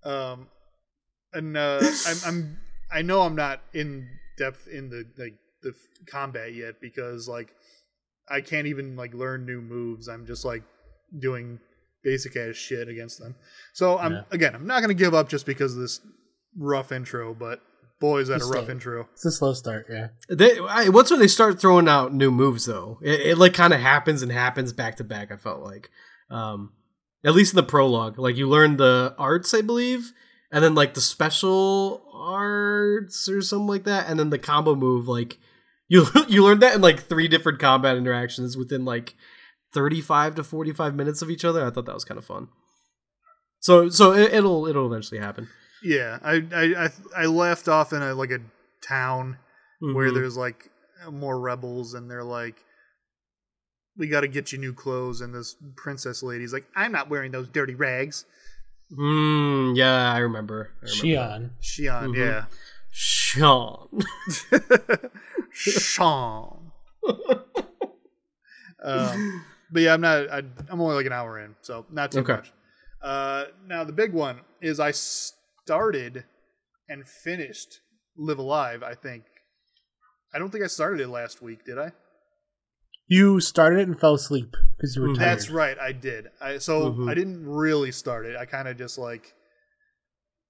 um, 0.04 0.48
and 1.32 1.56
uh, 1.56 1.90
I'm, 2.06 2.16
I'm 2.26 2.58
I 2.92 3.02
know 3.02 3.22
I'm 3.22 3.36
not 3.36 3.60
in 3.72 4.08
depth 4.38 4.68
in 4.68 4.90
the 4.90 5.06
like 5.18 5.34
the 5.62 5.72
combat 6.06 6.54
yet 6.54 6.80
because 6.80 7.28
like 7.28 7.54
I 8.28 8.40
can't 8.40 8.66
even 8.66 8.96
like 8.96 9.14
learn 9.14 9.46
new 9.46 9.60
moves. 9.60 10.08
I'm 10.08 10.26
just 10.26 10.44
like 10.44 10.62
doing 11.18 11.58
basic 12.02 12.36
ass 12.36 12.56
shit 12.56 12.88
against 12.88 13.18
them. 13.18 13.34
So 13.72 13.98
I'm 13.98 14.12
Yeah. 14.12 14.22
again, 14.30 14.54
I'm 14.54 14.66
not 14.66 14.80
gonna 14.80 14.94
give 14.94 15.14
up 15.14 15.28
just 15.28 15.46
because 15.46 15.74
of 15.74 15.80
this 15.80 16.00
rough 16.56 16.92
intro. 16.92 17.34
But 17.34 17.60
boy, 18.04 18.20
is 18.20 18.28
that 18.28 18.42
a 18.42 18.44
rough 18.44 18.64
slow. 18.64 18.72
intro. 18.72 19.08
It's 19.14 19.24
a 19.24 19.30
slow 19.30 19.54
start. 19.54 19.86
Yeah. 19.88 20.08
They, 20.28 20.58
I, 20.58 20.88
once 20.88 21.10
when 21.10 21.20
they 21.20 21.28
start 21.28 21.60
throwing 21.60 21.88
out 21.88 22.12
new 22.12 22.30
moves, 22.30 22.66
though, 22.66 22.98
it, 23.02 23.20
it 23.20 23.38
like 23.38 23.54
kind 23.54 23.72
of 23.72 23.80
happens 23.80 24.22
and 24.22 24.30
happens 24.30 24.72
back 24.72 24.96
to 24.96 25.04
back. 25.04 25.32
I 25.32 25.36
felt 25.36 25.62
like, 25.62 25.90
um, 26.30 26.72
at 27.24 27.34
least 27.34 27.54
in 27.54 27.56
the 27.56 27.62
prologue, 27.62 28.18
like 28.18 28.36
you 28.36 28.48
learn 28.48 28.76
the 28.76 29.14
arts, 29.18 29.54
I 29.54 29.62
believe, 29.62 30.12
and 30.52 30.62
then 30.62 30.74
like 30.74 30.92
the 30.94 31.00
special 31.00 32.06
arts 32.12 33.28
or 33.28 33.40
something 33.40 33.66
like 33.68 33.84
that, 33.84 34.08
and 34.08 34.18
then 34.18 34.30
the 34.30 34.38
combo 34.38 34.74
move. 34.74 35.08
Like 35.08 35.38
you 35.88 36.06
you 36.28 36.44
learn 36.44 36.58
that 36.60 36.74
in 36.74 36.80
like 36.80 37.00
three 37.00 37.28
different 37.28 37.58
combat 37.58 37.96
interactions 37.96 38.56
within 38.56 38.84
like 38.84 39.14
thirty 39.72 40.00
five 40.00 40.34
to 40.34 40.44
forty 40.44 40.72
five 40.72 40.94
minutes 40.94 41.22
of 41.22 41.30
each 41.30 41.44
other. 41.44 41.64
I 41.64 41.70
thought 41.70 41.86
that 41.86 41.94
was 41.94 42.04
kind 42.04 42.18
of 42.18 42.26
fun. 42.26 42.48
So 43.60 43.88
so 43.88 44.12
it, 44.12 44.34
it'll 44.34 44.66
it'll 44.66 44.92
eventually 44.92 45.20
happen. 45.20 45.48
Yeah, 45.84 46.18
I 46.22 46.42
I 46.52 46.84
I, 46.86 46.90
I 47.16 47.26
left 47.26 47.68
off 47.68 47.92
in 47.92 48.02
a 48.02 48.14
like 48.14 48.30
a 48.30 48.40
town 48.86 49.36
where 49.80 50.10
Mhm. 50.10 50.14
there's 50.14 50.36
like 50.36 50.70
more 51.10 51.38
rebels 51.38 51.92
and 51.94 52.10
they're 52.10 52.24
like 52.24 52.56
we 53.96 54.08
got 54.08 54.22
to 54.22 54.28
get 54.28 54.50
you 54.52 54.58
new 54.58 54.72
clothes 54.72 55.20
and 55.20 55.34
this 55.34 55.56
princess 55.76 56.22
lady's 56.22 56.52
like 56.52 56.64
i'm 56.74 56.90
not 56.92 57.08
wearing 57.10 57.30
those 57.32 57.48
dirty 57.48 57.74
rags 57.74 58.24
Mm, 58.92 59.76
yeah, 59.76 60.12
I 60.12 60.18
remember. 60.18 60.70
I 60.82 60.86
remember. 60.90 61.06
Shionne. 61.06 61.50
Shionne, 61.62 62.14
Mhm. 62.14 62.16
yeah 62.16 62.44
Sean. 62.90 63.88
Sean. 65.50 66.72
um, 68.82 69.44
but 69.70 69.82
yeah 69.82 69.94
i'm 69.94 70.00
not 70.00 70.30
I, 70.30 70.38
i'm 70.68 70.80
only 70.80 70.94
like 70.94 71.06
an 71.06 71.12
hour 71.12 71.38
in 71.40 71.54
so 71.62 71.84
not 71.90 72.12
too 72.12 72.20
Okay. 72.20 72.34
much 72.34 72.52
uh, 73.02 73.44
now 73.66 73.84
the 73.84 73.92
big 73.92 74.12
one 74.12 74.40
is 74.62 74.80
i 74.80 74.90
started 75.64 76.24
and 76.90 77.06
finished 77.08 77.80
Live 78.16 78.38
A 78.38 78.42
Live 78.42 78.82
i 78.82 78.94
think 78.94 79.24
i 80.34 80.38
don't 80.38 80.50
think 80.50 80.62
i 80.62 80.66
started 80.66 81.00
it 81.00 81.08
last 81.08 81.40
week 81.40 81.64
did 81.64 81.78
i 81.78 81.90
You 83.08 83.40
started 83.40 83.80
it 83.80 83.88
and 83.88 83.98
fell 83.98 84.14
asleep 84.14 84.54
because 84.76 84.94
you 84.96 85.02
were 85.02 85.08
Mhm. 85.08 85.16
tired. 85.18 85.28
That's 85.28 85.50
right, 85.50 85.78
I 85.78 85.92
did. 85.92 86.28
I 86.40 86.56
so 86.58 86.92
Mhm. 86.92 87.10
I 87.10 87.14
didn't 87.14 87.46
really 87.46 87.92
start 87.92 88.24
it. 88.24 88.34
I 88.34 88.46
kind 88.46 88.66
of 88.66 88.78
just 88.78 88.96
like 88.98 89.34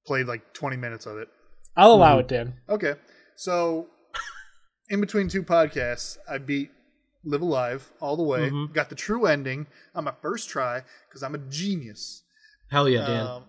played 0.07 0.27
like 0.29 0.53
20 0.55 0.77
minutes 0.77 1.05
of 1.07 1.19
it. 1.19 1.29
I'll 1.77 1.93
allow 1.93 2.17
Mhm. 2.17 2.21
it, 2.21 2.29
Dan. 2.29 2.61
Okay. 2.69 2.95
So 3.37 3.89
in 4.89 5.01
between 5.01 5.27
two 5.29 5.43
podcasts, 5.43 6.17
I 6.29 6.39
beat 6.39 6.71
Live 7.25 7.43
A 7.43 7.45
Live 7.45 7.93
all 8.01 8.17
the 8.17 8.23
way. 8.23 8.51
Mhm. 8.51 8.73
Got 8.73 8.89
the 8.89 8.95
true 8.95 9.27
ending 9.27 9.67
on 9.95 10.05
my 10.05 10.15
first 10.23 10.49
try 10.49 10.85
because 11.09 11.23
I'm 11.25 11.35
a 11.35 11.43
genius. 11.61 12.23
Hell 12.71 12.89
yeah, 12.89 13.05
Dan. 13.07 13.27
Um, 13.27 13.45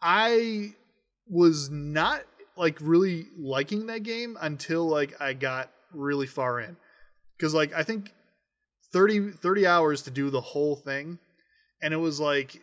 I 0.00 0.74
was 1.32 1.70
not 1.70 2.22
like 2.58 2.76
really 2.82 3.26
liking 3.38 3.86
that 3.86 4.02
game 4.02 4.36
until 4.42 4.86
like 4.86 5.18
I 5.18 5.32
got 5.32 5.70
really 5.94 6.26
far 6.26 6.60
in. 6.60 6.76
Cuz 7.40 7.54
like 7.54 7.72
I 7.72 7.82
think 7.82 8.12
30 8.92 9.30
30 9.30 9.66
hours 9.66 10.02
to 10.02 10.10
do 10.10 10.28
the 10.28 10.42
whole 10.42 10.76
thing 10.76 11.18
and 11.82 11.94
it 11.94 11.96
was 11.96 12.20
like 12.20 12.60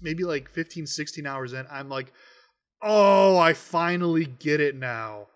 maybe 0.00 0.24
like 0.24 0.48
15 0.48 0.86
16 0.86 1.26
hours 1.26 1.52
in 1.52 1.66
I'm 1.70 1.90
like 1.90 2.12
oh, 2.84 3.38
I 3.38 3.52
finally 3.52 4.24
get 4.24 4.60
it 4.60 4.74
now. 4.74 5.28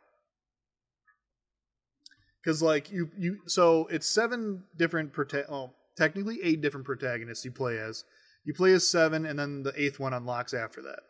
Cuz 2.46 2.62
like 2.62 2.90
you 2.90 3.10
you 3.18 3.40
so 3.46 3.86
it's 3.88 4.06
seven 4.06 4.64
different 4.74 5.12
prota- 5.12 5.50
oh, 5.50 5.74
technically 5.98 6.40
eight 6.42 6.62
different 6.62 6.86
protagonists 6.86 7.44
you 7.44 7.52
play 7.52 7.78
as. 7.78 8.04
You 8.42 8.54
play 8.54 8.72
as 8.72 8.88
seven 8.88 9.26
and 9.26 9.38
then 9.38 9.64
the 9.64 9.78
eighth 9.80 10.00
one 10.00 10.14
unlocks 10.14 10.54
after 10.54 10.80
that. 10.80 11.00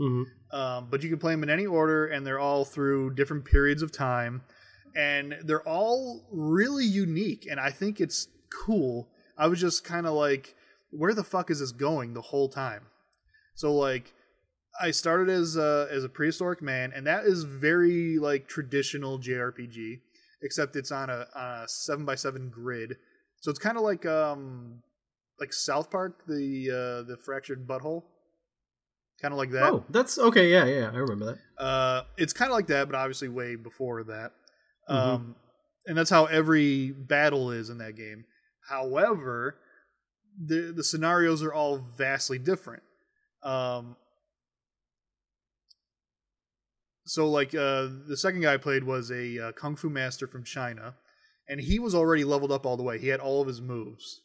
Mhm. 0.00 0.24
Um, 0.52 0.88
but 0.90 1.02
you 1.02 1.08
can 1.08 1.18
play 1.18 1.32
them 1.32 1.42
in 1.42 1.50
any 1.50 1.66
order, 1.66 2.06
and 2.06 2.26
they're 2.26 2.38
all 2.38 2.64
through 2.64 3.14
different 3.14 3.44
periods 3.44 3.82
of 3.82 3.92
time, 3.92 4.42
and 4.94 5.36
they're 5.42 5.66
all 5.66 6.28
really 6.30 6.84
unique. 6.84 7.46
And 7.50 7.58
I 7.58 7.70
think 7.70 8.00
it's 8.00 8.28
cool. 8.50 9.08
I 9.38 9.48
was 9.48 9.60
just 9.60 9.84
kind 9.84 10.06
of 10.06 10.14
like, 10.14 10.54
where 10.90 11.14
the 11.14 11.24
fuck 11.24 11.50
is 11.50 11.60
this 11.60 11.72
going 11.72 12.14
the 12.14 12.22
whole 12.22 12.48
time? 12.48 12.86
So 13.54 13.74
like, 13.74 14.12
I 14.80 14.90
started 14.90 15.30
as 15.30 15.56
a, 15.56 15.88
as 15.90 16.04
a 16.04 16.08
prehistoric 16.08 16.60
man, 16.62 16.92
and 16.94 17.06
that 17.06 17.24
is 17.24 17.44
very 17.44 18.18
like 18.18 18.46
traditional 18.46 19.18
JRPG, 19.18 20.00
except 20.42 20.76
it's 20.76 20.92
on 20.92 21.08
a, 21.10 21.26
on 21.34 21.62
a 21.62 21.68
seven 21.68 22.04
by 22.04 22.14
seven 22.14 22.50
grid. 22.50 22.96
So 23.40 23.50
it's 23.50 23.58
kind 23.58 23.76
of 23.76 23.82
like 23.82 24.04
um 24.04 24.82
like 25.40 25.52
South 25.52 25.90
Park, 25.90 26.24
the 26.26 26.70
uh, 26.70 27.08
the 27.08 27.16
fractured 27.24 27.66
butthole, 27.66 28.04
kind 29.20 29.32
of 29.32 29.38
like 29.38 29.50
that. 29.50 29.72
Oh, 29.72 29.84
that's 29.90 30.18
okay. 30.18 30.50
Yeah, 30.50 30.64
yeah, 30.66 30.90
I 30.92 30.96
remember 30.96 31.26
that. 31.26 31.62
Uh, 31.62 32.02
it's 32.16 32.32
kind 32.32 32.50
of 32.50 32.54
like 32.54 32.66
that, 32.68 32.88
but 32.88 32.96
obviously 32.96 33.28
way 33.28 33.56
before 33.56 34.04
that. 34.04 34.32
Mhm. 34.88 34.94
Um, 34.94 35.36
and 35.86 35.96
that's 35.96 36.10
how 36.10 36.26
every 36.26 36.90
battle 36.90 37.50
is 37.50 37.70
in 37.70 37.78
that 37.78 37.96
game. 37.96 38.24
However, 38.68 39.58
the 40.38 40.72
the 40.72 40.84
scenarios 40.84 41.42
are 41.42 41.52
all 41.52 41.78
vastly 41.78 42.38
different. 42.38 42.82
Um, 43.42 43.96
so, 47.04 47.28
like 47.30 47.54
uh, 47.54 47.88
the 48.08 48.16
second 48.16 48.40
guy 48.40 48.54
I 48.54 48.56
played 48.56 48.84
was 48.84 49.10
a 49.10 49.38
uh, 49.48 49.52
kung 49.52 49.76
fu 49.76 49.88
master 49.88 50.26
from 50.26 50.42
China, 50.44 50.96
and 51.48 51.60
he 51.60 51.78
was 51.78 51.94
already 51.94 52.24
leveled 52.24 52.50
up 52.50 52.66
all 52.66 52.76
the 52.76 52.82
way. 52.82 52.98
He 52.98 53.08
had 53.08 53.20
all 53.20 53.40
of 53.40 53.46
his 53.46 53.60
moves. 53.60 54.22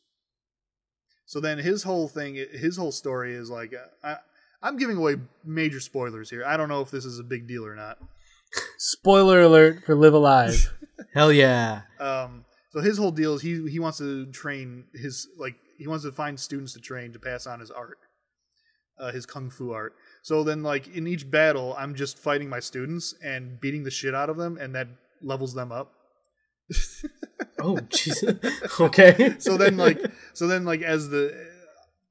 So 1.27 1.39
then 1.39 1.59
his 1.59 1.83
whole 1.83 2.09
thing, 2.09 2.35
his 2.35 2.75
whole 2.75 2.91
story 2.91 3.33
is 3.33 3.49
like, 3.49 3.73
uh, 3.73 3.85
I, 4.05 4.17
I'm 4.63 4.77
giving 4.77 4.97
away 4.97 5.15
major 5.43 5.79
spoilers 5.79 6.29
here. 6.29 6.43
I 6.45 6.57
don't 6.57 6.69
know 6.69 6.81
if 6.81 6.91
this 6.91 7.05
is 7.05 7.19
a 7.19 7.23
big 7.23 7.47
deal 7.47 7.65
or 7.65 7.75
not. 7.75 7.97
Spoiler 8.77 9.41
alert 9.41 9.83
for 9.85 9.95
Live 9.95 10.13
A 10.13 10.19
Live. 10.19 10.73
Hell 11.13 11.31
yeah. 11.31 11.81
Um, 11.99 12.45
so 12.71 12.81
his 12.81 12.97
whole 12.97 13.11
deal 13.11 13.33
is 13.33 13.41
he 13.41 13.69
he 13.69 13.79
wants 13.79 13.97
to 13.97 14.25
train 14.27 14.85
his 14.93 15.27
like 15.37 15.55
he 15.77 15.87
wants 15.87 16.05
to 16.05 16.11
find 16.11 16.39
students 16.39 16.73
to 16.73 16.79
train 16.79 17.11
to 17.13 17.19
pass 17.19 17.47
on 17.47 17.59
his 17.59 17.71
art, 17.71 17.97
uh, 18.99 19.11
his 19.11 19.25
kung 19.25 19.49
fu 19.49 19.71
art. 19.71 19.93
So 20.21 20.43
then 20.43 20.63
like 20.63 20.87
in 20.87 21.07
each 21.07 21.29
battle, 21.29 21.75
I'm 21.77 21.95
just 21.95 22.19
fighting 22.19 22.49
my 22.49 22.59
students 22.59 23.15
and 23.23 23.59
beating 23.59 23.83
the 23.83 23.91
shit 23.91 24.13
out 24.13 24.29
of 24.29 24.37
them, 24.37 24.57
and 24.57 24.75
that 24.75 24.87
levels 25.21 25.53
them 25.53 25.71
up. 25.71 25.93
Oh, 27.59 27.75
jeez. 27.75 28.79
okay. 28.79 29.35
so 29.39 29.57
then 29.57 29.77
like 29.77 29.99
so 30.33 30.47
then 30.47 30.65
like 30.65 30.81
as 30.81 31.09
the 31.09 31.50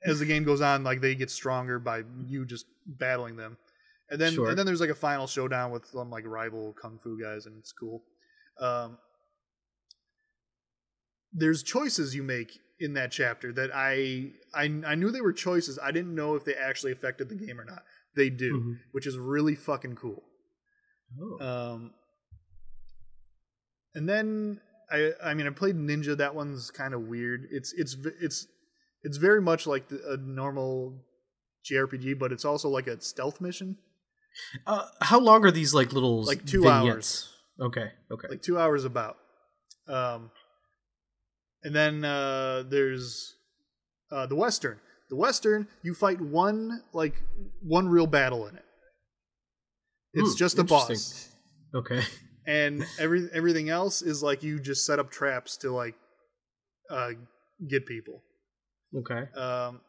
as 0.05 0.19
the 0.21 0.27
game 0.27 0.45
goes 0.45 0.61
on, 0.61 0.83
like 0.85 1.01
they 1.01 1.15
get 1.15 1.31
stronger 1.31 1.79
by 1.79 2.05
you 2.27 2.45
just 2.47 2.67
battling 2.87 3.37
them. 3.37 3.57
And 4.09 4.21
then 4.21 4.33
Sure. 4.33 4.49
and 4.49 4.59
then 4.59 4.67
there's 4.67 4.81
like 4.81 4.91
a 4.91 4.95
final 4.95 5.27
showdown 5.27 5.71
with 5.71 5.87
some 5.87 6.11
like 6.11 6.25
rival 6.27 6.73
kung 6.81 6.99
fu 6.99 7.21
guys 7.21 7.47
and 7.47 7.57
it's 7.59 7.73
cool. 7.73 8.03
Um 8.59 8.99
there's 11.33 11.63
choices 11.63 12.15
you 12.15 12.23
make 12.23 12.59
in 12.81 12.95
that 12.95 13.13
chapter 13.13 13.53
that 13.53 13.71
I 13.75 14.33
I 14.55 14.65
I 14.87 14.95
knew 14.95 15.11
they 15.11 15.21
were 15.21 15.33
choices. 15.33 15.79
I 15.81 15.91
didn't 15.93 16.15
know 16.15 16.35
if 16.35 16.45
they 16.45 16.55
actually 16.55 16.93
affected 16.93 17.29
the 17.29 17.37
game 17.37 17.61
or 17.61 17.65
not. 17.65 17.85
They 18.17 18.31
do, 18.31 18.55
Mhm. 18.61 18.79
which 18.93 19.07
is 19.07 19.17
really 19.19 19.55
fucking 19.55 19.95
cool. 19.97 20.25
Oh. 21.21 21.39
Um, 21.75 21.95
and 23.95 24.09
then 24.09 24.61
I 24.91 25.13
I 25.23 25.35
mean 25.35 25.47
I 25.47 25.51
played 25.51 25.77
Ninja. 25.77 26.17
That 26.17 26.35
one's 26.35 26.71
kind 26.71 26.95
of 26.95 27.03
weird. 27.03 27.47
It's 27.53 27.73
it's 27.75 27.97
it's 28.21 28.49
it's 29.03 29.17
very 29.17 29.41
much 29.41 29.67
like 29.67 29.89
the, 29.89 30.01
a 30.13 30.17
normal 30.17 31.05
JRPG, 31.71 32.19
but 32.19 32.33
it's 32.33 32.45
also 32.45 32.69
like 32.69 32.87
a 32.87 33.01
stealth 33.01 33.41
mission. 33.41 33.77
Uh, 34.67 34.87
how 35.01 35.19
long 35.19 35.45
are 35.45 35.51
these 35.51 35.75
like 35.75 35.93
little 35.93 36.25
Like 36.25 36.47
two 36.47 36.63
vignettes? 36.63 37.29
Okay. 37.61 37.91
Okay. 38.11 38.29
like 38.29 38.43
two 38.43 38.59
hours 38.59 38.85
about. 38.85 39.17
Um, 39.89 40.31
and 41.63 41.75
then 41.75 42.05
uh, 42.05 42.65
there's 42.69 43.35
uh, 44.11 44.27
the 44.27 44.37
Western. 44.37 44.79
The 45.11 45.17
Western, 45.17 45.67
you 45.83 45.93
fight 45.93 46.21
one 46.21 46.83
like 46.93 47.15
one 47.63 47.89
real 47.89 48.07
battle 48.07 48.47
in 48.47 48.55
it. 48.57 48.65
It's 50.15 50.33
Hmm, 50.33 50.37
just 50.37 50.59
a 50.59 50.65
boss, 50.65 51.29
okay. 51.75 52.03
and 52.47 52.85
every 52.99 53.29
everything 53.33 53.69
else 53.71 54.03
is 54.03 54.23
like 54.23 54.43
you 54.45 54.61
just 54.61 54.87
set 54.87 54.99
up 55.01 55.11
traps 55.11 55.57
to 55.59 55.73
like 55.73 55.97
uh, 56.91 57.11
get 57.69 57.87
people. 57.87 58.23
Okay. 58.97 59.21
Um, 59.39 59.81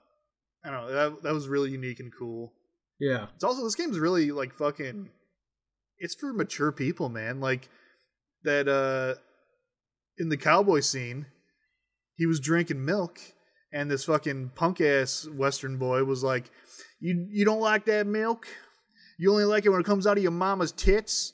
I 0.64 0.69
don't 0.69 0.88
know. 0.88 0.91
That 0.91 1.23
that 1.23 1.34
was 1.34 1.48
really 1.48 1.72
unique 1.72 1.99
and 1.99 2.11
cool. 2.18 2.53
Yeah. 2.99 3.28
It's 3.36 3.44
also 3.44 3.64
this 3.64 3.76
game's 3.76 3.99
really 3.99 4.32
like 4.32 4.53
fucking. 4.53 5.10
It's 5.98 6.15
for 6.15 6.34
mature 6.34 6.72
people, 6.72 7.10
man. 7.10 7.40
Like 7.40 7.69
that. 8.44 8.68
uh 8.68 9.19
In 10.18 10.30
the 10.30 10.38
cowboy 10.38 10.82
scene, 10.82 11.26
he 12.15 12.26
was 12.28 12.40
drinking 12.40 12.86
milk, 12.86 13.19
and 13.73 13.90
this 13.90 14.06
fucking 14.06 14.52
punk 14.56 14.82
ass 14.82 15.28
Western 15.28 15.78
boy 15.78 16.03
was 16.03 16.23
like, 16.23 16.52
"You 16.99 17.28
you 17.32 17.44
don't 17.45 17.61
like 17.61 17.86
that 17.86 18.06
milk? 18.06 18.45
You 19.18 19.32
only 19.32 19.45
like 19.45 19.65
it 19.65 19.69
when 19.69 19.80
it 19.82 19.86
comes 19.86 20.06
out 20.06 20.18
of 20.18 20.23
your 20.23 20.32
mama's 20.32 20.72
tits." 20.72 21.34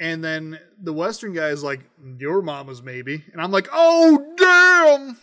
And 0.00 0.22
then 0.22 0.60
the 0.80 0.92
Western 0.92 1.32
guy 1.32 1.48
is 1.48 1.64
like, 1.64 1.80
"Your 2.18 2.42
mama's 2.42 2.82
maybe," 2.82 3.24
and 3.32 3.40
I'm 3.40 3.50
like, 3.50 3.68
"Oh 3.72 4.34
damn!" 4.36 5.16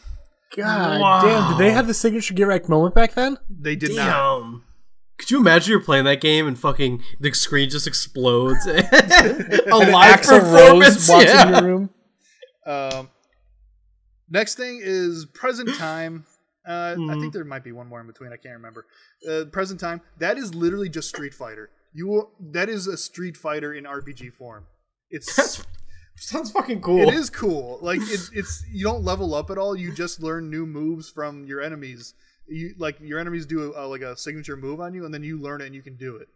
God 0.55 1.01
Wow. 1.01 1.21
damn! 1.21 1.51
Did 1.51 1.57
they 1.65 1.71
have 1.71 1.87
the 1.87 1.93
signature 1.93 2.33
get 2.33 2.47
wrecked 2.47 2.69
moment 2.69 2.95
back 2.95 3.13
then? 3.13 3.37
They 3.49 3.75
did 3.75 3.95
not. 3.95 4.05
Damn. 4.41 4.63
Could 5.17 5.31
you 5.31 5.39
imagine 5.39 5.71
you're 5.71 5.79
playing 5.79 6.05
that 6.05 6.21
game 6.21 6.47
and 6.47 6.57
fucking 6.57 7.01
the 7.19 7.31
screen 7.33 7.69
just 7.69 7.87
explodes? 7.87 8.65
a 8.67 8.73
live 8.73 10.19
Axl 10.21 10.39
performance. 10.39 11.07
Rose 11.07 11.09
walks 11.09 11.25
yeah. 11.25 11.47
in 11.47 11.53
your 11.53 11.63
room. 11.63 11.89
Um, 12.65 13.09
next 14.29 14.55
thing 14.55 14.79
is 14.81 15.25
present 15.33 15.73
time. 15.77 16.25
Uh, 16.67 16.71
I 16.71 16.95
Mhm. 16.97 17.19
think 17.21 17.33
there 17.33 17.43
might 17.43 17.63
be 17.63 17.71
one 17.73 17.87
more 17.87 17.99
in 18.01 18.07
between. 18.07 18.31
I 18.31 18.37
can't 18.37 18.55
remember. 18.55 18.85
Uh, 19.29 19.45
present 19.51 19.79
time. 19.79 20.01
That 20.19 20.37
is 20.37 20.55
literally 20.55 20.89
just 20.89 21.09
Street 21.09 21.33
Fighter. 21.33 21.69
You 21.93 22.07
will, 22.07 22.31
that 22.39 22.69
is 22.69 22.87
a 22.87 22.97
Street 22.97 23.35
Fighter 23.37 23.73
in 23.73 23.83
RPG 23.85 24.29
form. 24.33 24.65
It's 25.09 25.35
That's 25.35 25.63
sounds 26.17 26.51
fucking 26.51 26.81
cool. 26.81 26.99
it 27.07 27.13
is 27.13 27.29
cool. 27.29 27.79
Like 27.81 27.99
it, 28.01 28.29
it's 28.33 28.63
you 28.71 28.83
don't 28.83 29.03
level 29.03 29.33
up 29.33 29.49
at 29.49 29.57
all. 29.57 29.75
You 29.75 29.91
just 29.93 30.21
learn 30.21 30.49
new 30.49 30.65
moves 30.65 31.09
from 31.09 31.45
your 31.45 31.61
enemies. 31.61 32.13
You 32.47 32.75
like 32.77 32.97
your 32.99 33.19
enemies 33.19 33.45
do 33.45 33.73
a, 33.75 33.85
like 33.87 34.01
a 34.01 34.15
signature 34.17 34.55
move 34.57 34.79
on 34.81 34.93
you, 34.93 35.05
and 35.05 35.13
then 35.13 35.23
you 35.23 35.39
learn 35.39 35.61
it 35.61 35.65
and 35.65 35.75
you 35.75 35.81
can 35.81 35.95
do 35.95 36.15
it. 36.17 36.27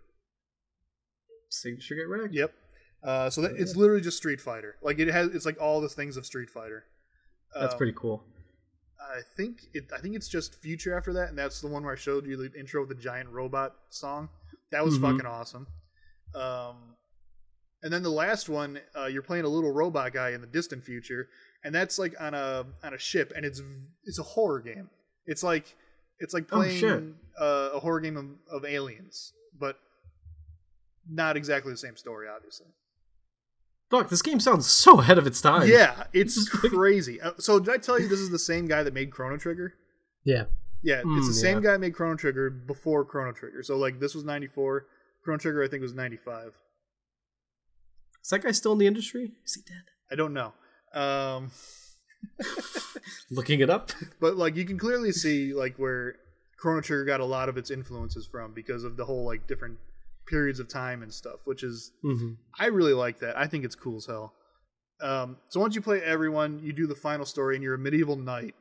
Signature 1.49 1.95
get 1.95 2.07
wrecked. 2.09 2.33
Yep. 2.33 2.53
Uh, 3.03 3.29
so 3.29 3.41
that, 3.41 3.51
it's 3.57 3.75
literally 3.75 4.01
just 4.01 4.17
Street 4.17 4.41
Fighter. 4.41 4.75
Like 4.81 4.99
it 4.99 5.07
has, 5.07 5.27
it's 5.33 5.45
like 5.45 5.61
all 5.61 5.79
the 5.81 5.89
things 5.89 6.17
of 6.17 6.25
Street 6.25 6.49
Fighter. 6.49 6.83
That's 7.53 7.73
Um, 7.73 7.77
pretty 7.77 7.93
cool. 7.95 8.23
I 8.99 9.21
think 9.37 9.59
it. 9.73 9.85
I 9.95 9.99
think 9.99 10.15
it's 10.15 10.27
just 10.27 10.55
Future 10.55 10.97
after 10.97 11.13
that, 11.13 11.29
and 11.29 11.37
that's 11.37 11.61
the 11.61 11.67
one 11.67 11.83
where 11.83 11.93
I 11.93 11.97
showed 11.97 12.25
you 12.25 12.35
the 12.35 12.51
intro 12.59 12.81
of 12.81 12.89
the 12.89 12.95
giant 12.95 13.29
robot 13.29 13.75
song. 13.89 14.29
That 14.71 14.83
was 14.83 14.97
Mhm. 14.97 15.01
fucking 15.01 15.25
awesome. 15.25 15.67
Um, 16.35 16.96
and 17.83 17.91
then 17.93 18.03
the 18.03 18.09
last 18.09 18.49
one, 18.49 18.79
uh, 18.97 19.05
you're 19.05 19.21
playing 19.21 19.45
a 19.45 19.49
little 19.49 19.71
robot 19.71 20.13
guy 20.13 20.31
in 20.31 20.41
the 20.41 20.47
distant 20.47 20.83
future, 20.83 21.29
and 21.63 21.73
that's 21.73 21.97
like 21.99 22.13
on 22.19 22.33
a 22.33 22.65
on 22.83 22.93
a 22.93 22.97
ship, 22.97 23.31
and 23.35 23.45
it's 23.45 23.61
it's 24.05 24.19
a 24.19 24.23
horror 24.23 24.59
game. 24.59 24.89
It's 25.25 25.43
like 25.43 25.75
it's 26.19 26.33
like 26.33 26.45
Oh, 26.51 26.57
playing 26.57 26.79
shit. 26.79 27.03
uh, 27.39 27.69
a 27.73 27.79
horror 27.79 27.99
game 27.99 28.17
of, 28.17 28.25
of 28.51 28.65
aliens, 28.65 29.33
but 29.59 29.77
not 31.09 31.37
exactly 31.37 31.71
the 31.71 31.77
same 31.77 31.95
story, 31.95 32.27
obviously. 32.27 32.67
Fuck, 33.89 34.09
this 34.09 34.21
game 34.21 34.39
sounds 34.41 34.65
so 34.67 34.99
ahead 34.99 35.17
of 35.17 35.25
its 35.25 35.39
time. 35.41 35.67
Yeah, 35.69 36.03
it's 36.11 36.49
crazy. 36.49 37.21
Uh, 37.21 37.31
So 37.37 37.57
did 37.59 37.73
I 37.73 37.77
tell 37.77 37.97
you 37.99 38.07
this 38.09 38.19
is 38.19 38.29
the 38.29 38.39
same 38.39 38.67
guy 38.67 38.83
that 38.83 38.93
made 38.93 39.11
Chrono 39.11 39.37
Trigger? 39.37 39.75
Yeah. 40.25 40.45
Yeah, 40.83 41.01
Mm, 41.03 41.17
it's 41.17 41.27
the 41.27 41.33
same 41.33 41.63
yeah. 41.63 41.71
guy 41.71 41.77
made 41.77 41.93
Chrono 41.93 42.15
Trigger 42.17 42.49
before 42.49 43.05
Chrono 43.05 43.31
Trigger. 43.31 43.63
So 43.63 43.77
like 43.77 43.99
this 44.01 44.13
was 44.13 44.25
94, 44.25 44.85
Chrono 45.23 45.37
Trigger 45.37 45.63
I 45.63 45.67
think 45.69 45.81
was 45.81 45.93
95. 45.93 46.53
Is 48.27 48.31
that 48.31 48.43
guy 48.43 48.51
still 48.51 48.73
in 48.73 48.77
the 48.77 48.87
industry? 48.87 49.31
Is 49.45 49.55
he 49.55 49.61
dead? 49.61 49.83
I 50.11 50.15
don't 50.15 50.33
know. 50.33 50.51
Um 50.91 51.51
Looking 53.31 53.61
it 53.61 53.69
up. 53.69 53.91
but 54.19 54.35
like 54.35 54.57
you 54.57 54.65
can 54.65 54.77
clearly 54.77 55.13
see 55.13 55.53
like 55.53 55.77
where 55.77 56.15
Chrono 56.57 56.81
Trigger 56.81 57.05
got 57.05 57.21
a 57.21 57.25
lot 57.25 57.47
of 57.47 57.55
its 57.55 57.71
influences 57.71 58.27
from 58.27 58.53
because 58.53 58.83
of 58.83 58.97
the 58.97 59.05
whole 59.05 59.23
like 59.23 59.47
different 59.47 59.77
periods 60.25 60.59
of 60.59 60.67
time 60.67 61.03
and 61.03 61.13
stuff, 61.13 61.45
which 61.45 61.63
is 61.63 61.93
hmm 62.01 62.33
I 62.59 62.65
really 62.65 62.91
like 62.91 63.19
that. 63.19 63.37
I 63.37 63.47
think 63.47 63.63
it's 63.63 63.75
cool 63.75 63.95
as 63.95 64.07
hell. 64.07 64.33
Um, 64.99 65.37
so 65.47 65.61
once 65.61 65.73
you 65.73 65.81
play 65.81 66.01
everyone, 66.01 66.59
you 66.61 66.73
do 66.73 66.85
the 66.85 66.95
final 66.95 67.25
story, 67.25 67.55
and 67.55 67.63
you're 67.63 67.75
a 67.75 67.79
medieval 67.79 68.17
knight. 68.17 68.55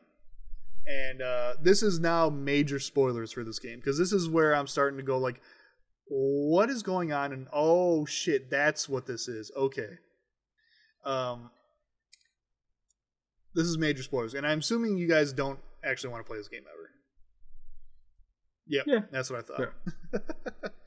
And 0.87 1.23
uh, 1.23 1.55
this 1.61 1.83
is 1.83 1.99
now 1.99 2.31
major 2.31 2.79
spoilers 2.79 3.33
for 3.33 3.43
this 3.43 3.59
game 3.59 3.81
because 3.81 3.99
this 3.99 4.13
is 4.13 4.29
where 4.29 4.55
I'm 4.55 4.69
starting 4.69 4.97
to 4.99 5.03
go 5.03 5.19
like, 5.19 5.41
what 6.09 6.71
is 6.71 6.83
going 6.83 7.13
on? 7.13 7.33
And 7.33 7.49
oh 7.53 8.05
shit, 8.07 8.51
that's 8.51 8.89
what 8.89 9.07
this 9.07 9.29
is. 9.29 9.51
Okay. 9.57 9.99
Um, 11.05 11.51
this 13.55 13.67
is 13.67 13.79
major 13.79 14.03
spoilers, 14.03 14.35
and 14.35 14.47
I'm 14.47 14.59
assuming 14.59 14.97
you 14.99 15.09
guys 15.09 15.33
don't 15.33 15.59
actually 15.85 16.11
want 16.11 16.25
to 16.25 16.29
play 16.29 16.39
this 16.39 16.49
game 16.49 16.63
ever. 16.67 16.91
Yep, 18.69 18.85
Yeah. 18.89 19.01
that's 19.13 19.31
what 19.31 19.39
I 19.39 19.43
thought. 19.43 19.73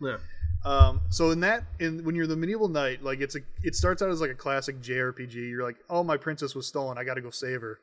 Yeah. 0.01 0.17
Um, 0.65 0.99
so 1.09 1.31
in 1.31 1.39
that, 1.39 1.63
in 1.79 2.03
when 2.03 2.15
you're 2.15 2.27
the 2.27 2.35
medieval 2.35 2.67
knight, 2.67 3.01
like 3.01 3.21
it's 3.21 3.33
a, 3.37 3.39
it 3.63 3.75
starts 3.75 4.01
out 4.01 4.09
as 4.09 4.19
like 4.19 4.29
a 4.29 4.35
classic 4.35 4.81
JRPG. 4.81 5.33
You're 5.35 5.63
like, 5.63 5.77
oh, 5.89 6.03
my 6.03 6.17
princess 6.17 6.53
was 6.53 6.67
stolen. 6.67 6.97
I 6.97 7.05
got 7.05 7.13
to 7.13 7.21
go 7.21 7.29
save 7.29 7.61
her. 7.61 7.79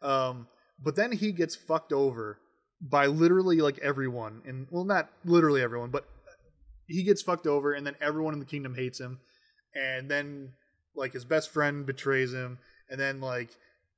Um, 0.00 0.46
but 0.80 0.94
then 0.94 1.10
he 1.10 1.32
gets 1.32 1.56
fucked 1.56 1.92
over 1.92 2.38
by 2.80 3.06
literally 3.06 3.56
like 3.56 3.80
everyone, 3.80 4.42
and 4.46 4.68
well, 4.70 4.84
not 4.84 5.10
literally 5.24 5.60
everyone, 5.60 5.90
but 5.90 6.06
he 6.86 7.02
gets 7.02 7.22
fucked 7.22 7.46
over, 7.46 7.72
and 7.72 7.86
then 7.86 7.96
everyone 8.00 8.32
in 8.34 8.40
the 8.40 8.46
kingdom 8.46 8.74
hates 8.74 8.98
him, 9.00 9.18
and 9.74 10.10
then 10.10 10.52
like 10.94 11.12
his 11.12 11.24
best 11.24 11.50
friend 11.50 11.84
betrays 11.86 12.32
him, 12.32 12.58
and 12.90 12.98
then 13.00 13.20
like 13.20 13.50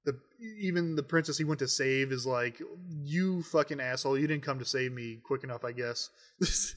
the 0.04 0.18
even 0.40 0.94
the 0.96 1.02
princess 1.02 1.36
he 1.38 1.44
went 1.44 1.58
to 1.58 1.68
save 1.68 2.12
is 2.12 2.24
like, 2.26 2.60
you 3.02 3.42
fucking 3.42 3.80
asshole, 3.80 4.16
you 4.18 4.26
didn't 4.28 4.44
come 4.44 4.58
to 4.58 4.64
save 4.64 4.92
me 4.92 5.18
quick 5.24 5.42
enough, 5.44 5.64
I 5.64 5.72
guess. 5.72 6.10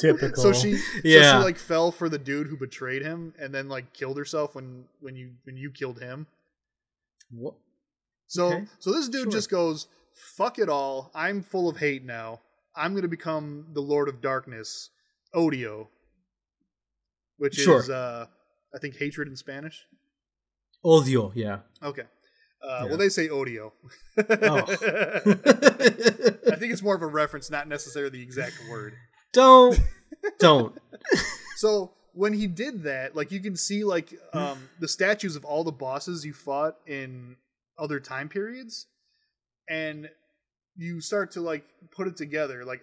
Typical. 0.00 0.40
So 0.42 0.52
she, 0.52 0.76
so 0.76 0.84
Yeah. 1.02 1.38
she 1.38 1.44
like 1.44 1.56
fell 1.58 1.90
for 1.90 2.08
the 2.08 2.18
dude 2.18 2.46
who 2.46 2.56
betrayed 2.56 3.02
him, 3.02 3.34
and 3.38 3.52
then 3.52 3.68
like 3.68 3.92
killed 3.92 4.18
herself 4.18 4.54
when 4.54 4.84
when 5.00 5.16
you 5.16 5.30
when 5.44 5.56
you 5.56 5.70
killed 5.70 5.98
him. 6.00 6.26
What? 7.30 7.54
So 8.28 8.46
Okay. 8.52 8.66
so 8.78 8.92
this 8.92 9.08
dude 9.08 9.24
Sure. 9.24 9.32
just 9.32 9.50
goes, 9.50 9.88
"Fuck 10.14 10.58
it 10.60 10.68
all. 10.68 11.10
I'm 11.14 11.42
full 11.42 11.68
of 11.68 11.78
hate 11.78 12.04
now. 12.04 12.40
I'm 12.80 12.94
gonna 12.94 13.08
become 13.08 13.66
the 13.72 13.80
Lord 13.82 14.08
of 14.08 14.20
Darkness, 14.20 14.90
Odio, 15.34 15.88
which 17.36 17.54
Sure. 17.54 17.80
is 17.80 17.90
uh, 17.90 18.26
I 18.74 18.78
think 18.78 18.96
hatred 18.96 19.28
in 19.28 19.36
Spanish. 19.36 19.86
Odio, 20.84 21.32
yeah. 21.34 21.58
Okay. 21.82 22.02
Uh, 22.62 22.80
Yeah. 22.82 22.84
Well, 22.86 22.96
they 22.98 23.08
say 23.10 23.28
Odio. 23.28 23.72
Oh. 24.18 24.22
I 26.52 26.56
think 26.56 26.72
it's 26.72 26.82
more 26.82 26.94
of 26.94 27.02
a 27.02 27.06
reference, 27.06 27.50
not 27.50 27.68
necessarily 27.68 28.10
the 28.10 28.22
exact 28.22 28.54
word. 28.70 28.94
don't, 29.32 29.78
don't. 30.38 30.76
So 31.56 31.92
when 32.14 32.32
he 32.32 32.46
did 32.46 32.84
that, 32.84 33.14
like 33.14 33.30
you 33.30 33.38
can 33.40 33.54
see 33.54 33.84
like 33.84 34.14
um, 34.32 34.70
the 34.80 34.88
statues 34.88 35.36
of 35.36 35.44
all 35.44 35.62
the 35.62 35.70
bosses 35.72 36.24
you 36.24 36.32
fought 36.32 36.76
in 36.86 37.36
other 37.78 38.00
time 38.00 38.30
periods, 38.30 38.86
and 39.68 40.08
you 40.80 41.00
start 41.00 41.30
to 41.32 41.40
like 41.42 41.64
put 41.94 42.08
it 42.08 42.16
together. 42.16 42.64
Like 42.64 42.82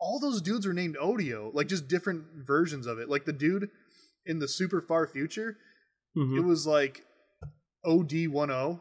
all 0.00 0.18
those 0.20 0.42
dudes 0.42 0.66
were 0.66 0.72
named 0.72 0.96
Odio, 0.96 1.54
like 1.54 1.68
just 1.68 1.86
different 1.88 2.24
versions 2.46 2.86
of 2.86 2.98
it. 2.98 3.08
Like 3.08 3.24
the 3.24 3.32
dude 3.32 3.68
in 4.26 4.38
the 4.40 4.48
super 4.48 4.80
far 4.82 5.06
future, 5.06 5.56
Mhm. 6.16 6.38
it 6.38 6.40
was 6.44 6.66
like 6.66 7.04
OD10, 7.86 8.80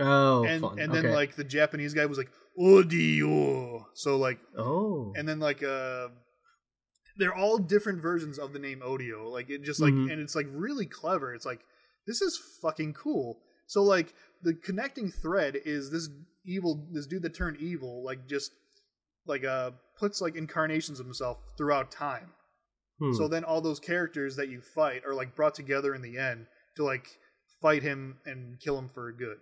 Oh, 0.00 0.44
and 0.44 0.62
fun. 0.62 0.78
and 0.78 0.92
then 0.92 1.10
like 1.12 1.36
the 1.36 1.44
Japanese 1.44 1.94
guy 1.94 2.06
was 2.06 2.18
like 2.18 2.30
Odio. 2.58 3.84
So 3.94 4.16
like 4.16 4.38
oh, 4.56 5.12
and 5.16 5.28
then 5.28 5.38
like 5.40 5.62
uh 5.62 6.08
they're 7.18 7.34
all 7.34 7.58
different 7.58 8.00
versions 8.00 8.38
of 8.38 8.52
the 8.52 8.58
name 8.58 8.80
Odio. 8.80 9.30
Like 9.30 9.50
it 9.50 9.62
just 9.62 9.80
like 9.80 9.92
Mhm. 9.92 10.10
and 10.12 10.20
it's 10.20 10.34
like 10.34 10.46
really 10.50 10.86
clever. 10.86 11.34
It's 11.34 11.46
like 11.46 11.60
this 12.06 12.22
is 12.22 12.38
fucking 12.62 12.94
cool. 12.94 13.40
So 13.66 13.82
like 13.82 14.14
the 14.42 14.54
connecting 14.54 15.10
thread 15.10 15.56
is 15.64 15.90
this 15.90 16.08
evil 16.48 16.86
this 16.90 17.06
dude 17.06 17.22
that 17.22 17.34
turned 17.34 17.58
evil 17.58 18.02
like 18.02 18.26
just 18.26 18.52
like 19.26 19.44
uh 19.44 19.70
puts 19.98 20.20
like 20.20 20.36
incarnations 20.36 20.98
of 20.98 21.06
himself 21.06 21.38
throughout 21.56 21.90
time. 21.90 22.30
Hmm. 22.98 23.12
So 23.12 23.28
then 23.28 23.44
all 23.44 23.60
those 23.60 23.80
characters 23.80 24.36
that 24.36 24.48
you 24.48 24.60
fight 24.60 25.04
are 25.06 25.14
like 25.14 25.36
brought 25.36 25.54
together 25.54 25.94
in 25.94 26.02
the 26.02 26.18
end 26.18 26.46
to 26.76 26.84
like 26.84 27.18
fight 27.60 27.82
him 27.82 28.18
and 28.24 28.58
kill 28.60 28.78
him 28.78 28.88
for 28.88 29.12
good. 29.12 29.38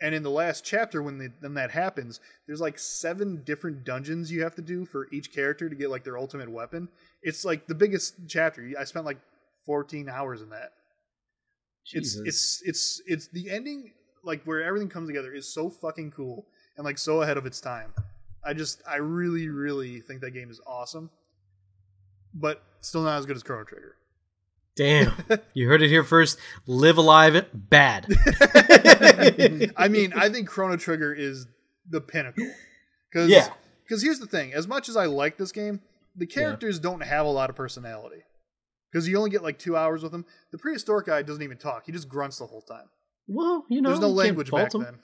And 0.00 0.16
in 0.16 0.24
the 0.24 0.30
last 0.30 0.64
chapter, 0.64 1.00
when 1.00 1.18
the, 1.18 1.32
when 1.38 1.54
that 1.54 1.70
happens, 1.70 2.18
there's 2.46 2.60
like 2.60 2.76
seven 2.76 3.42
different 3.44 3.84
dungeons 3.84 4.32
you 4.32 4.42
have 4.42 4.56
to 4.56 4.62
do 4.62 4.84
for 4.84 5.06
each 5.12 5.32
character 5.32 5.68
to 5.68 5.76
get 5.76 5.90
like 5.90 6.02
their 6.02 6.18
ultimate 6.18 6.50
weapon. 6.50 6.88
It's 7.22 7.44
like 7.44 7.68
the 7.68 7.74
biggest 7.76 8.14
chapter. 8.26 8.68
I 8.78 8.82
spent 8.82 9.06
like 9.06 9.20
14 9.64 10.08
hours 10.08 10.42
in 10.42 10.50
that. 10.50 10.72
Jesus. 11.86 12.20
It's 12.24 12.26
it's 12.26 12.62
it's 12.64 13.02
it's 13.06 13.28
the 13.28 13.50
ending 13.50 13.92
like 14.22 14.42
where 14.44 14.62
everything 14.62 14.88
comes 14.88 15.08
together 15.08 15.32
is 15.32 15.52
so 15.52 15.68
fucking 15.68 16.10
cool 16.12 16.46
and 16.76 16.84
like 16.84 16.98
so 16.98 17.22
ahead 17.22 17.36
of 17.36 17.46
its 17.46 17.60
time. 17.60 17.92
I 18.44 18.54
just 18.54 18.82
I 18.88 18.96
really 18.96 19.48
really 19.48 20.00
think 20.00 20.20
that 20.20 20.32
game 20.32 20.50
is 20.50 20.60
awesome, 20.66 21.10
but 22.34 22.62
still 22.80 23.02
not 23.02 23.18
as 23.18 23.26
good 23.26 23.36
as 23.36 23.42
Chrono 23.42 23.64
Trigger. 23.64 23.96
Damn. 24.74 25.12
you 25.54 25.68
heard 25.68 25.82
it 25.82 25.88
here 25.88 26.04
first. 26.04 26.38
Live 26.66 26.96
A 26.96 27.02
Live, 27.02 27.46
bad. 27.52 28.06
I 29.76 29.88
mean, 29.88 30.12
I 30.16 30.28
think 30.30 30.48
Chrono 30.48 30.76
Trigger 30.76 31.12
is 31.12 31.46
the 31.88 32.00
pinnacle. 32.00 32.50
Cause, 33.12 33.28
Yeah. 33.28 33.48
Because 33.84 34.02
here's 34.02 34.18
the 34.18 34.26
thing: 34.26 34.54
as 34.54 34.66
much 34.66 34.88
as 34.88 34.96
I 34.96 35.06
like 35.06 35.36
this 35.36 35.52
game, 35.52 35.80
the 36.16 36.26
characters 36.26 36.78
don't 36.78 37.02
have 37.02 37.26
a 37.26 37.28
lot 37.28 37.50
of 37.50 37.56
personality. 37.56 38.22
Because 38.90 39.08
you 39.08 39.16
only 39.16 39.30
get 39.30 39.42
like 39.42 39.58
two 39.58 39.76
hours 39.76 40.02
with 40.02 40.12
them. 40.12 40.24
The 40.50 40.58
prehistoric 40.58 41.06
guy 41.06 41.22
doesn't 41.22 41.42
even 41.42 41.58
talk; 41.58 41.84
he 41.86 41.92
just 41.92 42.08
grunts 42.08 42.38
the 42.38 42.46
whole 42.46 42.62
time. 42.62 42.88
Well, 43.26 43.64
you 43.68 43.80
know, 43.80 43.90
There's 43.90 44.00
no 44.00 44.10
language 44.10 44.50
back 44.50 44.74
'em. 44.74 44.82
then, 44.82 44.98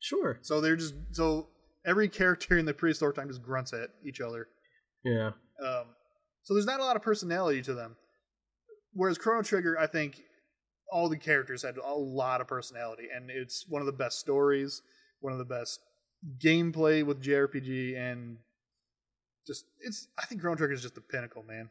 Sure. 0.00 0.38
so 0.42 0.60
they're 0.60 0.76
just 0.76 0.94
so 1.12 1.48
every 1.84 2.08
character 2.08 2.56
in 2.58 2.64
the 2.66 2.74
prehistoric 2.74 3.16
time 3.16 3.28
just 3.28 3.42
grunts 3.42 3.72
at 3.72 3.90
each 4.04 4.20
other. 4.20 4.48
Yeah. 5.04 5.32
Um, 5.64 5.94
so 6.42 6.54
there's 6.54 6.66
not 6.66 6.80
a 6.80 6.84
lot 6.84 6.96
of 6.96 7.02
personality 7.02 7.62
to 7.62 7.74
them. 7.74 7.96
Whereas 8.92 9.18
Chrono 9.18 9.42
Trigger, 9.42 9.78
I 9.78 9.86
think 9.86 10.22
all 10.90 11.08
the 11.08 11.16
characters 11.18 11.62
had 11.62 11.76
a 11.78 11.94
lot 11.94 12.40
of 12.40 12.46
personality, 12.48 13.08
and 13.12 13.30
it's 13.30 13.66
one 13.68 13.80
of 13.80 13.86
the 13.86 13.92
best 13.92 14.18
stories, 14.18 14.82
one 15.20 15.32
of 15.32 15.38
the 15.38 15.44
best 15.44 15.80
gameplay 16.38 17.04
with 17.04 17.20
JRPG, 17.22 17.96
and 17.96 18.38
just 19.46 19.64
it's. 19.80 20.08
I 20.18 20.26
think 20.26 20.40
Chrono 20.40 20.56
Trigger 20.56 20.74
is 20.74 20.82
just 20.82 20.94
the 20.94 21.00
pinnacle, 21.00 21.42
man. 21.42 21.70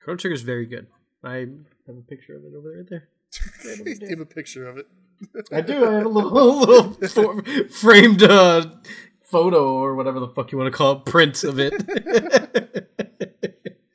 Chrono 0.00 0.18
Trigger 0.18 0.34
is 0.34 0.42
very 0.42 0.66
good. 0.66 0.86
I 1.22 1.46
have 1.86 1.96
a 1.96 2.02
picture 2.02 2.36
of 2.36 2.44
it 2.44 2.54
over 2.56 2.68
there. 2.68 2.78
Right 2.82 2.90
there. 2.90 3.08
Give 4.00 4.20
a 4.20 4.26
picture 4.26 4.66
of 4.68 4.78
it. 4.78 4.86
I 5.52 5.60
do. 5.60 5.86
I 5.86 5.92
have 5.94 6.06
a 6.06 6.08
little, 6.08 6.58
little 7.00 7.42
framed 7.68 8.22
uh, 8.22 8.66
photo 9.22 9.72
or 9.74 9.94
whatever 9.94 10.20
the 10.20 10.28
fuck 10.28 10.52
you 10.52 10.58
want 10.58 10.70
to 10.72 10.76
call 10.76 10.92
it, 10.98 11.04
print 11.04 11.44
of 11.44 11.58
it. 11.58 11.72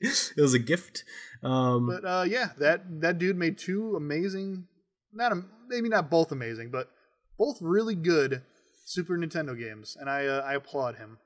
it 0.02 0.42
was 0.42 0.54
a 0.54 0.60
gift. 0.60 1.04
Um, 1.44 1.88
But 1.88 2.06
uh, 2.06 2.26
yeah, 2.28 2.50
that 2.60 3.02
that 3.02 3.18
dude 3.18 3.38
made 3.38 3.58
two 3.58 3.96
amazing, 3.96 4.66
not 5.14 5.32
am- 5.32 5.50
maybe 5.68 5.90
not 5.90 6.10
both 6.10 6.32
amazing, 6.32 6.72
but 6.72 6.90
both 7.38 7.58
really 7.62 7.96
good 7.96 8.42
Super 8.86 9.18
Nintendo 9.18 9.58
games, 9.58 9.96
and 10.00 10.10
I 10.10 10.26
uh, 10.26 10.42
I 10.42 10.56
applaud 10.56 10.96
him. 10.98 11.18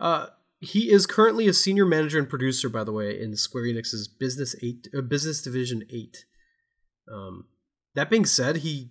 uh, 0.00 0.26
he 0.60 0.90
is 0.92 1.06
currently 1.06 1.48
a 1.48 1.52
senior 1.52 1.84
manager 1.86 2.18
and 2.20 2.28
producer, 2.28 2.68
by 2.68 2.84
the 2.84 2.92
way, 2.92 3.18
in 3.20 3.34
Square 3.36 3.64
Enix's 3.64 4.06
Business 4.08 4.54
Eight, 4.62 4.88
uh, 4.96 5.00
Business 5.00 5.42
Division 5.42 5.84
Eight. 5.90 6.24
Um, 7.10 7.46
that 7.94 8.10
being 8.10 8.24
said, 8.26 8.56
he 8.58 8.90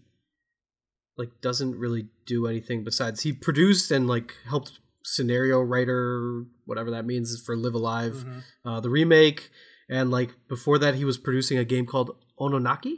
like 1.18 1.42
doesn't 1.42 1.78
really 1.78 2.08
do 2.26 2.48
anything 2.48 2.84
besides 2.84 3.22
he 3.24 3.34
produced 3.34 3.92
and 3.92 4.08
like 4.08 4.34
helped 4.48 4.80
scenario 5.04 5.60
writer, 5.62 6.44
whatever 6.66 6.92
that 6.92 7.06
means, 7.06 7.40
for 7.46 7.56
Live 7.56 7.74
A 7.74 7.78
Live. 7.80 8.26
uh, 8.66 8.80
the 8.80 8.90
remake, 8.90 9.50
and 9.90 10.10
like 10.12 10.32
before 10.48 10.78
that, 10.80 10.96
he 10.96 11.06
was 11.06 11.18
producing 11.18 11.58
a 11.58 11.66
game 11.66 11.86
called 11.86 12.16
Ononaki. 12.40 12.96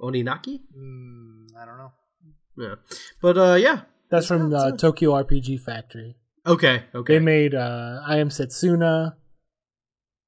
Oninaki, 0.00 0.60
Mm, 0.76 1.46
I 1.58 1.64
don't 1.64 1.78
know. 1.78 1.92
yeah, 2.56 2.74
but 3.20 3.36
uh, 3.36 3.54
yeah, 3.54 3.80
That's 4.10 4.26
from 4.28 4.54
uh, 4.54 4.72
Tokyo 4.76 5.10
RPG 5.12 5.60
Factory. 5.60 6.16
okay, 6.46 6.84
okay, 6.94 7.14
They 7.14 7.18
made 7.24 7.54
uh, 7.54 8.00
I 8.06 8.18
Am 8.18 8.28
Setsuna 8.28 9.16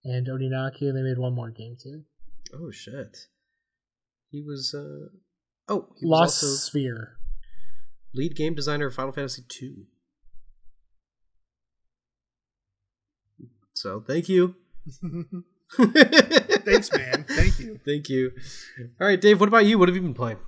and 0.05 0.27
Oninaki, 0.27 0.83
and 0.89 0.97
they 0.97 1.03
made 1.03 1.19
one 1.19 1.35
more 1.35 1.51
game 1.51 1.77
too. 1.81 2.03
Oh 2.55 2.71
shit, 2.71 3.17
he 4.31 4.43
was 4.43 4.75
uh, 4.75 5.09
oh, 5.69 5.89
he 5.99 6.07
was 6.07 6.11
Lost 6.21 6.43
also 6.45 6.55
Sphere. 6.57 7.17
lead 8.15 8.35
game 8.37 8.55
designer 8.55 8.87
of 8.87 8.95
Final 8.95 9.13
Fantasy 9.13 9.43
two. 9.49 9.87
So 13.75 14.01
thank 14.07 14.29
you. 14.29 14.55
Thanks, 15.77 16.91
man. 16.93 17.25
Thank 17.29 17.59
you. 17.61 17.79
Thank 17.85 18.09
you. 18.09 18.33
All 19.01 19.07
right, 19.07 19.21
Dave. 19.21 19.39
What 19.41 19.49
about 19.49 19.65
you? 19.67 19.79
What 19.79 19.89
have 19.89 19.95
you 19.97 20.03
been 20.03 20.15
playing? 20.15 20.39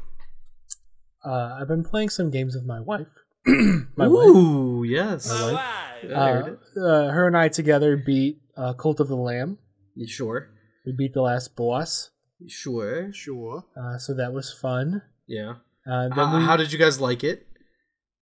uh, 1.24 1.56
I've 1.60 1.68
been 1.68 1.84
playing 1.84 2.08
some 2.10 2.30
games 2.30 2.54
with 2.56 2.64
my 2.64 2.80
wife. 2.80 3.06
my 3.46 4.08
wife. 4.08 4.84
Yes. 4.90 5.28
My 5.30 5.52
wife. 5.52 5.64
Yeah, 6.10 6.20
I 6.20 6.32
heard 6.32 6.58
Uh, 6.76 6.80
uh, 6.80 7.10
her 7.12 7.26
and 7.28 7.36
I 7.36 7.48
together 7.48 7.96
beat 7.96 8.42
uh, 8.56 8.72
Cult 8.74 8.98
of 8.98 9.06
the 9.08 9.16
Lamb. 9.16 9.58
You 9.94 10.06
Sure. 10.08 10.48
We 10.84 10.92
beat 10.96 11.14
the 11.14 11.22
last 11.22 11.54
boss, 11.56 12.10
Sure. 12.48 13.12
Sure. 13.12 13.64
uh, 13.76 13.98
so 13.98 14.14
that 14.14 14.32
was 14.32 14.52
fun. 14.52 15.02
Yeah. 15.28 15.54
Uh, 15.88 16.08
then 16.08 16.12
How, 16.12 16.38
we, 16.38 16.44
how 16.44 16.56
did 16.56 16.72
you 16.72 16.78
guys 16.78 17.00
like 17.00 17.22
it? 17.24 17.46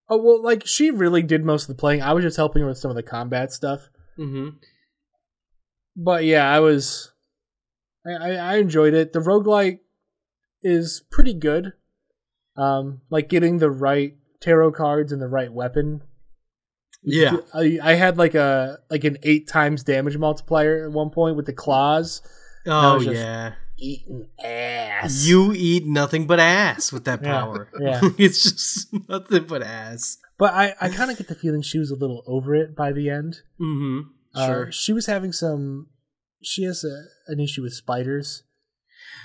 oh 0.09 0.17
well, 0.17 0.43
like 0.43 0.65
she 0.67 0.91
really 0.91 1.23
did 1.23 1.43
most 1.45 1.63
of 1.63 1.67
the 1.69 1.79
playing. 1.79 2.01
I 2.01 2.13
was 2.13 2.23
just 2.23 2.37
helping 2.37 2.61
her 2.61 2.67
with 2.67 2.77
some 2.77 2.91
of 2.91 2.95
the 2.95 3.03
combat 3.03 3.51
stuff. 3.53 3.89
Mm-hmm. 4.19 4.57
But 5.95 6.25
yeah, 6.25 6.49
I 6.53 6.59
was, 6.59 7.11
I, 8.05 8.11
I, 8.11 8.29
I 8.35 8.55
enjoyed 8.57 8.93
it. 8.93 9.13
The 9.13 9.19
roguelike 9.19 9.79
is 10.61 11.03
pretty 11.11 11.33
good. 11.33 11.73
Um, 12.57 13.01
like 13.09 13.29
getting 13.29 13.57
the 13.57 13.71
right 13.71 14.15
tarot 14.41 14.73
cards 14.73 15.11
and 15.11 15.21
the 15.21 15.27
right 15.27 15.51
weapon. 15.51 16.01
Yeah. 17.03 17.37
I, 17.53 17.79
I 17.81 17.93
had 17.93 18.17
like 18.17 18.35
a 18.35 18.79
like 18.89 19.03
an 19.05 19.17
eight 19.23 19.47
times 19.47 19.83
damage 19.83 20.17
multiplier 20.17 20.85
at 20.85 20.91
one 20.91 21.09
point 21.09 21.35
with 21.37 21.45
the 21.45 21.53
claws. 21.53 22.21
Oh 22.65 22.95
was 22.95 23.05
just- 23.05 23.17
yeah. 23.17 23.53
Eating 23.83 24.27
ass. 24.43 25.25
You 25.25 25.53
eat 25.53 25.87
nothing 25.87 26.27
but 26.27 26.39
ass 26.39 26.91
with 26.93 27.05
that 27.05 27.23
power. 27.23 27.67
yeah. 27.79 27.99
it's 28.19 28.43
just 28.43 28.93
nothing 29.09 29.45
but 29.45 29.63
ass. 29.63 30.17
But 30.37 30.53
I, 30.53 30.75
I 30.79 30.89
kind 30.89 31.09
of 31.09 31.17
get 31.17 31.27
the 31.27 31.35
feeling 31.35 31.63
she 31.63 31.79
was 31.79 31.89
a 31.89 31.95
little 31.95 32.23
over 32.27 32.53
it 32.53 32.75
by 32.75 32.91
the 32.91 33.09
end. 33.09 33.37
Mm-hmm. 33.59 34.01
Uh, 34.35 34.45
Sure. 34.45 34.71
she 34.71 34.93
was 34.93 35.07
having 35.07 35.31
some. 35.31 35.87
She 36.43 36.63
has 36.63 36.83
a, 36.83 37.05
an 37.31 37.39
issue 37.39 37.63
with 37.63 37.73
spiders, 37.73 38.43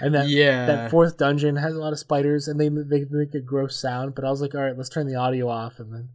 and 0.00 0.14
that 0.14 0.28
yeah. 0.28 0.66
that 0.66 0.90
fourth 0.90 1.18
dungeon 1.18 1.56
has 1.56 1.74
a 1.74 1.78
lot 1.78 1.92
of 1.92 1.98
spiders, 1.98 2.48
and 2.48 2.58
they 2.58 2.68
they 2.68 3.04
make 3.10 3.34
a 3.34 3.40
gross 3.40 3.80
sound. 3.80 4.14
But 4.14 4.24
I 4.24 4.30
was 4.30 4.40
like, 4.40 4.54
all 4.54 4.62
right, 4.62 4.76
let's 4.76 4.88
turn 4.90 5.06
the 5.06 5.16
audio 5.16 5.48
off, 5.48 5.78
and 5.78 5.92
then 5.92 6.08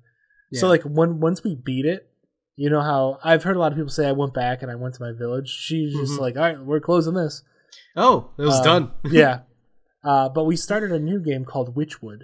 so 0.53 0.67
like 0.67 0.83
when 0.83 1.19
once 1.19 1.43
we 1.43 1.55
beat 1.55 1.85
it, 1.85 2.10
you 2.61 2.69
know 2.69 2.81
how 2.91 3.19
I've 3.23 3.43
heard 3.43 3.55
a 3.57 3.59
lot 3.59 3.71
of 3.71 3.77
people 3.77 3.89
say 3.97 4.07
I 4.07 4.11
went 4.23 4.33
back 4.33 4.61
and 4.61 4.69
I 4.71 4.75
went 4.75 4.93
to 4.95 5.01
my 5.07 5.11
village. 5.23 5.49
She's 5.49 5.93
just 6.01 6.13
Mhm. 6.13 6.19
like, 6.25 6.35
all 6.37 6.43
right, 6.43 6.59
we're 6.69 6.79
closing 6.89 7.13
this. 7.15 7.43
Oh, 7.95 8.15
it 8.37 8.43
was 8.43 8.57
Um, 8.59 8.63
done. 8.63 8.91
yeah, 9.21 9.35
uh, 10.03 10.29
but 10.29 10.43
we 10.45 10.55
started 10.55 10.91
a 10.91 10.99
new 10.99 11.19
game 11.19 11.43
called 11.45 11.75
Wytchwood 11.75 12.21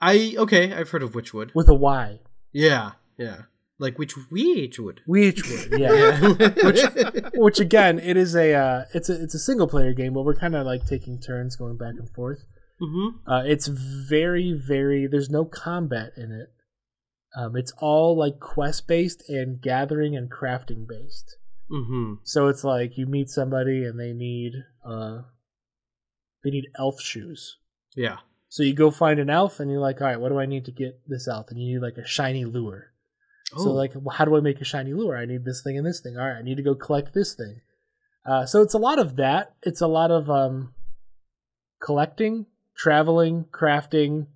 I 0.00 0.34
okay. 0.36 0.72
I've 0.74 0.90
heard 0.90 1.02
of 1.02 1.12
Wytchwood. 1.12 1.50
with 1.54 1.68
a 1.68 1.74
Y. 1.74 2.20
Yeah. 2.52 2.92
Yeah. 3.16 3.42
Like 3.78 3.98
which 3.98 4.14
Wytchwood. 4.16 4.98
Wytchwood, 5.08 5.78
yeah. 5.84 5.92
Yeah. 7.14 7.30
Which 7.34 7.60
again, 7.60 7.98
it 7.98 8.16
is 8.16 8.34
a 8.34 8.52
uh, 8.54 8.84
it's 8.94 9.08
a 9.08 9.22
it's 9.22 9.34
a 9.34 9.38
single 9.38 9.66
player 9.68 9.92
game, 9.92 10.12
but 10.14 10.22
we're 10.24 10.34
kind 10.44 10.54
of 10.56 10.66
like 10.66 10.86
taking 10.86 11.20
turns 11.20 11.56
going 11.56 11.76
back 11.76 11.94
and 11.98 12.08
forth. 12.10 12.40
mm-hmm. 12.80 13.30
Uh, 13.30 13.42
it's 13.44 13.66
very 13.68 14.52
very. 14.52 15.06
There's 15.06 15.30
no 15.30 15.44
combat 15.44 16.12
in 16.16 16.32
it. 16.32 16.48
Um, 17.36 17.56
it's 17.56 17.72
all 17.78 18.16
like 18.16 18.38
quest 18.40 18.86
based 18.86 19.28
and 19.28 19.60
gathering 19.60 20.16
and 20.16 20.30
crafting 20.30 20.86
based. 20.86 21.36
Mm-hmm. 21.70 22.14
So 22.24 22.48
it's 22.48 22.64
like 22.64 22.98
you 22.98 23.06
meet 23.06 23.30
somebody 23.30 23.84
and 23.84 23.98
they 23.98 24.12
need 24.12 24.52
uh, 24.84 25.22
they 26.44 26.50
need 26.50 26.66
elf 26.78 27.00
shoes. 27.00 27.56
Yeah. 27.96 28.18
So 28.48 28.62
you 28.62 28.74
go 28.74 28.90
find 28.90 29.18
an 29.18 29.30
elf 29.30 29.60
and 29.60 29.70
you're 29.70 29.80
like, 29.80 30.00
all 30.02 30.06
right, 30.08 30.20
what 30.20 30.28
do 30.28 30.38
I 30.38 30.44
need 30.46 30.66
to 30.66 30.72
get 30.72 31.00
this 31.06 31.26
elf? 31.26 31.46
And 31.48 31.58
you 31.58 31.74
need 31.74 31.82
like 31.82 31.96
a 31.96 32.06
shiny 32.06 32.44
lure. 32.44 32.88
So 33.56 33.70
Oh. 33.70 33.72
like, 33.72 33.92
well, 33.94 34.14
how 34.14 34.24
do 34.26 34.36
I 34.36 34.40
make 34.40 34.60
a 34.60 34.64
shiny 34.64 34.92
lure? 34.92 35.16
I 35.16 35.24
need 35.24 35.44
this 35.44 35.62
thing 35.62 35.78
and 35.78 35.86
this 35.86 36.00
thing. 36.00 36.16
All 36.18 36.26
right, 36.26 36.36
I 36.38 36.42
need 36.42 36.56
to 36.56 36.62
go 36.62 36.74
collect 36.74 37.14
this 37.14 37.34
thing. 37.34 37.60
Uh, 38.26 38.44
so 38.46 38.60
it's 38.62 38.74
a 38.74 38.78
lot 38.78 38.98
of 38.98 39.16
that. 39.16 39.54
It's 39.62 39.80
a 39.80 39.86
lot 39.86 40.10
of 40.10 40.30
um, 40.30 40.74
collecting, 41.82 42.46
traveling, 42.76 43.44
crafting, 43.52 44.26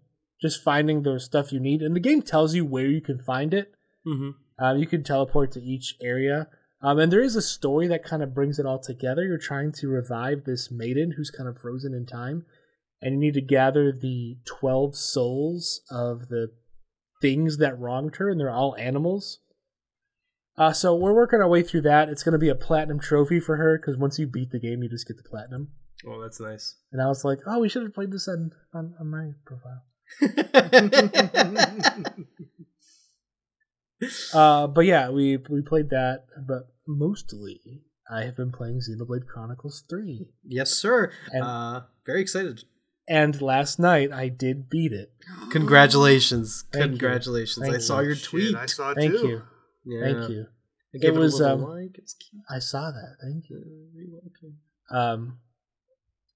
just 0.40 0.62
finding 0.62 1.02
the 1.02 1.18
stuff 1.18 1.52
you 1.52 1.60
need. 1.60 1.82
And 1.82 1.94
the 1.94 2.00
game 2.00 2.22
tells 2.22 2.54
you 2.54 2.64
where 2.64 2.86
you 2.86 3.00
can 3.00 3.18
find 3.18 3.54
it. 3.54 3.72
Mm-hmm. 4.06 4.30
Uh, 4.62 4.74
you 4.74 4.86
can 4.86 5.02
teleport 5.02 5.52
to 5.52 5.62
each 5.62 5.96
area. 6.00 6.48
Um, 6.82 6.98
and 6.98 7.12
there 7.12 7.22
is 7.22 7.36
a 7.36 7.42
story 7.42 7.86
that 7.88 8.04
kind 8.04 8.22
of 8.22 8.34
brings 8.34 8.58
it 8.58 8.66
all 8.66 8.78
together. 8.78 9.24
You're 9.24 9.38
trying 9.38 9.72
to 9.72 9.88
revive 9.88 10.44
this 10.44 10.70
maiden 10.70 11.14
who's 11.16 11.30
kind 11.30 11.48
of 11.48 11.58
frozen 11.58 11.94
in 11.94 12.06
time. 12.06 12.44
And 13.00 13.14
you 13.14 13.20
need 13.20 13.34
to 13.34 13.40
gather 13.40 13.92
the 13.92 14.38
12 14.46 14.96
souls 14.96 15.82
of 15.90 16.28
the 16.28 16.52
things 17.20 17.58
that 17.58 17.78
wronged 17.78 18.16
her, 18.16 18.30
and 18.30 18.38
they're 18.38 18.50
all 18.50 18.76
animals. 18.76 19.40
Uh, 20.58 20.72
so 20.72 20.94
we're 20.94 21.14
working 21.14 21.40
our 21.40 21.48
way 21.48 21.62
through 21.62 21.82
that. 21.82 22.08
It's 22.08 22.22
going 22.22 22.32
to 22.32 22.38
be 22.38 22.48
a 22.48 22.54
platinum 22.54 22.98
trophy 22.98 23.40
for 23.40 23.56
her 23.56 23.78
because 23.78 23.98
once 23.98 24.18
you 24.18 24.26
beat 24.26 24.50
the 24.50 24.58
game, 24.58 24.82
you 24.82 24.88
just 24.88 25.06
get 25.06 25.18
the 25.18 25.28
platinum. 25.28 25.68
Oh, 26.06 26.20
that's 26.20 26.40
nice. 26.40 26.76
And 26.92 27.02
I 27.02 27.06
was 27.06 27.24
like, 27.24 27.40
oh, 27.46 27.58
we 27.58 27.68
should 27.68 27.82
have 27.82 27.94
played 27.94 28.10
this 28.10 28.28
on, 28.28 28.52
on, 28.72 28.94
on 28.98 29.10
my 29.10 29.32
profile. 29.44 29.82
Uh, 34.34 34.66
but 34.66 34.84
yeah, 34.84 35.08
we 35.08 35.38
we 35.48 35.62
played 35.62 35.88
that. 35.90 36.26
But 36.46 36.68
mostly, 36.86 37.82
I 38.10 38.24
have 38.24 38.36
been 38.36 38.52
playing 38.52 38.80
Xenoblade 38.80 39.26
Chronicles 39.26 39.84
3. 39.88 40.26
yes, 40.44 40.70
sir. 40.70 41.10
And- 41.32 41.42
uh, 41.42 41.80
very 42.04 42.20
excited. 42.20 42.64
And 43.08 43.40
last 43.40 43.78
night, 43.78 44.12
I 44.12 44.28
did 44.28 44.68
beat 44.68 44.92
it. 44.92 45.12
Congratulations. 45.50 46.64
Thank. 46.72 46.84
Congratulations. 46.90 47.64
Thank 47.64 47.76
I 47.76 47.78
saw 47.78 48.00
you. 48.00 48.06
your 48.08 48.16
Shit, 48.16 48.24
tweet. 48.28 48.54
I 48.56 48.66
saw 48.66 48.90
it 48.90 48.96
Thank 48.96 49.12
too. 49.12 49.28
you. 49.28 49.42
Yeah. 49.84 50.00
Thank 50.12 50.28
you. 50.30 50.46
I 50.94 50.98
gave 50.98 51.12
It 51.12 51.16
it, 51.16 51.20
was, 51.20 51.40
a 51.40 51.54
little 51.54 51.70
um, 51.72 51.82
like. 51.82 51.96
It's 51.98 52.14
cute. 52.14 52.42
I 52.50 52.58
saw 52.58 52.90
that. 52.90 53.16
Thank 53.22 53.48
you. 53.48 53.58
Uh, 53.58 53.94
you're 53.94 54.10
welcome. 54.10 54.58
Um, 54.90 55.38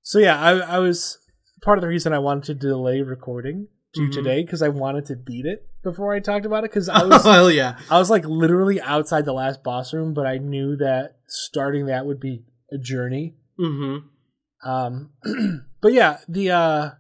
so 0.03 0.19
yeah, 0.21 0.41
I, 0.41 0.59
I 0.61 0.79
was 0.79 1.19
part 1.63 1.79
of 1.79 1.83
the 1.83 1.89
reason 1.89 2.13
I 2.13 2.19
wanted 2.19 2.45
to 2.45 2.55
delay 2.55 3.01
recording 3.03 3.69
to 3.95 4.03
Mhm. 4.03 4.13
today 4.13 4.43
because 4.43 4.63
I 4.63 4.69
wanted 4.69 5.07
to 5.07 5.17
beat 5.17 5.47
it 5.47 5.67
before 5.83 6.13
I 6.15 6.21
talked 6.21 6.47
about 6.47 6.65
it 6.65 6.71
because 6.71 6.89
I 6.89 7.05
was 7.07 7.23
Oh, 7.27 7.49
yeah. 7.49 7.79
I 7.91 7.99
was 7.99 8.11
like 8.11 8.25
literally 8.25 8.81
outside 8.81 9.25
the 9.25 9.33
last 9.33 9.63
boss 9.63 9.93
room, 9.93 10.15
but 10.15 10.27
I 10.27 10.39
knew 10.39 10.77
that 10.77 11.17
starting 11.27 11.87
that 11.87 12.07
would 12.07 12.21
be 12.21 12.45
a 12.73 12.79
journey. 12.79 13.37
Mm-hmm. 13.59 14.69
Um, 14.69 15.11
but 15.81 15.93
yeah, 15.93 16.19
the 16.29 16.51
uh, 16.51 16.91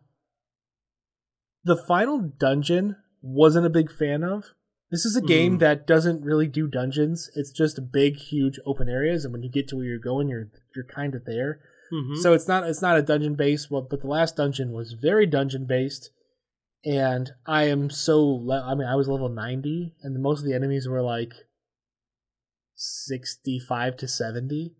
the 1.64 1.76
final 1.76 2.18
dungeon 2.20 2.96
wasn't 3.22 3.66
a 3.66 3.70
big 3.70 3.90
fan 3.92 4.24
of. 4.24 4.54
This 4.90 5.04
is 5.04 5.14
a 5.14 5.20
game 5.22 5.56
Mm. 5.56 5.60
that 5.60 5.86
doesn't 5.86 6.22
really 6.24 6.48
do 6.48 6.66
dungeons. 6.66 7.30
It's 7.36 7.52
just 7.52 7.92
big, 7.92 8.16
huge 8.16 8.58
open 8.66 8.88
areas, 8.88 9.24
and 9.24 9.32
when 9.32 9.42
you 9.42 9.50
get 9.50 9.68
to 9.68 9.76
where 9.76 9.84
you're 9.84 9.98
going, 9.98 10.28
you're 10.28 10.48
you're 10.74 10.84
kind 10.86 11.14
of 11.14 11.24
there. 11.26 11.60
Mm-hmm. 11.92 12.20
So 12.20 12.32
it's 12.32 12.46
not 12.46 12.64
it's 12.68 12.82
not 12.82 12.96
a 12.96 13.02
dungeon 13.02 13.34
based, 13.34 13.68
but 13.70 13.90
but 13.90 14.00
the 14.00 14.06
last 14.06 14.36
dungeon 14.36 14.72
was 14.72 14.92
very 14.92 15.26
dungeon 15.26 15.66
based, 15.66 16.10
and 16.84 17.32
I 17.46 17.64
am 17.64 17.90
so 17.90 18.22
le- 18.24 18.64
I 18.64 18.74
mean 18.74 18.86
I 18.86 18.94
was 18.94 19.08
level 19.08 19.28
ninety, 19.28 19.94
and 20.02 20.22
most 20.22 20.40
of 20.40 20.44
the 20.46 20.54
enemies 20.54 20.88
were 20.88 21.02
like 21.02 21.32
sixty 22.74 23.58
five 23.58 23.96
to 23.98 24.08
seventy. 24.08 24.74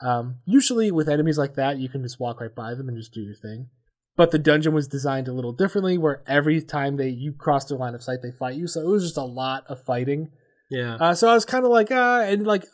Um, 0.00 0.36
usually 0.44 0.92
with 0.92 1.08
enemies 1.08 1.38
like 1.38 1.54
that, 1.54 1.78
you 1.78 1.88
can 1.88 2.02
just 2.02 2.20
walk 2.20 2.40
right 2.40 2.54
by 2.54 2.74
them 2.74 2.88
and 2.88 2.96
just 2.96 3.12
do 3.12 3.20
your 3.20 3.34
thing. 3.34 3.68
But 4.16 4.30
the 4.30 4.38
dungeon 4.38 4.72
was 4.74 4.88
designed 4.88 5.28
a 5.28 5.32
little 5.32 5.52
differently, 5.52 5.98
where 5.98 6.22
every 6.26 6.60
time 6.62 6.96
they 6.96 7.08
you 7.08 7.32
cross 7.32 7.64
their 7.64 7.78
line 7.78 7.94
of 7.94 8.02
sight, 8.02 8.18
they 8.22 8.30
fight 8.30 8.56
you. 8.56 8.66
So 8.66 8.80
it 8.80 8.86
was 8.86 9.04
just 9.04 9.16
a 9.16 9.22
lot 9.22 9.64
of 9.68 9.82
fighting. 9.84 10.30
yeah. 10.70 10.96
Uh, 10.96 11.14
so 11.14 11.28
I 11.28 11.34
was 11.34 11.44
kind 11.44 11.64
of 11.64 11.70
like, 11.70 11.88
ah, 11.90 12.20
and 12.20 12.46
like 12.46 12.64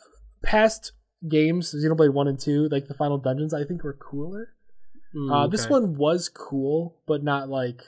past 0.43 0.91
games, 1.29 1.73
Xenoblade 1.75 2.13
One 2.13 2.27
and 2.27 2.39
Two, 2.39 2.67
like 2.69 2.87
the 2.87 2.93
final 2.93 3.17
dungeons, 3.17 3.53
I 3.53 3.63
think 3.63 3.83
were 3.83 3.93
cooler. 3.93 4.49
Mm, 5.15 5.31
Uh, 5.31 5.47
This 5.47 5.69
one 5.69 5.95
was 5.95 6.29
cool, 6.29 6.97
but 7.07 7.23
not 7.23 7.49
like, 7.49 7.81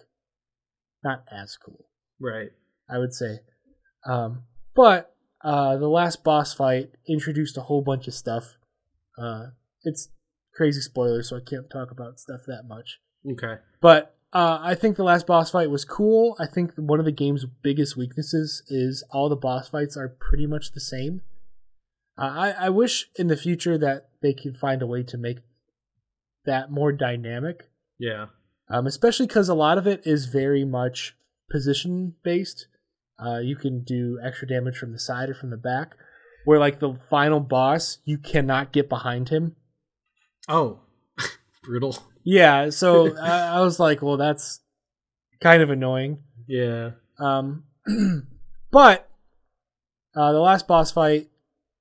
not 1.03 1.23
as 1.31 1.57
cool, 1.57 1.85
Right. 2.19 2.51
I 2.89 2.97
would 2.97 3.13
say. 3.13 3.41
Um, 4.05 4.43
but 4.75 5.13
uh, 5.41 5.77
the 5.77 5.89
last 5.89 6.23
boss 6.23 6.53
fight 6.53 6.91
introduced 7.07 7.57
a 7.57 7.61
whole 7.61 7.81
bunch 7.81 8.07
of 8.07 8.13
stuff. 8.13 8.57
Uh, 9.17 9.47
it's 9.83 10.09
crazy 10.53 10.81
spoilers, 10.81 11.29
so 11.29 11.37
I 11.37 11.41
can't 11.41 11.69
talk 11.69 11.91
about 11.91 12.19
stuff 12.19 12.41
that 12.47 12.63
much. 12.67 12.99
Okay. 13.29 13.55
But 13.81 14.15
uh, 14.33 14.59
I 14.61 14.75
think 14.75 14.95
the 14.97 15.03
last 15.03 15.27
boss 15.27 15.51
fight 15.51 15.69
was 15.69 15.85
cool. 15.85 16.35
I 16.39 16.45
think 16.47 16.73
one 16.75 16.99
of 16.99 17.05
the 17.05 17.11
game's 17.11 17.45
biggest 17.45 17.95
weaknesses 17.97 18.63
is 18.67 19.03
all 19.11 19.29
the 19.29 19.35
boss 19.35 19.69
fights 19.69 19.95
are 19.97 20.09
pretty 20.09 20.47
much 20.47 20.71
the 20.71 20.79
same. 20.79 21.21
Uh, 22.17 22.25
I, 22.25 22.49
I 22.65 22.69
wish 22.69 23.09
in 23.15 23.27
the 23.27 23.37
future 23.37 23.77
that 23.77 24.09
they 24.21 24.33
could 24.33 24.57
find 24.57 24.81
a 24.81 24.87
way 24.87 25.03
to 25.03 25.17
make 25.17 25.37
that 26.45 26.71
more 26.71 26.91
dynamic, 26.91 27.69
Yeah. 27.99 28.27
um, 28.69 28.87
especially 28.87 29.27
because 29.27 29.49
a 29.49 29.53
lot 29.53 29.77
of 29.77 29.85
it 29.85 30.01
is 30.05 30.25
very 30.25 30.65
much 30.65 31.15
position 31.51 32.15
based. 32.23 32.67
Uh, 33.23 33.39
you 33.39 33.55
can 33.55 33.83
do 33.83 34.19
extra 34.23 34.47
damage 34.47 34.77
from 34.77 34.91
the 34.93 34.99
side 34.99 35.29
or 35.29 35.33
from 35.33 35.49
the 35.49 35.57
back, 35.57 35.95
where 36.45 36.59
like 36.59 36.79
the 36.79 36.97
final 37.09 37.39
boss, 37.39 37.99
you 38.05 38.17
cannot 38.17 38.71
get 38.71 38.87
behind 38.89 39.29
him. 39.29 39.55
Oh. 40.47 40.79
Brutal. 41.63 41.97
Yeah, 42.23 42.69
so 42.69 43.15
I, 43.21 43.57
I 43.57 43.61
was 43.61 43.79
like, 43.79 44.01
well, 44.01 44.17
that's 44.17 44.61
kind 45.41 45.61
of 45.61 45.69
annoying. 45.69 46.19
Yeah. 46.47 46.91
Um, 47.19 47.63
but 48.71 49.09
uh, 50.15 50.31
the 50.31 50.39
last 50.39 50.67
boss 50.67 50.91
fight 50.91 51.27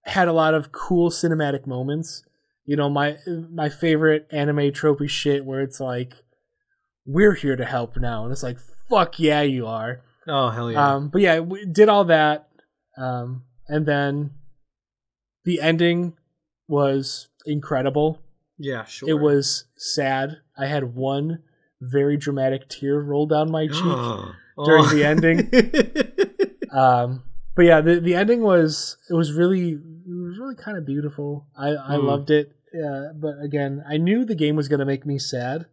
had 0.06 0.28
a 0.28 0.32
lot 0.32 0.54
of 0.54 0.72
cool 0.72 1.10
cinematic 1.10 1.66
moments. 1.66 2.24
You 2.64 2.76
know, 2.76 2.88
my 2.88 3.16
my 3.26 3.68
favorite 3.68 4.26
anime 4.30 4.72
tropey 4.72 5.08
shit 5.08 5.44
where 5.44 5.60
it's 5.60 5.80
like 5.80 6.14
we're 7.04 7.34
here 7.34 7.56
to 7.56 7.64
help 7.64 7.96
now, 7.96 8.24
and 8.24 8.32
it's 8.32 8.42
like 8.42 8.58
fuck 8.88 9.18
yeah, 9.18 9.42
you 9.42 9.66
are. 9.66 10.00
Oh 10.26 10.50
hell 10.50 10.72
yeah! 10.72 10.94
Um, 10.94 11.08
but 11.08 11.20
yeah, 11.20 11.40
we 11.40 11.64
did 11.64 11.88
all 11.88 12.04
that, 12.06 12.48
um, 12.96 13.44
and 13.68 13.86
then 13.86 14.32
the 15.44 15.60
ending 15.60 16.14
was 16.68 17.28
incredible. 17.44 18.20
yeah, 18.58 18.84
sure. 18.84 19.08
It 19.08 19.20
was 19.20 19.66
sad. 19.76 20.38
I 20.58 20.66
had 20.66 20.94
one 20.96 21.42
very 21.80 22.16
dramatic 22.16 22.68
tear 22.68 22.98
roll 23.00 23.26
down 23.26 23.50
my 23.50 23.68
cheek. 23.68 24.34
during 24.64 24.88
the 24.88 25.04
ending. 25.04 25.50
um, 26.72 27.22
but 27.56 27.64
yeah, 27.64 27.80
the 27.80 27.98
the 27.98 28.14
ending 28.14 28.42
was 28.42 28.96
it 29.10 29.14
was 29.14 29.32
really 29.32 29.70
it 29.72 29.80
was 30.06 30.38
really 30.38 30.54
kind 30.54 30.78
of 30.78 30.86
beautiful. 30.86 31.46
I 31.56 31.70
I 31.70 31.96
Mm. 31.96 32.04
loved 32.04 32.30
it. 32.30 32.52
Uh, 32.74 33.12
but 33.14 33.40
again, 33.42 33.82
I 33.88 33.96
knew 33.96 34.24
the 34.24 34.34
game 34.34 34.54
was 34.54 34.68
going 34.68 34.80
to 34.80 34.84
make 34.86 35.06
me 35.06 35.18
sad. 35.18 35.66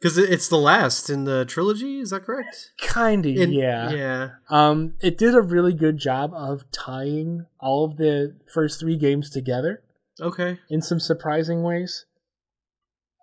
Because 0.00 0.16
it's 0.18 0.48
the 0.48 0.56
last 0.58 1.08
in 1.10 1.24
the 1.24 1.44
trilogy. 1.44 1.98
Is 1.98 2.10
that 2.10 2.24
correct? 2.24 2.72
Kind 2.80 3.24
of, 3.26 3.36
In- 3.36 3.52
yeah. 3.52 3.90
Yeah. 3.90 4.28
Um, 4.50 4.94
it 5.00 5.16
did 5.18 5.34
a 5.34 5.40
really 5.42 5.72
good 5.74 5.98
job 5.98 6.32
of 6.34 6.64
tying 6.72 7.46
all 7.60 7.84
of 7.84 7.96
the 7.96 8.36
first 8.52 8.80
three 8.80 8.96
games 8.96 9.30
together 9.30 9.82
Okay. 10.20 10.58
in 10.68 10.80
some 10.82 11.00
surprising 11.00 11.62
ways. 11.62 12.04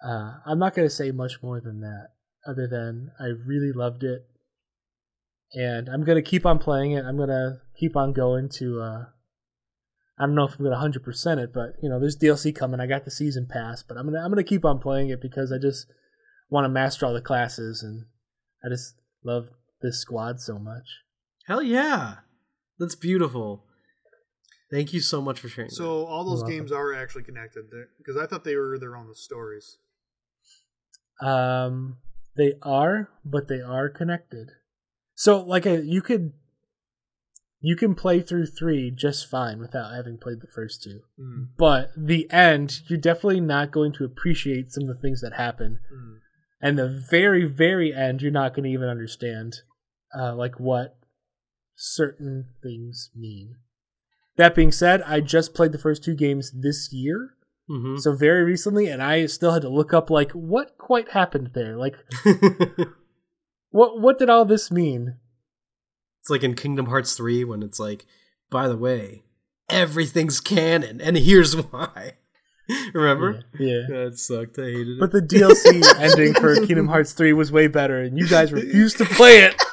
Uh, 0.03 0.40
I'm 0.45 0.57
not 0.60 0.73
going 0.73 0.88
to 0.88 0.94
say 0.94 1.11
much 1.11 1.44
more 1.44 1.60
than 1.61 1.82
that, 1.82 2.10
other 2.48 2.68
than 2.68 3.11
I 3.19 3.26
really 3.28 3.72
loved 3.72 4.03
it, 4.03 4.26
and 5.53 5.90
I'm 5.90 6.03
going 6.03 6.22
to 6.22 6.30
keep 6.30 6.45
on 6.45 6.60
playing 6.60 6.94
it. 6.94 7.06
I'm 7.06 7.18
going 7.18 7.30
to 7.30 7.60
keep 7.78 7.95
on 7.95 8.14
going 8.14 8.49
to. 8.57 8.82
Uh, 8.82 9.06
I 10.19 10.26
don't 10.26 10.36
know 10.36 10.45
if 10.45 10.53
I'm 10.53 10.60
going 10.65 10.72
to 10.72 10.80
hundred 10.80 11.03
percent 11.03 11.40
it, 11.40 11.52
but 11.53 11.73
you 11.82 11.90
know, 11.90 11.99
there's 11.99 12.18
DLC 12.18 12.56
coming. 12.56 12.80
I 12.80 12.88
got 12.88 13.06
the 13.06 13.11
season 13.11 13.48
pass, 13.49 13.84
but 13.84 13.98
I'm 13.98 14.06
gonna 14.06 14.19
I'm 14.23 14.30
gonna 14.30 14.44
keep 14.44 14.64
on 14.65 14.80
playing 14.80 15.10
it 15.10 15.22
because 15.22 15.52
I 15.52 15.57
just 15.57 15.88
want 16.49 16.65
to 16.65 16.69
master 16.69 17.06
all 17.06 17.14
the 17.14 17.22
classes, 17.22 17.82
and 17.82 18.06
I 18.64 18.69
just 18.69 18.95
love 19.23 19.49
this 19.82 19.99
squad 19.99 20.40
so 20.40 20.60
much. 20.60 20.86
Hell 21.48 21.64
yeah. 21.64 22.15
That's 22.78 22.95
beautiful. 22.95 23.65
Thank 24.72 24.94
you 24.94 25.02
so 25.02 25.22
much 25.22 25.40
for 25.40 25.49
sharing. 25.49 25.69
that. 25.69 25.76
So 25.76 26.06
all 26.06 26.23
those 26.23 26.44
games 26.44 26.72
are 26.72 26.94
actually 26.94 27.23
connected 27.23 27.65
because 27.98 28.15
I 28.15 28.26
thought 28.26 28.44
they 28.44 28.56
were 28.56 28.80
their 28.80 28.95
own 28.95 29.14
stories. 29.14 29.78
Um, 31.22 31.98
they 32.38 32.53
are, 32.64 33.10
but 33.26 33.48
they 33.48 33.60
are 33.60 33.90
connected. 33.90 34.52
So, 35.23 35.39
like, 35.41 35.68
a, 35.68 35.84
you 35.85 36.02
could 36.02 36.34
you 37.60 37.76
can 37.76 37.93
play 37.93 38.22
through 38.22 38.48
three 38.48 38.89
just 38.89 39.30
fine 39.30 39.60
without 39.60 39.93
having 39.93 40.18
played 40.18 40.41
the 40.41 40.48
first 40.48 40.81
two. 40.81 41.02
Mm, 41.19 41.49
But 41.60 41.91
the 41.95 42.27
end, 42.31 42.80
you're 42.88 42.98
definitely 42.98 43.39
not 43.39 43.69
going 43.69 43.93
to 43.93 44.03
appreciate 44.03 44.72
some 44.72 44.89
of 44.89 44.95
the 44.95 44.99
things 44.99 45.22
that 45.22 45.34
happen. 45.34 45.77
mm. 45.93 46.18
And 46.60 46.80
the 46.80 46.89
very, 47.11 47.45
very 47.45 47.93
end, 47.93 48.23
you're 48.23 48.31
not 48.31 48.56
going 48.56 48.64
to 48.64 48.72
even 48.72 48.89
understand, 48.89 49.57
uh, 50.19 50.34
like 50.35 50.60
what 50.60 50.98
certain 51.76 52.48
things 52.64 53.11
mean. 53.15 53.57
That 54.38 54.56
being 54.56 54.72
said, 54.72 55.03
I 55.03 55.19
just 55.22 55.53
played 55.53 55.72
the 55.72 55.77
first 55.77 56.03
two 56.03 56.15
games 56.15 56.52
this 56.52 56.91
year, 56.91 57.35
Mhm. 57.69 57.99
so 57.99 58.15
very 58.15 58.43
recently, 58.43 58.88
and 58.88 59.03
I 59.03 59.27
still 59.27 59.52
had 59.52 59.61
to 59.61 59.69
look 59.69 59.93
up 59.93 60.10
like 60.10 60.31
what 60.31 60.80
quite 60.80 61.10
happened 61.11 61.52
there. 61.53 61.77
Like, 61.77 61.95
what 63.72 63.99
what 63.99 64.19
did 64.19 64.30
all 64.30 64.45
this 64.45 64.72
mean? 64.72 65.18
it's 66.22 66.30
like 66.30 66.43
in 66.43 66.53
Kingdom 66.53 66.85
Hearts 66.85 67.15
3 67.15 67.43
when 67.45 67.64
it's 67.64 67.80
like, 67.80 68.06
by 68.49 68.68
the 68.68 68.77
way, 68.77 69.23
everything's 69.69 70.39
canon, 70.39 71.02
and 71.02 71.18
here's 71.18 71.56
why. 71.56 72.14
Remember? 72.93 73.41
Yeah. 73.60 73.88
That 73.89 74.19
sucked. 74.19 74.60
I 74.60 74.65
hated 74.65 74.88
it. 74.88 74.99
But 74.99 75.11
the 75.11 75.22
DLC 75.22 75.84
ending 75.99 76.35
for 76.35 76.53
Kingdom 76.56 76.88
Hearts 76.88 77.14
3 77.14 77.34
was 77.34 77.52
way 77.52 77.65
better, 77.68 78.02
and 78.02 78.19
you 78.19 78.27
guys 78.27 78.53
refused 78.53 78.99
to 78.99 79.06
play 79.06 79.39
it. 79.39 79.56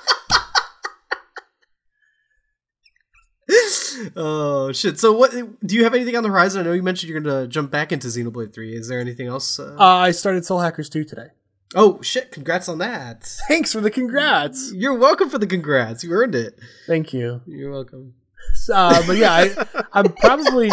oh 4.17 4.73
shit! 4.73 4.99
So 4.99 5.13
what? 5.13 5.33
Do 5.67 5.75
you 5.75 5.85
have 5.85 5.95
anything 5.95 6.17
on 6.17 6.23
the 6.23 6.29
horizon? 6.29 6.61
I 6.61 6.65
know 6.65 6.73
you 6.73 6.83
mentioned 6.83 7.11
you're 7.11 7.21
gonna 7.21 7.47
jump 7.47 7.71
back 7.71 7.93
into 7.93 8.09
Xenoblade 8.09 8.55
Three. 8.55 8.75
Is 8.75 8.89
there 8.89 9.01
anything 9.01 9.27
else? 9.27 9.59
Uh... 9.59 9.77
Uh, 9.79 9.85
I 9.85 10.13
started 10.13 10.47
Soul 10.47 10.61
Hackers 10.61 10.89
2 10.89 11.05
today. 11.05 11.29
Oh 11.75 12.01
shit! 12.03 12.31
Congrats 12.33 12.69
on 12.69 12.79
that. 12.79 13.25
Thanks 13.49 13.73
for 13.73 13.81
the 13.81 13.91
congrats. 13.91 14.73
You're 14.75 14.99
welcome 14.99 15.29
for 15.31 15.39
the 15.39 15.47
congrats. 15.47 16.03
You 16.05 16.13
earned 16.13 16.35
it. 16.35 16.59
Thank 16.87 17.13
you. 17.13 17.41
You're 17.47 17.71
welcome. 17.73 18.15
Uh, 18.73 19.03
but 19.07 19.17
yeah, 19.17 19.33
I, 19.33 19.67
I'm 19.93 20.13
probably. 20.13 20.71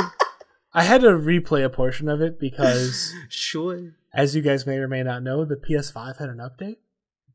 I 0.73 0.83
had 0.83 1.01
to 1.01 1.07
replay 1.07 1.63
a 1.63 1.69
portion 1.69 2.09
of 2.09 2.21
it 2.21 2.37
because, 2.39 3.13
Sure. 3.29 3.93
as 4.13 4.35
you 4.35 4.41
guys 4.41 4.65
may 4.67 4.75
or 4.77 4.89
may 4.89 5.03
not 5.03 5.23
know, 5.23 5.45
the 5.45 5.55
PS5 5.55 6.17
had 6.17 6.27
an 6.29 6.37
update. 6.37 6.77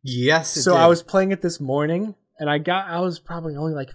Yes. 0.02 0.56
it 0.58 0.62
so 0.62 0.72
did. 0.72 0.80
I 0.80 0.86
was 0.88 1.02
playing 1.02 1.32
it 1.32 1.40
this 1.40 1.58
morning, 1.60 2.14
and 2.38 2.50
I 2.50 2.58
got. 2.58 2.88
I 2.88 3.00
was 3.00 3.18
probably 3.18 3.56
only 3.56 3.72
like, 3.72 3.90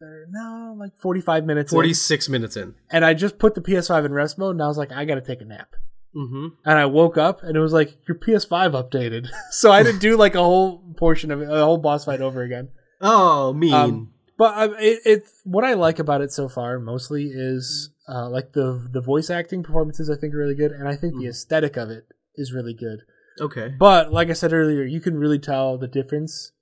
no, 0.00 0.76
like 0.78 0.96
45 0.98 1.44
minutes. 1.44 1.72
in, 1.72 1.76
46 1.76 2.28
minutes 2.28 2.56
in. 2.56 2.74
and 2.90 3.04
I 3.04 3.14
just 3.14 3.38
put 3.38 3.54
the 3.54 3.60
PS5 3.60 4.06
in 4.06 4.12
rest 4.12 4.38
mode, 4.38 4.56
and 4.56 4.62
I 4.62 4.66
was 4.68 4.78
like, 4.78 4.92
I 4.92 5.04
got 5.04 5.16
to 5.16 5.20
take 5.20 5.40
a 5.40 5.44
nap. 5.44 5.74
Mm-hmm. 6.16 6.46
and 6.64 6.78
I 6.78 6.86
woke 6.86 7.16
up 7.18 7.42
and 7.42 7.56
it 7.56 7.60
was 7.60 7.72
like 7.72 7.96
your 8.08 8.16
PS5 8.18 8.72
updated. 8.72 9.28
so 9.50 9.70
I 9.70 9.82
didn't 9.82 10.00
do 10.00 10.16
like 10.16 10.34
a 10.34 10.42
whole 10.42 10.82
portion 10.96 11.30
of 11.30 11.42
it, 11.42 11.50
a 11.50 11.64
whole 11.64 11.78
boss 11.78 12.04
fight 12.06 12.20
over 12.20 12.42
again. 12.42 12.68
Oh, 13.00 13.52
mean. 13.52 13.74
Um, 13.74 14.12
But 14.38 14.54
I, 14.54 14.64
it, 14.80 14.98
it 15.04 15.22
what 15.44 15.64
I 15.64 15.74
like 15.74 15.98
about 15.98 16.20
it 16.22 16.32
so 16.32 16.48
far 16.48 16.78
mostly 16.78 17.24
is 17.32 17.90
uh, 18.08 18.28
like 18.30 18.52
the 18.52 18.88
the 18.92 19.00
voice 19.00 19.30
acting 19.30 19.62
performances. 19.62 20.08
I 20.08 20.16
think 20.16 20.32
are 20.34 20.38
really 20.38 20.54
good, 20.54 20.72
and 20.72 20.88
I 20.88 20.96
think 20.96 21.14
the 21.14 21.24
Mhm. 21.26 21.30
aesthetic 21.30 21.76
of 21.76 21.90
it 21.90 22.06
is 22.36 22.52
really 22.54 22.74
good. 22.74 23.00
okay. 23.40 23.74
But 23.78 24.12
like 24.12 24.30
I 24.30 24.32
said 24.34 24.52
earlier, 24.52 24.82
you 24.84 25.00
can 25.00 25.18
really 25.18 25.38
tell 25.38 25.76
the 25.76 25.88
difference, 25.88 26.52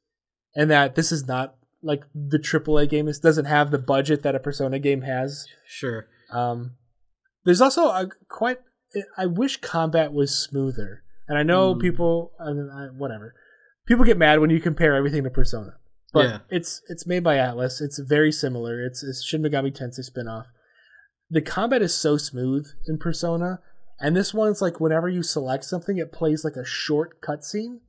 and 0.54 0.70
that 0.70 0.94
this 0.96 1.12
is 1.12 1.26
not 1.28 1.54
like 1.82 2.02
the 2.14 2.38
AAA 2.38 2.88
game. 2.88 3.06
This 3.06 3.20
doesn't 3.20 3.44
have 3.44 3.70
the 3.70 3.78
budget 3.78 4.22
that 4.22 4.34
a 4.34 4.40
Persona 4.40 4.78
game 4.78 5.02
has. 5.02 5.46
Sure. 5.66 6.06
Um, 6.32 6.72
there's 7.44 7.60
also 7.60 7.88
a 7.88 8.08
quite. 8.28 8.58
I 9.18 9.26
wish 9.26 9.58
combat 9.60 10.12
was 10.12 10.36
smoother, 10.36 11.02
and 11.28 11.36
I 11.38 11.42
know 11.42 11.74
Mm. 11.74 11.80
people. 11.80 12.32
I 12.40 12.52
mean, 12.52 12.70
I, 12.70 12.86
whatever. 12.86 13.34
People 13.86 14.04
get 14.04 14.16
mad 14.18 14.40
when 14.40 14.50
you 14.50 14.60
compare 14.60 14.94
everything 14.96 15.24
to 15.24 15.30
Persona, 15.30 15.74
but 16.12 16.24
Yeah. 16.28 16.38
it's 16.50 16.82
it's 16.88 17.06
made 17.06 17.22
by 17.24 17.36
Atlus. 17.36 17.80
It's 17.80 17.98
very 17.98 18.32
similar. 18.32 18.84
It's 18.84 19.02
it's 19.02 19.22
Shin 19.22 19.42
Megami 19.42 19.72
Tensei 19.76 20.08
spinoff. 20.08 20.46
The 21.30 21.40
combat 21.42 21.82
is 21.82 21.94
so 21.94 22.16
smooth 22.16 22.66
in 22.86 22.98
Persona, 22.98 23.60
and 24.00 24.16
this 24.16 24.32
one's 24.32 24.62
like 24.62 24.80
whenever 24.80 25.08
you 25.08 25.22
select 25.22 25.64
something, 25.64 25.98
it 25.98 26.12
plays 26.12 26.44
like 26.44 26.56
a 26.56 26.64
short 26.64 27.20
cutscene. 27.20 27.80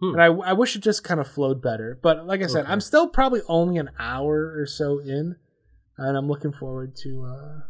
Hmm. 0.00 0.12
And 0.12 0.20
I, 0.22 0.26
I 0.26 0.52
wish 0.52 0.76
it 0.76 0.82
just 0.82 1.02
kind 1.04 1.20
of 1.20 1.26
flowed 1.28 1.62
better. 1.62 1.98
But 2.02 2.26
like 2.26 2.42
I 2.42 2.46
said, 2.46 2.64
Okay. 2.64 2.72
I'm 2.72 2.80
still 2.82 3.08
probably 3.08 3.40
only 3.48 3.78
an 3.78 3.90
hour 3.98 4.54
or 4.58 4.66
so 4.66 4.98
in, 4.98 5.36
and 5.98 6.16
I'm 6.16 6.28
looking 6.28 6.52
forward 6.52 6.94
to 7.02 7.24
uh, 7.24 7.60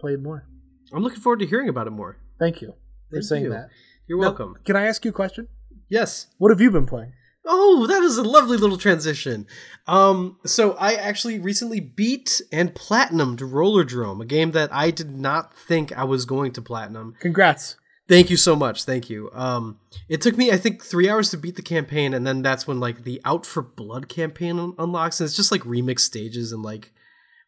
playing 0.00 0.22
more. 0.22 0.46
I'm 0.94 1.02
looking 1.02 1.20
forward 1.20 1.40
to 1.40 1.46
hearing 1.46 1.68
about 1.68 1.86
it 1.86 1.90
more. 1.90 2.18
Thank 2.38 2.60
you 2.60 2.74
for 3.08 3.16
Thank 3.16 3.24
saying 3.24 3.44
you. 3.44 3.50
that. 3.50 3.68
You're 4.06 4.18
Now, 4.18 4.28
welcome. 4.28 4.56
can 4.64 4.76
I 4.76 4.86
ask 4.86 5.04
you 5.04 5.10
a 5.10 5.14
question? 5.14 5.48
Yes. 5.88 6.26
What 6.38 6.50
have 6.50 6.60
you 6.60 6.70
been 6.70 6.86
playing? 6.86 7.12
Oh, 7.44 7.86
that 7.88 8.02
is 8.02 8.18
a 8.18 8.22
lovely 8.22 8.56
little 8.56 8.78
transition. 8.78 9.46
Um, 9.86 10.38
so 10.44 10.72
I 10.74 10.94
actually 10.94 11.38
recently 11.40 11.80
beat 11.80 12.40
and 12.52 12.72
platinumed 12.74 13.38
Rollerdrome, 13.38 14.22
a 14.22 14.24
game 14.24 14.52
that 14.52 14.72
I 14.72 14.90
did 14.92 15.10
not 15.10 15.56
think 15.56 15.92
I 15.96 16.04
was 16.04 16.24
going 16.24 16.52
to 16.52 16.62
platinum. 16.62 17.14
Congrats. 17.20 17.76
Thank 18.08 18.30
you 18.30 18.36
so 18.36 18.54
much. 18.54 18.84
Thank 18.84 19.08
you. 19.10 19.30
Um, 19.32 19.78
it 20.08 20.20
took 20.20 20.36
me, 20.36 20.50
I 20.52 20.56
think, 20.56 20.84
three 20.84 21.08
hours 21.08 21.30
to 21.30 21.36
beat 21.36 21.56
the 21.56 21.62
campaign, 21.62 22.14
and 22.14 22.26
then 22.26 22.42
that's 22.42 22.66
when 22.66 22.78
like 22.78 23.04
the 23.04 23.20
Out 23.24 23.44
for 23.46 23.62
Blood 23.62 24.08
campaign 24.08 24.58
un- 24.58 24.74
unlocks, 24.78 25.20
and 25.20 25.26
it's 25.26 25.36
just 25.36 25.50
like 25.52 25.62
remix 25.62 26.00
stages 26.00 26.52
and 26.52 26.62
like 26.62 26.92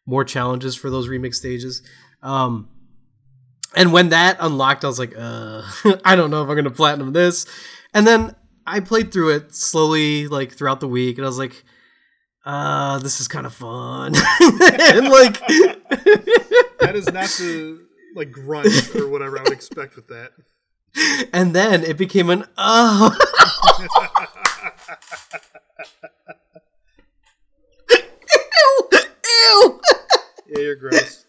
more 0.05 0.23
challenges 0.23 0.75
for 0.75 0.89
those 0.89 1.07
remix 1.07 1.35
stages. 1.35 1.81
Um, 2.23 2.69
and 3.75 3.91
when 3.93 4.09
that 4.09 4.37
unlocked, 4.39 4.83
I 4.83 4.87
was 4.87 4.99
like, 4.99 5.13
uh, 5.17 5.61
I 6.05 6.15
don't 6.15 6.31
know 6.31 6.43
if 6.43 6.49
I'm 6.49 6.55
gonna 6.55 6.71
platinum 6.71 7.13
this. 7.13 7.45
And 7.93 8.07
then 8.07 8.35
I 8.65 8.79
played 8.79 9.11
through 9.11 9.35
it 9.35 9.53
slowly, 9.53 10.27
like 10.27 10.53
throughout 10.53 10.79
the 10.79 10.87
week, 10.87 11.17
and 11.17 11.25
I 11.25 11.29
was 11.29 11.37
like, 11.37 11.63
uh, 12.45 12.99
this 12.99 13.19
is 13.19 13.27
kind 13.27 13.45
of 13.45 13.53
fun. 13.53 14.13
and 14.41 15.09
like, 15.09 15.39
That 16.79 16.93
is 16.93 17.11
not 17.11 17.25
the 17.25 17.81
like 18.15 18.31
grunt 18.31 18.95
or 18.95 19.07
whatever 19.09 19.39
I 19.39 19.43
would 19.43 19.51
expect 19.51 19.95
with 19.95 20.07
that. 20.07 20.31
and 21.33 21.53
then 21.53 21.83
it 21.83 21.97
became 21.97 22.29
an 22.29 22.45
oh. 22.57 23.17
ew, 27.89 28.89
ew. 29.25 29.81
Yeah, 30.47 30.59
you're 30.59 30.75
gross. 30.75 31.24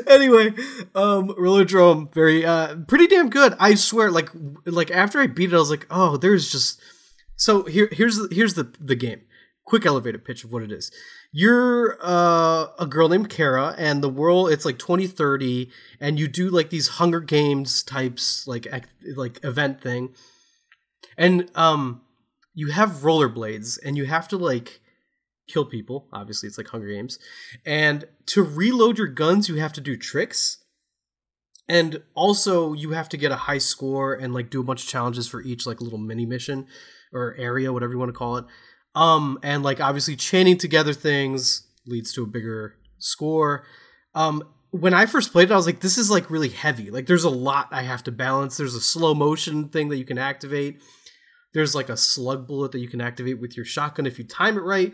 anyway, 0.06 0.48
um, 0.94 1.28
Rollerdrome, 1.28 2.12
very, 2.12 2.44
uh, 2.44 2.76
pretty 2.88 3.06
damn 3.06 3.30
good. 3.30 3.54
I 3.58 3.74
swear, 3.74 4.10
like, 4.10 4.30
like 4.66 4.90
after 4.90 5.20
I 5.20 5.26
beat 5.26 5.52
it, 5.52 5.56
I 5.56 5.58
was 5.58 5.70
like, 5.70 5.86
oh, 5.90 6.16
there's 6.16 6.50
just. 6.50 6.80
So 7.36 7.64
here, 7.64 7.88
here's 7.92 8.16
the, 8.16 8.28
here's 8.32 8.54
the 8.54 8.72
the 8.80 8.94
game. 8.94 9.22
quick 9.64 9.86
elevator 9.86 10.18
pitch 10.18 10.44
of 10.44 10.52
what 10.52 10.62
it 10.62 10.70
is. 10.70 10.90
You're 11.32 11.98
uh, 12.02 12.66
a 12.78 12.86
girl 12.86 13.08
named 13.08 13.28
Kara, 13.28 13.74
and 13.78 14.02
the 14.02 14.08
world 14.08 14.50
it's 14.50 14.64
like 14.64 14.78
2030, 14.78 15.70
and 16.00 16.18
you 16.18 16.28
do 16.28 16.48
like 16.50 16.70
these 16.70 16.88
Hunger 16.88 17.20
Games 17.20 17.82
types 17.82 18.46
like 18.46 18.66
ac- 18.72 19.14
like 19.16 19.42
event 19.44 19.80
thing, 19.80 20.14
and 21.16 21.50
um, 21.54 22.02
you 22.54 22.70
have 22.70 22.90
rollerblades, 23.02 23.78
and 23.84 23.96
you 23.96 24.04
have 24.06 24.28
to 24.28 24.36
like 24.36 24.80
kill 25.48 25.64
people. 25.64 26.08
Obviously, 26.12 26.48
it's 26.48 26.58
like 26.58 26.68
Hunger 26.68 26.88
Games, 26.88 27.18
and 27.64 28.06
to 28.26 28.42
reload 28.42 28.98
your 28.98 29.08
guns, 29.08 29.48
you 29.48 29.56
have 29.56 29.72
to 29.74 29.80
do 29.80 29.96
tricks. 29.96 30.58
And 31.66 32.02
also, 32.14 32.74
you 32.74 32.90
have 32.90 33.08
to 33.08 33.16
get 33.16 33.32
a 33.32 33.36
high 33.36 33.58
score 33.58 34.12
and 34.12 34.34
like 34.34 34.50
do 34.50 34.60
a 34.60 34.64
bunch 34.64 34.82
of 34.82 34.88
challenges 34.88 35.26
for 35.26 35.40
each 35.40 35.66
like 35.66 35.80
little 35.80 35.98
mini 35.98 36.26
mission 36.26 36.66
or 37.10 37.34
area, 37.38 37.72
whatever 37.72 37.92
you 37.92 37.98
want 37.98 38.10
to 38.10 38.18
call 38.18 38.36
it. 38.36 38.44
Um, 38.94 39.38
and 39.42 39.62
like 39.62 39.80
obviously 39.80 40.14
chaining 40.14 40.58
together 40.58 40.92
things 40.92 41.66
leads 41.86 42.12
to 42.14 42.22
a 42.22 42.26
bigger 42.26 42.76
score. 42.98 43.64
Um, 44.14 44.42
when 44.70 44.94
I 44.94 45.06
first 45.06 45.32
played 45.32 45.50
it, 45.50 45.52
I 45.52 45.56
was 45.56 45.66
like, 45.66 45.80
this 45.80 45.98
is 45.98 46.10
like 46.10 46.30
really 46.30 46.48
heavy. 46.48 46.90
Like 46.90 47.06
there's 47.06 47.24
a 47.24 47.30
lot 47.30 47.68
I 47.70 47.82
have 47.82 48.02
to 48.04 48.12
balance. 48.12 48.56
There's 48.56 48.74
a 48.74 48.80
slow 48.80 49.14
motion 49.14 49.68
thing 49.68 49.88
that 49.88 49.98
you 49.98 50.04
can 50.04 50.18
activate. 50.18 50.82
There's 51.52 51.74
like 51.74 51.88
a 51.88 51.96
slug 51.96 52.46
bullet 52.48 52.72
that 52.72 52.80
you 52.80 52.88
can 52.88 53.00
activate 53.00 53.40
with 53.40 53.56
your 53.56 53.64
shotgun 53.64 54.06
if 54.06 54.18
you 54.18 54.24
time 54.24 54.56
it 54.56 54.62
right. 54.62 54.92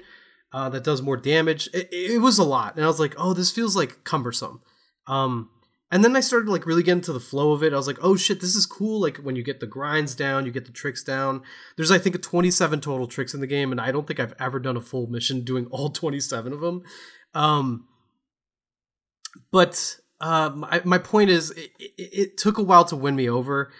Uh, 0.52 0.68
that 0.68 0.82
does 0.82 1.00
more 1.00 1.16
damage. 1.16 1.68
It, 1.72 1.88
it 1.92 2.20
was 2.20 2.38
a 2.38 2.44
lot, 2.44 2.74
and 2.74 2.84
I 2.84 2.88
was 2.88 2.98
like, 2.98 3.14
oh, 3.16 3.32
this 3.32 3.52
feels 3.52 3.76
like 3.76 4.02
cumbersome. 4.02 4.60
Um, 5.06 5.48
and 5.92 6.04
then 6.04 6.14
I 6.14 6.20
started 6.20 6.48
like 6.48 6.66
really 6.66 6.84
getting 6.84 7.02
to 7.02 7.12
the 7.12 7.20
flow 7.20 7.52
of 7.52 7.62
it. 7.64 7.72
I 7.72 7.76
was 7.76 7.88
like, 7.88 7.98
oh 8.00 8.16
shit, 8.16 8.40
this 8.40 8.54
is 8.54 8.64
cool. 8.64 9.00
Like 9.00 9.16
when 9.18 9.34
you 9.34 9.42
get 9.42 9.58
the 9.58 9.66
grinds 9.66 10.14
down, 10.14 10.46
you 10.46 10.52
get 10.52 10.66
the 10.66 10.72
tricks 10.72 11.02
down. 11.02 11.42
There's 11.76 11.90
I 11.90 11.98
think 11.98 12.14
a 12.14 12.18
27 12.18 12.80
total 12.80 13.08
tricks 13.08 13.34
in 13.34 13.40
the 13.40 13.46
game, 13.46 13.72
and 13.72 13.80
I 13.80 13.90
don't 13.90 14.06
think 14.06 14.20
I've 14.20 14.34
ever 14.38 14.60
done 14.60 14.76
a 14.76 14.80
full 14.80 15.08
mission 15.08 15.42
doing 15.42 15.66
all 15.66 15.88
27 15.90 16.52
of 16.52 16.60
them. 16.60 16.82
Um, 17.34 17.88
but 19.50 19.96
uh, 20.20 20.50
my 20.54 20.80
my 20.84 20.98
point 20.98 21.30
is, 21.30 21.50
it, 21.52 21.70
it, 21.78 21.92
it 21.98 22.36
took 22.38 22.58
a 22.58 22.62
while 22.62 22.84
to 22.84 22.96
win 22.96 23.16
me 23.16 23.28
over, 23.28 23.72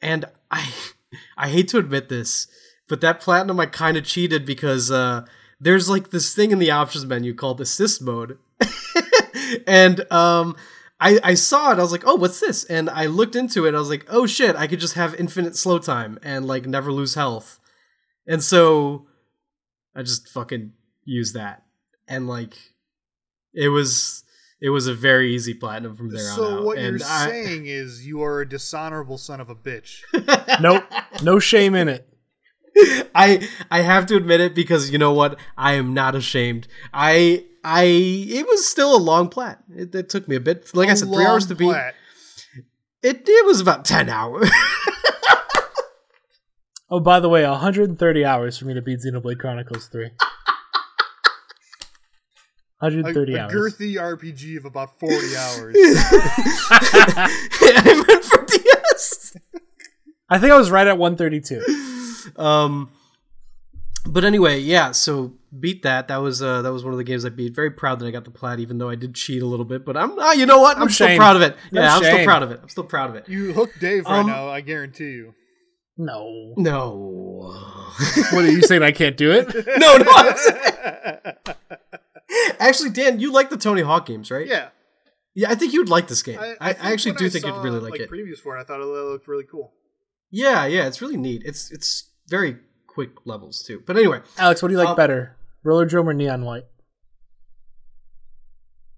and 0.00 0.24
I 0.50 0.68
I 1.36 1.48
hate 1.48 1.68
to 1.68 1.78
admit 1.78 2.08
this, 2.08 2.48
but 2.88 3.00
that 3.02 3.20
platinum 3.20 3.60
I 3.60 3.66
kind 3.66 3.96
of 3.96 4.04
cheated 4.04 4.44
because 4.44 4.90
uh, 4.90 5.26
there's 5.62 5.88
like 5.88 6.10
this 6.10 6.34
thing 6.34 6.50
in 6.50 6.58
the 6.58 6.70
options 6.70 7.06
menu 7.06 7.34
called 7.34 7.60
assist 7.60 8.02
mode, 8.02 8.38
and 9.66 10.10
um. 10.12 10.56
I, 11.04 11.18
I 11.24 11.34
saw 11.34 11.72
it. 11.72 11.80
I 11.80 11.82
was 11.82 11.90
like, 11.90 12.04
"Oh, 12.06 12.14
what's 12.14 12.38
this?" 12.38 12.62
And 12.62 12.88
I 12.88 13.06
looked 13.06 13.34
into 13.34 13.66
it. 13.66 13.74
I 13.74 13.78
was 13.80 13.88
like, 13.90 14.06
"Oh 14.08 14.24
shit! 14.24 14.54
I 14.54 14.68
could 14.68 14.78
just 14.78 14.94
have 14.94 15.16
infinite 15.16 15.56
slow 15.56 15.80
time 15.80 16.16
and 16.22 16.46
like 16.46 16.64
never 16.64 16.92
lose 16.92 17.14
health." 17.16 17.58
And 18.24 18.40
so 18.40 19.08
I 19.96 20.02
just 20.02 20.28
fucking 20.28 20.74
used 21.04 21.34
that, 21.34 21.64
and 22.06 22.28
like 22.28 22.54
it 23.52 23.70
was 23.70 24.22
it 24.60 24.68
was 24.68 24.86
a 24.86 24.94
very 24.94 25.34
easy 25.34 25.54
platinum 25.54 25.96
from 25.96 26.10
there 26.10 26.22
on 26.24 26.30
out. 26.30 26.36
So 26.36 26.62
what 26.62 26.78
and 26.78 27.00
you're 27.00 27.08
I- 27.08 27.26
saying 27.26 27.66
is 27.66 28.06
you 28.06 28.22
are 28.22 28.42
a 28.42 28.48
dishonorable 28.48 29.18
son 29.18 29.40
of 29.40 29.50
a 29.50 29.56
bitch. 29.56 30.02
Nope, 30.60 30.84
no 31.24 31.40
shame 31.40 31.74
in 31.74 31.88
it. 31.88 32.08
I 33.14 33.46
I 33.70 33.80
have 33.82 34.06
to 34.06 34.16
admit 34.16 34.40
it 34.40 34.54
because 34.54 34.90
you 34.90 34.98
know 34.98 35.12
what? 35.12 35.38
I 35.56 35.74
am 35.74 35.94
not 35.94 36.14
ashamed. 36.14 36.66
I 36.92 37.44
I 37.64 37.82
it 37.84 38.46
was 38.46 38.68
still 38.68 38.96
a 38.96 38.98
long 38.98 39.28
plat. 39.28 39.62
It, 39.74 39.94
it 39.94 40.08
took 40.08 40.26
me 40.28 40.36
a 40.36 40.40
bit. 40.40 40.70
Like 40.74 40.88
I 40.88 40.92
A 40.92 40.96
said, 40.96 41.08
three 41.08 41.24
hours 41.24 41.44
long 41.44 41.48
to 41.48 41.54
beat. 41.54 41.76
It 43.02 43.22
it 43.28 43.46
was 43.46 43.60
about 43.60 43.84
ten 43.84 44.08
hours. 44.08 44.50
Oh, 46.94 47.00
by 47.00 47.20
the 47.20 47.28
way, 47.30 47.42
130 47.48 48.22
hours 48.26 48.58
for 48.58 48.66
me 48.66 48.74
to 48.74 48.82
beat 48.82 48.98
Xenoblade 49.00 49.38
Chronicles 49.38 49.86
3. 49.86 50.04
A, 50.04 50.10
130 52.80 53.34
a 53.34 53.38
hours. 53.44 53.50
girthy 53.54 53.94
RPG 53.94 54.58
of 54.58 54.66
about 54.66 55.00
40 55.00 55.14
hours. 55.16 55.74
I 56.70 58.04
meant 58.06 58.24
for 58.24 58.44
DS. 58.44 59.36
I 60.28 60.38
think 60.38 60.52
I 60.52 60.58
was 60.58 60.70
right 60.70 60.86
at 60.86 60.98
132. 60.98 61.60
Um, 62.36 62.90
but 64.06 64.24
anyway, 64.24 64.58
yeah. 64.58 64.92
So 64.92 65.34
beat 65.58 65.82
that. 65.82 66.08
That 66.08 66.16
was 66.16 66.42
uh 66.42 66.62
that 66.62 66.72
was 66.72 66.84
one 66.84 66.92
of 66.92 66.98
the 66.98 67.04
games 67.04 67.24
I 67.24 67.28
beat. 67.28 67.54
Very 67.54 67.70
proud 67.70 67.98
that 68.00 68.06
I 68.06 68.10
got 68.10 68.24
the 68.24 68.30
plat, 68.30 68.58
even 68.58 68.78
though 68.78 68.88
I 68.88 68.94
did 68.94 69.14
cheat 69.14 69.42
a 69.42 69.46
little 69.46 69.64
bit. 69.64 69.84
But 69.84 69.96
I'm 69.96 70.18
uh, 70.18 70.32
you 70.32 70.46
know 70.46 70.60
what? 70.60 70.78
I'm 70.78 70.88
still 70.90 71.16
proud 71.16 71.36
of 71.36 71.42
it. 71.42 71.56
No 71.70 71.82
yeah, 71.82 71.96
I'm 71.96 72.02
still 72.02 72.24
proud 72.24 72.42
of 72.42 72.50
it. 72.50 72.60
I'm 72.62 72.68
still 72.68 72.84
proud 72.84 73.10
of 73.10 73.16
it. 73.16 73.28
You 73.28 73.52
hooked 73.52 73.80
Dave 73.80 74.04
right 74.06 74.20
Um, 74.20 74.26
now, 74.26 74.48
I 74.48 74.60
guarantee 74.60 75.12
you. 75.12 75.34
No. 75.96 76.54
No. 76.56 77.54
What 78.32 78.44
are 78.44 78.50
you 78.50 78.62
saying? 78.62 78.82
I 78.82 78.92
can't 78.92 79.16
do 79.16 79.30
it? 79.30 79.54
no, 79.78 79.98
no. 79.98 81.32
Actually, 82.58 82.90
Dan, 82.90 83.20
you 83.20 83.30
like 83.30 83.50
the 83.50 83.58
Tony 83.58 83.82
Hawk 83.82 84.06
games, 84.06 84.30
right? 84.30 84.46
yeah. 84.46 84.68
Yeah, 85.34 85.50
I 85.50 85.54
think 85.54 85.72
you 85.72 85.80
would 85.80 85.88
like 85.88 86.08
this 86.08 86.22
game. 86.22 86.38
I, 86.38 86.56
I, 86.60 86.72
think 86.72 86.84
actually 86.86 87.12
when 87.12 87.18
do 87.18 87.30
think 87.30 87.44
saw, 87.44 87.56
you'd 87.56 87.64
really 87.64 87.80
like, 87.80 88.00
it. 88.00 88.10
Previews 88.10 88.38
for 88.38 88.56
it, 88.56 88.60
I 88.60 88.64
thought 88.64 88.80
it 88.80 88.84
looked 88.84 89.28
really 89.28 89.44
cool. 89.50 89.72
Yeah, 90.30 90.66
yeah, 90.66 90.86
it's 90.86 91.00
really 91.00 91.16
neat. 91.16 91.42
It's 91.44 91.70
it's 91.70 92.10
very 92.32 92.56
quick 92.88 93.10
levels 93.24 93.62
too. 93.62 93.82
But 93.86 93.96
anyway, 93.96 94.20
Alex, 94.38 94.60
what 94.62 94.68
do 94.68 94.72
you 94.72 94.78
like 94.78 94.88
Um, 94.88 94.96
better? 94.96 95.36
Rollerdrome 95.64 96.06
or 96.06 96.14
Neon 96.14 96.44
White? 96.44 96.64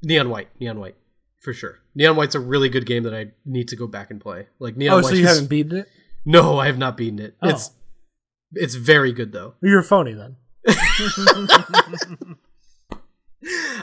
Neon 0.02 0.28
White, 0.31 0.48
Neon 0.61 0.78
White, 0.81 0.97
for 1.40 1.52
sure. 1.52 1.81
Neon 1.94 2.16
White's 2.16 2.35
a 2.35 2.40
really 2.40 2.69
good 2.69 2.86
game 2.86 3.02
that 3.05 3.15
I 3.15 3.32
need 3.44 3.69
to 3.69 3.77
go 3.77 3.86
back 3.86 4.11
and 4.11 4.20
play. 4.20 4.47
Like 4.59 4.77
Neon 4.77 4.93
Oh, 4.94 4.97
White. 5.02 5.11
so 5.11 5.15
you 5.15 5.24
is- 5.24 5.28
haven't 5.28 5.48
beaten 5.48 5.78
it? 5.78 5.89
No, 6.24 6.59
I 6.59 6.66
have 6.66 6.78
not 6.78 6.97
beaten 6.97 7.19
it. 7.19 7.36
Oh. 7.43 7.48
It's 7.51 7.70
it's 8.55 8.74
very 8.77 9.12
good 9.12 9.32
though. 9.32 9.55
You're 9.61 9.82
phony 9.82 10.15
then. 10.15 10.36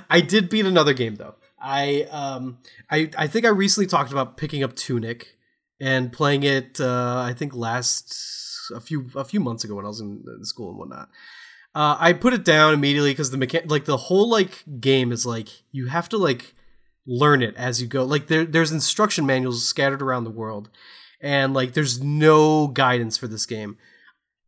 I 0.10 0.22
did 0.22 0.50
beat 0.50 0.66
another 0.66 0.94
game 0.94 1.16
though. 1.16 1.36
I 1.62 2.08
um 2.10 2.58
I 2.90 3.10
I 3.18 3.28
think 3.28 3.46
I 3.46 3.50
recently 3.50 3.86
talked 3.88 4.12
about 4.12 4.38
picking 4.38 4.64
up 4.64 4.76
Tunic 4.76 5.38
and 5.80 6.12
playing 6.12 6.44
it. 6.44 6.80
Uh, 6.82 7.24
I 7.28 7.34
think 7.34 7.54
last 7.54 8.12
a 8.76 8.82
few 8.82 9.10
a 9.16 9.26
few 9.26 9.40
months 9.40 9.64
ago 9.64 9.76
when 9.76 9.86
I 9.86 9.90
was 9.90 10.00
in, 10.00 10.24
in 10.38 10.46
school 10.46 10.70
and 10.70 10.80
whatnot. 10.80 11.10
Uh, 11.74 11.96
I 12.00 12.14
put 12.14 12.34
it 12.34 12.44
down 12.44 12.74
immediately 12.74 13.12
because 13.12 13.32
the 13.32 13.38
mechan- 13.38 13.70
like 13.70 13.86
the 13.86 13.98
whole 13.98 14.30
like 14.30 14.64
game 14.80 15.12
is 15.12 15.26
like 15.26 15.48
you 15.72 15.88
have 15.88 16.10
to 16.10 16.18
like 16.18 16.54
learn 17.06 17.42
it 17.42 17.56
as 17.56 17.82
you 17.82 17.88
go. 17.88 18.04
Like 18.04 18.28
there 18.28 18.46
there's 18.46 18.72
instruction 18.72 19.26
manuals 19.26 19.68
scattered 19.68 20.02
around 20.02 20.26
the 20.26 20.32
world, 20.32 20.70
and 21.22 21.54
like 21.54 21.74
there's 21.74 22.02
no 22.02 22.68
guidance 22.68 23.18
for 23.18 23.28
this 23.28 23.46
game. 23.46 23.78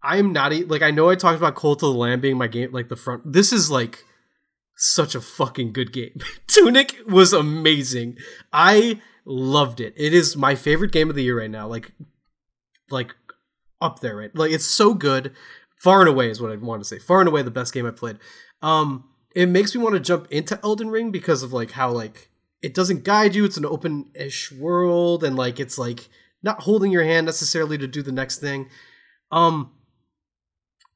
I'm 0.01 0.33
not 0.33 0.51
like 0.67 0.81
I 0.81 0.91
know 0.91 1.09
I 1.09 1.15
talked 1.15 1.37
about 1.37 1.55
Cult 1.55 1.81
of 1.81 1.93
the 1.93 1.99
Lamb 1.99 2.19
being 2.19 2.37
my 2.37 2.47
game 2.47 2.71
like 2.71 2.89
the 2.89 2.97
front. 2.97 3.31
This 3.31 3.53
is 3.53 3.71
like 3.71 4.03
such 4.75 5.15
a 5.15 5.21
fucking 5.21 5.71
good 5.71 5.93
game. 5.93 6.19
Tunic 6.47 6.97
was 7.07 7.31
amazing. 7.31 8.17
I 8.51 8.99
loved 9.25 9.79
it. 9.79 9.93
It 9.95 10.13
is 10.13 10.35
my 10.35 10.55
favorite 10.55 10.91
game 10.91 11.09
of 11.09 11.15
the 11.15 11.23
year 11.23 11.39
right 11.39 11.49
now. 11.49 11.67
Like 11.67 11.93
like 12.89 13.15
up 13.83 13.99
there, 13.99 14.15
right? 14.15 14.35
Like 14.35 14.51
it's 14.51 14.65
so 14.65 14.93
good. 14.93 15.33
Far 15.75 15.99
and 15.99 16.09
away 16.09 16.29
is 16.29 16.41
what 16.41 16.51
I 16.51 16.55
want 16.55 16.81
to 16.81 16.87
say. 16.87 16.97
Far 16.97 17.19
and 17.19 17.27
away 17.27 17.41
the 17.41 17.51
best 17.51 17.73
game 17.73 17.85
I 17.85 17.91
played. 17.91 18.17
Um 18.61 19.05
it 19.35 19.49
makes 19.49 19.75
me 19.75 19.81
want 19.81 19.93
to 19.95 19.99
jump 19.99 20.27
into 20.31 20.59
Elden 20.63 20.89
Ring 20.89 21.11
because 21.11 21.43
of 21.43 21.53
like 21.53 21.71
how 21.71 21.91
like 21.91 22.29
it 22.61 22.73
doesn't 22.73 23.03
guide 23.03 23.35
you. 23.35 23.43
It's 23.43 23.57
an 23.57 23.65
open-ish 23.65 24.51
world 24.51 25.23
and 25.23 25.35
like 25.35 25.59
it's 25.59 25.77
like 25.77 26.07
not 26.41 26.61
holding 26.61 26.91
your 26.91 27.03
hand 27.03 27.25
necessarily 27.25 27.77
to 27.77 27.87
do 27.87 28.01
the 28.01 28.11
next 28.11 28.39
thing. 28.39 28.69
Um 29.31 29.71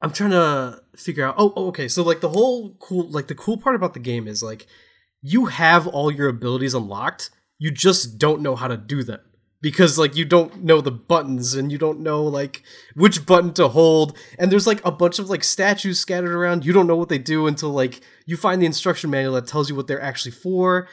I'm 0.02 0.12
trying 0.12 0.30
to 0.30 0.84
figure 0.96 1.26
out. 1.26 1.36
Oh, 1.40 1.54
oh, 1.56 1.68
okay. 1.70 1.88
So 1.88 2.04
like 2.04 2.22
the 2.22 2.30
whole 2.30 2.76
cool, 2.80 3.10
like 3.10 3.28
the 3.28 3.36
cool 3.36 3.58
part 3.58 3.76
about 3.76 3.96
the 3.96 4.00
game 4.00 4.28
is 4.28 4.44
like 4.44 4.68
you 5.22 5.46
have 5.46 5.88
all 5.88 6.12
your 6.12 6.30
abilities 6.30 6.76
unlocked. 6.76 7.32
You 7.58 7.72
just 7.72 8.20
don't 8.20 8.42
know 8.42 8.56
how 8.56 8.68
to 8.68 8.78
do 8.78 9.04
them 9.04 9.22
because 9.62 9.98
like 9.98 10.16
you 10.16 10.26
don't 10.26 10.64
know 10.64 10.82
the 10.82 10.92
buttons 10.92 11.56
and 11.56 11.72
you 11.72 11.78
don't 11.78 12.00
know 12.00 12.24
like 12.24 12.64
which 12.96 13.26
button 13.26 13.54
to 13.54 13.68
hold. 13.70 14.18
And 14.38 14.52
there's 14.52 14.68
like 14.68 14.84
a 14.86 14.92
bunch 14.92 15.20
of 15.20 15.30
like 15.30 15.44
statues 15.44 16.00
scattered 16.00 16.34
around. 16.34 16.66
You 16.66 16.74
don't 16.74 16.88
know 16.88 16.96
what 16.96 17.10
they 17.10 17.18
do 17.18 17.48
until 17.48 17.70
like 17.70 18.02
you 18.26 18.38
find 18.38 18.62
the 18.62 18.66
instruction 18.66 19.10
manual 19.10 19.34
that 19.36 19.48
tells 19.48 19.70
you 19.70 19.76
what 19.76 19.88
they're 19.88 20.02
actually 20.02 20.32
for. 20.32 20.88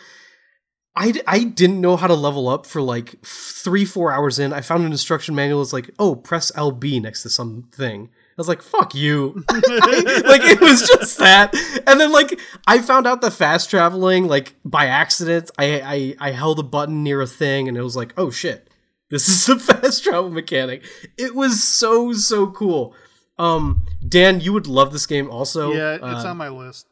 I, 0.96 1.10
d- 1.10 1.22
I 1.26 1.42
didn't 1.42 1.80
know 1.80 1.96
how 1.96 2.06
to 2.06 2.14
level 2.14 2.48
up 2.48 2.66
for 2.66 2.80
like 2.80 3.20
three, 3.24 3.84
four 3.84 4.12
hours 4.12 4.38
in. 4.38 4.52
I 4.52 4.60
found 4.60 4.84
an 4.84 4.92
instruction 4.92 5.34
manual 5.34 5.60
that's 5.60 5.72
like, 5.72 5.90
oh, 5.98 6.14
press 6.14 6.52
LB 6.52 7.02
next 7.02 7.24
to 7.24 7.30
something. 7.30 8.10
I 8.36 8.40
was 8.40 8.48
like, 8.48 8.62
fuck 8.62 8.94
you. 8.96 9.44
like, 9.50 10.42
it 10.42 10.60
was 10.60 10.86
just 10.88 11.18
that. 11.18 11.54
And 11.86 12.00
then, 12.00 12.10
like, 12.10 12.40
I 12.66 12.80
found 12.80 13.06
out 13.06 13.20
the 13.20 13.30
fast 13.30 13.70
traveling, 13.70 14.26
like, 14.26 14.54
by 14.64 14.86
accident. 14.86 15.50
I, 15.56 16.14
I, 16.20 16.28
I 16.28 16.30
held 16.32 16.58
a 16.58 16.64
button 16.64 17.02
near 17.04 17.20
a 17.20 17.26
thing 17.28 17.68
and 17.68 17.76
it 17.76 17.82
was 17.82 17.94
like, 17.96 18.12
oh 18.16 18.30
shit, 18.30 18.68
this 19.10 19.28
is 19.28 19.46
the 19.46 19.56
fast 19.74 20.02
travel 20.02 20.30
mechanic. 20.30 20.84
It 21.16 21.34
was 21.36 21.62
so, 21.62 22.12
so 22.12 22.48
cool. 22.48 22.94
Um, 23.38 23.86
Dan, 24.06 24.40
you 24.40 24.52
would 24.52 24.66
love 24.66 24.92
this 24.92 25.06
game 25.06 25.30
also. 25.30 25.72
yeah, 25.72 25.94
it's 25.94 26.24
Uh, 26.24 26.28
on 26.30 26.36
my 26.36 26.48
list. 26.48 26.86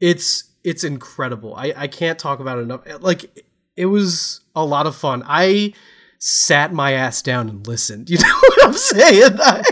it's 0.00 0.44
it's 0.64 0.82
incredible. 0.84 1.54
I 1.54 1.74
I 1.76 1.86
can't 1.88 2.18
talk 2.18 2.40
about 2.40 2.58
it 2.58 2.62
enough. 2.62 2.80
Like 3.02 3.44
it 3.76 3.86
was 3.86 4.40
a 4.56 4.64
lot 4.64 4.86
of 4.86 4.96
fun. 4.96 5.22
I 5.26 5.74
sat 6.18 6.72
my 6.72 6.92
ass 6.92 7.20
down 7.20 7.50
and 7.50 7.66
listened. 7.66 8.08
You 8.10 8.16
know 8.18 8.34
what 8.40 8.64
I'm 8.66 8.72
saying? 8.72 9.32
I- 9.40 9.62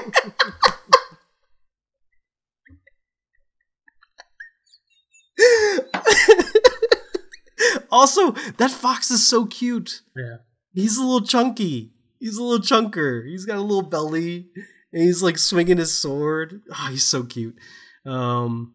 also, 7.93 8.33
that 8.33 8.71
fox 8.71 9.11
is 9.11 9.27
so 9.27 9.47
cute. 9.47 10.03
Yeah. 10.17 10.39
He's 10.75 10.97
a 10.97 11.03
little 11.03 11.27
chunky. 11.27 11.93
He's 12.19 12.39
a 12.39 12.43
little 12.43 12.65
chunker. 12.65 13.27
He's 13.27 13.45
got 13.45 13.59
a 13.59 13.63
little 13.63 13.83
belly. 13.83 14.49
And 14.93 15.03
he's 15.03 15.23
like 15.23 15.39
swinging 15.39 15.79
his 15.79 15.93
sword. 15.93 16.63
Oh, 16.71 16.89
he's 16.91 17.07
so 17.07 17.23
cute. 17.23 17.57
Um, 18.05 18.75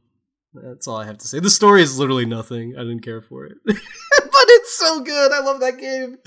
that's 0.53 0.87
all 0.87 0.97
I 0.97 1.05
have 1.05 1.17
to 1.19 1.27
say. 1.27 1.39
The 1.39 1.49
story 1.49 1.81
is 1.81 1.99
literally 1.99 2.25
nothing. 2.25 2.75
I 2.77 2.81
didn't 2.81 3.01
care 3.01 3.21
for 3.21 3.45
it, 3.45 3.57
but 3.65 3.75
it's 3.75 4.77
so 4.77 5.01
good. 5.01 5.31
I 5.31 5.39
love 5.41 5.59
that 5.59 5.77
game. 5.77 6.17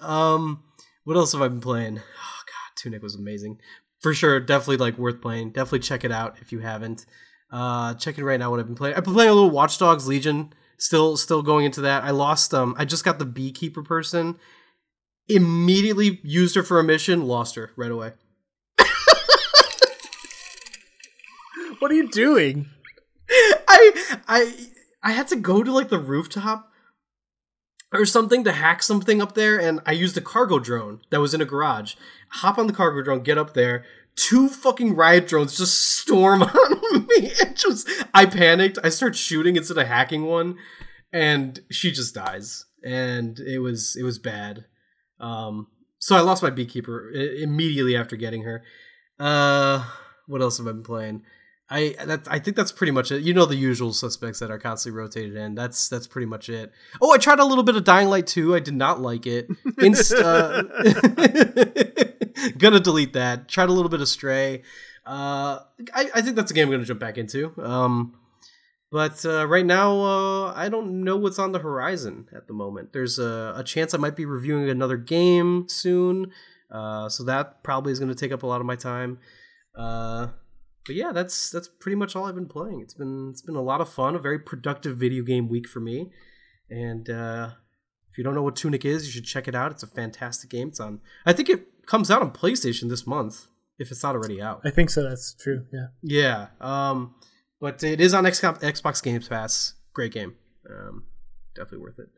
Um, 0.00 0.62
what 1.04 1.16
else 1.16 1.32
have 1.32 1.42
I 1.42 1.48
been 1.48 1.60
playing? 1.60 1.98
Oh 1.98 2.40
god, 2.46 2.76
Tunic 2.76 3.02
was 3.02 3.14
amazing 3.14 3.58
for 4.00 4.12
sure. 4.12 4.40
Definitely 4.40 4.78
like 4.78 4.98
worth 4.98 5.22
playing. 5.22 5.52
Definitely 5.52 5.80
check 5.80 6.04
it 6.04 6.12
out 6.12 6.36
if 6.40 6.52
you 6.52 6.58
haven't. 6.58 7.06
Uh, 7.50 7.94
checking 7.94 8.24
right 8.24 8.38
now 8.38 8.50
what 8.50 8.60
I've 8.60 8.66
been 8.66 8.74
playing. 8.74 8.96
I've 8.96 9.04
been 9.04 9.14
playing 9.14 9.30
a 9.30 9.34
little 9.34 9.50
Watch 9.50 9.78
Dogs 9.78 10.08
Legion. 10.08 10.52
Still, 10.78 11.16
still 11.16 11.42
going 11.42 11.64
into 11.64 11.80
that. 11.82 12.02
I 12.04 12.10
lost. 12.10 12.52
Um, 12.52 12.74
I 12.78 12.84
just 12.84 13.04
got 13.04 13.18
the 13.18 13.24
beekeeper 13.24 13.82
person. 13.82 14.36
Immediately 15.28 16.20
used 16.24 16.56
her 16.56 16.62
for 16.62 16.80
a 16.80 16.84
mission. 16.84 17.26
Lost 17.26 17.54
her 17.54 17.70
right 17.76 17.90
away. 17.90 18.12
What 21.82 21.90
are 21.90 21.94
you 21.94 22.08
doing? 22.10 22.70
I 23.28 24.20
I 24.28 24.54
I 25.02 25.10
had 25.10 25.26
to 25.28 25.36
go 25.36 25.64
to 25.64 25.72
like 25.72 25.88
the 25.88 25.98
rooftop 25.98 26.70
or 27.92 28.06
something 28.06 28.44
to 28.44 28.52
hack 28.52 28.84
something 28.84 29.20
up 29.20 29.34
there, 29.34 29.60
and 29.60 29.80
I 29.84 29.90
used 29.90 30.16
a 30.16 30.20
cargo 30.20 30.60
drone 30.60 31.00
that 31.10 31.18
was 31.20 31.34
in 31.34 31.40
a 31.40 31.44
garage. 31.44 31.96
Hop 32.34 32.56
on 32.56 32.68
the 32.68 32.72
cargo 32.72 33.02
drone, 33.02 33.24
get 33.24 33.36
up 33.36 33.54
there. 33.54 33.84
Two 34.14 34.48
fucking 34.48 34.94
riot 34.94 35.26
drones 35.26 35.56
just 35.58 35.76
storm 35.76 36.42
on 36.42 36.81
me. 37.08 37.32
It 37.40 37.56
just 37.56 37.88
I 38.14 38.26
panicked. 38.26 38.78
I 38.82 38.88
start 38.88 39.16
shooting 39.16 39.56
instead 39.56 39.78
of 39.78 39.86
hacking 39.86 40.24
one, 40.24 40.56
and 41.12 41.60
she 41.70 41.90
just 41.92 42.14
dies. 42.14 42.66
And 42.84 43.38
it 43.38 43.58
was 43.58 43.96
it 43.98 44.02
was 44.02 44.18
bad. 44.18 44.66
Um, 45.20 45.68
so 45.98 46.16
I 46.16 46.20
lost 46.20 46.42
my 46.42 46.50
beekeeper 46.50 47.10
immediately 47.10 47.96
after 47.96 48.16
getting 48.16 48.42
her. 48.42 48.62
Uh, 49.20 49.84
what 50.26 50.42
else 50.42 50.58
have 50.58 50.66
I 50.66 50.72
been 50.72 50.82
playing? 50.82 51.22
I 51.72 51.94
that 52.04 52.26
I 52.28 52.38
think 52.38 52.56
that's 52.56 52.72
pretty 52.72 52.90
much 52.90 53.10
it. 53.10 53.22
You 53.22 53.32
know 53.32 53.46
the 53.46 53.56
usual 53.56 53.94
suspects 53.94 54.40
that 54.40 54.50
are 54.50 54.58
constantly 54.58 54.98
rotated 54.98 55.36
in. 55.36 55.54
That's 55.54 55.88
that's 55.88 56.06
pretty 56.06 56.26
much 56.26 56.50
it. 56.50 56.70
Oh, 57.00 57.12
I 57.12 57.18
tried 57.18 57.38
a 57.38 57.46
little 57.46 57.64
bit 57.64 57.76
of 57.76 57.84
Dying 57.84 58.08
Light 58.08 58.26
2. 58.26 58.54
I 58.54 58.60
did 58.60 58.74
not 58.74 59.00
like 59.00 59.26
it. 59.26 59.48
Inst- 59.78 60.12
uh, 60.12 60.62
gonna 62.58 62.80
delete 62.80 63.14
that. 63.14 63.48
Tried 63.48 63.70
a 63.70 63.72
little 63.72 63.88
bit 63.88 64.02
of 64.02 64.08
Stray. 64.08 64.62
Uh, 65.04 65.60
I, 65.94 66.10
I 66.14 66.22
think 66.22 66.36
that's 66.36 66.50
a 66.50 66.54
game 66.54 66.68
I'm 66.68 66.72
gonna 66.72 66.84
jump 66.84 67.00
back 67.00 67.18
into. 67.18 67.52
Um, 67.60 68.14
but 68.92 69.24
uh, 69.24 69.48
right 69.48 69.64
now, 69.64 70.00
uh, 70.02 70.52
I 70.54 70.68
don't 70.68 71.02
know 71.02 71.16
what's 71.16 71.38
on 71.38 71.52
the 71.52 71.58
horizon 71.58 72.28
at 72.36 72.46
the 72.46 72.52
moment. 72.52 72.92
There's 72.92 73.18
a, 73.18 73.54
a 73.56 73.64
chance 73.64 73.94
I 73.94 73.96
might 73.96 74.16
be 74.16 74.26
reviewing 74.26 74.68
another 74.68 74.98
game 74.98 75.66
soon. 75.68 76.30
Uh, 76.70 77.08
so 77.08 77.24
that 77.24 77.62
probably 77.62 77.92
is 77.92 77.98
going 77.98 78.10
to 78.10 78.14
take 78.14 78.32
up 78.32 78.42
a 78.42 78.46
lot 78.46 78.60
of 78.60 78.66
my 78.66 78.76
time. 78.76 79.18
Uh, 79.74 80.28
but 80.84 80.94
yeah, 80.94 81.10
that's 81.12 81.48
that's 81.50 81.68
pretty 81.68 81.96
much 81.96 82.14
all 82.14 82.26
I've 82.26 82.34
been 82.34 82.48
playing. 82.48 82.80
It's 82.82 82.92
been 82.92 83.30
it's 83.30 83.40
been 83.40 83.56
a 83.56 83.62
lot 83.62 83.80
of 83.80 83.88
fun, 83.88 84.14
a 84.14 84.18
very 84.18 84.38
productive 84.38 84.98
video 84.98 85.22
game 85.22 85.48
week 85.48 85.66
for 85.66 85.80
me. 85.80 86.10
And 86.68 87.08
uh, 87.08 87.52
if 88.10 88.18
you 88.18 88.24
don't 88.24 88.34
know 88.34 88.42
what 88.42 88.56
Tunic 88.56 88.84
is, 88.84 89.06
you 89.06 89.12
should 89.12 89.24
check 89.24 89.48
it 89.48 89.54
out. 89.54 89.72
It's 89.72 89.82
a 89.82 89.86
fantastic 89.86 90.50
game. 90.50 90.68
It's 90.68 90.80
on. 90.80 91.00
I 91.24 91.32
think 91.32 91.48
it 91.48 91.86
comes 91.86 92.10
out 92.10 92.20
on 92.20 92.30
PlayStation 92.30 92.90
this 92.90 93.06
month 93.06 93.46
if 93.82 93.90
it's 93.90 94.02
not 94.02 94.14
already 94.14 94.40
out. 94.40 94.62
I 94.64 94.70
think 94.70 94.88
so. 94.88 95.02
That's 95.02 95.34
true. 95.34 95.66
Yeah. 95.72 95.88
Yeah. 96.02 96.46
Um, 96.60 97.14
but 97.60 97.82
it 97.84 98.00
is 98.00 98.14
on 98.14 98.24
Xcom- 98.24 98.60
Xbox 98.60 99.02
Games 99.02 99.28
Pass. 99.28 99.74
Great 99.92 100.12
game. 100.12 100.36
Um, 100.68 101.04
definitely 101.54 101.78
worth 101.78 101.98
it. 101.98 102.08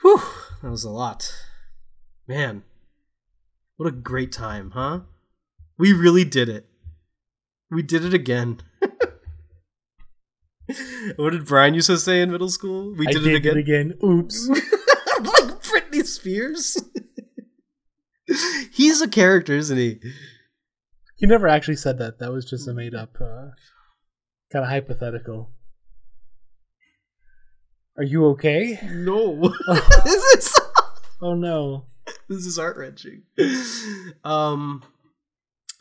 Whew, 0.00 0.20
that 0.62 0.70
was 0.70 0.84
a 0.84 0.90
lot. 0.90 1.32
Man, 2.26 2.64
what 3.76 3.88
a 3.88 3.92
great 3.92 4.32
time, 4.32 4.72
huh? 4.74 5.00
We 5.78 5.92
really 5.92 6.24
did 6.24 6.48
it. 6.48 6.66
We 7.70 7.82
did 7.82 8.04
it 8.04 8.14
again. 8.14 8.60
what 11.16 11.30
did 11.30 11.46
Brian 11.46 11.74
used 11.74 11.86
to 11.88 11.98
say 11.98 12.20
in 12.20 12.30
middle 12.30 12.48
school? 12.48 12.94
We 12.94 13.06
did, 13.06 13.22
did 13.22 13.34
it 13.34 13.36
again. 13.36 13.56
it 13.56 13.60
again. 13.60 13.94
Oops. 14.04 14.48
like 14.48 15.62
Britney 15.62 16.04
Spears. 16.04 16.82
He's 18.72 19.00
a 19.00 19.08
character, 19.08 19.54
isn't 19.54 19.76
he? 19.76 20.00
He 21.22 21.28
never 21.28 21.46
actually 21.46 21.76
said 21.76 21.98
that. 21.98 22.18
That 22.18 22.32
was 22.32 22.44
just 22.44 22.66
a 22.66 22.74
made 22.74 22.96
up, 22.96 23.16
uh, 23.20 23.54
kind 24.52 24.64
of 24.64 24.66
hypothetical. 24.66 25.52
Are 27.96 28.02
you 28.02 28.26
okay? 28.30 28.76
No. 28.90 29.54
this 30.04 30.24
is 30.34 30.60
Oh 31.20 31.34
no. 31.34 31.84
this 32.28 32.44
is 32.44 32.58
heart 32.58 32.76
wrenching. 32.76 33.22
Um, 34.24 34.82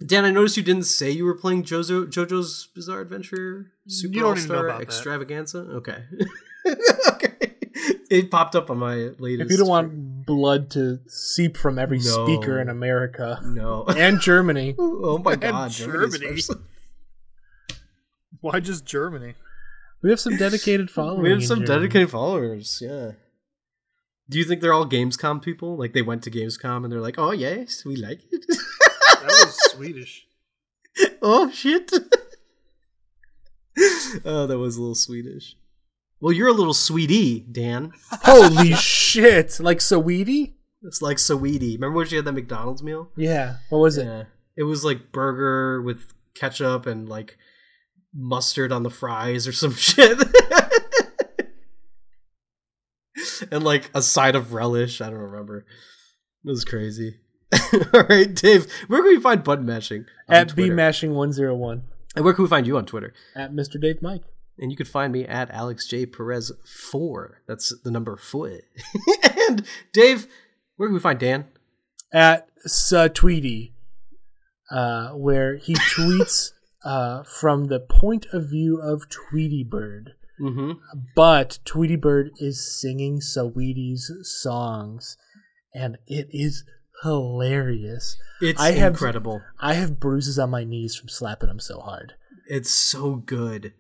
Dan, 0.06 0.26
I 0.26 0.30
noticed 0.30 0.58
you 0.58 0.64
didn't 0.64 0.84
say 0.84 1.10
you 1.10 1.26
were 1.26 1.34
playing 1.34 1.64
Jojo 1.64 2.06
JoJo's 2.06 2.68
Bizarre 2.76 3.02
Adventure 3.02 3.72
Super 3.88 4.14
You 4.14 4.22
don't 4.22 4.38
even 4.38 4.50
know 4.50 4.56
All-Star 4.58 4.78
that. 4.78 4.82
Extravaganza. 4.84 5.58
Okay, 5.58 6.04
okay. 7.14 7.31
It 8.12 8.30
popped 8.30 8.58
up 8.58 8.70
on 8.70 8.78
my 8.78 9.12
latest. 9.20 9.46
If 9.46 9.52
you 9.52 9.58
don't 9.58 9.70
want 9.70 10.26
blood 10.26 10.70
to 10.72 11.00
seep 11.08 11.56
from 11.56 11.80
every 11.80 12.00
No. 12.00 12.26
speaker 12.26 12.60
in 12.60 12.68
America 12.68 13.40
no. 13.46 13.86
and 13.98 14.20
Germany, 14.20 14.76
oh 14.80 15.18
my 15.18 15.38
god, 15.38 15.72
Germany's 15.72 16.48
Germany. 16.50 16.62
Why 18.42 18.60
just 18.60 18.84
Germany? 18.84 19.36
we 20.04 20.10
have 20.10 20.20
some 20.20 20.36
dedicated 20.36 20.92
followers. 20.92 21.24
We 21.24 21.30
have 21.32 21.46
some 21.46 21.64
dedicated 21.64 22.10
followers. 22.10 22.80
Yeah. 22.84 23.12
Do 24.30 24.38
you 24.38 24.44
think 24.44 24.60
they're 24.60 24.74
all 24.74 24.90
Gamescom 24.90 25.42
people? 25.42 25.78
Like 25.78 25.94
they 25.94 26.02
went 26.02 26.24
to 26.24 26.32
Gamescom 26.32 26.84
and 26.84 26.92
they're 26.92 27.00
like, 27.00 27.18
"Oh 27.18 27.32
yes, 27.32 27.86
we 27.86 27.96
like 27.96 28.20
it." 28.30 28.46
That 29.22 29.46
was 29.46 29.72
Swedish. 29.72 30.28
oh 31.22 31.50
shit. 31.50 31.90
oh, 34.26 34.48
that 34.48 34.58
was 34.58 34.76
a 34.76 34.82
little 34.82 34.96
Swedish. 34.96 35.56
Well, 36.22 36.32
you're 36.32 36.48
a 36.50 36.54
little 36.54 36.74
sweetie, 36.76 37.40
Dan. 37.52 37.92
Holy 38.24 38.74
shit! 38.74 39.60
Like 39.60 39.80
Saweetie? 39.80 40.54
It's 40.84 41.02
like 41.02 41.20
sweetie. 41.20 41.76
Remember 41.76 41.98
when 41.98 42.08
she 42.08 42.16
had 42.16 42.26
that 42.26 42.32
McDonald's 42.34 42.82
meal? 42.84 43.12
Yeah. 43.16 43.58
What 43.70 43.80
was 43.80 43.98
it? 43.98 44.06
Yeah. 44.06 44.24
It 44.56 44.64
was 44.64 44.84
like 44.86 45.12
burger 45.12 45.82
with 45.82 46.14
ketchup 46.34 46.86
and 46.86 47.08
like 47.10 47.38
mustard 48.14 48.72
on 48.72 48.84
the 48.84 48.90
fries 48.90 49.48
or 49.48 49.52
some 49.52 49.74
shit. 49.76 50.18
and 53.52 53.64
like 53.64 53.90
a 53.94 54.02
side 54.02 54.36
of 54.36 54.54
relish. 54.54 55.02
I 55.02 55.10
don't 55.10 55.20
remember. 55.20 55.60
It 56.46 56.50
was 56.50 56.66
crazy. 56.66 57.18
All 57.94 58.04
right, 58.10 58.34
Dave, 58.34 58.72
where 58.88 59.02
can 59.02 59.10
we 59.16 59.20
find 59.20 59.44
button 59.44 59.66
mashing? 59.66 60.06
At 60.30 60.50
Twitter? 60.50 60.74
bmashing101. 60.74 61.82
And 62.16 62.26
where 62.26 62.34
can 62.34 62.44
we 62.44 62.50
find 62.50 62.66
you 62.66 62.78
on 62.78 62.86
Twitter? 62.86 63.14
At 63.36 63.52
Mr. 63.54 63.80
Dave 63.80 64.02
Mike. 64.02 64.24
And 64.58 64.70
you 64.72 64.78
can 64.78 64.86
find 64.86 65.12
me 65.12 65.26
at 65.26 65.50
Alex 65.50 65.88
J 65.88 66.06
Perez 66.06 66.52
four. 66.92 67.42
That's 67.48 67.74
the 67.84 67.92
number 67.92 68.16
four. 68.18 68.60
and 69.48 69.66
Dave, 69.94 70.28
where 70.76 70.88
can 70.90 70.94
we 70.94 71.00
find 71.00 71.20
Dan? 71.20 71.46
At 72.14 72.48
Tweety, 73.14 73.74
uh, 74.70 75.10
where 75.12 75.56
he 75.58 75.74
tweets 75.96 76.52
uh, 76.84 77.24
from 77.24 77.66
the 77.66 77.80
point 77.80 78.28
of 78.34 78.50
view 78.50 78.80
of 78.80 79.10
Tweety 79.10 79.64
Bird. 79.64 80.12
Mm-hmm. 80.40 80.72
But 81.16 81.60
Tweety 81.66 81.96
Bird 81.96 82.32
is 82.38 82.80
singing 82.82 83.20
Saweetie's 83.20 84.12
songs, 84.24 85.16
and 85.74 85.98
it 86.08 86.28
is 86.32 86.64
hilarious. 87.04 88.18
It's 88.42 88.60
I 88.62 88.72
have- 88.74 88.94
incredible. 88.94 89.42
I 89.60 89.76
have 89.76 90.00
bruises 90.00 90.38
on 90.40 90.50
my 90.50 90.64
knees 90.64 90.96
from 90.96 91.10
slapping 91.10 91.50
him 91.50 91.60
so 91.60 91.80
hard. 91.80 92.14
It's 92.48 92.72
so 92.72 93.16
good. 93.16 93.74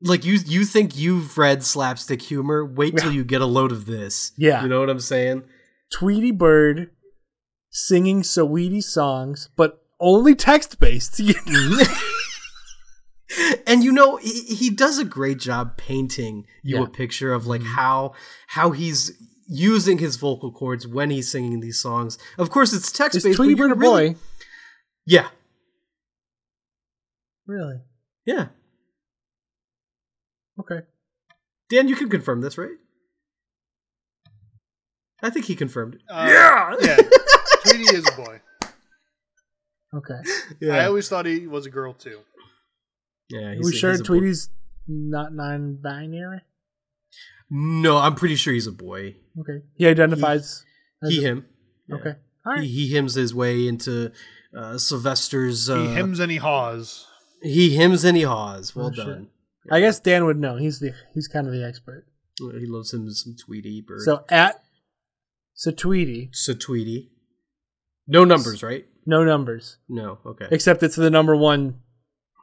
Like 0.00 0.24
you, 0.24 0.34
you 0.46 0.64
think 0.64 0.96
you've 0.96 1.36
read 1.36 1.64
slapstick 1.64 2.22
humor? 2.22 2.64
Wait 2.64 2.96
till 2.96 3.12
you 3.12 3.24
get 3.24 3.40
a 3.40 3.46
load 3.46 3.72
of 3.72 3.86
this. 3.86 4.32
Yeah. 4.36 4.62
you 4.62 4.68
know 4.68 4.80
what 4.80 4.90
I'm 4.90 5.00
saying. 5.00 5.42
Tweety 5.92 6.30
Bird 6.30 6.90
singing 7.70 8.22
Saweetie 8.22 8.82
songs, 8.82 9.48
but 9.56 9.82
only 10.00 10.34
text 10.34 10.78
based. 10.78 11.20
and 13.66 13.82
you 13.84 13.92
know 13.92 14.16
he, 14.16 14.42
he 14.42 14.70
does 14.70 14.98
a 14.98 15.04
great 15.04 15.38
job 15.38 15.76
painting 15.76 16.46
you 16.62 16.76
Yeah. 16.76 16.84
a 16.84 16.86
picture 16.86 17.32
of 17.32 17.46
like 17.46 17.60
mm-hmm. 17.60 17.74
how 17.74 18.12
how 18.48 18.70
he's 18.70 19.12
using 19.48 19.98
his 19.98 20.16
vocal 20.16 20.52
cords 20.52 20.86
when 20.86 21.10
he's 21.10 21.30
singing 21.30 21.60
these 21.60 21.80
songs. 21.80 22.18
Of 22.38 22.50
course, 22.50 22.72
it's 22.72 22.92
text 22.92 23.22
based 23.22 23.36
Tweety 23.36 23.54
Bird 23.54 23.72
a 23.72 23.76
boy? 23.76 24.14
Yeah, 25.06 25.28
Really? 27.46 27.80
yeah. 28.26 28.48
Okay. 30.60 30.80
Dan, 31.70 31.88
you 31.88 31.96
can 31.96 32.08
confirm 32.08 32.40
this, 32.40 32.56
right? 32.58 32.70
I 35.22 35.30
think 35.30 35.46
he 35.46 35.54
confirmed 35.56 35.94
it. 35.96 36.00
Uh, 36.08 36.28
yeah. 36.30 36.74
Yeah. 36.80 36.96
Tweety 37.64 37.96
is 37.96 38.06
a 38.08 38.16
boy. 38.16 38.40
Okay. 39.94 40.20
Yeah. 40.60 40.76
I 40.76 40.86
always 40.86 41.08
thought 41.08 41.26
he 41.26 41.46
was 41.46 41.66
a 41.66 41.70
girl 41.70 41.92
too. 41.92 42.20
yeah. 43.28 43.40
Are 43.48 43.54
he's 43.54 43.64
we 43.64 43.70
a- 43.70 43.74
sure 43.74 43.90
he's 43.90 44.00
a 44.00 44.04
boy. 44.04 44.08
Tweety's 44.18 44.50
not 44.86 45.34
non 45.34 45.78
binary? 45.82 46.40
No, 47.50 47.96
I'm 47.96 48.14
pretty 48.14 48.36
sure 48.36 48.52
he's 48.52 48.66
a 48.66 48.72
boy. 48.72 49.16
Okay. 49.40 49.64
He 49.76 49.86
identifies. 49.86 50.64
as 51.02 51.10
He 51.10 51.18
a- 51.24 51.28
him. 51.28 51.46
Okay. 51.92 52.14
All 52.46 52.52
right. 52.52 52.62
He, 52.62 52.68
he 52.86 52.88
hims 52.94 53.14
his 53.14 53.34
way 53.34 53.66
into 53.66 54.12
uh, 54.56 54.76
Sylvester's. 54.78 55.68
Uh, 55.68 55.78
he 55.82 55.94
hems 55.94 56.20
and 56.20 56.30
he 56.30 56.36
haws. 56.36 57.06
He 57.42 57.74
hims 57.74 58.04
and 58.04 58.16
he 58.16 58.22
haws. 58.24 58.76
Well 58.76 58.88
Oh, 58.88 58.92
shit. 58.92 59.22
I 59.70 59.80
guess 59.80 60.00
Dan 60.00 60.24
would 60.26 60.38
know. 60.38 60.56
He's 60.56 60.80
the 60.80 60.92
he's 61.14 61.28
kind 61.28 61.46
of 61.46 61.52
the 61.52 61.64
expert. 61.66 62.06
He 62.38 62.66
loves 62.66 62.92
him 62.94 63.10
some 63.10 63.34
Tweety 63.36 63.80
bird. 63.80 64.02
So 64.02 64.24
at 64.28 64.62
so 65.54 65.70
Tweety, 65.72 66.30
so 66.32 66.54
Tweety. 66.54 67.10
No 68.06 68.24
numbers, 68.24 68.62
right? 68.62 68.86
no 69.06 69.24
numbers, 69.24 69.78
No. 69.88 70.18
Okay. 70.24 70.46
except 70.50 70.82
it's 70.82 70.96
the 70.96 71.10
number 71.10 71.34
one 71.34 71.80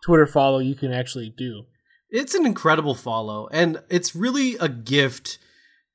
Twitter 0.03 0.25
follow 0.27 0.59
you 0.59 0.75
can 0.75 0.91
actually 0.91 1.29
do. 1.35 1.63
It's 2.09 2.35
an 2.35 2.45
incredible 2.45 2.93
follow, 2.95 3.47
and 3.51 3.81
it's 3.89 4.15
really 4.15 4.55
a 4.57 4.67
gift 4.69 5.37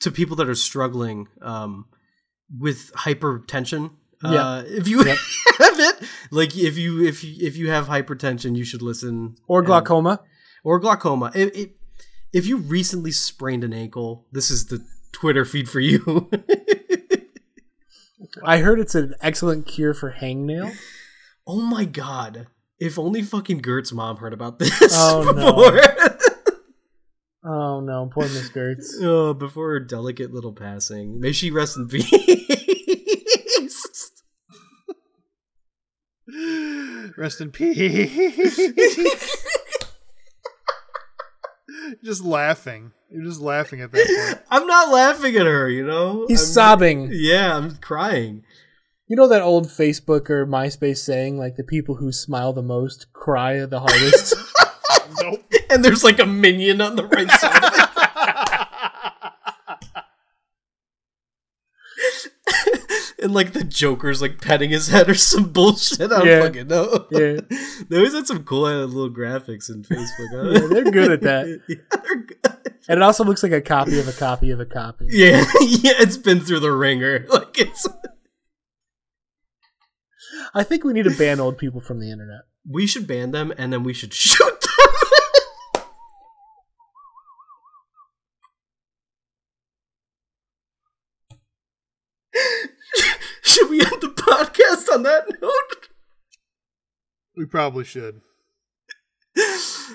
to 0.01 0.11
people 0.11 0.35
that 0.37 0.49
are 0.49 0.55
struggling 0.55 1.29
um, 1.43 1.87
with 2.59 2.93
hypertension. 2.95 3.93
Yeah. 4.25 4.47
Uh, 4.47 4.63
if 4.67 4.89
you 4.89 5.03
have 5.05 5.19
it, 5.59 6.09
like 6.31 6.57
if 6.57 6.77
you 6.77 7.05
if 7.05 7.23
you, 7.23 7.47
if 7.47 7.57
you 7.57 7.71
have 7.71 7.87
hypertension, 7.87 8.57
you 8.57 8.65
should 8.65 8.83
listen. 8.83 9.37
Or 9.47 9.63
glaucoma. 9.63 10.21
Or 10.65 10.79
glaucoma. 10.79 11.31
If, 11.35 11.55
if 11.57 11.69
if 12.33 12.47
you 12.47 12.59
recently 12.59 13.13
sprained 13.13 13.65
an 13.65 13.73
ankle, 13.73 14.27
this 14.33 14.51
is 14.51 14.67
the 14.67 14.85
Twitter 15.13 15.45
feed 15.45 15.69
for 15.69 15.81
you. 15.81 16.31
I 18.45 18.59
heard 18.59 18.79
it's 18.79 18.95
an 18.95 19.15
excellent 19.21 19.67
cure 19.67 19.95
for 19.95 20.13
hangnail. 20.13 20.73
oh 21.47 21.61
my 21.61 21.85
god! 21.85 22.47
If 22.79 22.99
only 22.99 23.23
fucking 23.23 23.59
Gert's 23.59 23.93
mom 23.93 24.19
heard 24.19 24.33
about 24.33 24.59
this 24.59 24.95
Oh, 24.97 25.23
no. 25.25 25.33
before. 25.35 25.81
Oh 27.43 27.81
no, 27.81 28.09
poor 28.13 28.25
Miss 28.25 28.51
Gertz. 28.51 28.93
oh, 29.03 29.35
before 29.35 29.71
her 29.71 29.81
delicate 29.81 30.33
little 30.33 30.53
passing. 30.53 31.21
May 31.21 31.33
she 31.33 31.51
rest 31.51 31.77
in 31.77 31.89
peace. 31.89 32.07
Rest 37.17 37.41
in 37.41 37.51
peace. 37.51 39.37
just 42.05 42.25
laughing. 42.25 42.93
You're 43.11 43.25
just 43.25 43.41
laughing 43.41 43.81
at 43.81 43.91
that 43.93 44.33
point. 44.33 44.47
I'm 44.51 44.67
not 44.67 44.91
laughing 44.91 45.37
at 45.37 45.47
her, 45.47 45.69
you 45.69 45.85
know. 45.85 46.27
He's 46.29 46.41
I'm- 46.43 46.53
sobbing. 46.53 47.09
Yeah, 47.13 47.57
I'm 47.57 47.77
crying. 47.77 48.45
You 49.09 49.17
know 49.17 49.27
that 49.27 49.43
old 49.43 49.67
Facebook 49.67 50.31
or 50.31 50.47
MySpace 50.47 50.99
saying, 50.99 51.37
like 51.37 51.57
the 51.57 51.65
people 51.65 51.97
who 51.97 52.13
smile 52.13 52.53
the 52.53 52.63
most 52.63 53.13
cry 53.13 53.67
the 53.67 53.81
hardest. 53.81 54.35
nope. 55.21 55.43
And 55.69 55.85
there's 55.85 56.05
like 56.05 56.21
a 56.21 56.27
minion 56.27 56.81
on 56.81 56.95
the 56.95 57.07
right 57.07 57.29
side. 57.29 57.65
of 57.65 57.73
it. 57.75 57.91
And 63.23 63.33
like 63.35 63.53
the 63.53 63.65
Joker's 63.65 64.21
like 64.23 64.41
petting 64.41 64.71
his 64.71 64.89
head 64.89 65.09
or 65.09 65.15
some 65.33 65.53
bullshit. 65.53 66.01
I 66.13 66.19
don't 66.19 66.27
Yeah. 66.27 66.41
fucking 66.43 66.69
know. 66.69 67.07
Yeah. 67.11 67.41
they 67.89 67.97
always 67.97 68.15
had 68.15 68.27
some 68.27 68.45
cool 68.45 68.65
uh, 68.65 68.85
little 68.85 69.11
graphics 69.11 69.69
in 69.71 69.83
Facebook. 69.83 70.31
Huh? 70.33 70.51
Yeah, 70.61 70.67
they're 70.69 70.91
good 70.91 71.13
at 71.13 71.21
that. 71.23 71.61
yeah, 71.69 71.77
they're 72.03 72.17
good. 72.17 72.39
and 72.89 72.97
it 72.99 73.03
also 73.03 73.25
looks 73.25 73.43
like 73.43 73.53
a 73.53 73.61
copy 73.61 73.99
of 74.01 74.09
a 74.09 74.13
copy 74.13 74.51
of 74.51 74.61
a 74.61 74.67
copy. 74.67 75.07
Yeah, 75.11 75.45
yeah, 75.61 75.93
it's 75.99 76.17
been 76.17 76.41
through 76.41 76.61
the 76.61 76.73
ringer. 76.73 77.27
Like 77.29 77.59
it's. 77.59 77.87
I 80.55 80.63
think 80.65 80.85
we 80.85 80.93
need 80.93 81.05
to 81.05 81.17
ban 81.17 81.39
old 81.41 81.59
people 81.59 81.81
from 81.81 82.01
the 82.01 82.11
internet. 82.11 82.41
We 82.69 82.87
should 82.87 83.07
ban 83.07 83.31
them, 83.31 83.53
and 83.57 83.73
then 83.73 83.83
we 83.85 83.93
should 83.93 84.13
shoot 84.15 84.39
them. 84.61 85.83
should 93.43 93.71
we 93.71 93.81
end 93.81 94.01
the 94.01 94.09
podcast 94.17 94.80
on 94.93 95.03
that 95.05 95.27
note? 95.41 95.89
We 97.37 97.47
probably 97.47 97.85
should. 97.85 98.21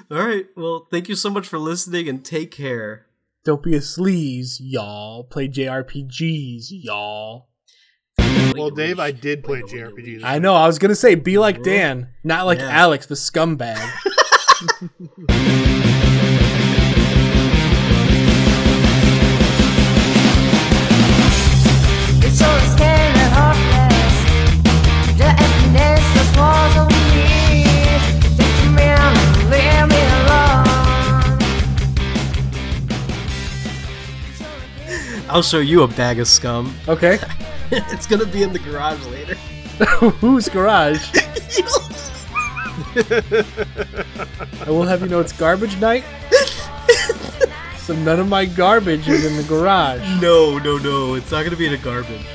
All 0.09 0.17
right. 0.25 0.45
Well, 0.55 0.87
thank 0.91 1.09
you 1.09 1.15
so 1.15 1.29
much 1.29 1.47
for 1.47 1.59
listening, 1.59 2.07
and 2.09 2.23
take 2.23 2.51
care. 2.51 3.07
Don't 3.43 3.61
be 3.61 3.75
a 3.75 3.79
sleaze, 3.79 4.55
y'all. 4.59 5.23
Play 5.25 5.47
JRPGs, 5.47 6.65
y'all. 6.69 7.49
Well, 8.55 8.69
Dave, 8.71 8.99
I 8.99 9.11
did 9.11 9.43
play 9.43 9.61
JRPGs. 9.61 10.21
I 10.23 10.39
know, 10.39 10.55
I 10.55 10.65
was 10.65 10.79
gonna 10.79 10.95
say 10.95 11.15
be 11.15 11.37
like 11.37 11.61
Dan, 11.61 12.09
not 12.23 12.45
like 12.45 12.59
Yeah. 12.59 12.69
Alex, 12.69 13.05
the 13.05 13.15
scumbag. 13.15 13.77
I'll 35.35 35.43
show 35.43 35.59
you 35.59 35.83
a 35.83 35.87
bag 35.89 36.21
of 36.21 36.29
scum. 36.29 36.73
Okay. 36.87 37.19
it's 37.71 38.07
gonna 38.07 38.25
be 38.25 38.41
in 38.41 38.53
the 38.53 38.59
garage 38.59 39.05
later. 39.07 39.35
Whose 40.21 40.47
garage? 40.47 41.09
I 44.65 44.69
will 44.69 44.83
have 44.83 45.01
you 45.01 45.09
know 45.09 45.19
it's 45.19 45.33
garbage 45.33 45.77
night. 45.81 46.05
So 47.79 47.93
none 47.95 48.21
of 48.21 48.29
my 48.29 48.45
garbage 48.45 49.09
is 49.09 49.25
in 49.25 49.35
the 49.35 49.43
garage. 49.43 49.99
No, 50.21 50.57
no, 50.57 50.77
no. 50.77 51.15
It's 51.15 51.31
not 51.31 51.43
gonna 51.43 51.57
be 51.57 51.67
in 51.67 51.73
a 51.73 51.77
garbage. 51.79 52.25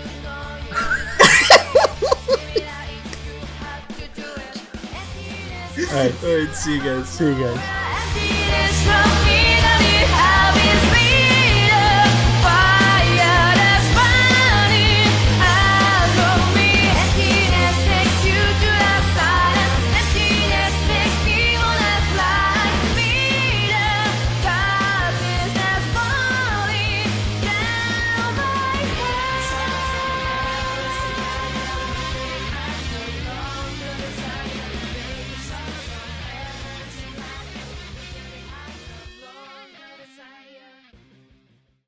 Alright, 5.88 6.22
All 6.22 6.36
right. 6.36 6.54
See 6.54 6.74
you 6.74 6.82
guys. 6.82 7.08
see 7.08 7.28
you 7.28 7.32
guys. 7.32 7.79